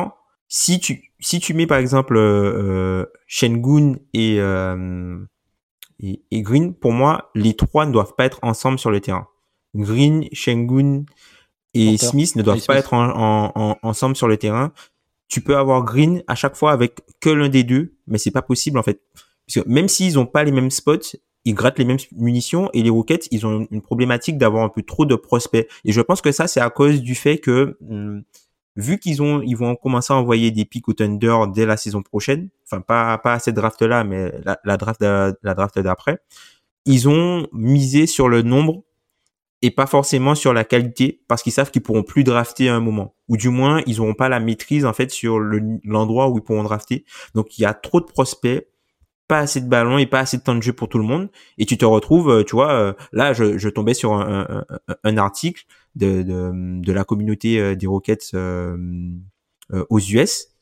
si 0.48 0.78
tu 0.78 1.10
si 1.20 1.40
tu 1.40 1.54
mets 1.54 1.66
par 1.66 1.78
exemple 1.78 2.16
euh, 2.16 3.06
Shengun 3.26 3.94
et, 4.12 4.36
euh, 4.40 5.18
et, 6.00 6.22
et 6.30 6.42
Green, 6.42 6.74
pour 6.74 6.92
moi, 6.92 7.30
les 7.34 7.54
trois 7.54 7.86
ne 7.86 7.92
doivent 7.92 8.14
pas 8.16 8.24
être 8.24 8.38
ensemble 8.42 8.78
sur 8.78 8.90
le 8.90 9.00
terrain. 9.00 9.28
Green, 9.74 10.28
Shengun 10.32 11.04
et 11.74 11.96
Smith 11.96 12.36
ne 12.36 12.42
doivent 12.42 12.64
pas 12.64 12.76
être 12.76 12.94
en, 12.94 13.52
en, 13.54 13.76
ensemble 13.82 14.16
sur 14.16 14.28
le 14.28 14.36
terrain. 14.36 14.72
Tu 15.28 15.40
peux 15.40 15.56
avoir 15.56 15.82
Green 15.84 16.22
à 16.26 16.34
chaque 16.34 16.56
fois 16.56 16.72
avec 16.72 17.00
que 17.20 17.30
l'un 17.30 17.48
des 17.48 17.64
deux, 17.64 17.94
mais 18.06 18.18
c'est 18.18 18.30
pas 18.30 18.42
possible 18.42 18.78
en 18.78 18.82
fait. 18.82 19.00
Parce 19.46 19.64
que 19.64 19.68
même 19.68 19.88
s'ils 19.88 20.18
ont 20.18 20.26
pas 20.26 20.44
les 20.44 20.52
mêmes 20.52 20.70
spots, 20.70 21.16
ils 21.44 21.54
grattent 21.54 21.78
les 21.78 21.84
mêmes 21.84 21.98
munitions 22.12 22.70
et 22.72 22.82
les 22.82 22.90
Rockets, 22.90 23.28
ils 23.30 23.46
ont 23.46 23.66
une 23.70 23.82
problématique 23.82 24.38
d'avoir 24.38 24.64
un 24.64 24.68
peu 24.68 24.82
trop 24.82 25.04
de 25.04 25.14
prospects. 25.14 25.68
Et 25.84 25.92
je 25.92 26.00
pense 26.00 26.20
que 26.20 26.32
ça, 26.32 26.46
c'est 26.46 26.60
à 26.60 26.70
cause 26.70 27.02
du 27.02 27.14
fait 27.14 27.38
que 27.38 27.76
hum, 27.88 28.22
vu 28.76 28.98
qu'ils 28.98 29.22
ont, 29.22 29.42
ils 29.42 29.56
vont 29.56 29.76
commencer 29.76 30.12
à 30.12 30.16
envoyer 30.16 30.50
des 30.50 30.64
pics 30.64 30.88
au 30.88 30.92
Thunder 30.92 31.36
dès 31.54 31.66
la 31.66 31.76
saison 31.76 32.02
prochaine. 32.02 32.48
Pas 32.80 33.18
pas 33.18 33.34
à 33.34 33.38
cette 33.38 33.54
draft 33.54 33.80
là, 33.82 34.04
mais 34.04 34.32
la, 34.64 34.76
draft 34.76 35.78
d'après. 35.78 36.18
Ils 36.86 37.08
ont 37.08 37.46
misé 37.52 38.06
sur 38.06 38.28
le 38.28 38.42
nombre 38.42 38.82
et 39.62 39.70
pas 39.70 39.86
forcément 39.86 40.34
sur 40.34 40.52
la 40.52 40.64
qualité 40.64 41.22
parce 41.26 41.42
qu'ils 41.42 41.52
savent 41.52 41.70
qu'ils 41.70 41.82
pourront 41.82 42.02
plus 42.02 42.24
drafter 42.24 42.68
à 42.68 42.74
un 42.74 42.80
moment 42.80 43.14
ou 43.28 43.38
du 43.38 43.48
moins 43.48 43.80
ils 43.86 44.00
auront 44.00 44.12
pas 44.12 44.28
la 44.28 44.38
maîtrise 44.38 44.84
en 44.84 44.92
fait 44.92 45.10
sur 45.10 45.38
l'endroit 45.38 46.28
où 46.28 46.38
ils 46.38 46.44
pourront 46.44 46.64
drafter. 46.64 47.04
Donc 47.34 47.58
il 47.58 47.62
y 47.62 47.64
a 47.64 47.72
trop 47.72 48.00
de 48.00 48.04
prospects 48.06 48.68
pas 49.26 49.38
assez 49.38 49.60
de 49.62 49.68
ballons 49.68 49.96
et 49.96 50.06
pas 50.06 50.20
assez 50.20 50.36
de 50.36 50.42
temps 50.42 50.54
de 50.54 50.62
jeu 50.62 50.74
pour 50.74 50.88
tout 50.88 50.98
le 50.98 51.04
monde 51.04 51.30
et 51.56 51.64
tu 51.64 51.78
te 51.78 51.84
retrouves 51.86 52.30
euh, 52.30 52.44
tu 52.44 52.56
vois 52.56 52.72
euh, 52.72 52.92
là 53.12 53.32
je, 53.32 53.68
tombais 53.70 53.94
sur 53.94 54.12
un, 54.12 55.16
article 55.16 55.64
de, 55.94 56.92
la 56.92 57.04
communauté 57.04 57.58
euh, 57.58 57.74
des 57.74 57.86
Rockets 57.86 58.36
aux 59.88 59.98
US 59.98 60.53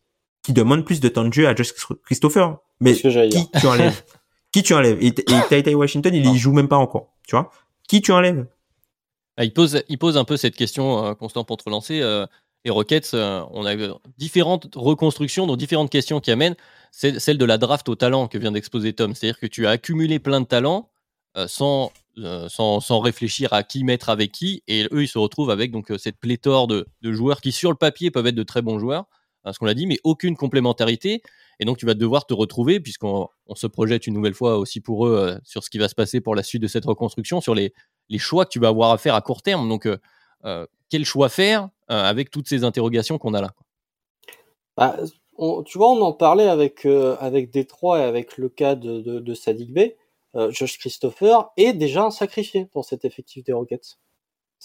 qui 0.42 0.52
demande 0.52 0.84
plus 0.84 1.00
de 1.00 1.08
temps 1.08 1.24
de 1.24 1.32
jeu 1.32 1.46
à 1.46 1.54
Just 1.54 1.76
Christopher 2.04 2.58
mais 2.80 2.94
qui 2.94 3.48
tu 3.60 3.66
enlèves 3.66 4.02
qui 4.52 4.62
tu 4.62 4.74
enlèves 4.74 5.02
et, 5.02 5.08
et 5.08 5.62
Ty 5.62 5.74
Washington 5.74 6.14
il 6.14 6.26
y 6.26 6.38
joue 6.38 6.52
même 6.52 6.68
pas 6.68 6.78
encore 6.78 7.14
tu 7.26 7.34
vois 7.36 7.50
qui 7.88 8.00
tu 8.00 8.12
enlèves 8.12 8.46
ah, 9.38 9.44
il 9.44 9.52
pose, 9.54 9.82
il 9.88 9.96
pose 9.96 10.18
un 10.18 10.24
peu 10.24 10.36
cette 10.36 10.54
question, 10.54 11.14
Constant, 11.14 11.42
pour 11.42 11.56
te 11.56 11.64
relancer. 11.64 12.02
les 12.66 12.70
Rockets, 12.70 13.14
on 13.14 13.64
a 13.64 13.74
différentes 14.18 14.68
reconstructions, 14.74 15.46
donc 15.46 15.56
différentes 15.56 15.88
questions 15.88 16.20
qui 16.20 16.30
amènent 16.30 16.54
c'est 16.92 17.18
celle 17.18 17.38
de 17.38 17.44
la 17.44 17.58
draft 17.58 17.88
au 17.88 17.96
talent 17.96 18.28
que 18.28 18.38
vient 18.38 18.52
d'exposer 18.52 18.92
Tom. 18.92 19.14
C'est-à-dire 19.14 19.40
que 19.40 19.46
tu 19.46 19.66
as 19.66 19.70
accumulé 19.70 20.18
plein 20.18 20.40
de 20.40 20.46
talents 20.46 20.90
euh, 21.36 21.48
sans, 21.48 21.90
euh, 22.18 22.48
sans, 22.50 22.80
sans, 22.80 23.00
réfléchir 23.00 23.54
à 23.54 23.62
qui 23.62 23.82
mettre 23.82 24.10
avec 24.10 24.30
qui. 24.30 24.62
Et 24.68 24.86
eux, 24.92 25.02
ils 25.02 25.08
se 25.08 25.18
retrouvent 25.18 25.50
avec 25.50 25.72
donc 25.72 25.90
euh, 25.90 25.98
cette 25.98 26.18
pléthore 26.18 26.66
de, 26.68 26.86
de, 27.00 27.12
joueurs 27.12 27.40
qui, 27.40 27.50
sur 27.50 27.70
le 27.70 27.76
papier, 27.76 28.10
peuvent 28.10 28.26
être 28.26 28.34
de 28.34 28.42
très 28.42 28.60
bons 28.60 28.78
joueurs, 28.78 29.06
ce 29.50 29.58
qu'on 29.58 29.66
a 29.66 29.74
dit, 29.74 29.86
mais 29.86 29.98
aucune 30.04 30.36
complémentarité. 30.36 31.22
Et 31.58 31.64
donc, 31.64 31.78
tu 31.78 31.86
vas 31.86 31.94
devoir 31.94 32.26
te 32.26 32.34
retrouver, 32.34 32.80
puisqu'on 32.80 33.28
on 33.46 33.54
se 33.54 33.66
projette 33.66 34.06
une 34.06 34.14
nouvelle 34.14 34.34
fois 34.34 34.58
aussi 34.58 34.80
pour 34.80 35.06
eux 35.06 35.38
sur 35.44 35.64
ce 35.64 35.70
qui 35.70 35.78
va 35.78 35.88
se 35.88 35.94
passer 35.94 36.20
pour 36.20 36.34
la 36.34 36.42
suite 36.42 36.62
de 36.62 36.68
cette 36.68 36.84
reconstruction, 36.84 37.40
sur 37.40 37.54
les, 37.54 37.72
choix 38.18 38.44
que 38.44 38.50
tu 38.50 38.60
vas 38.60 38.68
avoir 38.68 38.90
à 38.90 38.98
faire 38.98 39.14
à 39.14 39.20
court 39.20 39.42
terme. 39.42 39.68
Donc, 39.68 39.88
quel 40.88 41.04
choix 41.04 41.28
faire 41.28 41.68
avec 41.88 42.30
toutes 42.30 42.48
ces 42.48 42.64
interrogations 42.64 43.18
qu'on 43.18 43.34
a 43.34 43.40
là 43.40 43.54
bah, 44.76 44.96
tu 45.66 45.78
vois, 45.78 45.90
on 45.90 46.00
en 46.02 46.12
parlait 46.12 46.48
avec 46.48 46.86
euh, 46.86 47.16
avec 47.20 47.50
Détroit 47.50 48.00
et 48.00 48.02
avec 48.02 48.38
le 48.38 48.48
cas 48.48 48.74
de, 48.74 49.00
de, 49.00 49.18
de. 49.18 49.94
Euh, 50.34 50.50
Josh 50.50 50.78
Christopher 50.78 51.50
est 51.56 51.74
déjà 51.74 52.04
un 52.04 52.10
sacrifié 52.10 52.68
dans 52.74 52.82
cet 52.82 53.04
effectif 53.04 53.44
des 53.44 53.52
Rockets. 53.52 53.98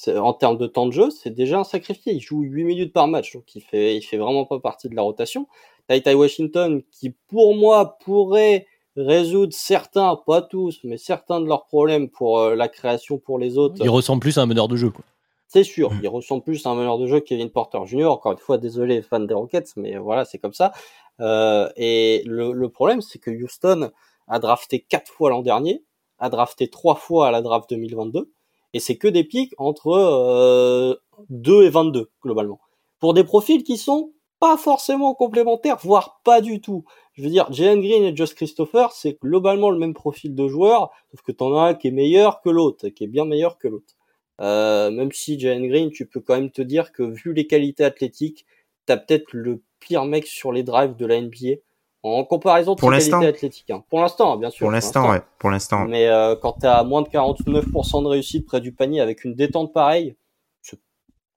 En 0.08 0.34
termes 0.34 0.58
de 0.58 0.68
temps 0.68 0.86
de 0.86 0.92
jeu, 0.92 1.10
c'est 1.10 1.32
déjà 1.32 1.60
un 1.60 1.64
sacrifié. 1.64 2.14
Il 2.14 2.20
joue 2.20 2.42
8 2.42 2.64
minutes 2.64 2.94
par 2.94 3.08
match, 3.08 3.34
donc 3.34 3.56
il 3.56 3.62
fait 3.62 3.96
il 3.96 4.02
fait 4.02 4.18
vraiment 4.18 4.46
pas 4.46 4.60
partie 4.60 4.90
de 4.90 4.96
la 4.96 5.02
rotation. 5.02 5.48
Ty 5.90 6.14
Washington, 6.14 6.84
qui 6.92 7.12
pour 7.28 7.56
moi 7.56 7.98
pourrait 8.04 8.68
résoudre 8.96 9.54
certains, 9.54 10.16
pas 10.26 10.42
tous, 10.42 10.80
mais 10.84 10.98
certains 10.98 11.40
de 11.40 11.46
leurs 11.46 11.66
problèmes 11.66 12.10
pour 12.10 12.40
euh, 12.40 12.56
la 12.56 12.68
création 12.68 13.18
pour 13.18 13.40
les 13.40 13.58
autres. 13.58 13.76
Il 13.80 13.90
ressemble 13.90 14.20
plus 14.20 14.38
à 14.38 14.42
un 14.42 14.46
meneur 14.46 14.68
de 14.68 14.76
jeu, 14.76 14.90
quoi. 14.90 15.06
C'est 15.48 15.64
sûr, 15.64 15.94
mm. 15.94 16.00
il 16.04 16.10
ressemble 16.10 16.44
plus 16.44 16.66
à 16.66 16.70
un 16.70 16.76
meneur 16.76 16.98
de 16.98 17.08
jeu 17.08 17.22
Kevin 17.22 17.50
Porter 17.50 17.80
Jr. 17.86 18.06
Encore 18.06 18.34
une 18.34 18.38
fois, 18.38 18.58
désolé 18.58 19.02
fan 19.02 19.26
des 19.26 19.34
Rockets, 19.34 19.78
mais 19.78 19.98
voilà, 19.98 20.26
c'est 20.26 20.40
comme 20.40 20.54
ça. 20.54 20.74
Euh, 21.22 21.70
et 21.78 22.22
le, 22.26 22.52
le 22.52 22.70
problème, 22.70 23.02
c'est 23.02 23.20
que 23.20 23.32
Houston 23.32 23.92
a 24.28 24.40
drafté 24.40 24.82
quatre 24.82 25.10
fois 25.10 25.30
l'an 25.30 25.42
dernier, 25.42 25.84
a 26.20 26.30
drafté 26.30 26.70
trois 26.70 26.96
fois 26.96 27.30
à 27.30 27.32
la 27.32 27.42
draft 27.42 27.70
2022, 27.70 28.30
et 28.74 28.80
c'est 28.80 28.98
que 28.98 29.08
des 29.08 29.24
pics 29.24 29.54
entre 29.58 29.90
euh, 29.90 30.96
2 31.30 31.64
et 31.64 31.70
22 31.70 32.10
globalement. 32.24 32.60
Pour 33.00 33.14
des 33.14 33.24
profils 33.24 33.64
qui 33.64 33.78
sont 33.78 34.14
pas 34.40 34.58
forcément 34.58 35.16
complémentaires, 35.16 35.78
voire 35.82 36.22
pas 36.24 36.42
du 36.42 36.62
tout. 36.62 36.86
Je 37.14 37.24
veux 37.24 37.30
dire, 37.30 37.52
Jalen 37.52 37.82
Green 37.82 38.04
et 38.04 38.16
Josh 38.16 38.36
Christopher, 38.36 38.92
c'est 38.92 39.20
globalement 39.22 39.72
le 39.72 39.80
même 39.80 39.94
profil 39.94 40.36
de 40.36 40.48
joueur, 40.48 40.92
sauf 41.12 41.22
que 41.22 41.32
t'en 41.32 41.56
as 41.58 41.70
un 41.70 41.74
qui 41.74 41.88
est 41.88 41.92
meilleur 41.92 42.42
que 42.42 42.50
l'autre, 42.50 42.90
qui 42.90 43.04
est 43.04 43.08
bien 43.08 43.26
meilleur 43.26 43.58
que 43.58 43.68
l'autre. 43.68 43.96
Euh, 44.40 44.92
même 44.92 45.12
si 45.12 45.40
Jalen 45.40 45.68
Green, 45.68 45.92
tu 45.92 46.06
peux 46.06 46.20
quand 46.20 46.36
même 46.36 46.52
te 46.52 46.62
dire 46.62 46.92
que 46.92 47.04
vu 47.04 47.34
les 47.34 47.48
qualités 47.48 47.84
athlétiques, 47.84 48.46
t'as 48.86 48.98
peut-être 48.98 49.34
le 49.34 49.64
pire 49.80 50.06
mec 50.06 50.28
sur 50.28 50.52
les 50.52 50.64
drives 50.64 50.96
de 50.96 51.06
la 51.06 51.20
NBA 51.20 51.62
en 52.04 52.24
comparaison 52.24 52.76
de 52.76 52.80
pour 52.80 52.94
ses 52.94 53.10
qualités 53.10 53.28
athlétiques. 53.28 53.70
Hein. 53.70 53.84
Pour 53.90 54.00
l'instant, 54.00 54.38
bien 54.38 54.50
sûr. 54.50 54.66
Pour 54.66 54.72
l'instant, 54.72 55.12
ouais. 55.12 55.22
Pour 55.40 55.50
l'instant. 55.50 55.86
Mais 55.86 56.08
euh, 56.08 56.36
quand 56.36 56.54
t'as 56.54 56.84
moins 56.84 57.02
de 57.02 57.10
49% 57.10 58.04
de 58.04 58.08
réussite 58.08 58.46
près 58.46 58.62
du 58.62 58.72
panier 58.72 59.02
avec 59.02 59.24
une 59.24 59.36
détente 59.36 59.74
pareille, 59.74 60.16
c'est 60.62 60.80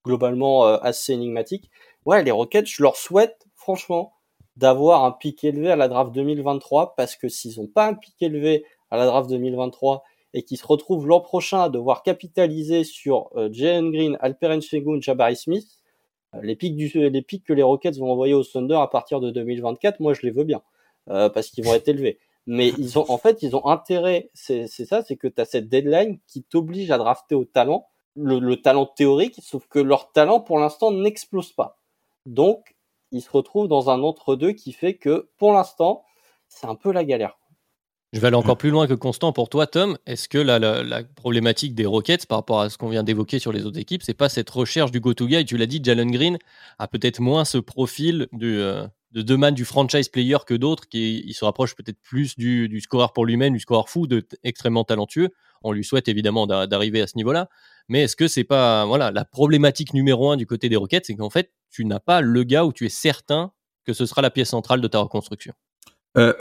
globalement 0.05 0.67
euh, 0.67 0.77
assez 0.83 1.13
énigmatique. 1.13 1.71
Ouais, 2.05 2.23
les 2.23 2.31
Rockets, 2.31 2.67
je 2.67 2.83
leur 2.83 2.97
souhaite 2.97 3.47
franchement 3.55 4.13
d'avoir 4.57 5.05
un 5.05 5.13
pic 5.13 5.43
élevé 5.45 5.71
à 5.71 5.77
la 5.77 5.89
draft 5.89 6.13
2023 6.13 6.95
parce 6.97 7.17
que 7.17 7.29
s'ils 7.29 7.61
ont 7.61 7.67
pas 7.67 7.87
un 7.87 7.95
pic 7.95 8.15
élevé 8.21 8.65
à 8.91 8.97
la 8.97 9.07
draft 9.07 9.31
2023 9.31 10.03
et 10.35 10.43
qui 10.43 10.57
se 10.57 10.67
retrouve 10.67 11.07
l'an 11.07 11.21
prochain 11.21 11.63
à 11.63 11.69
devoir 11.69 12.03
capitaliser 12.03 12.85
sur 12.85 13.31
euh, 13.37 13.49
Jalen 13.53 13.91
Green, 13.91 14.17
Alperen 14.21 14.61
Sengun, 14.61 15.01
Jabari 15.01 15.37
Smith, 15.37 15.80
les 16.43 16.57
pics, 16.57 16.77
du, 16.77 16.89
les 16.89 17.23
pics 17.23 17.45
que 17.45 17.53
les 17.53 17.63
Rockets 17.63 17.97
vont 17.99 18.13
envoyer 18.13 18.35
au 18.35 18.45
Thunder 18.45 18.77
à 18.77 18.87
partir 18.87 19.21
de 19.21 19.31
2024, 19.31 20.01
moi 20.01 20.15
je 20.15 20.23
les 20.23 20.31
veux 20.31 20.45
bien, 20.45 20.63
euh, 21.09 21.29
parce 21.29 21.49
qu'ils 21.49 21.65
vont 21.65 21.75
être 21.75 21.89
élevés. 21.89 22.19
Mais 22.47 22.69
ils 22.79 22.99
ont, 22.99 23.05
en 23.11 23.19
fait, 23.19 23.43
ils 23.43 23.55
ont 23.55 23.67
intérêt, 23.67 24.31
c'est 24.35 24.67
ça, 24.67 25.03
c'est 25.03 25.17
que 25.17 25.29
tu 25.29 25.41
as 25.41 25.45
cette 25.45 25.69
deadline 25.69 26.19
qui 26.27 26.43
t'oblige 26.43 26.91
à 26.91 26.99
drafter 26.99 27.35
au 27.35 27.45
talent, 27.45 27.87
le, 28.17 28.39
le, 28.39 28.61
talent 28.61 28.87
théorique, 28.87 29.41
sauf 29.43 29.67
que 29.69 29.79
leur 29.79 30.13
talent 30.13 30.41
pour 30.41 30.59
l'instant 30.59 30.91
n'explose 30.91 31.53
pas. 31.53 31.79
Donc, 32.27 32.77
ils 33.13 33.23
se 33.23 33.31
retrouvent 33.31 33.69
dans 33.69 33.91
un 33.91 34.03
entre-deux 34.03 34.53
qui 34.53 34.73
fait 34.73 34.95
que 34.95 35.29
pour 35.39 35.53
l'instant, 35.53 36.05
c'est 36.49 36.67
un 36.67 36.75
peu 36.75 36.93
la 36.93 37.05
galère. 37.05 37.40
Je 38.13 38.19
vais 38.19 38.27
aller 38.27 38.37
encore 38.37 38.59
plus 38.59 38.71
loin 38.71 38.89
que 38.89 38.95
Constant 38.95 39.33
pour 39.33 39.49
toi, 39.49 39.69
Tom. 39.69 39.97
Est-ce 40.05 40.29
que 40.29 40.39
la, 40.39 40.59
la, 40.59 41.05
problématique 41.05 41.77
des 41.77 41.87
Rockets 41.87 42.27
par 42.27 42.39
rapport 42.39 42.61
à 42.61 42.69
ce 42.69 42.77
qu'on 42.77 42.89
vient 42.89 43.05
d'évoquer 43.05 43.39
sur 43.39 43.53
les 43.53 43.67
autres 43.67 43.79
équipes, 43.79 44.03
c'est 44.03 44.15
pas 44.15 44.29
cette 44.29 44.51
recherche 44.51 44.91
du 44.91 44.99
go-to-guy 44.99 45.45
Tu 45.45 45.57
l'as 45.57 45.67
dit, 45.67 45.81
Jalen 45.83 46.11
Green 46.11 46.39
a 46.81 46.89
peut-être 46.89 47.21
moins 47.21 47.45
ce 47.45 47.59
profil 47.59 48.27
de, 48.33 48.49
euh, 48.49 48.87
de 49.13 49.23
demain 49.23 49.53
du 49.53 49.65
franchise 49.65 50.09
player 50.09 50.39
que 50.45 50.55
d'autres, 50.55 50.89
qui 50.89 51.23
il 51.25 51.35
se 51.35 51.45
rapproche 51.45 51.77
peut-être 51.77 52.01
plus 52.03 52.37
du, 52.37 52.69
du 52.69 52.81
scoreur 52.81 53.13
pour 53.13 53.27
lui-même, 53.27 53.53
du 53.53 53.61
scoreur 53.61 53.89
fou, 53.89 54.09
de, 54.09 54.27
extrêmement 54.43 54.83
talentueux. 54.83 55.29
On 55.63 55.71
lui 55.71 55.85
souhaite 55.85 56.09
évidemment 56.09 56.47
d'arriver 56.47 57.03
à 57.03 57.07
ce 57.07 57.17
niveau-là. 57.17 57.49
Mais 57.89 58.03
est-ce 58.03 58.17
que 58.17 58.29
c'est 58.29 58.45
pas 58.45 58.87
voilà 58.87 59.11
la 59.11 59.25
problématique 59.25 59.95
numéro 59.95 60.31
un 60.31 60.37
du 60.37 60.47
côté 60.47 60.69
des 60.69 60.77
Rockets, 60.77 61.07
c'est 61.07 61.15
qu'en 61.15 61.31
fait 61.31 61.53
tu 61.71 61.85
n'as 61.85 62.01
pas 62.01 62.23
le 62.23 62.43
gars 62.45 62.65
où 62.65 62.73
tu 62.73 62.87
es 62.87 62.89
certain 62.89 63.53
que 63.85 63.93
ce 63.93 64.07
sera 64.07 64.23
la 64.23 64.31
pièce 64.31 64.51
centrale 64.51 64.81
de 64.81 64.89
ta 64.89 64.99
reconstruction? 64.99 65.53
Euh, 66.17 66.33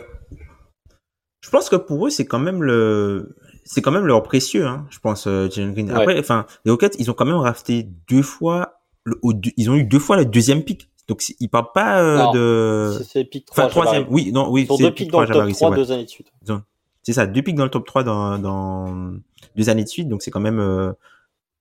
je 1.42 1.50
pense 1.50 1.70
que 1.70 1.76
pour 1.76 2.06
eux, 2.06 2.10
c'est 2.10 2.26
quand 2.26 2.40
même 2.40 2.64
le, 2.64 3.36
c'est 3.64 3.82
quand 3.82 3.92
même 3.92 4.06
leur 4.06 4.24
précieux, 4.24 4.66
hein, 4.66 4.86
je 4.90 5.00
pense, 5.00 5.28
euh, 5.28 5.50
Jalen 5.50 5.74
Green. 5.74 5.92
Après, 5.92 6.20
enfin, 6.20 6.46
les 6.66 6.72
Rockets, 6.72 6.96
ils 7.00 7.10
ont 7.12 7.14
quand 7.14 7.26
même 7.26 7.36
rafté 7.36 7.88
deux 8.10 8.22
fois, 8.22 8.82
le, 9.04 9.20
ils 9.58 9.70
ont 9.70 9.76
eu 9.76 9.84
deux 9.84 10.00
fois 10.00 10.18
le 10.18 10.26
deuxième 10.26 10.64
pick. 10.64 10.90
Donc, 11.08 11.24
ils 11.40 11.50
parlent 11.50 11.72
pas 11.74 12.02
euh, 12.02 12.32
de. 12.34 13.04
C'est 13.04 13.26
pick 13.26 13.46
3. 13.46 13.64
Enfin, 13.64 13.70
troisième. 13.70 14.06
Oui, 14.10 14.32
non, 14.32 14.50
oui. 14.52 14.68
c'est 14.70 14.84
deux 14.84 14.92
picks 14.92 15.12
dans 15.12 15.22
le 15.22 15.28
top 15.28 15.52
3 15.52 15.76
deux 15.76 15.92
années 15.92 16.06
de 16.06 16.10
suite. 16.10 16.32
C'est 17.02 17.14
ça, 17.14 17.26
deux 17.26 17.42
picks 17.42 17.56
dans 17.56 17.64
le 17.64 17.72
top 17.72 17.88
3 17.88 18.04
dans, 18.04 18.38
dans 18.38 19.14
deux 19.56 19.70
années 19.70 19.84
de 19.84 19.90
suite. 19.90 20.08
Donc, 20.08 20.22
c'est 20.22 20.32
quand 20.32 20.40
même 20.40 20.60
euh, 20.60 20.92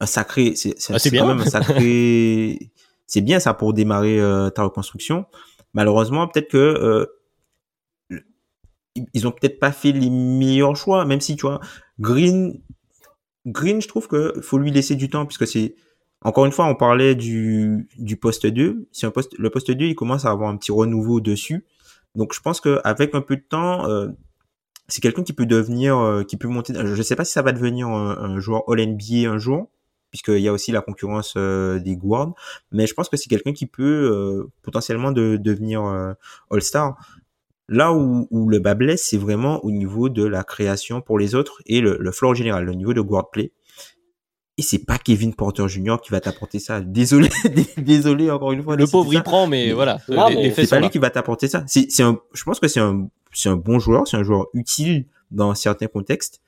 un 0.00 0.06
sacré, 0.06 0.54
c'est, 0.54 0.74
c'est, 0.78 0.94
ah, 0.94 0.98
quand 1.18 1.26
même 1.26 1.40
un 1.40 1.46
sacré, 1.46 2.70
c'est 3.06 3.20
bien 3.20 3.40
ça 3.40 3.54
pour 3.54 3.72
démarrer 3.72 4.20
euh, 4.20 4.50
ta 4.50 4.62
reconstruction. 4.62 5.26
Malheureusement, 5.74 6.26
peut-être 6.28 6.48
que 6.48 6.58
euh, 6.58 7.06
ils 9.14 9.26
ont 9.26 9.32
peut-être 9.32 9.58
pas 9.58 9.72
fait 9.72 9.92
les 9.92 10.10
meilleurs 10.10 10.76
choix, 10.76 11.04
même 11.04 11.20
si 11.20 11.36
tu 11.36 11.42
vois, 11.42 11.60
Green, 12.00 12.60
Green, 13.46 13.80
je 13.80 13.88
trouve 13.88 14.08
que 14.08 14.34
faut 14.42 14.58
lui 14.58 14.70
laisser 14.70 14.94
du 14.94 15.08
temps 15.08 15.26
puisque 15.26 15.46
c'est, 15.46 15.74
encore 16.22 16.46
une 16.46 16.52
fois, 16.52 16.66
on 16.66 16.74
parlait 16.74 17.14
du, 17.14 17.88
du 17.98 18.16
poste 18.16 18.46
2. 18.46 18.88
Si 18.92 19.06
un 19.06 19.10
poste, 19.10 19.34
le 19.38 19.50
poste 19.50 19.70
2, 19.70 19.86
il 19.86 19.94
commence 19.94 20.24
à 20.24 20.30
avoir 20.30 20.50
un 20.50 20.56
petit 20.56 20.72
renouveau 20.72 21.20
dessus. 21.20 21.64
Donc, 22.14 22.34
je 22.34 22.40
pense 22.40 22.60
qu'avec 22.60 23.14
un 23.14 23.20
peu 23.20 23.36
de 23.36 23.42
temps, 23.42 23.88
euh, 23.88 24.08
c'est 24.88 25.00
quelqu'un 25.00 25.22
qui 25.22 25.32
peut 25.32 25.46
devenir, 25.46 26.24
qui 26.26 26.36
peut 26.36 26.48
monter. 26.48 26.74
Je 26.74 27.02
sais 27.02 27.16
pas 27.16 27.24
si 27.24 27.32
ça 27.32 27.42
va 27.42 27.52
devenir 27.52 27.88
un, 27.88 28.40
joueur 28.40 28.62
All 28.68 28.80
NBA 28.80 29.30
un 29.30 29.38
jour, 29.38 29.70
puisqu'il 30.10 30.40
y 30.40 30.48
a 30.48 30.52
aussi 30.52 30.72
la 30.72 30.80
concurrence 30.80 31.36
des 31.36 31.96
guards, 31.96 32.34
mais 32.72 32.86
je 32.86 32.94
pense 32.94 33.10
que 33.10 33.18
c'est 33.18 33.28
quelqu'un 33.28 33.52
qui 33.52 33.66
peut 33.66 34.48
potentiellement 34.62 35.12
de, 35.12 35.36
devenir 35.36 35.82
All 36.50 36.62
Star. 36.62 36.96
Là 37.68 37.92
où, 37.92 38.26
où 38.30 38.48
le 38.48 38.58
bas 38.58 38.74
blesse, 38.74 39.04
c'est 39.04 39.18
vraiment 39.18 39.62
au 39.64 39.70
niveau 39.70 40.08
de 40.08 40.24
la 40.24 40.42
création 40.42 41.00
pour 41.00 41.18
les 41.18 41.34
autres 41.34 41.62
et 41.66 41.80
le, 41.80 41.98
le 42.00 42.12
floor 42.12 42.34
général, 42.34 42.64
le 42.64 42.72
niveau 42.72 42.94
de 42.94 43.00
guard 43.00 43.30
play. 43.30 43.52
Et 44.56 44.62
c'est 44.62 44.84
pas 44.84 44.98
Kevin 44.98 45.34
Porter 45.34 45.68
Jr. 45.68 45.98
qui 46.02 46.10
va 46.10 46.20
t'apporter 46.20 46.58
ça. 46.58 46.80
Désolé, 46.80 47.28
désolé 47.76 48.30
encore 48.30 48.50
une 48.52 48.62
fois. 48.62 48.74
Le 48.74 48.86
pauvre 48.86 49.14
il 49.14 49.22
prend, 49.22 49.46
mais, 49.46 49.72
voilà. 49.72 49.98
c'est 50.06 50.68
pas 50.68 50.80
lui 50.80 50.90
qui 50.90 50.98
va 50.98 51.10
t'apporter 51.10 51.46
ça. 51.46 51.62
C'est, 51.68 51.90
c'est 51.90 52.02
un, 52.02 52.18
je 52.32 52.42
pense 52.42 52.58
que 52.58 52.66
c'est 52.66 52.80
un, 52.80 53.08
c'est 53.32 53.48
un 53.48 53.56
bon 53.56 53.78
joueur, 53.78 54.08
c'est 54.08 54.16
un 54.16 54.24
joueur 54.24 54.48
utile 54.54 55.06
dans 55.30 55.54
certains 55.54 55.86
contextes, 55.86 56.40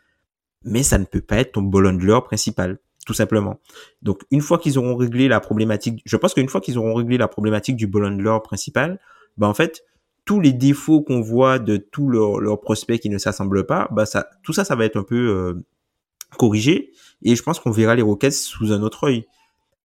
mais 0.64 0.82
ça 0.82 0.98
ne 0.98 1.04
peut 1.04 1.20
pas 1.20 1.36
être 1.36 1.52
ton 1.52 1.62
ball 1.62 1.86
handler 1.86 2.18
principal, 2.24 2.78
tout 3.06 3.14
simplement. 3.14 3.60
Donc 4.02 4.22
une 4.32 4.40
fois 4.40 4.58
qu'ils 4.58 4.76
auront 4.78 4.96
réglé 4.96 5.28
la 5.28 5.38
problématique, 5.38 6.02
je 6.04 6.16
pense 6.16 6.34
qu'une 6.34 6.48
fois 6.48 6.60
qu'ils 6.60 6.78
auront 6.78 6.94
réglé 6.94 7.16
la 7.16 7.28
problématique 7.28 7.76
du 7.76 7.86
ball 7.86 8.06
handler 8.06 8.38
principal, 8.42 8.98
bah 9.36 9.46
en 9.46 9.54
fait 9.54 9.84
tous 10.24 10.40
les 10.40 10.52
défauts 10.52 11.02
qu'on 11.02 11.20
voit 11.20 11.58
de 11.58 11.76
tous 11.76 12.08
leurs 12.08 12.60
prospects 12.60 13.00
qui 13.00 13.10
ne 13.10 13.18
s'assemblent 13.18 13.66
pas, 13.66 13.88
bah 13.92 14.06
ça, 14.06 14.28
tout 14.42 14.52
ça, 14.52 14.64
ça 14.64 14.76
va 14.76 14.84
être 14.84 14.96
un 14.96 15.02
peu 15.02 15.16
euh, 15.16 15.64
corrigé. 16.36 16.92
Et 17.22 17.36
je 17.36 17.42
pense 17.42 17.60
qu'on 17.60 17.70
verra 17.70 17.94
les 17.94 18.02
Rockets 18.02 18.32
sous 18.32 18.72
un 18.72 18.82
autre 18.82 19.04
œil. 19.04 19.26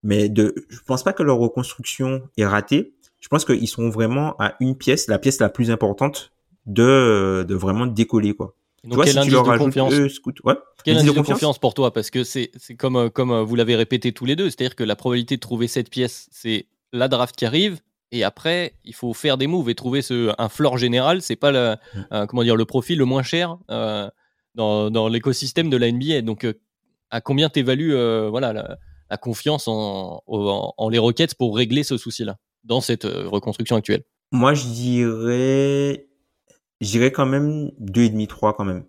Mais 0.04 0.30
de, 0.30 0.54
je 0.70 0.80
pense 0.86 1.04
pas 1.04 1.14
que 1.14 1.24
leur 1.24 1.38
reconstruction 1.38 2.22
est 2.38 2.46
ratée. 2.46 2.94
Je 3.20 3.28
pense 3.28 3.44
qu'ils 3.44 3.68
sont 3.68 3.90
vraiment 3.90 4.36
à 4.38 4.56
une 4.60 4.78
pièce, 4.78 5.08
la 5.08 5.18
pièce 5.18 5.40
la 5.40 5.50
plus 5.50 5.72
importante 5.72 6.32
de, 6.68 7.44
de 7.48 7.56
vraiment 7.56 7.88
décoller, 7.88 8.34
quoi. 8.34 8.56
Donc, 8.86 9.04
quel 9.04 9.18
indice 9.18 9.34
de 9.34 9.58
confiance? 9.58 9.94
Quel 10.84 10.98
indice 10.98 11.12
de, 11.12 11.22
confiance, 11.22 11.58
pour 11.58 11.74
toi? 11.74 11.92
Parce 11.92 12.12
que 12.12 12.24
c'est 12.24 12.52
comme, 12.78 12.96
euh, 12.96 13.10
comme 13.10 13.32
euh, 13.32 13.42
vous 13.42 13.56
l'avez 13.56 13.76
répété 13.76 14.12
tous 14.12 14.26
les 14.26 14.36
deux, 14.36 14.50
c'est-à-dire 14.50 14.76
que 14.76 14.84
la 14.84 14.96
probabilité 14.96 15.36
de 15.36 15.42
trouver 15.42 15.68
cette 15.68 15.90
pièce, 15.90 16.28
c'est 16.32 16.68
la 16.94 17.08
draft 17.08 17.36
qui 17.36 17.46
arrive, 17.46 17.80
et 18.16 18.24
après, 18.24 18.76
il 18.86 18.96
faut 18.96 19.14
faire 19.14 19.38
des 19.38 19.46
moves 19.46 19.70
et 19.70 19.76
trouver 19.76 20.02
ce, 20.02 20.34
un 20.38 20.48
floor 20.48 20.78
général. 20.78 21.22
C'est 21.22 21.36
pas 21.36 21.52
le, 21.52 21.74
mm. 21.74 22.06
euh, 22.14 22.26
comment 22.26 22.44
dire, 22.44 22.56
le 22.56 22.64
profil 22.64 22.98
le 22.98 23.04
moins 23.04 23.24
cher 23.24 23.58
euh, 23.70 24.10
dans, 24.56 24.90
dans 24.90 25.10
l'écosystème 25.10 25.70
de 25.70 25.76
la 25.76 25.92
NBA. 25.92 26.22
Donc, 26.22 26.46
euh, 26.46 26.54
à 27.10 27.20
combien 27.20 27.50
t'évalues 27.50 27.94
voilà, 28.30 28.78
la, 29.10 29.18
confiance 29.18 29.68
en, 29.68 30.24
en, 30.28 30.90
les 30.90 30.98
Rockets 30.98 31.36
pour 31.36 31.58
régler 31.58 31.84
ce 31.84 31.98
souci-là 31.98 32.38
dans 32.64 32.80
cette 32.80 33.04
reconstruction 33.04 33.76
actuelle? 33.76 34.04
Moi, 34.32 34.54
je 34.54 34.66
dirais, 34.68 36.08
j'irais 36.80 37.12
quand 37.12 37.26
même 37.26 37.72
2,5-3 37.82 38.56
quand 38.56 38.66
même. 38.66 38.86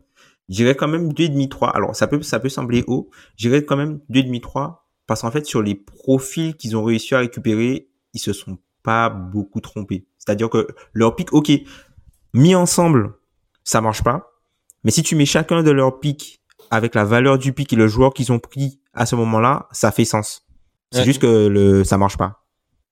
J'irais 0.49 0.77
quand 0.77 0.89
même 0.89 1.13
2,5-3. 1.13 1.73
Alors, 1.73 1.97
ça 1.97 2.07
peut, 2.07 2.23
ça 2.23 2.39
peut 2.39 2.49
sembler 2.49 2.85
haut. 2.87 3.11
J'irais 3.37 3.65
quand 3.65 3.77
même 3.77 4.01
2,5-3 4.09 4.77
parce 5.09 5.23
qu'en 5.23 5.33
fait, 5.33 5.47
sur 5.47 5.63
les 5.63 5.75
profils 5.75 6.55
qu'ils 6.57 6.77
ont 6.77 6.85
réussi 6.85 7.15
à 7.15 7.19
récupérer, 7.19 7.91
ils 8.15 8.21
se 8.21 8.33
sont 8.33 8.59
pas 8.87 9.11
beaucoup 9.11 9.61
trompé. 9.61 10.07
C'est-à-dire 10.17 10.49
que 10.49 10.69
leur 10.93 11.17
pic, 11.17 11.33
ok, 11.33 11.51
mis 12.33 12.55
ensemble, 12.55 13.15
ça 13.65 13.81
marche 13.81 14.03
pas. 14.03 14.33
Mais 14.85 14.93
si 14.93 15.03
tu 15.03 15.17
mets 15.17 15.27
chacun 15.27 15.65
de 15.65 15.73
leurs 15.73 15.99
pics 15.99 16.41
avec 16.71 16.95
la 16.95 17.05
valeur 17.05 17.37
du 17.37 17.53
pic 17.53 17.73
et 17.73 17.77
le 17.77 17.89
joueur 17.89 18.15
qu'ils 18.15 18.31
ont 18.31 18.39
pris 18.39 18.81
à 18.95 19.05
ce 19.05 19.17
moment-là, 19.17 19.69
ça 19.73 19.91
fait 19.91 20.05
sens. 20.05 20.47
C'est 20.93 21.05
juste 21.05 21.21
que 21.21 21.49
le, 21.49 21.83
ça 21.83 21.99
marche 21.99 22.17
pas. 22.17 22.45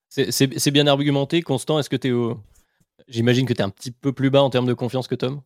C'est 0.09 0.71
bien 0.73 0.89
argumenté. 0.89 1.43
Constant, 1.43 1.79
est-ce 1.79 1.89
que 1.89 1.97
tu 1.97 2.09
es 2.09 2.13
au... 2.13 2.41
J'imagine 3.07 3.47
que 3.47 3.53
tu 3.53 3.61
es 3.61 3.65
un 3.65 3.71
petit 3.71 3.93
peu 3.93 4.13
plus 4.13 4.31
bas 4.31 4.43
en 4.43 4.51
termes 4.51 4.67
de 4.67 4.75
confiance 4.75 5.07
que 5.07 5.15
Tom 5.15 5.43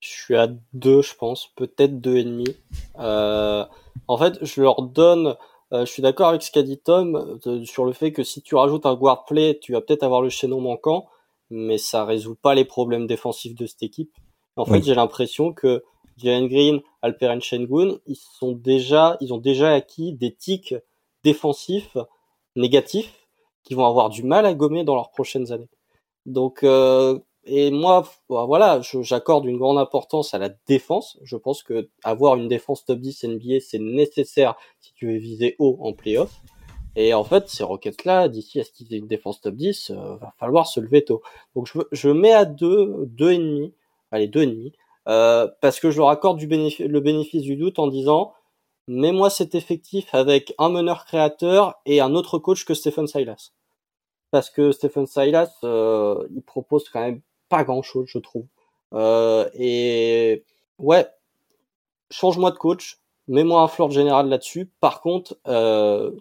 Je 0.00 0.08
suis 0.08 0.36
à 0.36 0.48
2, 0.72 1.02
je 1.02 1.14
pense. 1.14 1.50
Peut-être 1.54 2.00
2,5. 2.00 2.54
Euh, 2.98 3.64
en 4.08 4.18
fait, 4.18 4.38
je 4.42 4.62
leur 4.62 4.82
donne 4.82 5.36
euh, 5.72 5.84
je 5.84 5.90
suis 5.90 6.02
d'accord 6.02 6.28
avec 6.28 6.42
ce 6.42 6.50
qu'a 6.50 6.62
dit 6.62 6.78
Tom 6.78 7.38
euh, 7.46 7.64
sur 7.64 7.84
le 7.84 7.92
fait 7.92 8.12
que 8.12 8.22
si 8.22 8.42
tu 8.42 8.54
rajoutes 8.54 8.86
un 8.86 8.94
guard 8.94 9.24
play, 9.24 9.58
tu 9.60 9.72
vas 9.72 9.80
peut-être 9.80 10.04
avoir 10.04 10.22
le 10.22 10.28
chaînon 10.28 10.60
manquant, 10.60 11.06
mais 11.50 11.78
ça 11.78 12.04
résout 12.04 12.36
pas 12.36 12.54
les 12.54 12.64
problèmes 12.64 13.06
défensifs 13.06 13.54
de 13.54 13.66
cette 13.66 13.82
équipe. 13.82 14.12
En 14.56 14.64
fait, 14.64 14.82
j'ai 14.82 14.94
l'impression 14.94 15.52
que 15.52 15.84
Jalen 16.16 16.48
Green, 16.48 16.80
Alperen 17.02 17.42
Shengun, 17.42 17.98
ils 18.06 18.16
sont 18.16 18.52
déjà, 18.52 19.16
ils 19.20 19.34
ont 19.34 19.38
déjà 19.38 19.72
acquis 19.74 20.14
des 20.14 20.34
tics 20.34 20.74
défensifs 21.24 21.96
négatifs 22.54 23.26
qui 23.64 23.74
vont 23.74 23.84
avoir 23.84 24.08
du 24.08 24.22
mal 24.22 24.46
à 24.46 24.54
gommer 24.54 24.84
dans 24.84 24.94
leurs 24.94 25.10
prochaines 25.10 25.52
années. 25.52 25.68
Donc, 26.24 26.62
euh, 26.62 27.18
et 27.46 27.70
moi, 27.70 28.04
bah, 28.28 28.44
voilà, 28.44 28.80
j'accorde 28.82 29.46
une 29.46 29.58
grande 29.58 29.78
importance 29.78 30.34
à 30.34 30.38
la 30.38 30.50
défense. 30.66 31.18
Je 31.22 31.36
pense 31.36 31.62
que 31.62 31.88
avoir 32.02 32.36
une 32.36 32.48
défense 32.48 32.84
top 32.84 32.98
10 32.98 33.24
NBA, 33.24 33.60
c'est 33.60 33.78
nécessaire 33.78 34.56
si 34.80 34.92
tu 34.94 35.06
veux 35.06 35.18
viser 35.18 35.54
haut 35.58 35.78
en 35.80 35.92
playoff. 35.92 36.42
Et 36.96 37.14
en 37.14 37.24
fait, 37.24 37.48
ces 37.48 37.62
roquettes-là, 37.62 38.28
d'ici 38.28 38.58
à 38.58 38.64
ce 38.64 38.72
qu'ils 38.72 38.92
aient 38.92 38.98
une 38.98 39.06
défense 39.06 39.40
top 39.40 39.54
10, 39.54 39.90
euh, 39.90 40.16
va 40.16 40.32
falloir 40.38 40.66
se 40.66 40.80
lever 40.80 41.04
tôt. 41.04 41.22
Donc 41.54 41.66
je, 41.66 41.78
je 41.92 42.08
mets 42.08 42.32
à 42.32 42.44
2, 42.46 43.06
deux, 43.06 43.32
et 43.32 43.38
demi, 43.38 43.74
allez, 44.10 44.28
deux 44.28 44.42
et 44.42 44.46
demi, 44.46 44.72
euh, 45.08 45.46
parce 45.60 45.78
que 45.78 45.90
je 45.90 45.98
leur 45.98 46.08
accorde 46.08 46.38
du 46.38 46.46
le 46.48 47.00
bénéfice 47.00 47.42
du 47.42 47.56
doute 47.56 47.78
en 47.78 47.86
disant, 47.86 48.32
mets-moi 48.88 49.30
cet 49.30 49.54
effectif 49.54 50.14
avec 50.14 50.54
un 50.58 50.70
meneur 50.70 51.04
créateur 51.04 51.74
et 51.86 52.00
un 52.00 52.14
autre 52.14 52.38
coach 52.38 52.64
que 52.64 52.74
Stephen 52.74 53.06
Silas. 53.06 53.52
Parce 54.30 54.50
que 54.50 54.72
Stephen 54.72 55.06
Silas, 55.06 55.52
euh, 55.64 56.26
il 56.34 56.42
propose 56.42 56.88
quand 56.88 57.00
même 57.00 57.20
pas 57.48 57.64
grand 57.64 57.82
chose, 57.82 58.06
je 58.08 58.18
trouve. 58.18 58.46
Euh, 58.94 59.48
et 59.54 60.44
ouais, 60.78 61.06
change-moi 62.10 62.50
de 62.50 62.56
coach, 62.56 62.98
mets-moi 63.28 63.62
un 63.62 63.68
floor 63.68 63.90
général 63.90 64.28
là-dessus. 64.28 64.70
Par 64.80 65.00
contre, 65.00 65.36
euh, 65.48 66.12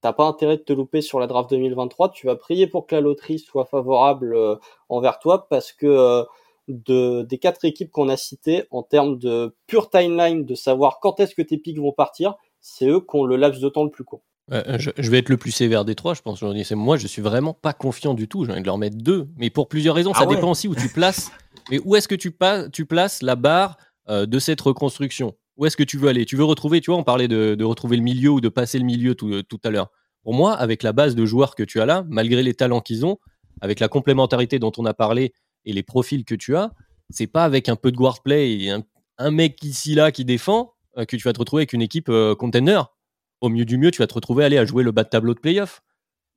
t'as 0.00 0.12
pas 0.12 0.24
intérêt 0.24 0.56
de 0.56 0.62
te 0.62 0.72
louper 0.72 1.00
sur 1.00 1.20
la 1.20 1.26
draft 1.26 1.50
2023. 1.50 2.10
Tu 2.10 2.26
vas 2.26 2.36
prier 2.36 2.66
pour 2.66 2.86
que 2.86 2.94
la 2.94 3.00
loterie 3.00 3.38
soit 3.38 3.64
favorable 3.64 4.34
euh, 4.34 4.56
envers 4.88 5.18
toi 5.18 5.48
parce 5.48 5.72
que 5.72 6.24
de, 6.68 7.22
des 7.22 7.38
quatre 7.38 7.64
équipes 7.64 7.90
qu'on 7.90 8.08
a 8.08 8.16
citées, 8.16 8.64
en 8.70 8.82
termes 8.82 9.18
de 9.18 9.54
pure 9.66 9.90
timeline, 9.90 10.44
de 10.44 10.54
savoir 10.54 10.98
quand 11.00 11.20
est-ce 11.20 11.34
que 11.34 11.42
tes 11.42 11.58
pics 11.58 11.78
vont 11.78 11.92
partir, 11.92 12.34
c'est 12.60 12.88
eux 12.88 13.00
qui 13.00 13.16
ont 13.16 13.24
le 13.24 13.36
laps 13.36 13.60
de 13.60 13.68
temps 13.68 13.84
le 13.84 13.90
plus 13.90 14.04
court. 14.04 14.22
Euh, 14.52 14.78
je, 14.78 15.10
vais 15.10 15.18
être 15.18 15.30
le 15.30 15.38
plus 15.38 15.52
sévère 15.52 15.84
des 15.84 15.94
trois, 15.94 16.14
je 16.14 16.20
pense. 16.20 16.42
Aujourd'hui, 16.42 16.64
c'est 16.64 16.74
moi, 16.74 16.96
je 16.96 17.06
suis 17.06 17.22
vraiment 17.22 17.54
pas 17.54 17.72
confiant 17.72 18.14
du 18.14 18.28
tout. 18.28 18.44
J'ai 18.44 18.52
envie 18.52 18.60
de 18.60 18.66
leur 18.66 18.78
mettre 18.78 18.98
deux, 18.98 19.28
mais 19.36 19.50
pour 19.50 19.68
plusieurs 19.68 19.94
raisons. 19.94 20.12
ça 20.12 20.20
ah 20.22 20.26
dépend 20.26 20.50
aussi 20.50 20.68
où 20.68 20.74
tu 20.74 20.88
places. 20.88 21.30
Mais 21.70 21.80
où 21.84 21.96
est-ce 21.96 22.08
que 22.08 22.14
tu, 22.14 22.36
tu 22.72 22.84
places 22.84 23.22
la 23.22 23.36
barre 23.36 23.78
euh, 24.10 24.26
de 24.26 24.38
cette 24.38 24.60
reconstruction? 24.60 25.34
Où 25.56 25.64
est-ce 25.64 25.76
que 25.76 25.82
tu 25.82 25.96
veux 25.96 26.08
aller? 26.08 26.26
Tu 26.26 26.36
veux 26.36 26.44
retrouver, 26.44 26.80
tu 26.80 26.90
vois, 26.90 27.00
on 27.00 27.04
parlait 27.04 27.28
de, 27.28 27.64
retrouver 27.64 27.96
le 27.96 28.02
milieu 28.02 28.30
ou 28.30 28.40
de 28.40 28.48
passer 28.48 28.78
le 28.78 28.84
milieu 28.84 29.14
tout, 29.14 29.42
tout 29.44 29.60
à 29.64 29.70
l'heure. 29.70 29.90
Pour 30.22 30.34
moi, 30.34 30.52
avec 30.52 30.82
la 30.82 30.92
base 30.92 31.14
de 31.14 31.24
joueurs 31.24 31.54
que 31.54 31.62
tu 31.62 31.80
as 31.80 31.86
là, 31.86 32.04
malgré 32.08 32.42
les 32.42 32.54
talents 32.54 32.80
qu'ils 32.80 33.06
ont, 33.06 33.18
avec 33.60 33.80
la 33.80 33.88
complémentarité 33.88 34.58
dont 34.58 34.72
on 34.76 34.84
a 34.84 34.94
parlé 34.94 35.32
et 35.64 35.72
les 35.72 35.82
profils 35.82 36.24
que 36.24 36.34
tu 36.34 36.56
as, 36.56 36.72
c'est 37.08 37.26
pas 37.26 37.44
avec 37.44 37.68
un 37.68 37.76
peu 37.76 37.92
de 37.92 37.96
guard 37.96 38.22
play 38.22 38.52
et 38.52 38.70
un, 38.70 39.30
mec 39.30 39.62
ici 39.62 39.94
là 39.94 40.10
qui 40.10 40.24
défend 40.24 40.72
euh, 40.98 41.04
que 41.04 41.16
tu 41.16 41.22
vas 41.22 41.32
te 41.32 41.38
retrouver 41.38 41.60
avec 41.60 41.72
une 41.72 41.82
équipe 41.82 42.10
contender 42.38 42.80
au 43.44 43.48
mieux 43.48 43.64
du 43.64 43.78
mieux, 43.78 43.90
tu 43.90 43.98
vas 43.98 44.06
te 44.06 44.14
retrouver 44.14 44.44
aller 44.44 44.58
à 44.58 44.64
jouer 44.64 44.82
le 44.82 44.92
bas 44.92 45.04
de 45.04 45.08
tableau 45.08 45.34
de 45.34 45.40
playoff. 45.40 45.82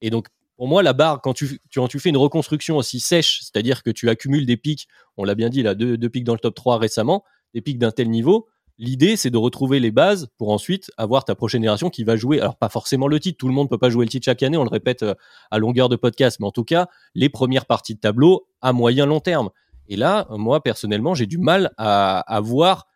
Et 0.02 0.10
donc, 0.10 0.28
pour 0.58 0.68
moi, 0.68 0.84
la 0.84 0.94
barre, 0.94 1.22
quand 1.22 1.34
tu, 1.34 1.60
tu, 1.70 2.00
fais 2.00 2.10
une 2.10 2.18
reconstruction 2.18 2.78
aussi 2.78 3.00
sèche, 3.00 3.42
c'est-à-dire 3.42 3.84
que 3.84 3.92
tu 3.92 4.10
accumules 4.10 4.46
des 4.46 4.58
pics, 4.58 4.88
on 5.16 5.24
l'a 5.24 5.36
bien 5.36 5.50
dit 5.50 5.62
là, 5.62 5.76
deux, 5.76 5.98
pics 6.10 6.24
dans 6.24 6.34
le 6.34 6.40
top 6.40 6.56
3 6.56 6.80
récemment, 6.80 7.24
des 7.54 7.62
pics 7.62 7.78
d'un 7.78 7.92
tel 7.92 8.10
niveau, 8.10 8.48
l'idée 8.80 9.16
c'est 9.16 9.30
de 9.30 9.38
retrouver 9.38 9.80
les 9.80 9.92
bases 9.92 10.30
pour 10.38 10.50
ensuite 10.50 10.92
avoir 10.98 11.26
ta 11.26 11.36
prochaine 11.36 11.62
génération 11.62 11.90
qui 11.90 12.04
va 12.04 12.16
jouer, 12.16 12.40
alors 12.42 12.56
pas 12.56 12.70
forcément 12.70 13.08
le 13.08 13.20
titre, 13.20 13.38
tout 13.38 13.48
le 13.48 13.54
monde 13.54 13.70
peut 13.70 13.78
pas 13.78 13.90
jouer 13.90 14.06
le 14.06 14.10
titre 14.10 14.26
chaque 14.26 14.42
année, 14.42 14.58
on 14.58 14.64
le 14.64 14.70
répète 14.70 15.04
euh, 15.04 15.14
à 15.52 15.60
longueur 15.60 15.90
de 15.90 15.96
podcast, 15.96 16.40
mais 16.40 16.48
en 16.48 16.52
tout 16.52 16.64
cas, 16.64 16.88
les 17.14 17.30
premières 17.30 17.68
parties 17.68 17.94
de 17.94 18.00
tableau 18.00 18.48
à 18.62 18.74
moyen 18.74 19.06
long 19.06 19.20
terme. 19.20 19.50
Et 19.90 19.96
là, 19.96 20.28
moi 20.32 20.62
personnellement, 20.62 21.14
j'ai 21.14 21.28
du 21.28 21.38
mal 21.38 21.72
à, 21.78 22.20
à 22.20 22.40
voir 22.42 22.88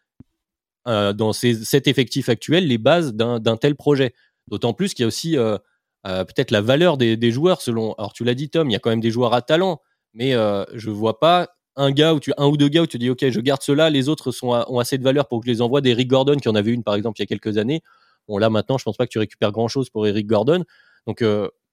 euh, 0.88 1.14
dans 1.14 1.32
cet 1.32 1.88
effectif 1.88 2.28
actuel 2.28 2.66
les 2.66 2.80
bases 2.80 3.14
d'un 3.14 3.58
tel 3.58 3.76
projet. 3.76 4.16
D'autant 4.48 4.74
plus 4.74 4.96
qu'il 4.96 5.04
y 5.04 5.06
a 5.06 5.08
aussi 5.08 5.38
euh, 5.38 5.60
euh, 6.08 6.24
peut-être 6.26 6.50
la 6.50 6.62
valeur 6.62 6.98
des, 6.98 7.32
joueurs 7.32 7.62
selon. 7.62 7.94
Alors 8.00 8.14
tu 8.14 8.24
l'as 8.24 8.34
dit 8.34 8.50
Tom, 8.50 8.68
il 8.68 8.74
y 8.74 8.76
a 8.76 8.80
quand 8.80 8.90
même 8.90 9.00
des 9.00 9.12
joueurs 9.12 9.36
à 9.36 9.44
talent, 9.44 9.80
mais 10.16 10.32
je 10.32 10.90
vois 10.90 11.20
pas 11.20 11.50
un 11.76 11.92
gars 11.92 12.16
ou 12.16 12.20
tu 12.20 12.34
un 12.36 12.48
ou 12.48 12.58
deux 12.58 12.68
gars 12.68 12.82
où 12.82 12.88
tu 12.88 12.98
dis 12.98 13.12
ok 13.12 13.30
je 13.30 13.40
garde 13.40 13.62
cela, 13.62 13.92
les 13.92 14.10
autres 14.10 14.32
sont 14.32 14.50
ont 14.50 14.80
assez 14.80 14.98
de 14.98 15.04
valeur 15.04 15.28
pour 15.28 15.42
que 15.42 15.46
je 15.46 15.52
les 15.52 15.62
envoie. 15.62 15.82
Des 15.82 15.92
Eric 15.92 16.08
Gordon 16.08 16.38
qui 16.38 16.50
en 16.50 16.56
avait 16.56 16.72
une 16.72 16.84
par 16.84 16.96
exemple 16.96 17.20
il 17.20 17.22
y 17.22 17.26
a 17.26 17.28
quelques 17.28 17.60
années. 17.60 17.84
Bon 18.28 18.40
là 18.40 18.50
maintenant 18.50 18.80
je 18.80 18.84
pense 18.84 18.98
pas 18.98 19.06
que 19.06 19.12
tu 19.12 19.20
récupères 19.20 19.52
grand 19.52 19.68
chose 19.68 19.92
pour 19.92 20.08
Eric 20.08 20.26
Gordon. 20.26 20.64
Donc 21.06 21.24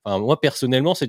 moi 0.04 0.38
personnellement 0.38 0.94
c'est 0.94 1.08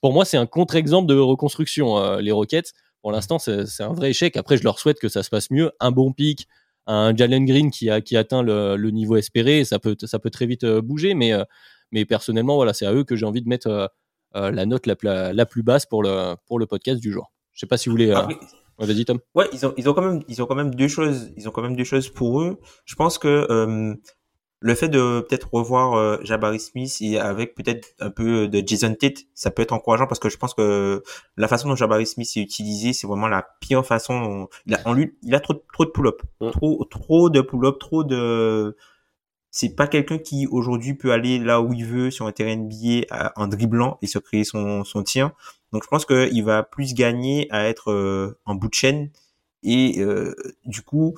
pour 0.00 0.12
moi 0.14 0.24
c'est 0.24 0.38
un 0.38 0.46
contre-exemple 0.46 1.06
de 1.06 1.18
reconstruction 1.18 2.16
les 2.16 2.32
Rockets. 2.32 2.72
Pour 3.02 3.12
l'instant 3.12 3.38
c'est 3.38 3.82
un 3.82 3.92
vrai 3.92 4.08
échec. 4.08 4.38
Après 4.38 4.56
je 4.56 4.64
leur 4.64 4.78
souhaite 4.78 4.98
que 4.98 5.10
ça 5.10 5.22
se 5.22 5.28
passe 5.28 5.50
mieux, 5.50 5.70
un 5.78 5.90
bon 5.90 6.12
pic, 6.12 6.48
un 6.86 7.14
Jalen 7.16 7.44
Green 7.44 7.70
qui, 7.70 7.90
a, 7.90 8.00
qui 8.00 8.16
atteint 8.16 8.42
le, 8.42 8.76
niveau 8.90 9.16
espéré, 9.16 9.64
ça 9.64 9.78
peut, 9.78 9.96
ça 10.02 10.18
peut 10.18 10.30
très 10.30 10.46
vite 10.46 10.64
euh, 10.64 10.80
bouger, 10.82 11.14
mais, 11.14 11.32
euh, 11.32 11.44
mais 11.92 12.04
personnellement, 12.04 12.56
voilà, 12.56 12.74
c'est 12.74 12.86
à 12.86 12.92
eux 12.92 13.04
que 13.04 13.16
j'ai 13.16 13.26
envie 13.26 13.42
de 13.42 13.48
mettre 13.48 13.90
euh, 14.36 14.50
la 14.50 14.66
note 14.66 14.86
la, 14.86 15.32
la, 15.32 15.46
plus 15.46 15.62
basse 15.62 15.86
pour 15.86 16.02
le, 16.02 16.34
pour 16.46 16.58
le 16.58 16.66
podcast 16.66 17.00
du 17.00 17.12
jour. 17.12 17.32
Je 17.52 17.60
sais 17.60 17.66
pas 17.66 17.76
si 17.76 17.88
vous 17.88 17.94
voulez. 17.94 18.14
Vas-y 18.78 19.04
Tom. 19.04 19.18
Ouais, 19.34 19.46
ils 19.52 19.64
ont 19.66 19.74
ils 19.76 19.88
ont 19.88 19.94
quand 19.94 20.02
même 20.02 20.22
ils 20.28 20.42
ont 20.42 20.46
quand 20.46 20.54
même 20.54 20.74
deux 20.74 20.88
choses 20.88 21.30
ils 21.36 21.48
ont 21.48 21.52
quand 21.52 21.62
même 21.62 21.76
deux 21.76 21.84
choses 21.84 22.08
pour 22.08 22.40
eux. 22.40 22.58
Je 22.84 22.94
pense 22.94 23.18
que 23.18 23.46
euh, 23.50 23.94
le 24.62 24.74
fait 24.74 24.88
de 24.88 25.20
peut-être 25.20 25.52
revoir 25.52 25.94
euh, 25.94 26.18
Jabari 26.22 26.60
Smith 26.60 26.96
et 27.00 27.18
avec 27.18 27.54
peut-être 27.54 27.88
un 28.00 28.10
peu 28.10 28.48
de 28.48 28.62
Jason 28.66 28.94
Tate, 28.94 29.24
ça 29.34 29.50
peut 29.50 29.60
être 29.62 29.72
encourageant 29.72 30.06
parce 30.06 30.20
que 30.20 30.28
je 30.28 30.36
pense 30.36 30.54
que 30.54 31.02
la 31.36 31.48
façon 31.48 31.68
dont 31.68 31.74
Jabari 31.74 32.06
Smith 32.06 32.30
est 32.36 32.40
utilisé, 32.40 32.92
c'est 32.92 33.06
vraiment 33.06 33.28
la 33.28 33.46
pire 33.60 33.84
façon. 33.84 34.48
il 34.66 34.74
a, 34.74 34.80
en 34.84 34.92
lui, 34.92 35.16
il 35.22 35.34
a 35.34 35.40
trop, 35.40 35.54
trop 35.72 35.84
de 35.84 35.90
pull-up, 35.90 36.22
trop, 36.52 36.84
trop 36.84 37.28
de 37.28 37.40
pull-up, 37.40 37.78
trop 37.78 38.04
de. 38.04 38.76
C'est 39.50 39.74
pas 39.74 39.86
quelqu'un 39.86 40.16
qui 40.16 40.46
aujourd'hui 40.46 40.94
peut 40.94 41.12
aller 41.12 41.38
là 41.38 41.60
où 41.60 41.74
il 41.74 41.84
veut 41.84 42.10
sur 42.10 42.26
un 42.26 42.32
terrain 42.32 42.56
NBA 42.56 43.32
en 43.36 43.48
dribblant 43.48 43.98
et 44.00 44.06
se 44.06 44.18
créer 44.18 44.44
son, 44.44 44.84
son 44.84 45.02
tir. 45.02 45.32
Donc 45.72 45.82
je 45.82 45.88
pense 45.88 46.06
qu'il 46.06 46.44
va 46.44 46.62
plus 46.62 46.94
gagner 46.94 47.48
à 47.50 47.68
être 47.68 47.90
euh, 47.90 48.38
en 48.46 48.54
bout 48.54 48.68
de 48.68 48.74
chaîne 48.74 49.10
et 49.62 50.00
euh, 50.00 50.34
du 50.64 50.82
coup 50.82 51.14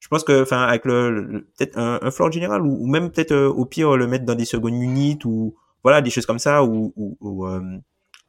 je 0.00 0.08
pense 0.08 0.24
que 0.24 0.42
enfin 0.42 0.62
avec 0.62 0.84
le, 0.86 1.46
peut-être 1.56 1.78
un, 1.78 1.98
un 2.02 2.10
floor 2.10 2.32
général 2.32 2.62
ou, 2.62 2.86
même 2.86 3.10
peut-être 3.10 3.32
euh, 3.32 3.48
au 3.48 3.66
pire 3.66 3.96
le 3.96 4.06
mettre 4.06 4.24
dans 4.24 4.34
des 4.34 4.46
secondes 4.46 4.74
units 4.74 5.18
ou 5.24 5.54
voilà 5.84 6.00
des 6.00 6.10
choses 6.10 6.26
comme 6.26 6.38
ça 6.38 6.64
ou, 6.64 6.92
ou, 6.96 7.46
euh, 7.46 7.60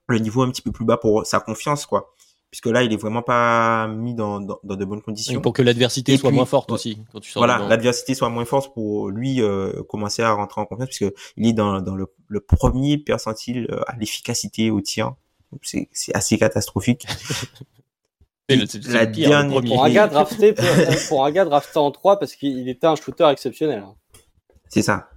le 0.07 0.19
niveau 0.19 0.41
un 0.41 0.49
petit 0.51 0.61
peu 0.61 0.71
plus 0.71 0.85
bas 0.85 0.97
pour 0.97 1.25
sa 1.25 1.39
confiance 1.39 1.85
quoi. 1.85 2.13
Puisque 2.51 2.65
là 2.65 2.83
il 2.83 2.91
est 2.91 2.97
vraiment 2.97 3.21
pas 3.21 3.87
mis 3.87 4.13
dans, 4.13 4.41
dans, 4.41 4.59
dans 4.61 4.75
de 4.75 4.83
bonnes 4.83 5.01
conditions. 5.01 5.39
Pour 5.39 5.53
que 5.53 5.61
l'adversité 5.61 6.17
soit 6.17 6.31
moins 6.31 6.45
forte 6.45 6.69
aussi 6.71 6.97
quand 7.13 7.21
tu 7.21 7.31
sors 7.31 7.39
voilà 7.39 7.65
l'adversité 7.69 8.13
soit 8.13 8.27
moins 8.27 8.43
forte 8.43 8.73
pour 8.73 9.09
lui 9.09 9.41
euh, 9.41 9.81
commencer 9.83 10.21
à 10.21 10.33
rentrer 10.33 10.59
en 10.59 10.65
confiance 10.65 10.89
puisque 10.89 11.13
il 11.37 11.47
est 11.47 11.53
dans, 11.53 11.79
dans 11.81 11.95
le, 11.95 12.07
le 12.27 12.41
premier 12.41 12.97
percentile 12.97 13.67
à 13.87 13.95
l'efficacité 13.95 14.69
au 14.69 14.81
tir. 14.81 15.13
C'est 15.61 15.89
assez 16.13 16.37
catastrophique 16.37 17.07
la 18.87 19.05
dernière 19.05 19.61
pour 19.61 19.83
un 19.83 19.89
gars 19.89 20.07
drafté 20.07 20.53
pour, 21.09 21.25
un 21.25 21.31
gars 21.31 21.45
drafté 21.45 21.79
en 21.79 21.91
3 21.91 22.19
parce 22.19 22.35
qu'il 22.35 22.67
était 22.69 22.87
un 22.87 22.95
shooter 22.95 23.27
exceptionnel. 23.31 23.83
Hein. 23.85 23.95
C'est 24.69 24.81
ça. 24.81 25.09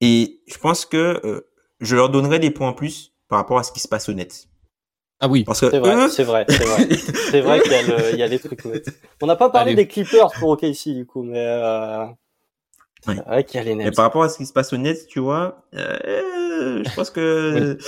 Et 0.00 0.40
je 0.46 0.58
pense 0.58 0.84
que 0.84 1.20
euh, 1.24 1.48
je 1.80 1.96
leur 1.96 2.10
donnerai 2.10 2.38
des 2.38 2.50
points 2.50 2.68
en 2.68 2.72
plus 2.72 3.12
par 3.28 3.38
rapport 3.38 3.58
à 3.58 3.62
ce 3.62 3.72
qui 3.72 3.80
se 3.80 3.88
passe 3.88 4.08
au 4.08 4.12
net. 4.12 4.48
Ah 5.20 5.28
oui. 5.28 5.44
Parce 5.44 5.60
que 5.60 5.70
c'est 5.70 5.78
vrai, 5.78 6.08
c'est 6.10 6.24
vrai, 6.24 6.44
c'est 6.48 6.64
vrai. 6.64 6.88
c'est 7.30 7.40
vrai 7.40 7.60
qu'il 7.60 7.72
y, 7.72 7.74
a 7.74 8.10
il 8.10 8.18
y 8.18 8.22
a 8.22 8.28
des 8.28 8.38
trucs. 8.38 8.60
On 9.22 9.26
n'a 9.26 9.36
pas 9.36 9.48
parlé 9.48 9.74
des 9.74 9.86
Clippers 9.86 10.30
pour 10.38 10.50
OKC 10.50 10.88
du 10.88 11.06
coup, 11.06 11.22
mais 11.22 11.42
euh... 11.46 12.04
c'est 13.04 13.24
vrai 13.24 13.44
qu'il 13.44 13.58
y 13.58 13.60
a 13.62 13.64
les 13.64 13.74
Nets. 13.74 13.86
Mais 13.86 13.92
par 13.92 14.04
rapport 14.04 14.24
à 14.24 14.28
ce 14.28 14.36
qui 14.36 14.44
se 14.44 14.52
passe 14.52 14.74
au 14.74 14.76
net, 14.76 15.06
tu 15.06 15.20
vois, 15.20 15.64
euh, 15.74 16.82
je 16.84 16.94
pense 16.94 17.08
que 17.08 17.78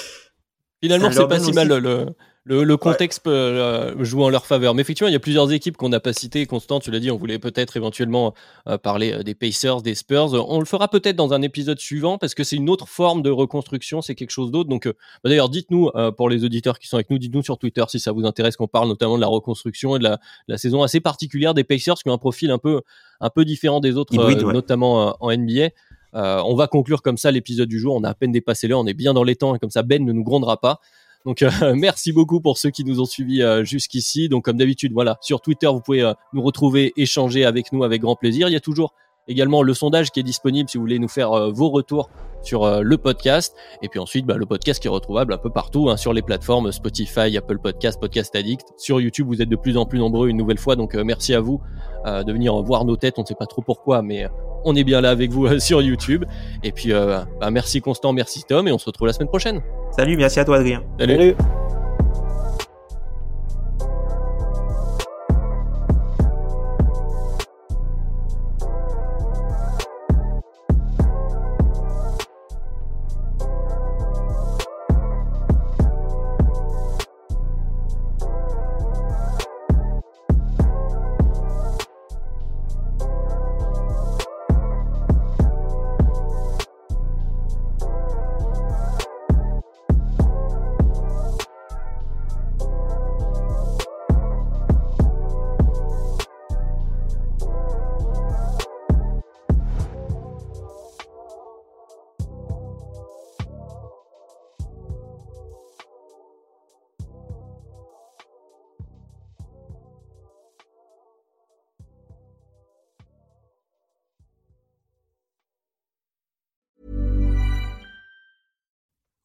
finalement 0.80 1.12
c'est 1.12 1.28
pas 1.28 1.38
si 1.38 1.52
mal 1.52 1.68
le, 1.68 2.06
le, 2.48 2.76
contexte 2.76 3.22
peut 3.22 3.30
euh, 3.30 4.04
jouer 4.04 4.24
en 4.24 4.30
leur 4.30 4.46
faveur. 4.46 4.74
Mais 4.74 4.80
effectivement, 4.80 5.08
il 5.08 5.12
y 5.12 5.16
a 5.16 5.20
plusieurs 5.20 5.52
équipes 5.52 5.76
qu'on 5.76 5.90
n'a 5.90 6.00
pas 6.00 6.12
citées. 6.12 6.46
Constant, 6.46 6.80
tu 6.80 6.90
l'as 6.90 7.00
dit, 7.00 7.10
on 7.10 7.16
voulait 7.16 7.38
peut-être 7.38 7.76
éventuellement 7.76 8.34
euh, 8.68 8.78
parler 8.78 9.12
euh, 9.12 9.22
des 9.22 9.34
Pacers, 9.34 9.82
des 9.82 9.94
Spurs. 9.94 10.32
On 10.48 10.58
le 10.58 10.64
fera 10.64 10.88
peut-être 10.88 11.16
dans 11.16 11.32
un 11.32 11.42
épisode 11.42 11.78
suivant 11.78 12.16
parce 12.16 12.34
que 12.34 12.44
c'est 12.44 12.56
une 12.56 12.70
autre 12.70 12.88
forme 12.88 13.22
de 13.22 13.30
reconstruction, 13.30 14.00
c'est 14.00 14.14
quelque 14.14 14.30
chose 14.30 14.50
d'autre. 14.50 14.70
Donc, 14.70 14.86
bah, 14.86 14.94
d'ailleurs, 15.24 15.48
dites-nous 15.48 15.90
pour 16.16 16.28
les 16.28 16.44
auditeurs 16.44 16.78
qui 16.78 16.88
sont 16.88 16.96
avec 16.96 17.10
nous, 17.10 17.18
dites-nous 17.18 17.42
sur 17.42 17.58
Twitter 17.58 17.84
si 17.88 18.00
ça 18.00 18.12
vous 18.12 18.24
intéresse 18.24 18.56
qu'on 18.56 18.68
parle 18.68 18.88
notamment 18.88 19.16
de 19.16 19.20
la 19.20 19.26
reconstruction 19.26 19.96
et 19.96 19.98
de 19.98 20.16
la, 20.48 20.58
saison 20.58 20.82
assez 20.82 21.00
particulière 21.00 21.54
des 21.54 21.64
Pacers 21.64 21.96
qui 21.96 22.08
ont 22.08 22.14
un 22.14 22.18
profil 22.18 22.50
un 22.50 22.58
peu 22.58 22.80
un 23.20 23.30
peu 23.30 23.44
différent 23.44 23.80
des 23.80 23.96
autres, 23.96 24.14
notamment 24.52 25.16
en 25.20 25.36
NBA. 25.36 25.70
on 26.14 26.54
va 26.54 26.66
conclure 26.66 27.02
comme 27.02 27.16
ça 27.16 27.30
l'épisode 27.30 27.68
du 27.68 27.78
jour. 27.78 27.94
On 27.94 28.04
a 28.04 28.10
à 28.10 28.14
peine 28.14 28.32
dépassé 28.32 28.68
l'heure, 28.68 28.80
on 28.80 28.86
est 28.86 28.94
bien 28.94 29.12
dans 29.12 29.24
les 29.24 29.36
temps 29.36 29.54
et 29.54 29.58
comme 29.58 29.70
ça 29.70 29.82
Ben 29.82 30.04
ne 30.04 30.12
nous 30.12 30.24
grondera 30.24 30.60
pas. 30.60 30.80
Donc 31.24 31.42
euh, 31.42 31.50
merci 31.76 32.12
beaucoup 32.12 32.40
pour 32.40 32.58
ceux 32.58 32.70
qui 32.70 32.84
nous 32.84 33.00
ont 33.00 33.04
suivis 33.04 33.42
euh, 33.42 33.64
jusqu'ici. 33.64 34.28
Donc 34.28 34.44
comme 34.44 34.56
d'habitude, 34.56 34.92
voilà, 34.92 35.18
sur 35.20 35.40
Twitter, 35.40 35.66
vous 35.66 35.80
pouvez 35.80 36.02
euh, 36.02 36.12
nous 36.32 36.42
retrouver, 36.42 36.92
échanger 36.96 37.44
avec 37.44 37.72
nous 37.72 37.84
avec 37.84 38.02
grand 38.02 38.16
plaisir. 38.16 38.48
Il 38.48 38.52
y 38.52 38.56
a 38.56 38.60
toujours 38.60 38.94
également 39.28 39.62
le 39.62 39.74
sondage 39.74 40.10
qui 40.10 40.20
est 40.20 40.24
disponible 40.24 40.68
si 40.68 40.76
vous 40.76 40.82
voulez 40.82 40.98
nous 40.98 41.08
faire 41.08 41.50
vos 41.50 41.70
retours 41.70 42.10
sur 42.42 42.82
le 42.82 42.98
podcast. 42.98 43.54
Et 43.82 43.88
puis 43.88 43.98
ensuite, 43.98 44.24
bah, 44.24 44.36
le 44.36 44.46
podcast 44.46 44.80
qui 44.80 44.86
est 44.86 44.90
retrouvable 44.90 45.32
un 45.32 45.38
peu 45.38 45.50
partout 45.50 45.90
hein, 45.90 45.96
sur 45.96 46.12
les 46.12 46.22
plateformes 46.22 46.70
Spotify, 46.72 47.36
Apple 47.36 47.58
Podcast, 47.58 48.00
Podcast 48.00 48.34
Addict. 48.36 48.66
Sur 48.76 49.00
YouTube, 49.00 49.26
vous 49.26 49.42
êtes 49.42 49.48
de 49.48 49.56
plus 49.56 49.76
en 49.76 49.86
plus 49.86 49.98
nombreux 49.98 50.28
une 50.28 50.36
nouvelle 50.36 50.58
fois, 50.58 50.76
donc 50.76 50.94
merci 50.94 51.34
à 51.34 51.40
vous 51.40 51.60
de 52.06 52.32
venir 52.32 52.54
voir 52.62 52.84
nos 52.84 52.96
têtes. 52.96 53.18
On 53.18 53.22
ne 53.22 53.26
sait 53.26 53.34
pas 53.34 53.46
trop 53.46 53.62
pourquoi, 53.62 54.02
mais 54.02 54.28
on 54.64 54.74
est 54.76 54.84
bien 54.84 55.00
là 55.00 55.10
avec 55.10 55.30
vous 55.30 55.58
sur 55.60 55.82
YouTube. 55.82 56.24
Et 56.62 56.72
puis, 56.72 56.92
bah, 56.92 57.50
merci 57.50 57.80
Constant, 57.80 58.12
merci 58.12 58.44
Tom, 58.44 58.68
et 58.68 58.72
on 58.72 58.78
se 58.78 58.86
retrouve 58.86 59.06
la 59.08 59.12
semaine 59.12 59.28
prochaine. 59.28 59.60
Salut, 59.90 60.16
merci 60.16 60.40
à 60.40 60.44
toi 60.44 60.56
Adrien. 60.56 60.82
Salut. 60.98 61.34